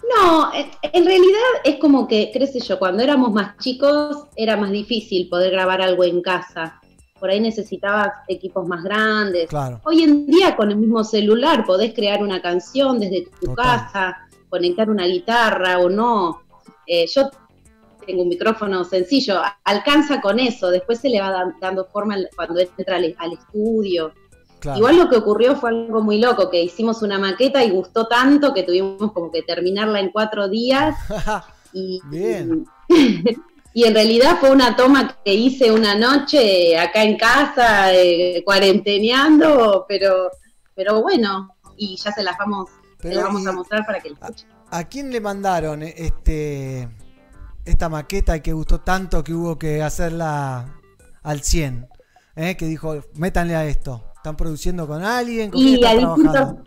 No, 0.08 0.50
en, 0.54 1.04
realidad 1.04 1.42
es 1.62 1.76
como 1.76 2.08
que, 2.08 2.30
qué 2.32 2.46
sé 2.46 2.60
yo, 2.60 2.78
cuando 2.78 3.02
éramos 3.02 3.34
más 3.34 3.58
chicos 3.58 4.28
era 4.34 4.56
más 4.56 4.70
difícil 4.70 5.28
poder 5.28 5.52
grabar 5.52 5.82
algo 5.82 6.04
en 6.04 6.22
casa. 6.22 6.80
Por 7.20 7.28
ahí 7.28 7.38
necesitabas 7.38 8.08
equipos 8.28 8.66
más 8.66 8.82
grandes. 8.82 9.50
Claro. 9.50 9.82
Hoy 9.84 10.02
en 10.02 10.26
día 10.26 10.56
con 10.56 10.70
el 10.70 10.78
mismo 10.78 11.04
celular 11.04 11.66
podés 11.66 11.92
crear 11.92 12.22
una 12.22 12.40
canción 12.40 12.98
desde 12.98 13.26
tu 13.26 13.48
Total. 13.48 13.56
casa, 13.56 14.28
conectar 14.48 14.88
una 14.88 15.04
guitarra 15.04 15.80
o 15.80 15.90
no. 15.90 16.40
Eh, 16.86 17.06
yo 17.14 17.28
tengo 18.06 18.22
un 18.22 18.28
micrófono 18.28 18.84
sencillo, 18.84 19.40
alcanza 19.64 20.20
con 20.20 20.38
eso, 20.40 20.70
después 20.70 21.00
se 21.00 21.08
le 21.10 21.20
va 21.20 21.30
dan- 21.30 21.56
dando 21.60 21.84
forma 21.86 22.16
cuando 22.34 22.60
entra 22.60 22.96
al, 22.96 23.14
al 23.18 23.32
estudio. 23.32 24.12
Claro. 24.60 24.78
Igual 24.78 24.96
lo 24.96 25.08
que 25.10 25.16
ocurrió 25.16 25.56
fue 25.56 25.70
algo 25.70 26.02
muy 26.02 26.18
loco, 26.18 26.48
que 26.48 26.62
hicimos 26.62 27.02
una 27.02 27.18
maqueta 27.18 27.62
y 27.62 27.70
gustó 27.70 28.06
tanto 28.08 28.54
que 28.54 28.62
tuvimos 28.62 29.12
como 29.12 29.30
que 29.30 29.42
terminarla 29.42 30.00
en 30.00 30.10
cuatro 30.10 30.48
días 30.48 30.96
y, 31.72 32.00
Bien. 32.08 32.64
Y 33.74 33.84
en 33.84 33.92
realidad 33.92 34.38
fue 34.40 34.50
una 34.52 34.74
toma 34.74 35.18
que 35.22 35.34
hice 35.34 35.70
una 35.70 35.94
noche 35.94 36.78
acá 36.78 37.02
en 37.02 37.18
casa, 37.18 37.92
eh, 37.92 38.42
cuarenteneando, 38.42 39.84
pero, 39.86 40.30
pero 40.74 41.02
bueno, 41.02 41.54
y 41.76 41.94
ya 41.96 42.10
se 42.10 42.22
las 42.22 42.38
vamos, 42.38 42.70
se 43.02 43.14
las 43.14 43.24
vamos 43.24 43.46
a 43.46 43.52
mostrar 43.52 43.84
para 43.84 44.00
que 44.00 44.08
la 44.08 44.16
escuchen. 44.18 44.48
¿A 44.70 44.84
quién 44.84 45.12
le 45.12 45.20
mandaron 45.20 45.82
este 45.82 46.88
esta 47.66 47.88
maqueta 47.88 48.36
y 48.36 48.40
que 48.40 48.52
gustó 48.52 48.80
tanto 48.80 49.22
que 49.22 49.34
hubo 49.34 49.58
que 49.58 49.82
hacerla 49.82 50.74
al 51.22 51.42
100? 51.42 51.88
¿Eh? 52.36 52.56
Que 52.56 52.66
dijo, 52.66 52.96
métanle 53.14 53.54
a 53.56 53.64
esto. 53.66 54.04
¿Están 54.16 54.36
produciendo 54.36 54.86
con 54.86 55.02
alguien? 55.04 55.50
¿Con 55.50 55.60
quién 55.60 55.78
Y 55.78 55.84
a 55.84 55.92
están 55.92 56.14
trabajando? 56.22 56.62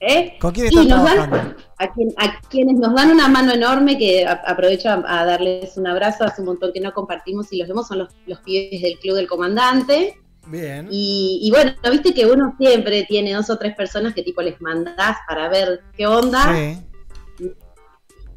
¿eh? 0.00 0.36
¿Con 0.40 0.52
quién 0.52 0.66
Y 0.66 0.68
están 0.68 0.88
nos 0.88 1.04
dan- 1.04 1.56
a, 1.78 1.92
quien- 1.92 2.14
a 2.18 2.40
quienes 2.48 2.78
nos 2.78 2.94
dan 2.94 3.10
una 3.10 3.28
mano 3.28 3.52
enorme, 3.52 3.98
que 3.98 4.26
a- 4.26 4.42
aprovecho 4.46 4.88
a, 4.90 5.02
a 5.06 5.24
darles 5.24 5.76
un 5.76 5.86
abrazo, 5.86 6.24
hace 6.24 6.42
un 6.42 6.46
montón 6.48 6.72
que 6.72 6.80
no 6.80 6.92
compartimos 6.92 7.52
y 7.52 7.58
los 7.58 7.68
vemos, 7.68 7.88
son 7.88 7.98
los, 8.00 8.08
los 8.26 8.38
pibes 8.40 8.82
del 8.82 8.98
Club 8.98 9.16
del 9.16 9.26
Comandante. 9.28 10.18
Bien. 10.46 10.88
Y, 10.90 11.40
y 11.42 11.50
bueno, 11.50 11.72
viste 11.90 12.12
que 12.12 12.26
uno 12.26 12.54
siempre 12.58 13.04
tiene 13.08 13.32
dos 13.32 13.48
o 13.50 13.56
tres 13.58 13.74
personas 13.74 14.14
que 14.14 14.22
tipo 14.22 14.42
les 14.42 14.60
mandás 14.60 15.16
para 15.26 15.48
ver 15.48 15.82
qué 15.96 16.06
onda. 16.06 16.54
Sí. 16.54 16.78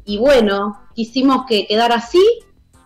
Y 0.08 0.16
bueno, 0.16 0.80
quisimos 0.94 1.44
que 1.46 1.66
quedara 1.66 1.96
así 1.96 2.24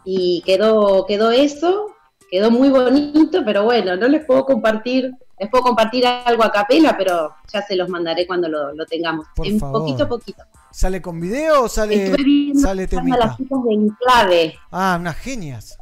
y 0.04 0.42
quedó, 0.44 1.06
quedó 1.06 1.30
eso, 1.30 1.94
quedó 2.28 2.50
muy 2.50 2.68
bonito, 2.68 3.44
pero 3.44 3.62
bueno, 3.62 3.94
no 3.94 4.08
les 4.08 4.24
puedo 4.26 4.44
compartir, 4.44 5.12
les 5.38 5.48
puedo 5.48 5.62
compartir 5.62 6.04
algo 6.04 6.42
a 6.42 6.50
capela, 6.50 6.96
pero 6.98 7.32
ya 7.52 7.62
se 7.62 7.76
los 7.76 7.88
mandaré 7.88 8.26
cuando 8.26 8.48
lo, 8.48 8.74
lo 8.74 8.84
tengamos. 8.86 9.28
Por 9.36 9.46
en 9.46 9.60
favor. 9.60 9.82
poquito 9.82 10.02
a 10.02 10.08
poquito. 10.08 10.42
¿Sale 10.72 11.00
con 11.00 11.20
video 11.20 11.62
o 11.62 11.68
sale, 11.68 12.08
sale 12.56 12.82
a 12.82 12.86
las 12.86 12.90
temita? 12.90 13.36
chicas 13.36 13.58
de 13.66 13.72
Enclave. 13.72 14.58
Ah, 14.72 14.96
unas 14.98 15.16
genias. 15.16 15.78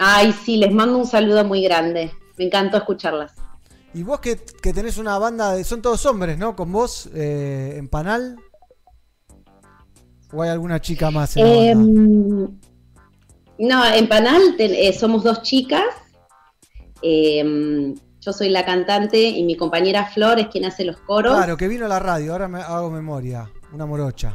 Ay, 0.00 0.32
sí, 0.32 0.56
les 0.56 0.74
mando 0.74 0.98
un 0.98 1.06
saludo 1.06 1.44
muy 1.44 1.62
grande. 1.62 2.10
Me 2.38 2.46
encantó 2.46 2.76
escucharlas. 2.76 3.34
Y 3.94 4.02
vos 4.02 4.18
que, 4.18 4.36
que 4.36 4.72
tenés 4.72 4.98
una 4.98 5.16
banda 5.16 5.54
de. 5.54 5.62
Son 5.62 5.80
todos 5.80 6.04
hombres, 6.06 6.36
¿no? 6.38 6.56
Con 6.56 6.72
vos 6.72 7.08
eh, 7.14 7.76
en 7.76 7.86
Panal. 7.86 8.36
¿O 10.32 10.42
hay 10.42 10.50
alguna 10.50 10.80
chica 10.80 11.10
más 11.10 11.36
en 11.36 11.46
Eh, 11.46 11.74
no, 13.58 13.84
en 13.86 14.08
Panal 14.08 14.54
ten- 14.56 14.74
eh, 14.74 14.92
somos 14.92 15.24
dos 15.24 15.42
chicas. 15.42 15.84
Eh, 17.02 17.94
yo 18.20 18.32
soy 18.32 18.48
la 18.50 18.64
cantante 18.64 19.20
y 19.20 19.42
mi 19.44 19.56
compañera 19.56 20.06
Flor 20.06 20.38
es 20.38 20.48
quien 20.48 20.64
hace 20.64 20.84
los 20.84 20.98
coros. 20.98 21.34
Claro, 21.36 21.56
que 21.56 21.66
vino 21.68 21.86
a 21.86 21.88
la 21.88 21.98
radio, 21.98 22.32
ahora 22.32 22.48
me 22.48 22.60
hago 22.60 22.90
memoria. 22.90 23.50
Una 23.72 23.86
morocha. 23.86 24.30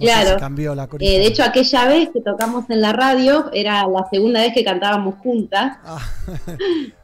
No 0.00 0.06
Claro. 0.06 0.30
si 0.30 0.36
cambió 0.40 0.74
la 0.74 0.88
Eh, 0.98 1.18
de 1.18 1.26
hecho, 1.26 1.44
aquella 1.44 1.86
vez 1.86 2.08
que 2.12 2.20
tocamos 2.20 2.68
en 2.70 2.80
la 2.80 2.92
radio 2.92 3.50
era 3.52 3.86
la 3.86 4.06
segunda 4.10 4.40
vez 4.40 4.52
que 4.52 4.64
cantábamos 4.64 5.16
juntas. 5.16 5.78
Ah, 5.84 6.00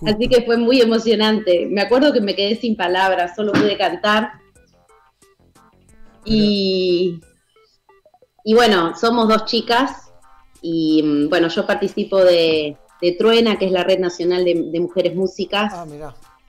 Así 0.06 0.28
que 0.28 0.42
fue 0.42 0.58
muy 0.58 0.80
emocionante. 0.82 1.66
Me 1.70 1.80
acuerdo 1.80 2.12
que 2.12 2.20
me 2.20 2.34
quedé 2.34 2.56
sin 2.56 2.76
palabras, 2.76 3.34
solo 3.34 3.52
pude 3.52 3.78
cantar. 3.78 4.32
Y, 6.26 7.20
y 8.44 8.54
bueno, 8.54 8.94
somos 8.94 9.26
dos 9.28 9.46
chicas. 9.46 10.12
Y 10.60 11.02
mm, 11.02 11.28
bueno, 11.28 11.48
yo 11.48 11.66
participo 11.66 12.22
de, 12.22 12.76
de 13.00 13.12
Truena, 13.12 13.58
que 13.58 13.66
es 13.66 13.72
la 13.72 13.82
Red 13.84 13.98
Nacional 13.98 14.44
de, 14.44 14.68
de 14.70 14.80
Mujeres 14.80 15.16
Músicas. 15.16 15.72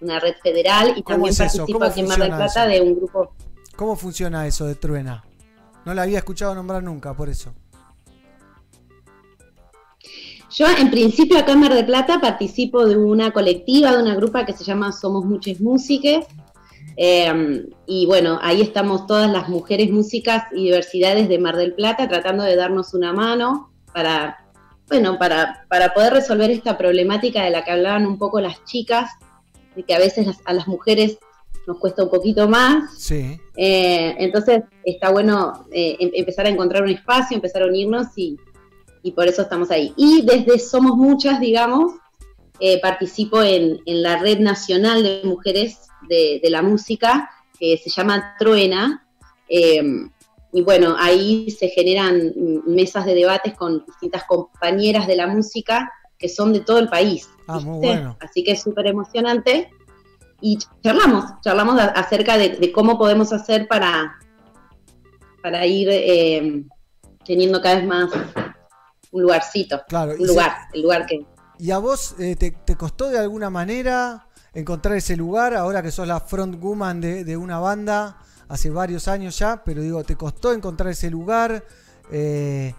Una 0.02 0.20
red 0.20 0.36
federal. 0.44 0.90
Y 0.90 1.00
Ah, 1.00 1.04
¿Cómo 1.04 1.04
también 1.04 1.32
es 1.32 1.38
participo 1.38 1.66
¿Cómo 1.80 1.86
aquí 1.86 2.02
en 2.02 2.08
Mar 2.08 2.20
del 2.20 2.28
Plata 2.28 2.64
eso? 2.66 2.70
de 2.70 2.82
un 2.82 2.96
grupo 2.98 3.34
¿Cómo 3.76 3.96
funciona 3.96 4.46
eso 4.46 4.66
de 4.66 4.76
truena? 4.76 5.24
No 5.86 5.94
la 5.94 6.04
había 6.04 6.20
escuchado 6.20 6.54
nombrar 6.56 6.84
nunca, 6.84 7.14
por 7.14 7.30
eso. 7.30 7.54
Yo, 10.52 10.68
en 10.70 10.90
principio, 10.90 11.38
acá 11.38 11.52
en 11.52 11.60
Mar 11.60 11.74
del 11.74 11.86
Plata 11.86 12.20
participo 12.22 12.86
de 12.86 12.96
una 12.98 13.32
colectiva, 13.32 13.92
de 13.92 14.02
una 14.02 14.16
grupa 14.16 14.46
que 14.46 14.54
se 14.54 14.64
llama 14.64 14.92
Somos 14.94 15.26
Muchas 15.26 15.60
Músicas. 15.60 16.26
Eh, 16.98 17.68
y 17.86 18.06
bueno, 18.06 18.40
ahí 18.42 18.62
estamos 18.62 19.06
todas 19.06 19.30
las 19.30 19.50
mujeres 19.50 19.92
músicas 19.92 20.44
y 20.54 20.64
diversidades 20.66 21.28
de 21.28 21.40
Mar 21.40 21.58
del 21.58 21.74
Plata 21.74 22.08
tratando 22.08 22.44
de 22.44 22.56
darnos 22.56 22.94
una 22.94 23.12
mano 23.12 23.72
para, 23.94 24.38
bueno, 24.88 25.18
para, 25.20 25.66
para 25.70 25.94
poder 25.94 26.14
resolver 26.14 26.50
esta 26.52 26.78
problemática 26.78 27.44
de 27.44 27.50
la 27.52 27.64
que 27.66 27.72
hablaban 27.72 28.06
un 28.06 28.18
poco 28.18 28.40
las 28.40 28.64
chicas, 28.66 29.12
de 29.76 29.84
que 29.84 29.94
a 29.94 30.00
veces 30.00 30.26
las- 30.28 30.42
a 30.46 30.54
las 30.54 30.68
mujeres 30.68 31.18
nos 31.68 31.80
cuesta 31.80 32.04
un 32.04 32.10
poquito 32.10 32.48
más. 32.48 32.98
Sí. 32.98 33.40
Eh, 33.58 34.16
entonces 34.20 34.64
está 34.84 35.10
bueno 35.12 35.66
eh, 35.72 35.98
em- 36.00 36.12
empezar 36.14 36.46
a 36.46 36.50
encontrar 36.50 36.84
un 36.84 36.90
espacio, 36.90 37.36
empezar 37.36 37.64
a 37.64 37.66
unirnos 37.68 38.08
y, 38.16 38.38
y 39.02 39.12
por 39.12 39.28
eso 39.28 39.42
estamos 39.42 39.70
ahí. 39.72 39.92
Y 39.98 40.22
desde 40.26 40.60
Somos 40.60 40.96
Muchas, 40.96 41.40
digamos, 41.40 41.94
eh, 42.60 42.80
participo 42.80 43.42
en, 43.42 43.82
en 43.86 44.02
la 44.02 44.18
Red 44.18 44.40
Nacional 44.40 45.04
de 45.04 45.22
Mujeres 45.26 45.78
de, 46.08 46.40
de 46.43 46.50
la 46.50 46.61
Música, 46.61 47.30
que 47.59 47.77
se 47.77 47.90
llama 47.90 48.35
Truena. 48.40 49.06
eh, 49.50 49.82
y 50.53 50.61
bueno, 50.61 50.95
ahí 50.98 51.51
se 51.51 51.67
generan 51.67 52.32
mesas 52.66 53.06
de 53.06 53.14
debates 53.14 53.56
con 53.56 53.84
distintas 53.85 54.24
compañeras 54.24 55.06
de 55.06 55.17
la 55.17 55.27
música 55.27 55.92
que 56.17 56.30
son 56.30 56.53
de 56.53 56.61
todo 56.61 56.80
el 56.80 56.88
país. 56.88 57.30
Ah, 57.48 57.59
muy 57.59 57.82
¿viste? 57.82 57.88
bueno. 57.98 58.17
Así 58.22 58.42
que 58.42 58.53
es 58.53 58.61
súper 58.61 58.88
emocionante. 58.88 59.69
Y 60.40 60.58
charlamos, 60.82 61.25
charlamos 61.42 61.77
acerca 61.82 62.38
de, 62.38 62.50
de 62.56 62.72
cómo 62.72 62.98
podemos 62.98 63.34
hacer 63.34 63.67
para, 63.67 64.16
para 65.43 65.66
ir 65.66 65.90
eh, 65.92 66.64
teniendo 67.25 67.61
cada 67.61 67.75
vez 67.75 67.85
más 67.85 68.09
un 69.11 69.22
lugarcito. 69.24 69.82
Claro, 69.90 70.14
un 70.14 70.19
se- 70.22 70.27
lugar, 70.27 70.53
el 70.74 70.82
lugar 70.84 71.06
que... 71.06 71.25
¿Y 71.59 71.72
a 71.72 71.80
vos 71.80 72.16
eh, 72.19 72.35
te, 72.38 72.51
te 72.51 72.75
costó 72.77 73.09
de 73.09 73.19
alguna 73.19 73.50
manera 73.50 74.25
encontrar 74.56 74.95
ese 74.95 75.16
lugar 75.16 75.53
ahora 75.53 75.84
que 75.84 75.92
sos 75.92 76.08
la 76.08 76.19
frontwoman 76.19 77.01
de, 77.01 77.24
de 77.24 77.38
una 77.38 77.59
banda 77.59 78.17
hace 78.48 78.69
varios 78.72 79.08
años 79.08 79.38
ya? 79.38 79.61
Pero 79.64 79.82
digo, 79.82 80.03
¿te 80.03 80.16
costó 80.16 80.53
encontrar 80.53 80.90
ese 80.90 81.11
lugar? 81.11 81.64
Eh, 82.11 82.74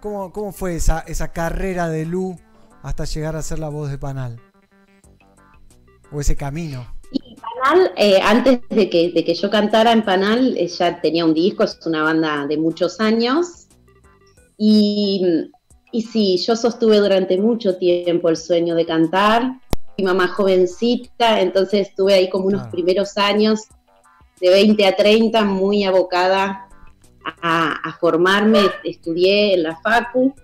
¿cómo, 0.00 0.32
cómo 0.32 0.52
fue 0.52 0.76
esa, 0.76 1.00
esa 1.00 1.32
carrera 1.32 1.88
de 1.88 2.04
Lu 2.04 2.38
hasta 2.82 3.04
llegar 3.04 3.36
a 3.36 3.42
ser 3.42 3.58
la 3.58 3.68
voz 3.68 3.90
de 3.90 3.98
Panal? 3.98 4.40
¿O 6.10 6.20
ese 6.20 6.36
camino? 6.36 6.86
Panal, 7.40 7.92
eh, 7.96 8.20
antes 8.22 8.60
de 8.68 8.90
que, 8.90 9.12
de 9.12 9.24
que 9.24 9.34
yo 9.34 9.50
cantara 9.50 9.92
en 9.92 10.04
Panal, 10.04 10.56
eh, 10.56 10.66
ya 10.66 11.00
tenía 11.00 11.24
un 11.24 11.34
disco, 11.34 11.64
es 11.64 11.78
una 11.86 12.02
banda 12.02 12.46
de 12.46 12.56
muchos 12.56 13.00
años. 13.00 13.66
Y, 14.56 15.50
y 15.90 16.02
sí, 16.02 16.38
yo 16.38 16.56
sostuve 16.56 16.98
durante 16.98 17.38
mucho 17.38 17.76
tiempo 17.76 18.28
el 18.28 18.36
sueño 18.36 18.74
de 18.74 18.86
cantar. 18.86 19.60
Mi 19.98 20.04
mamá 20.04 20.28
jovencita, 20.28 21.40
entonces 21.40 21.88
estuve 21.88 22.14
ahí 22.14 22.30
como 22.30 22.46
unos 22.46 22.66
primeros 22.68 23.16
años, 23.18 23.60
de 24.40 24.50
20 24.50 24.86
a 24.86 24.96
30, 24.96 25.44
muy 25.44 25.84
abocada 25.84 26.66
a, 27.42 27.72
a 27.88 27.92
formarme. 27.98 28.60
Estudié 28.84 29.54
en 29.54 29.62
la 29.64 29.76
FACU 29.76 30.34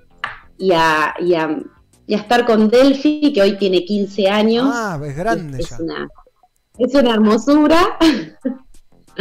y 0.59 0.73
a, 0.73 1.15
y 1.21 1.35
a- 1.35 1.59
y 2.07 2.15
a 2.15 2.19
estar 2.19 2.47
con 2.47 2.71
Delphi, 2.71 3.33
que 3.35 3.43
hoy 3.43 3.59
tiene 3.59 3.85
15 3.85 4.29
años. 4.31 4.67
Ah, 4.73 4.99
es 5.05 5.15
grande 5.15 5.59
Es 5.61 5.69
ya. 5.69 5.77
una, 5.79 6.09
es 6.79 6.95
una 6.95 7.11
hermosura. 7.13 7.99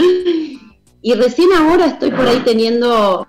y 1.01 1.13
recién 1.15 1.49
ahora 1.53 1.85
estoy 1.87 2.11
por 2.11 2.25
ahí 2.27 2.39
teniendo 2.45 3.27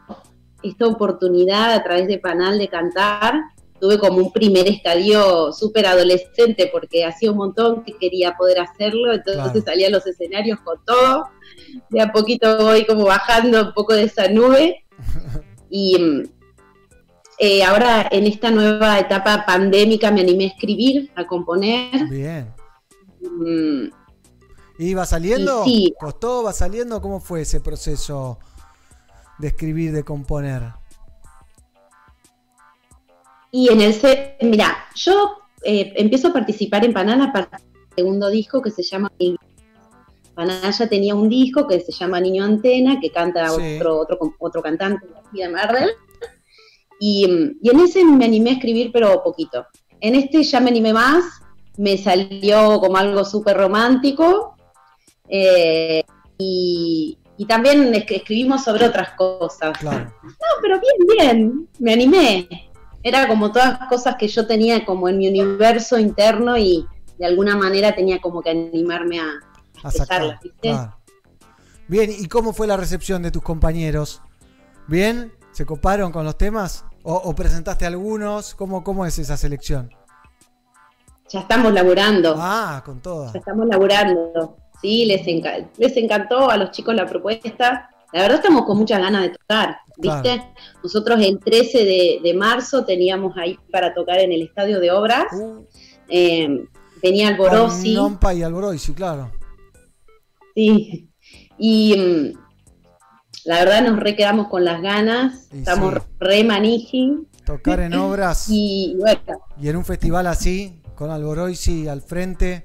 esta 0.62 0.86
oportunidad 0.86 1.72
a 1.72 1.82
través 1.82 2.06
de 2.08 2.18
Panal 2.18 2.58
de 2.58 2.68
cantar. 2.68 3.34
Tuve 3.80 3.98
como 3.98 4.18
un 4.18 4.32
primer 4.32 4.66
estadio 4.68 5.52
súper 5.52 5.86
adolescente 5.86 6.68
porque 6.72 7.04
hacía 7.04 7.30
un 7.30 7.38
montón 7.38 7.84
que 7.84 7.92
quería 7.96 8.36
poder 8.36 8.60
hacerlo, 8.60 9.12
entonces 9.12 9.42
Claro. 9.42 9.62
salía 9.64 9.86
a 9.88 9.90
los 9.90 10.06
escenarios 10.06 10.58
con 10.60 10.84
todo. 10.84 11.28
De 11.90 12.00
a 12.00 12.12
poquito 12.12 12.58
voy 12.58 12.84
como 12.86 13.04
bajando 13.04 13.62
un 13.62 13.72
poco 13.72 13.94
de 13.94 14.04
esa 14.04 14.28
nube. 14.28 14.84
Y 15.70 15.98
mm, 15.98 16.22
eh, 17.38 17.62
ahora 17.62 18.08
en 18.10 18.26
esta 18.26 18.50
nueva 18.50 18.98
etapa 18.98 19.44
pandémica 19.46 20.10
me 20.10 20.22
animé 20.22 20.44
a 20.44 20.48
escribir, 20.48 21.10
a 21.14 21.26
componer. 21.26 22.08
Bien. 22.08 22.54
Mm, 23.20 23.90
¿Y 24.78 24.94
va 24.94 25.04
saliendo? 25.04 25.62
Y 25.66 25.68
sí. 25.68 25.94
¿Costó? 26.00 26.42
¿Va 26.42 26.52
saliendo? 26.52 27.02
¿Cómo 27.02 27.20
fue 27.20 27.42
ese 27.42 27.60
proceso 27.60 28.38
de 29.38 29.48
escribir, 29.48 29.92
de 29.92 30.04
componer? 30.04 30.62
Y 33.50 33.70
en 33.72 33.80
el 33.80 33.94
mira, 34.42 34.76
yo 34.94 35.38
eh, 35.64 35.92
empiezo 35.96 36.28
a 36.28 36.32
participar 36.32 36.84
en 36.84 36.92
Panal 36.92 37.20
a 37.22 37.32
partir 37.32 37.58
del 37.60 37.94
segundo 37.96 38.28
disco 38.28 38.60
que 38.62 38.70
se 38.70 38.82
llama 38.82 39.10
Panal 40.34 40.72
ya 40.72 40.88
tenía 40.88 41.14
un 41.14 41.28
disco 41.28 41.66
que 41.66 41.80
se 41.80 41.90
llama 41.92 42.20
Niño 42.20 42.44
Antena, 42.44 43.00
que 43.00 43.10
canta 43.10 43.48
Sí. 43.48 43.76
otro, 43.76 43.98
otro, 44.00 44.18
otro 44.38 44.62
cantante 44.62 45.06
de 45.32 45.48
Marvel. 45.48 45.90
Y, 47.00 47.26
mm, 47.26 47.58
y 47.62 47.70
en 47.70 47.80
ese 47.80 48.04
me 48.04 48.24
animé 48.24 48.50
a 48.50 48.52
escribir, 48.54 48.90
pero 48.92 49.22
poquito. 49.22 49.66
En 50.00 50.14
este 50.14 50.42
ya 50.44 50.60
me 50.60 50.70
animé 50.70 50.92
más, 50.92 51.24
me 51.76 51.96
salió 51.98 52.78
como 52.80 52.96
algo 52.96 53.24
súper 53.24 53.56
romántico. 53.56 54.54
eh, 55.30 56.02
y, 56.38 57.18
y 57.36 57.46
también 57.46 57.92
escribimos 57.94 58.64
sobre 58.64 58.86
otras 58.86 59.10
cosas. 59.12 59.76
Claro. 59.78 60.12
No, 60.22 60.30
pero 60.62 60.80
bien, 60.80 61.18
bien, 61.18 61.68
me 61.80 61.92
animé. 61.92 62.67
Era 63.08 63.26
como 63.26 63.50
todas 63.52 63.78
cosas 63.88 64.16
que 64.16 64.28
yo 64.28 64.46
tenía 64.46 64.84
como 64.84 65.08
en 65.08 65.18
mi 65.18 65.28
universo 65.28 65.98
interno 65.98 66.56
y 66.58 66.86
de 67.18 67.26
alguna 67.26 67.56
manera 67.56 67.94
tenía 67.94 68.20
como 68.20 68.42
que 68.42 68.50
animarme 68.50 69.18
a, 69.20 69.24
A 69.82 69.90
sacar. 69.90 70.22
expresarlas, 70.22 70.40
¿viste? 70.42 70.58
claro. 70.70 70.94
Bien, 71.88 72.10
¿y 72.16 72.28
cómo 72.28 72.52
fue 72.52 72.66
la 72.66 72.76
recepción 72.76 73.22
de 73.22 73.30
tus 73.30 73.42
compañeros? 73.42 74.20
¿Bien? 74.86 75.32
¿Se 75.52 75.64
coparon 75.64 76.12
con 76.12 76.24
los 76.24 76.36
temas? 76.36 76.84
¿O, 77.02 77.14
o 77.14 77.34
presentaste 77.34 77.86
algunos? 77.86 78.54
¿Cómo, 78.54 78.84
¿Cómo 78.84 79.06
es 79.06 79.18
esa 79.18 79.36
selección? 79.38 79.90
Ya 81.30 81.40
estamos 81.40 81.72
laburando. 81.72 82.34
Ah, 82.38 82.82
con 82.84 83.00
todas. 83.00 83.32
Ya 83.32 83.38
estamos 83.38 83.66
laburando. 83.66 84.56
Sí, 84.82 85.04
les, 85.06 85.26
enca- 85.26 85.66
les 85.76 85.96
encantó 85.96 86.50
a 86.50 86.56
los 86.56 86.70
chicos 86.70 86.94
la 86.94 87.06
propuesta. 87.06 87.90
La 88.12 88.22
verdad 88.22 88.38
estamos 88.38 88.64
con 88.64 88.78
muchas 88.78 89.00
ganas 89.00 89.22
de 89.22 89.30
tocar, 89.30 89.78
¿viste? 89.98 90.22
Claro. 90.22 90.44
Nosotros 90.82 91.20
el 91.20 91.38
13 91.38 91.78
de, 91.84 92.20
de 92.22 92.34
marzo 92.34 92.84
teníamos 92.84 93.36
ahí 93.36 93.58
para 93.70 93.92
tocar 93.92 94.18
en 94.18 94.32
el 94.32 94.42
Estadio 94.42 94.80
de 94.80 94.90
Obras. 94.90 95.26
Eh, 96.08 96.66
venía 97.02 97.28
Alborosi. 97.28 97.94
Con 97.94 98.04
Nompa 98.04 98.32
y 98.32 98.42
Alborosi, 98.42 98.94
claro. 98.94 99.30
Sí. 100.54 101.10
Y 101.58 101.96
mm, 101.96 102.38
la 103.44 103.64
verdad 103.64 103.82
nos 103.82 104.00
re 104.00 104.16
quedamos 104.16 104.48
con 104.48 104.64
las 104.64 104.80
ganas. 104.80 105.48
Y 105.52 105.58
Estamos 105.58 105.94
sí. 105.94 106.00
re 106.18 106.44
maniji. 106.44 107.28
Tocar 107.44 107.80
en 107.80 107.94
obras 107.94 108.46
Y 108.50 108.94
bueno, 108.98 109.20
y 109.58 109.68
en 109.68 109.76
un 109.76 109.84
festival 109.84 110.26
así, 110.26 110.82
con 110.94 111.10
Alborosi 111.10 111.88
al 111.88 112.02
frente 112.02 112.64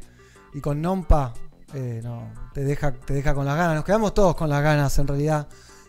y 0.53 0.59
con 0.59 0.81
Nompa, 0.81 1.33
eh, 1.73 2.01
no, 2.03 2.29
te 2.53 2.63
deja, 2.63 2.93
te 2.93 3.13
deja 3.13 3.33
con 3.33 3.45
las 3.45 3.57
ganas. 3.57 3.75
Nos 3.75 3.85
quedamos 3.85 4.13
todos 4.13 4.35
con 4.35 4.49
las 4.49 4.61
ganas, 4.61 4.97
en 4.99 5.07
realidad, 5.07 5.47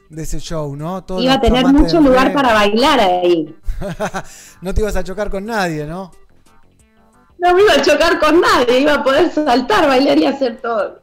de 0.09 0.23
ese 0.23 0.41
show, 0.41 0.75
¿no? 0.75 1.05
Todos 1.05 1.23
iba 1.23 1.34
a 1.34 1.41
tener 1.41 1.67
mucho 1.67 2.01
lugar 2.01 2.33
para 2.33 2.52
bailar 2.52 3.01
ahí. 3.01 3.55
no 4.60 4.75
te 4.75 4.81
ibas 4.81 4.97
a 4.97 5.05
chocar 5.05 5.31
con 5.31 5.44
nadie, 5.44 5.86
¿no? 5.86 6.10
No 7.39 7.55
me 7.55 7.62
iba 7.62 7.75
a 7.75 7.83
chocar 7.83 8.18
con 8.18 8.41
nadie, 8.41 8.81
iba 8.81 8.94
a 8.94 9.05
poder 9.05 9.31
saltar, 9.31 9.86
bailar 9.86 10.18
y 10.18 10.25
hacer 10.25 10.60
todo. 10.62 11.01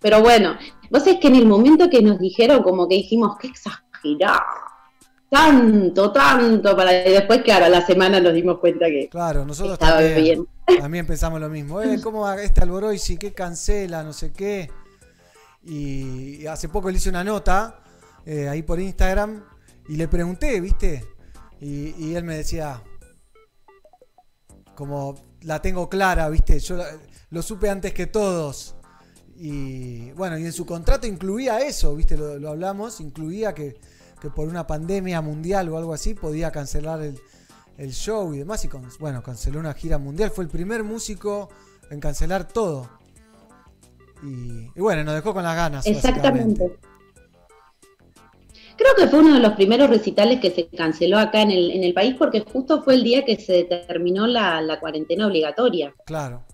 Pero 0.00 0.20
bueno, 0.20 0.56
vos 0.90 1.06
es 1.06 1.18
que 1.18 1.28
en 1.28 1.36
el 1.36 1.46
momento 1.46 1.90
que 1.90 2.02
nos 2.02 2.18
dijeron, 2.18 2.62
como 2.62 2.88
que 2.88 2.96
dijimos, 2.96 3.36
qué 3.40 3.48
exagerado. 3.48 4.44
Tanto, 5.28 6.12
tanto, 6.12 6.76
para 6.76 7.06
y 7.06 7.12
después, 7.12 7.42
claro, 7.42 7.64
a 7.64 7.68
la 7.68 7.84
semana 7.84 8.20
nos 8.20 8.32
dimos 8.32 8.58
cuenta 8.58 8.86
que 8.86 9.08
Claro, 9.08 9.44
nosotros 9.44 9.72
estaba 9.74 9.98
también, 10.00 10.22
bien. 10.22 10.48
también 10.80 11.06
pensamos 11.06 11.40
lo 11.40 11.48
mismo. 11.48 11.82
Eh, 11.82 12.00
¿Cómo 12.00 12.20
va 12.20 12.40
este 12.40 12.62
Alborosi? 12.62 13.16
¿Qué 13.16 13.32
cancela? 13.32 14.04
No 14.04 14.12
sé 14.12 14.32
qué. 14.32 14.70
Y, 15.64 16.46
hace 16.46 16.68
poco 16.68 16.90
le 16.90 16.98
hice 16.98 17.08
una 17.08 17.24
nota 17.24 17.80
eh, 18.24 18.48
ahí 18.48 18.62
por 18.62 18.78
Instagram 18.78 19.44
y 19.88 19.96
le 19.96 20.06
pregunté, 20.06 20.60
¿viste? 20.60 21.04
Y, 21.60 21.94
y 21.98 22.14
él 22.14 22.22
me 22.22 22.36
decía, 22.36 22.82
como 24.76 25.16
la 25.42 25.60
tengo 25.60 25.88
clara, 25.88 26.28
¿viste? 26.28 26.60
Yo 26.60 26.78
lo 27.30 27.42
supe 27.42 27.68
antes 27.68 27.92
que 27.92 28.06
todos. 28.06 28.76
Y 29.34 30.12
bueno, 30.12 30.38
y 30.38 30.44
en 30.44 30.52
su 30.52 30.64
contrato 30.64 31.08
incluía 31.08 31.58
eso, 31.60 31.96
¿viste? 31.96 32.16
Lo, 32.16 32.38
lo 32.38 32.50
hablamos, 32.50 33.00
incluía 33.00 33.54
que, 33.54 33.76
que 34.20 34.30
por 34.30 34.48
una 34.48 34.66
pandemia 34.66 35.20
mundial 35.20 35.68
o 35.68 35.78
algo 35.78 35.92
así 35.92 36.14
podía 36.14 36.50
cancelar 36.50 37.02
el, 37.02 37.18
el 37.76 37.92
show 37.92 38.32
y 38.34 38.38
demás. 38.38 38.64
Y 38.64 38.68
con- 38.68 38.88
bueno, 38.98 39.22
canceló 39.22 39.60
una 39.60 39.74
gira 39.74 39.98
mundial. 39.98 40.30
Fue 40.30 40.44
el 40.44 40.50
primer 40.50 40.82
músico 40.84 41.48
en 41.90 42.00
cancelar 42.00 42.48
todo. 42.48 42.88
Y, 44.22 44.70
y 44.74 44.80
bueno, 44.80 45.04
nos 45.04 45.14
dejó 45.14 45.34
con 45.34 45.42
las 45.44 45.54
ganas. 45.54 45.86
Exactamente. 45.86 46.78
Creo 48.76 48.94
que 48.94 49.06
fue 49.08 49.20
uno 49.20 49.34
de 49.34 49.40
los 49.40 49.52
primeros 49.54 49.88
recitales 49.88 50.38
que 50.40 50.50
se 50.50 50.68
canceló 50.68 51.18
acá 51.18 51.40
en 51.40 51.50
el, 51.50 51.70
en 51.70 51.82
el 51.82 51.94
país 51.94 52.14
porque 52.18 52.40
justo 52.40 52.82
fue 52.82 52.94
el 52.94 53.04
día 53.04 53.24
que 53.24 53.36
se 53.36 53.64
terminó 53.64 54.26
la, 54.26 54.60
la 54.60 54.78
cuarentena 54.80 55.26
obligatoria. 55.26 55.94
Claro. 56.04 56.44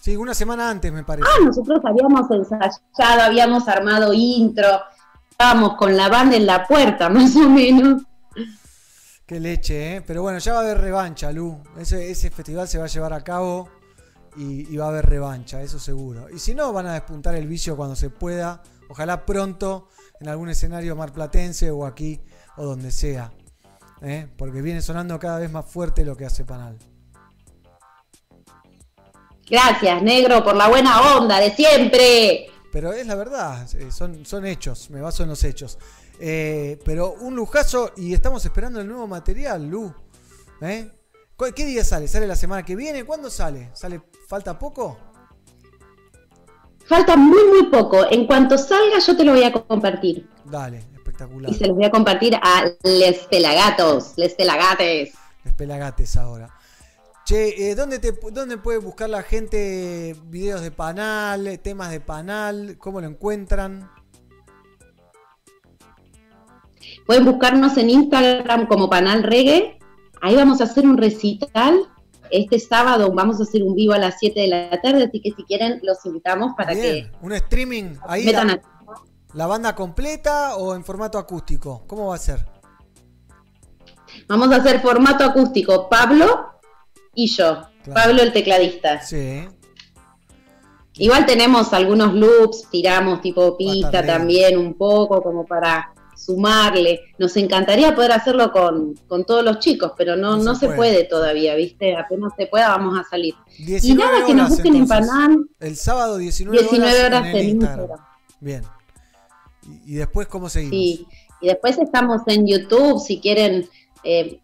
Sí, 0.00 0.16
una 0.16 0.34
semana 0.34 0.70
antes 0.70 0.92
me 0.92 1.02
parece. 1.02 1.26
Ah, 1.28 1.44
nosotros 1.44 1.80
habíamos 1.84 2.30
ensayado, 2.30 3.22
habíamos 3.22 3.66
armado 3.66 4.12
intro, 4.12 4.68
estábamos 5.40 5.76
con 5.76 5.96
la 5.96 6.08
banda 6.08 6.36
en 6.36 6.46
la 6.46 6.66
puerta, 6.66 7.08
más 7.10 7.36
o 7.36 7.48
menos. 7.48 8.02
Qué 9.24 9.38
leche, 9.38 9.96
¿eh? 9.96 10.02
Pero 10.04 10.22
bueno, 10.22 10.38
ya 10.38 10.52
va 10.52 10.58
a 10.58 10.62
haber 10.62 10.80
revancha, 10.80 11.30
Lu. 11.30 11.62
Ese, 11.78 12.10
ese 12.10 12.30
festival 12.30 12.66
se 12.66 12.78
va 12.78 12.86
a 12.86 12.88
llevar 12.88 13.12
a 13.12 13.22
cabo 13.22 13.68
y, 14.36 14.72
y 14.72 14.76
va 14.76 14.86
a 14.86 14.88
haber 14.88 15.06
revancha, 15.06 15.62
eso 15.62 15.78
seguro. 15.78 16.28
Y 16.28 16.40
si 16.40 16.56
no, 16.56 16.72
van 16.72 16.86
a 16.86 16.94
despuntar 16.94 17.36
el 17.36 17.46
vicio 17.46 17.76
cuando 17.76 17.94
se 17.94 18.10
pueda. 18.10 18.64
Ojalá 18.88 19.24
pronto 19.24 19.88
en 20.18 20.28
algún 20.28 20.48
escenario 20.48 20.96
marplatense 20.96 21.70
o 21.70 21.86
aquí 21.86 22.20
o 22.56 22.64
donde 22.64 22.90
sea. 22.90 23.30
¿eh? 24.02 24.26
Porque 24.36 24.60
viene 24.60 24.82
sonando 24.82 25.20
cada 25.20 25.38
vez 25.38 25.52
más 25.52 25.66
fuerte 25.66 26.04
lo 26.04 26.16
que 26.16 26.24
hace 26.24 26.44
Panal. 26.44 26.78
Gracias, 29.48 30.02
negro, 30.02 30.42
por 30.42 30.56
la 30.56 30.68
buena 30.68 31.16
onda 31.16 31.38
de 31.38 31.54
siempre. 31.54 32.50
Pero 32.72 32.92
es 32.92 33.06
la 33.06 33.14
verdad, 33.14 33.66
eh, 33.74 33.90
son, 33.90 34.24
son 34.26 34.44
hechos, 34.44 34.90
me 34.90 35.00
baso 35.00 35.22
en 35.22 35.30
los 35.30 35.42
hechos. 35.44 35.78
Eh, 36.20 36.78
pero 36.84 37.12
un 37.20 37.34
lujazo 37.36 37.92
y 37.96 38.12
estamos 38.12 38.44
esperando 38.44 38.80
el 38.80 38.88
nuevo 38.88 39.06
material, 39.06 39.68
Lu. 39.68 39.92
¿Eh? 40.60 40.90
¿Cu- 41.36 41.52
¿Qué 41.54 41.64
día 41.64 41.84
sale? 41.84 42.08
¿Sale 42.08 42.26
la 42.26 42.36
semana 42.36 42.64
que 42.64 42.76
viene? 42.76 43.04
¿Cuándo 43.04 43.30
sale? 43.30 43.70
¿Sale? 43.74 44.02
¿Falta 44.26 44.58
poco? 44.58 44.98
Falta 46.86 47.16
muy, 47.16 47.44
muy 47.48 47.70
poco. 47.70 48.10
En 48.10 48.26
cuanto 48.26 48.56
salga, 48.58 48.98
yo 48.98 49.16
te 49.16 49.24
lo 49.24 49.32
voy 49.32 49.44
a 49.44 49.52
compartir. 49.52 50.28
Dale, 50.44 50.78
espectacular. 50.94 51.50
Y 51.50 51.54
se 51.54 51.66
los 51.68 51.76
voy 51.76 51.84
a 51.84 51.90
compartir 51.90 52.34
a 52.36 52.64
Les 52.82 53.18
Pelagatos, 53.26 54.14
Les 54.16 54.34
Pelagates. 54.34 55.12
Les 55.44 55.54
pelagates 55.54 56.16
ahora. 56.16 56.50
Che, 57.28 57.70
eh, 57.70 57.74
¿dónde, 57.74 57.98
te, 57.98 58.18
¿dónde 58.32 58.56
puede 58.56 58.78
buscar 58.78 59.10
la 59.10 59.22
gente 59.22 60.16
videos 60.28 60.62
de 60.62 60.70
Panal, 60.70 61.60
temas 61.62 61.90
de 61.90 62.00
Panal? 62.00 62.78
¿Cómo 62.78 63.02
lo 63.02 63.06
encuentran? 63.06 63.90
Pueden 67.04 67.26
buscarnos 67.26 67.76
en 67.76 67.90
Instagram 67.90 68.66
como 68.66 68.88
Panal 68.88 69.24
Reggae. 69.24 69.78
Ahí 70.22 70.36
vamos 70.36 70.62
a 70.62 70.64
hacer 70.64 70.86
un 70.86 70.96
recital. 70.96 71.78
Este 72.30 72.58
sábado 72.58 73.12
vamos 73.12 73.40
a 73.40 73.42
hacer 73.42 73.62
un 73.62 73.74
vivo 73.74 73.92
a 73.92 73.98
las 73.98 74.14
7 74.18 74.40
de 74.40 74.48
la 74.48 74.80
tarde, 74.80 75.04
así 75.04 75.20
que 75.20 75.32
si 75.32 75.44
quieren 75.44 75.80
los 75.82 75.98
invitamos 76.06 76.54
para 76.56 76.72
Bien, 76.72 77.12
un 77.20 77.32
streaming 77.32 77.96
ahí. 78.06 78.24
metan 78.24 78.46
La, 78.48 78.54
a- 78.54 78.60
la 79.34 79.46
banda 79.46 79.74
completa 79.74 80.56
o 80.56 80.74
en 80.74 80.82
formato 80.82 81.18
acústico? 81.18 81.84
¿Cómo 81.86 82.06
va 82.06 82.14
a 82.14 82.18
ser? 82.18 82.42
que 84.06 84.24
vamos 84.28 84.50
a 84.50 84.56
hacer 84.56 84.80
formato 84.80 85.24
acústico. 85.24 85.90
Pablo 85.90 86.57
y 87.18 87.26
yo. 87.28 87.62
Claro. 87.84 88.00
Pablo 88.02 88.22
el 88.22 88.32
tecladista. 88.32 89.00
Sí. 89.02 89.46
Igual 90.94 91.26
tenemos 91.26 91.72
algunos 91.72 92.14
loops, 92.14 92.68
tiramos 92.70 93.20
tipo 93.20 93.56
pista 93.56 94.04
también 94.04 94.56
un 94.58 94.74
poco 94.74 95.22
como 95.22 95.46
para 95.46 95.92
sumarle. 96.16 97.00
Nos 97.18 97.36
encantaría 97.36 97.94
poder 97.94 98.12
hacerlo 98.12 98.50
con, 98.52 98.94
con 99.06 99.24
todos 99.24 99.44
los 99.44 99.58
chicos, 99.60 99.92
pero 99.96 100.16
no, 100.16 100.36
No 100.36 100.42
no, 100.42 100.54
se 100.54 100.66
puede. 100.66 100.76
puede. 100.76 101.04
todavía, 101.04 101.54
¿viste? 101.54 101.96
Apenas 101.96 102.32
se 102.36 102.46
pueda 102.46 102.68
vamos 102.68 102.98
a 102.98 103.04
salir. 103.08 103.34
Y 103.58 103.64
19 103.64 104.12
nada, 104.12 104.26
que 104.26 104.34
nos 104.34 104.46
horas, 104.46 104.50
busquen 104.50 104.74
entonces. 104.76 104.98
en 104.98 105.06
Panal. 105.06 105.48
El 105.60 105.76
sábado 105.76 106.18
19, 106.18 106.58
19 106.58 107.04
horas 107.04 107.20
en 107.26 107.26
el 107.30 107.36
en 107.36 107.48
Instagram. 107.50 107.80
Instagram. 107.80 108.06
Bien. 108.40 108.62
Y, 109.86 109.92
y 109.94 109.96
después, 109.96 110.26
¿cómo 110.26 110.48
seguimos? 110.48 110.72
Sí, 110.72 111.06
y 111.40 111.46
después 111.46 111.78
estamos 111.78 112.22
en 112.26 112.46
YouTube 112.46 113.00
si 113.00 113.20
quieren 113.20 113.68
eh, 114.02 114.40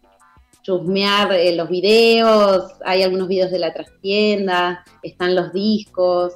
chusmear 0.65 1.31
eh, 1.33 1.55
los 1.55 1.69
videos, 1.69 2.71
hay 2.83 3.03
algunos 3.03 3.27
videos 3.27 3.51
de 3.51 3.59
la 3.59 3.71
trastienda, 3.71 4.83
están 5.03 5.35
los 5.35 5.53
discos, 5.53 6.33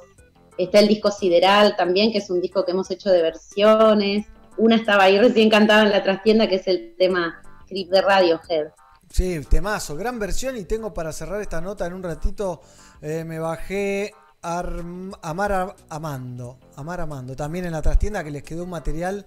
está 0.56 0.78
el 0.78 0.86
disco 0.86 1.10
Sideral 1.10 1.74
también, 1.76 2.12
que 2.12 2.18
es 2.18 2.30
un 2.30 2.40
disco 2.40 2.64
que 2.64 2.70
hemos 2.70 2.88
hecho 2.92 3.10
de 3.10 3.22
versiones. 3.22 4.26
Una 4.56 4.76
estaba 4.76 5.04
ahí 5.04 5.18
recién 5.18 5.50
cantada 5.50 5.82
en 5.82 5.90
la 5.90 6.04
trastienda, 6.04 6.48
que 6.48 6.56
es 6.56 6.68
el 6.68 6.94
tema 6.96 7.42
Creep 7.66 7.88
de 7.90 8.02
Radiohead. 8.02 8.68
Sí, 9.10 9.40
temazo, 9.50 9.96
gran 9.96 10.20
versión 10.20 10.56
y 10.56 10.64
tengo 10.64 10.94
para 10.94 11.12
cerrar 11.12 11.40
esta 11.40 11.60
nota 11.60 11.86
en 11.86 11.94
un 11.94 12.02
ratito, 12.04 12.60
eh, 13.02 13.24
me 13.24 13.40
bajé 13.40 14.12
Arm- 14.42 15.12
Amar 15.22 15.74
Amando, 15.88 16.60
Amar 16.76 17.00
Amando, 17.00 17.34
también 17.34 17.64
en 17.64 17.72
la 17.72 17.82
trastienda 17.82 18.22
que 18.22 18.30
les 18.30 18.44
quedó 18.44 18.62
un 18.62 18.70
material 18.70 19.26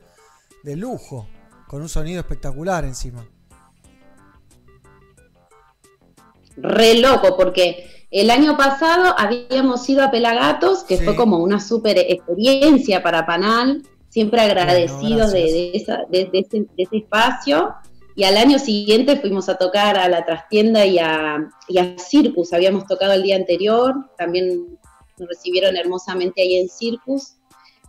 de 0.64 0.78
lujo, 0.78 1.28
con 1.68 1.82
un 1.82 1.90
sonido 1.90 2.22
espectacular 2.22 2.86
encima. 2.86 3.28
Re 6.58 6.96
loco, 6.96 7.36
porque 7.38 7.90
el 8.12 8.30
año 8.30 8.56
pasado 8.58 9.16
habíamos 9.18 9.90
ido 9.90 10.04
a 10.04 10.12
Pelagatos, 10.12 10.84
que 10.84 10.98
Sí. 10.98 11.04
fue 11.04 11.16
como 11.16 11.38
una 11.40 11.60
súper 11.60 11.98
experiencia 11.98 13.02
para 13.02 13.26
Panal, 13.26 13.82
siempre 14.10 14.42
agradecidos 14.42 15.32
de, 15.32 15.72
esa- 15.74 16.04
de- 16.10 16.26
de 16.26 16.40
ese, 16.40 16.60
de 16.60 16.84
ese 16.84 16.98
espacio. 16.98 17.74
Y 18.16 18.26
al 18.26 18.38
año 18.38 18.60
siguiente 18.60 19.16
fuimos 19.20 19.50
a 19.50 19.56
tocar 19.58 19.98
a 19.98 20.08
la 20.08 20.24
trastienda 20.24 20.86
y 20.86 21.00
a, 21.00 21.50
y 21.68 21.80
a 21.80 21.98
Circus, 21.98 22.54
habíamos 22.54 22.86
tocado 22.86 23.14
el 23.14 23.24
día 23.24 23.36
anterior, 23.36 23.96
también 24.20 24.78
nos 25.18 25.28
recibieron 25.30 25.76
hermosamente 25.76 26.44
ahí 26.44 26.58
en 26.60 26.70
Circus. 26.70 27.38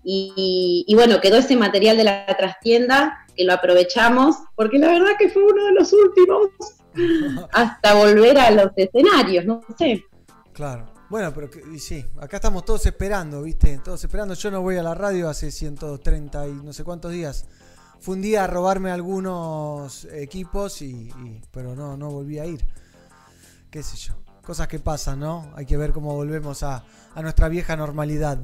Y, 0.02 0.84
y 0.86 0.94
bueno, 0.94 1.20
quedó 1.20 1.36
ese 1.36 1.56
material 1.56 1.96
de 1.98 2.04
la 2.04 2.26
trastienda 2.38 3.18
que 3.36 3.44
lo 3.44 3.52
aprovechamos, 3.52 4.36
porque 4.56 4.78
la 4.78 4.88
verdad 4.88 5.12
que 5.18 5.28
fue 5.28 5.42
uno 5.42 5.64
de 5.66 5.72
los 5.72 5.92
últimos 5.92 6.48
hasta 7.52 7.94
volver 7.94 8.38
a 8.38 8.50
los 8.50 8.70
escenarios, 8.76 9.44
no 9.44 9.60
sé. 9.78 10.04
Claro. 10.52 10.92
Bueno, 11.10 11.32
pero 11.34 11.48
y 11.72 11.78
sí, 11.78 12.04
acá 12.18 12.36
estamos 12.36 12.64
todos 12.64 12.86
esperando, 12.86 13.42
¿viste? 13.42 13.78
Todos 13.84 14.02
esperando. 14.02 14.34
Yo 14.34 14.50
no 14.50 14.62
voy 14.62 14.76
a 14.76 14.82
la 14.82 14.94
radio 14.94 15.28
hace 15.28 15.50
130 15.50 16.48
y 16.48 16.52
no 16.52 16.72
sé 16.72 16.82
cuántos 16.82 17.12
días. 17.12 17.46
Fue 18.00 18.16
un 18.16 18.22
día 18.22 18.44
a 18.44 18.46
robarme 18.46 18.90
algunos 18.90 20.04
equipos 20.06 20.82
y, 20.82 21.08
y- 21.08 21.40
pero 21.50 21.74
no, 21.74 21.96
no 21.96 22.10
volví 22.10 22.38
a 22.38 22.46
ir. 22.46 22.66
Qué 23.70 23.82
sé 23.82 23.96
yo. 23.96 24.14
Cosas 24.42 24.68
que 24.68 24.78
pasan, 24.78 25.20
¿no? 25.20 25.52
Hay 25.56 25.66
que 25.66 25.76
ver 25.76 25.92
cómo 25.92 26.14
volvemos 26.14 26.62
a, 26.62 26.84
a 27.14 27.22
nuestra 27.22 27.48
vieja 27.48 27.76
normalidad. 27.76 28.38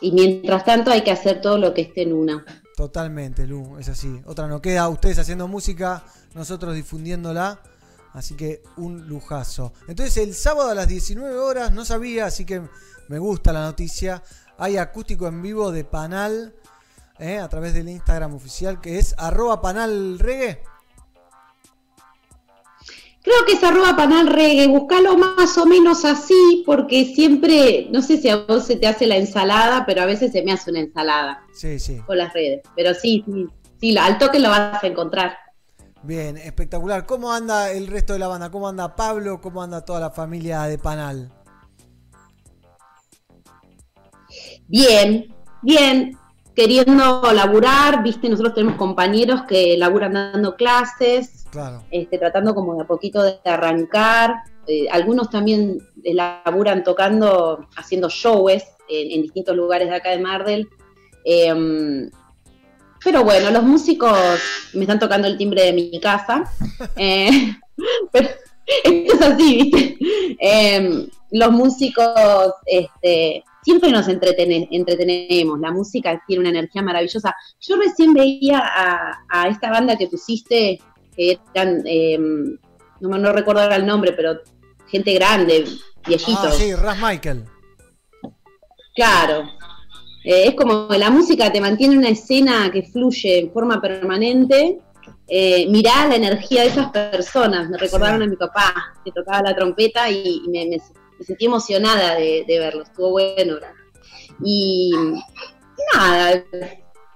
Y 0.00 0.12
mientras 0.12 0.64
tanto 0.64 0.90
hay 0.90 1.02
que 1.02 1.12
hacer 1.12 1.40
todo 1.40 1.58
lo 1.58 1.72
que 1.74 1.82
esté 1.82 2.02
en 2.02 2.12
una. 2.12 2.44
Totalmente, 2.76 3.46
Lu, 3.46 3.78
es 3.78 3.88
así. 3.88 4.22
Otra 4.24 4.46
no 4.46 4.62
queda, 4.62 4.88
ustedes 4.88 5.18
haciendo 5.18 5.48
música, 5.48 6.04
nosotros 6.34 6.74
difundiéndola. 6.74 7.60
Así 8.12 8.34
que 8.34 8.62
un 8.76 9.08
lujazo. 9.08 9.72
Entonces 9.88 10.18
el 10.18 10.34
sábado 10.34 10.70
a 10.70 10.74
las 10.74 10.86
19 10.86 11.34
horas, 11.38 11.72
no 11.72 11.84
sabía, 11.84 12.26
así 12.26 12.44
que 12.44 12.62
me 13.08 13.18
gusta 13.18 13.52
la 13.52 13.62
noticia. 13.62 14.22
Hay 14.58 14.76
acústico 14.76 15.26
en 15.26 15.40
vivo 15.40 15.72
de 15.72 15.84
Panal 15.84 16.54
eh, 17.18 17.38
a 17.38 17.48
través 17.48 17.72
del 17.74 17.88
Instagram 17.88 18.34
oficial 18.34 18.80
que 18.80 18.98
es 18.98 19.14
arroba 19.16 19.62
panal 19.62 20.18
reggae. 20.18 20.62
Creo 23.22 23.36
que 23.46 23.52
es 23.52 23.62
arroba 23.62 23.94
panal 23.96 24.26
reggae, 24.26 24.66
buscalo 24.66 25.16
más 25.16 25.56
o 25.56 25.64
menos 25.64 26.04
así, 26.04 26.64
porque 26.66 27.04
siempre, 27.14 27.86
no 27.92 28.02
sé 28.02 28.16
si 28.18 28.28
a 28.28 28.36
vos 28.38 28.64
se 28.66 28.74
te 28.76 28.88
hace 28.88 29.06
la 29.06 29.16
ensalada, 29.16 29.84
pero 29.86 30.02
a 30.02 30.06
veces 30.06 30.32
se 30.32 30.42
me 30.42 30.50
hace 30.52 30.70
una 30.70 30.80
ensalada 30.80 31.44
Sí, 31.52 31.78
sí. 31.78 31.98
con 32.04 32.18
las 32.18 32.32
redes. 32.34 32.62
Pero 32.74 32.94
sí, 32.94 33.22
sí, 33.26 33.46
sí, 33.80 33.96
al 33.96 34.18
toque 34.18 34.40
lo 34.40 34.48
vas 34.48 34.82
a 34.82 34.86
encontrar. 34.86 35.36
Bien, 36.02 36.36
espectacular. 36.36 37.06
¿Cómo 37.06 37.32
anda 37.32 37.70
el 37.70 37.86
resto 37.86 38.12
de 38.12 38.18
la 38.18 38.26
banda? 38.26 38.50
¿Cómo 38.50 38.66
anda 38.68 38.96
Pablo? 38.96 39.40
¿Cómo 39.40 39.62
anda 39.62 39.84
toda 39.84 40.00
la 40.00 40.10
familia 40.10 40.62
de 40.62 40.78
Panal? 40.78 41.30
Bien, 44.66 45.32
bien, 45.62 46.18
queriendo 46.54 47.22
laburar, 47.32 48.02
viste, 48.02 48.28
nosotros 48.28 48.54
tenemos 48.54 48.76
compañeros 48.76 49.42
que 49.48 49.76
laburan 49.76 50.12
dando 50.12 50.56
clases, 50.56 51.46
Claro. 51.50 51.82
este, 51.90 52.18
tratando 52.18 52.54
como 52.54 52.74
de 52.76 52.82
a 52.82 52.86
poquito 52.86 53.22
de 53.22 53.38
arrancar. 53.44 54.36
Eh, 54.66 54.86
algunos 54.90 55.28
también 55.28 55.78
laburan 56.02 56.84
tocando, 56.84 57.66
haciendo 57.76 58.08
shows 58.08 58.62
en, 58.88 59.10
en 59.10 59.22
distintos 59.22 59.56
lugares 59.56 59.88
de 59.88 59.96
acá 59.96 60.10
de 60.10 60.18
Mardel. 60.18 60.68
Em, 61.24 62.10
pero 63.04 63.24
bueno, 63.24 63.50
los 63.50 63.62
músicos 63.62 64.16
me 64.74 64.82
están 64.82 64.98
tocando 64.98 65.26
el 65.26 65.36
timbre 65.36 65.64
de 65.64 65.72
mi 65.72 66.00
casa. 66.00 66.44
Eh, 66.96 67.56
pero 68.12 68.28
esto 68.84 69.14
es 69.14 69.22
así, 69.22 69.70
¿viste? 69.70 69.98
Em, 70.38 71.08
los 71.30 71.50
músicos 71.52 72.52
este, 72.66 73.42
siempre 73.62 73.90
nos 73.90 74.08
entretene- 74.08 74.68
entretenemos. 74.70 75.58
La 75.60 75.70
música 75.70 76.22
tiene 76.26 76.40
una 76.40 76.50
energía 76.50 76.82
maravillosa. 76.82 77.34
Yo 77.60 77.76
recién 77.76 78.12
veía 78.14 78.58
a, 78.58 79.24
a 79.28 79.48
esta 79.48 79.70
banda 79.70 79.96
que 79.96 80.08
pusiste, 80.08 80.80
que 81.16 81.38
eran, 81.54 81.82
em, 81.86 82.58
no, 83.00 83.08
me- 83.08 83.18
no 83.18 83.32
recuerdo 83.32 83.62
ahora 83.62 83.76
el 83.76 83.86
nombre, 83.86 84.12
pero 84.12 84.40
gente 84.88 85.14
grande, 85.14 85.64
viejitos. 86.06 86.44
Ah, 86.44 86.52
sí, 86.52 86.74
Ras 86.74 86.98
Michael. 87.00 87.44
Claro. 88.94 89.44
Eh, 90.24 90.48
es 90.48 90.54
como 90.54 90.86
la 90.90 91.10
música 91.10 91.50
te 91.50 91.60
mantiene 91.60 91.96
una 91.98 92.08
escena 92.10 92.70
que 92.70 92.82
fluye 92.82 93.38
en 93.40 93.52
forma 93.52 93.80
permanente. 93.80 94.78
Eh, 95.26 95.66
mirá 95.70 96.06
la 96.08 96.16
energía 96.16 96.62
de 96.62 96.68
esas 96.68 96.90
personas. 96.90 97.68
Me 97.70 97.78
recordaron 97.78 98.22
a 98.22 98.26
mi 98.26 98.36
papá 98.36 98.94
que 99.04 99.10
tocaba 99.12 99.42
la 99.42 99.54
trompeta 99.56 100.10
y, 100.10 100.42
y 100.44 100.48
me, 100.50 100.66
me- 100.66 100.82
me 101.22 101.26
sentí 101.26 101.46
emocionada 101.46 102.16
de, 102.16 102.44
de 102.46 102.58
verlo. 102.58 102.82
Estuvo 102.82 103.10
bueno. 103.10 103.56
Y 104.44 104.90
nada, 105.94 106.44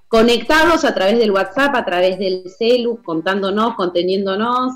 conectarlos 0.06 0.84
a 0.84 0.94
través 0.94 1.18
del 1.18 1.32
WhatsApp, 1.32 1.74
a 1.74 1.84
través 1.84 2.18
del 2.18 2.44
celu, 2.56 3.02
contándonos, 3.02 3.74
conteniéndonos. 3.74 4.74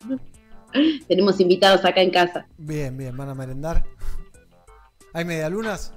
Tenemos 1.08 1.40
invitados 1.40 1.84
acá 1.84 2.02
en 2.02 2.10
casa. 2.10 2.46
Bien, 2.58 2.94
bien, 2.96 3.16
van 3.16 3.30
a 3.30 3.34
merendar. 3.34 3.82
¿Hay 5.14 5.24
medialunas? 5.24 5.94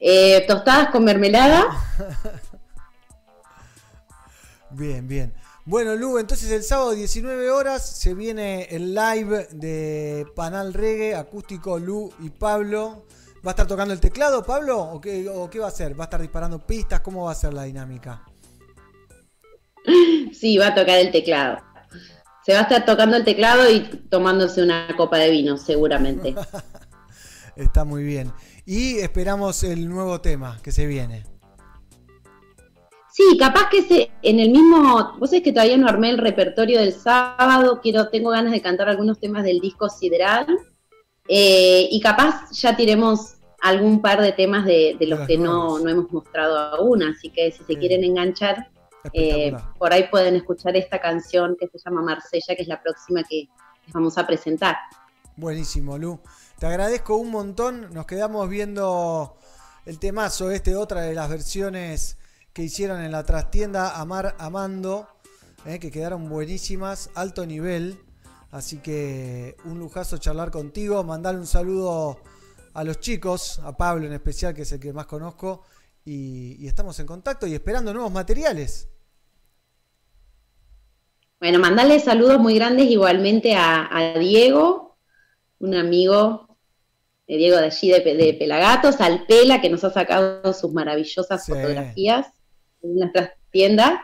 Eh, 0.00 0.44
tostadas 0.48 0.88
con 0.88 1.04
mermelada. 1.04 1.66
Bien, 4.76 5.06
bien. 5.06 5.32
Bueno, 5.66 5.96
Lu, 5.96 6.18
entonces 6.18 6.50
el 6.50 6.62
sábado 6.62 6.90
19 6.90 7.50
horas 7.50 7.88
se 7.88 8.12
viene 8.12 8.64
el 8.70 8.94
live 8.94 9.48
de 9.50 10.26
Panal 10.36 10.74
Reggae, 10.74 11.14
acústico 11.14 11.78
Lu 11.78 12.12
y 12.20 12.28
Pablo. 12.28 13.06
¿Va 13.44 13.50
a 13.50 13.52
estar 13.52 13.66
tocando 13.66 13.94
el 13.94 14.00
teclado, 14.00 14.44
Pablo? 14.44 14.78
¿O 14.78 15.00
qué, 15.00 15.26
o 15.26 15.48
qué 15.48 15.58
va 15.58 15.66
a 15.66 15.68
hacer? 15.68 15.98
¿Va 15.98 16.04
a 16.04 16.06
estar 16.06 16.20
disparando 16.20 16.58
pistas? 16.58 17.00
¿Cómo 17.00 17.24
va 17.24 17.32
a 17.32 17.34
ser 17.34 17.54
la 17.54 17.64
dinámica? 17.64 18.22
Sí, 20.32 20.58
va 20.58 20.68
a 20.68 20.74
tocar 20.74 20.98
el 20.98 21.12
teclado. 21.12 21.58
Se 22.44 22.52
va 22.52 22.60
a 22.60 22.62
estar 22.62 22.84
tocando 22.84 23.16
el 23.16 23.24
teclado 23.24 23.70
y 23.70 23.80
tomándose 24.10 24.62
una 24.62 24.88
copa 24.96 25.16
de 25.16 25.30
vino, 25.30 25.56
seguramente. 25.56 26.34
Está 27.56 27.84
muy 27.84 28.02
bien. 28.02 28.32
Y 28.66 28.98
esperamos 28.98 29.62
el 29.62 29.88
nuevo 29.88 30.20
tema 30.20 30.58
que 30.62 30.72
se 30.72 30.86
viene. 30.86 31.33
Sí, 33.16 33.38
capaz 33.38 33.68
que 33.70 33.82
se, 33.82 34.10
en 34.22 34.40
el 34.40 34.50
mismo, 34.50 35.14
vos 35.20 35.30
sabés 35.30 35.44
que 35.44 35.52
todavía 35.52 35.76
no 35.76 35.86
armé 35.86 36.10
el 36.10 36.18
repertorio 36.18 36.80
del 36.80 36.92
sábado, 36.92 37.78
quiero, 37.80 38.08
tengo 38.08 38.30
ganas 38.30 38.50
de 38.50 38.60
cantar 38.60 38.88
algunos 38.88 39.20
temas 39.20 39.44
del 39.44 39.60
disco 39.60 39.88
Sideral, 39.88 40.48
eh, 41.28 41.86
y 41.92 42.00
capaz 42.00 42.50
ya 42.50 42.74
tiremos 42.74 43.34
algún 43.62 44.02
par 44.02 44.20
de 44.20 44.32
temas 44.32 44.64
de, 44.64 44.96
de 44.98 45.06
los 45.06 45.28
que 45.28 45.38
no, 45.38 45.78
no 45.78 45.88
hemos 45.88 46.10
mostrado 46.10 46.58
aún, 46.58 47.04
así 47.04 47.30
que 47.30 47.52
si 47.52 47.62
se 47.62 47.78
quieren 47.78 48.02
enganchar, 48.02 48.68
eh, 49.12 49.54
por 49.78 49.92
ahí 49.92 50.08
pueden 50.10 50.34
escuchar 50.34 50.76
esta 50.76 51.00
canción 51.00 51.56
que 51.56 51.68
se 51.68 51.78
llama 51.78 52.02
Marsella, 52.02 52.56
que 52.56 52.62
es 52.62 52.68
la 52.68 52.82
próxima 52.82 53.22
que 53.22 53.48
les 53.84 53.92
vamos 53.92 54.18
a 54.18 54.26
presentar. 54.26 54.76
Buenísimo, 55.36 55.98
Lu. 55.98 56.18
Te 56.58 56.66
agradezco 56.66 57.14
un 57.14 57.30
montón. 57.30 57.94
Nos 57.94 58.06
quedamos 58.06 58.48
viendo 58.48 59.36
el 59.86 60.00
temazo 60.00 60.50
este, 60.50 60.74
otra 60.74 61.02
de 61.02 61.14
las 61.14 61.30
versiones 61.30 62.18
que 62.54 62.62
hicieron 62.62 63.02
en 63.02 63.12
la 63.12 63.24
trastienda 63.24 64.00
Amar 64.00 64.36
Amando, 64.38 65.08
eh, 65.66 65.78
que 65.78 65.90
quedaron 65.90 66.28
buenísimas, 66.28 67.10
alto 67.14 67.44
nivel. 67.44 67.98
Así 68.52 68.78
que 68.78 69.56
un 69.64 69.78
lujazo 69.80 70.18
charlar 70.18 70.50
contigo. 70.52 71.02
Mandarle 71.02 71.40
un 71.40 71.46
saludo 71.48 72.20
a 72.72 72.84
los 72.84 73.00
chicos, 73.00 73.58
a 73.58 73.76
Pablo 73.76 74.06
en 74.06 74.12
especial, 74.12 74.54
que 74.54 74.62
es 74.62 74.70
el 74.72 74.78
que 74.80 74.92
más 74.92 75.06
conozco. 75.06 75.62
Y, 76.04 76.56
y 76.60 76.68
estamos 76.68 76.98
en 77.00 77.06
contacto 77.06 77.46
y 77.46 77.54
esperando 77.54 77.92
nuevos 77.92 78.12
materiales. 78.12 78.88
Bueno, 81.40 81.58
mandarle 81.58 81.98
saludos 81.98 82.38
muy 82.38 82.54
grandes 82.54 82.86
igualmente 82.86 83.56
a, 83.56 83.88
a 83.90 84.18
Diego, 84.18 84.96
un 85.58 85.74
amigo 85.74 86.56
de 87.26 87.36
Diego 87.36 87.56
de 87.56 87.64
allí 87.64 87.90
de, 87.90 88.00
Pe- 88.00 88.14
de 88.14 88.34
Pelagatos, 88.34 89.00
al 89.00 89.26
Pela, 89.26 89.60
que 89.60 89.70
nos 89.70 89.82
ha 89.82 89.90
sacado 89.90 90.52
sus 90.52 90.72
maravillosas 90.72 91.44
Sí. 91.44 91.52
fotografías 91.52 92.28
en 92.84 92.96
nuestras 92.96 93.30
tiendas. 93.50 93.94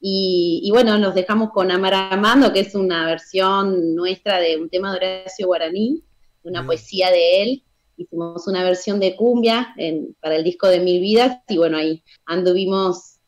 Y, 0.00 0.60
y 0.64 0.70
bueno, 0.72 0.98
nos 0.98 1.14
dejamos 1.14 1.50
con 1.50 1.70
Amar 1.70 1.94
Amando, 1.94 2.52
que 2.52 2.60
es 2.60 2.74
una 2.74 3.06
versión 3.06 3.94
nuestra 3.94 4.38
de 4.40 4.56
un 4.60 4.68
tema 4.68 4.90
de 4.90 4.96
Horacio 4.96 5.46
Guaraní, 5.46 6.02
de 6.42 6.50
una 6.50 6.66
poesía 6.66 7.10
de 7.10 7.42
él. 7.42 7.64
Hicimos 7.96 8.48
una 8.48 8.64
versión 8.64 8.98
de 8.98 9.14
cumbia 9.14 9.74
en- 9.76 10.16
para 10.20 10.34
el 10.36 10.42
disco 10.44 10.66
de 10.66 10.80
Mil 10.80 11.00
Vidas 11.00 11.38
y 11.48 11.56
bueno, 11.58 11.76
ahí 11.76 12.02
anduvimos 12.26 13.20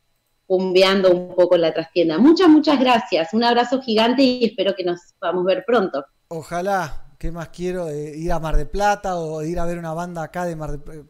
cumbiando 0.46 1.10
un 1.12 1.34
poco 1.36 1.54
en 1.54 1.60
la 1.62 1.72
trastienda. 1.72 2.18
Muchas, 2.18 2.48
muchas 2.48 2.80
gracias. 2.80 3.32
Un 3.32 3.44
abrazo 3.44 3.80
gigante 3.80 4.22
y 4.22 4.44
espero 4.44 4.74
que 4.74 4.84
nos 4.84 5.00
podamos 5.20 5.44
ver 5.44 5.64
pronto. 5.66 6.04
Ojalá, 6.28 7.06
¿qué 7.18 7.30
más 7.30 7.48
quiero? 7.50 7.86
De 7.86 8.18
ir 8.18 8.32
a 8.32 8.40
Mar 8.40 8.56
de 8.56 8.66
Plata 8.66 9.16
o 9.16 9.42
ir 9.42 9.58
a 9.60 9.64
ver 9.64 9.78
una 9.78 9.94
banda 9.94 10.22
acá 10.24 10.44
de 10.44 10.56
Mar 10.56 10.72
de 10.72 10.78
Plata. 10.78 11.02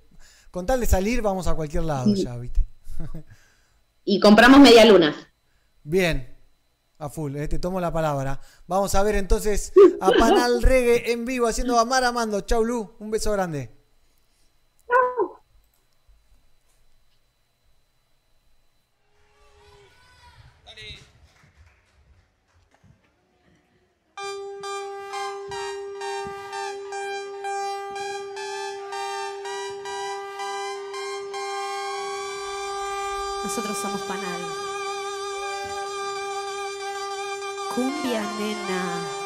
Con 0.51 0.67
tal 0.67 0.79
de 0.81 0.87
salir, 0.87 1.23
vamos 1.23 1.47
a 1.49 1.55
cualquier 1.55 1.85
lado 1.85 2.15
Sí. 2.15 2.23
ya, 2.25 2.37
¿viste? 2.37 2.61
Y 4.05 4.21
compramos 4.21 4.61
media 4.61 4.85
lunas. 4.85 5.17
Bien, 5.83 6.37
a 6.99 7.09
full, 7.09 7.37
eh, 7.37 7.49
te 7.49 7.59
tomo 7.59 7.81
la 7.81 7.93
palabra. 7.93 8.41
Vamos 8.67 8.95
a 8.95 9.03
ver 9.03 9.17
entonces 9.17 9.73
a 10.01 10.11
Panal 10.11 10.63
Reggae 10.63 11.13
en 11.13 11.25
vivo 11.25 11.47
haciendo 11.47 11.79
Amar 11.79 12.05
Amando. 12.05 12.41
Chau, 12.43 12.65
Lu, 12.65 12.97
un 12.99 13.11
beso 13.11 13.33
grande. 13.33 13.84
Nosotros 33.57 33.79
somos 33.79 34.01
panal. 34.01 34.41
Cumbia 37.73 38.21
nena. 38.37 39.24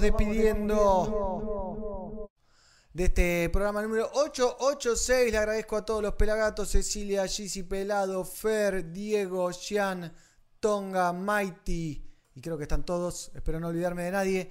Despidiendo 0.00 1.48
de 2.92 3.04
este 3.04 3.50
programa 3.50 3.82
número 3.82 4.10
886. 4.12 5.30
Le 5.30 5.38
agradezco 5.38 5.76
a 5.76 5.84
todos 5.84 6.02
los 6.02 6.14
pelagatos, 6.14 6.70
Cecilia, 6.70 7.26
Gisi 7.26 7.62
Pelado, 7.62 8.24
Fer, 8.24 8.92
Diego, 8.92 9.50
Jean, 9.50 10.12
Tonga, 10.60 11.12
Mighty. 11.12 12.04
Y 12.34 12.40
creo 12.40 12.56
que 12.56 12.64
están 12.64 12.84
todos, 12.84 13.30
espero 13.34 13.60
no 13.60 13.68
olvidarme 13.68 14.04
de 14.04 14.10
nadie. 14.10 14.50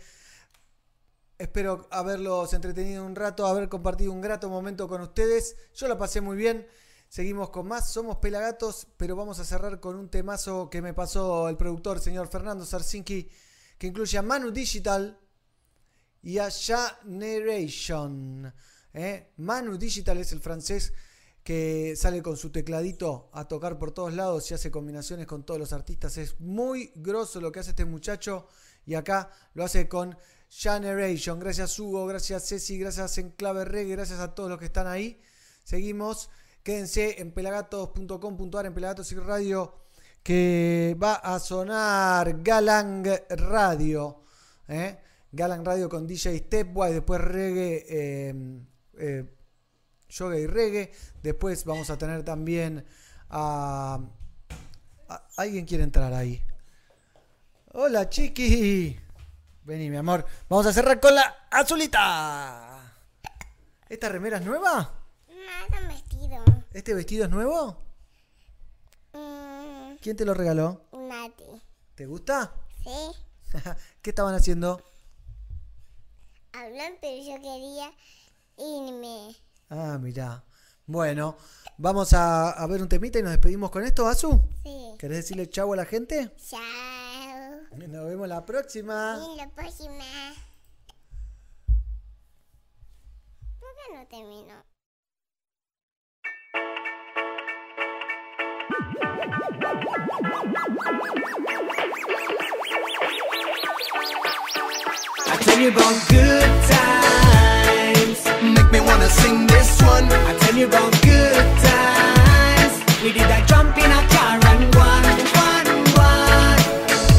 Espero 1.37 1.87
haberlos 1.91 2.53
entretenido 2.53 3.05
un 3.05 3.15
rato, 3.15 3.45
haber 3.45 3.69
compartido 3.69 4.11
un 4.11 4.21
grato 4.21 4.49
momento 4.49 4.87
con 4.87 5.01
ustedes. 5.01 5.55
Yo 5.73 5.87
la 5.87 5.97
pasé 5.97 6.21
muy 6.21 6.37
bien. 6.37 6.67
Seguimos 7.09 7.49
con 7.51 7.67
más, 7.67 7.91
somos 7.91 8.17
Pelagatos, 8.17 8.87
pero 8.97 9.15
vamos 9.15 9.39
a 9.39 9.45
cerrar 9.45 9.79
con 9.79 9.95
un 9.95 10.09
temazo 10.09 10.69
que 10.69 10.81
me 10.81 10.93
pasó 10.93 11.47
el 11.47 11.55
productor, 11.55 11.99
señor 11.99 12.27
Fernando 12.27 12.65
Sarsinki, 12.65 13.29
que 13.77 13.87
incluye 13.87 14.17
a 14.17 14.21
Manu 14.21 14.51
Digital 14.51 15.17
y 16.27 16.37
a 16.39 16.49
Generation. 16.51 18.53
¿eh? 18.93 19.31
Manu 19.37 19.77
Digital 19.77 20.17
es 20.17 20.33
el 20.33 20.41
francés 20.41 20.91
que 21.41 21.95
sale 21.95 22.21
con 22.21 22.35
su 22.35 22.51
tecladito 22.51 23.29
a 23.31 23.47
tocar 23.47 23.79
por 23.79 23.91
todos 23.91 24.13
lados 24.13 24.51
y 24.51 24.53
hace 24.53 24.69
combinaciones 24.69 25.25
con 25.25 25.45
todos 25.45 25.57
los 25.57 25.71
artistas. 25.71 26.17
Es 26.17 26.37
muy 26.41 26.91
grosso 26.95 27.39
lo 27.39 27.49
que 27.49 27.61
hace 27.61 27.69
este 27.69 27.85
muchacho 27.85 28.45
y 28.85 28.95
acá 28.95 29.31
lo 29.53 29.63
hace 29.63 29.87
con 29.87 30.17
Generation. 30.49 31.39
Gracias 31.39 31.79
Hugo, 31.79 32.05
gracias 32.05 32.45
Ceci, 32.45 32.77
gracias 32.77 33.17
Enclave 33.19 33.63
Reggae, 33.63 33.95
gracias 33.95 34.19
a 34.19 34.35
todos 34.35 34.49
los 34.49 34.59
que 34.59 34.65
están 34.65 34.87
ahí. 34.87 35.21
Seguimos. 35.63 36.29
Quédense 36.61 37.21
en 37.21 37.31
pelagatos.com.ar, 37.31 38.65
en 38.65 38.73
Pelagatos 38.73 39.13
y 39.13 39.15
Radio, 39.15 39.75
que 40.21 40.97
va 41.01 41.13
a 41.13 41.39
sonar 41.39 42.43
Galang 42.43 43.07
Radio. 43.29 44.23
¿eh? 44.67 45.06
Galang 45.37 45.63
Radio 45.63 45.87
con 45.87 46.07
DJ 46.07 46.35
Stepwise, 46.39 46.93
después 46.95 47.21
reggae, 47.21 47.85
eh, 47.87 48.33
eh, 48.97 49.23
yoga 50.09 50.35
y 50.39 50.47
reggae. 50.47 50.91
Después 51.21 51.63
vamos 51.63 51.91
a 51.91 51.97
tener 51.99 52.23
también 52.23 52.83
a, 53.29 53.99
a- 55.07 55.27
¿Alguien 55.37 55.65
quiere 55.67 55.83
entrar 55.83 56.11
ahí? 56.11 56.43
Hola, 57.73 58.09
chiqui. 58.09 58.99
Vení, 59.63 59.91
mi 59.91 59.97
amor. 59.97 60.25
Vamos 60.49 60.65
a 60.65 60.73
cerrar 60.73 60.99
con 60.99 61.13
la 61.13 61.47
azulita. 61.51 62.95
¿Esta 63.87 64.09
remera 64.09 64.37
es 64.37 64.43
nueva? 64.43 65.05
No, 65.27 65.75
es 65.75 65.81
un 65.83 65.87
vestido. 65.87 66.43
¿Este 66.73 66.95
vestido 66.95 67.25
es 67.25 67.29
nuevo? 67.29 67.83
Mm, 69.13 69.97
¿Quién 70.01 70.17
te 70.17 70.25
lo 70.25 70.33
regaló? 70.33 70.81
Nati. 70.93 71.43
¿Te 71.93 72.07
gusta? 72.07 72.53
Sí. 72.83 72.89
¿Qué 74.01 74.09
estaban 74.09 74.33
haciendo? 74.33 74.81
Hablan, 76.57 76.93
pero 76.99 77.17
yo 77.17 77.35
quería 77.35 77.93
irme. 78.57 79.35
Ah, 79.69 79.99
mirá. 80.01 80.43
Bueno, 80.87 81.37
vamos 81.77 82.13
a, 82.13 82.49
a 82.49 82.65
ver 82.65 82.81
un 82.81 82.89
temita 82.89 83.19
y 83.19 83.21
nos 83.21 83.31
despedimos 83.31 83.69
con 83.69 83.83
esto, 83.83 84.07
Azu. 84.07 84.41
Sí. 84.63 84.95
¿Querés 84.97 85.17
decirle 85.17 85.47
chau 85.49 85.71
a 85.73 85.75
la 85.75 85.85
gente? 85.85 86.31
Chao. 86.49 87.61
Nos 87.75 88.07
vemos 88.07 88.27
la 88.27 88.43
próxima. 88.43 89.19
Y 89.33 89.37
la 89.37 89.49
próxima. 89.49 90.03
¿Por 93.59 93.69
qué 93.75 93.95
no 93.95 94.07
terminó? 94.07 94.63
I 104.59 105.37
tell 105.41 105.59
you 105.59 105.69
about 105.69 105.95
good 106.09 106.51
times. 106.73 108.19
Make 108.55 108.71
me 108.71 108.79
wanna 108.79 109.09
sing 109.09 109.45
this 109.45 109.81
one. 109.81 110.05
I 110.05 110.33
tell 110.39 110.55
you 110.55 110.65
about 110.65 110.91
good 111.03 111.47
times. 111.69 112.73
We 113.03 113.11
did 113.13 113.29
a 113.29 113.45
jump 113.45 113.77
in 113.77 113.91
a 113.91 114.01
car 114.09 114.39
and. 114.51 114.77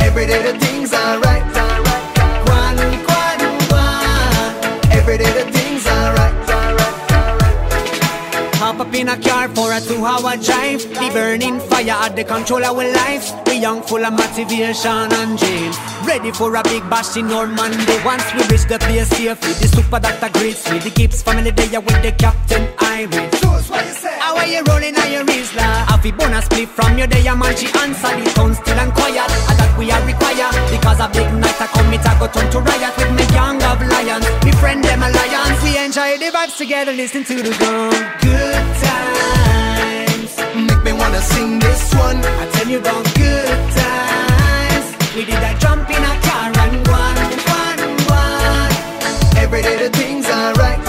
Every 0.01 0.27
day 0.27 0.43
the 0.43 0.59
things. 0.59 0.93
Every 4.91 5.17
day 5.17 5.33
the 5.33 5.58
up 8.89 8.95
in 8.95 9.09
a 9.09 9.17
car 9.21 9.49
for 9.49 9.73
a 9.73 9.81
two-hour 9.81 10.37
drive. 10.43 10.83
The 10.83 11.11
burning 11.13 11.61
fire 11.61 11.91
at 11.91 12.17
the 12.17 12.25
control 12.25 12.65
our 12.65 12.75
lives. 12.75 13.33
We 13.47 13.59
young, 13.61 13.83
full 13.83 14.05
of 14.05 14.13
motivation 14.13 15.13
and 15.13 15.39
dreams. 15.39 15.77
Ready 16.07 16.33
for 16.33 16.55
a 16.55 16.63
big 16.63 16.89
bash 16.89 17.17
in 17.17 17.29
Normandy. 17.29 17.97
Once 18.05 18.25
we 18.35 18.43
reach 18.49 18.67
the 18.67 18.79
place 18.79 19.09
safely, 19.09 19.53
the 19.61 19.69
super 19.69 20.01
doctor 20.01 20.31
greets 20.39 20.71
me. 20.71 20.79
The 20.79 20.91
Gibbs 20.91 21.23
family 21.23 21.51
there 21.51 21.81
with 21.81 22.03
the 22.03 22.13
captain 22.13 22.69
Irene. 22.81 23.31
How 23.33 23.77
are 23.77 23.85
you 23.85 24.18
rolling 24.47 24.97
on 24.97 25.11
your 25.11 25.27
Isla? 25.27 25.69
Happy 25.91 26.13
bonus 26.13 26.45
split 26.47 26.69
from 26.69 26.99
your 26.99 27.07
day, 27.07 27.25
man. 27.25 27.57
She 27.57 27.67
answer 27.79 28.13
the 28.17 28.31
tone 28.35 28.55
still 28.55 28.79
and 28.79 28.93
quiet. 28.93 29.31
And 29.49 29.57
that 29.59 29.73
we 29.79 29.91
are 29.91 30.03
required. 30.07 30.55
Because 30.71 31.01
a 31.01 31.09
big 31.09 31.31
night 31.35 31.61
I 31.61 31.67
come, 31.67 31.93
it 31.93 32.07
I 32.07 32.13
go 32.19 32.27
turn 32.29 32.51
to 32.53 32.61
riot 32.61 32.95
with 32.97 33.13
me 33.19 33.25
young 33.35 33.63
of 33.63 33.81
lions. 33.83 34.27
Me 34.45 34.53
friend 34.53 34.83
them 34.83 35.03
alliance. 35.03 35.59
We 35.63 35.79
enjoy 35.79 36.19
the 36.19 36.31
vibes 36.31 36.57
together, 36.57 36.93
listen 36.93 37.25
to 37.25 37.37
the 37.43 37.53
gun. 37.59 37.95
Good 38.23 38.67
times. 38.85 40.33
Make 40.55 40.83
me 40.85 40.93
wanna 40.93 41.21
sing 41.21 41.59
this 41.59 41.95
one. 41.95 42.19
I 42.23 42.45
tell 42.55 42.69
you 42.69 42.79
about 42.79 43.05
good 43.15 43.61
times. 43.75 44.87
We 45.15 45.25
did 45.25 45.43
a 45.43 45.53
jump 45.59 45.89
in 45.91 46.03
a 46.03 46.15
car 46.27 46.51
and 46.65 46.77
one, 46.87 47.21
one, 47.59 47.83
one. 48.07 48.73
Every 49.43 49.63
day 49.63 49.77
the 49.83 49.91
things 49.91 50.27
are 50.29 50.55
right. 50.55 50.88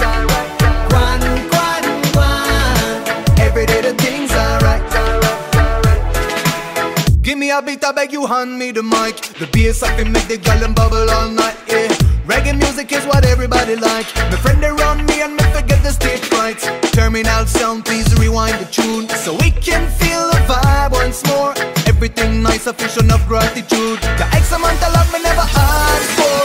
Me 7.50 7.58
a 7.58 7.62
beat, 7.62 7.84
I 7.84 7.92
beg 7.92 8.12
you, 8.12 8.26
hand 8.26 8.58
me 8.58 8.70
the 8.70 8.82
mic. 8.82 9.16
The 9.38 9.46
bass 9.52 9.82
I 9.82 9.96
can 9.96 10.12
make 10.12 10.28
the 10.28 10.36
gal 10.36 10.62
and 10.62 10.74
bubble 10.74 11.10
all 11.10 11.28
night. 11.28 11.56
Yeah. 11.66 11.88
Reggae 12.26 12.56
music 12.56 12.92
is 12.92 13.04
what 13.06 13.24
everybody 13.24 13.76
like. 13.76 14.06
My 14.30 14.38
friend 14.42 14.62
around 14.62 15.06
me 15.06 15.22
and 15.22 15.34
me 15.34 15.44
forget 15.54 15.82
the 15.82 15.90
stage 15.90 16.24
fright. 16.30 16.60
Terminal 16.92 17.46
sound, 17.46 17.84
please 17.84 18.08
rewind 18.18 18.56
the 18.62 18.68
tune 18.70 19.08
so 19.08 19.32
we 19.42 19.50
can 19.50 19.82
feel 19.98 20.22
the 20.30 20.40
vibe 20.46 20.92
once 20.92 21.24
more. 21.26 21.54
Everything 21.86 22.42
nice, 22.42 22.70
fish 22.72 22.96
of 22.96 23.22
gratitude. 23.26 23.98
The 24.18 24.26
X 24.32 24.52
amount 24.52 24.82
of 24.86 24.94
love 24.94 25.10
me 25.12 25.22
never 25.22 25.46
asked 25.46 26.12
for. 26.18 26.40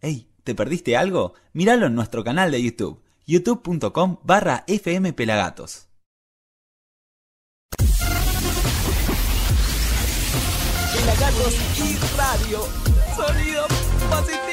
Hey, 0.00 0.26
¿te 0.42 0.54
perdiste 0.54 0.96
algo? 0.96 1.34
Míralo 1.52 1.86
en 1.86 1.94
nuestro 1.94 2.24
canal 2.24 2.50
de 2.50 2.60
YouTube, 2.60 3.00
youtube.com 3.26 4.18
barra 4.24 4.64
fmpelagatos. 4.66 5.91
Pelagatos 11.12 11.54
y 11.76 11.98
radio. 12.16 12.66
Sonido 13.14 13.66
positivo. 14.08 14.51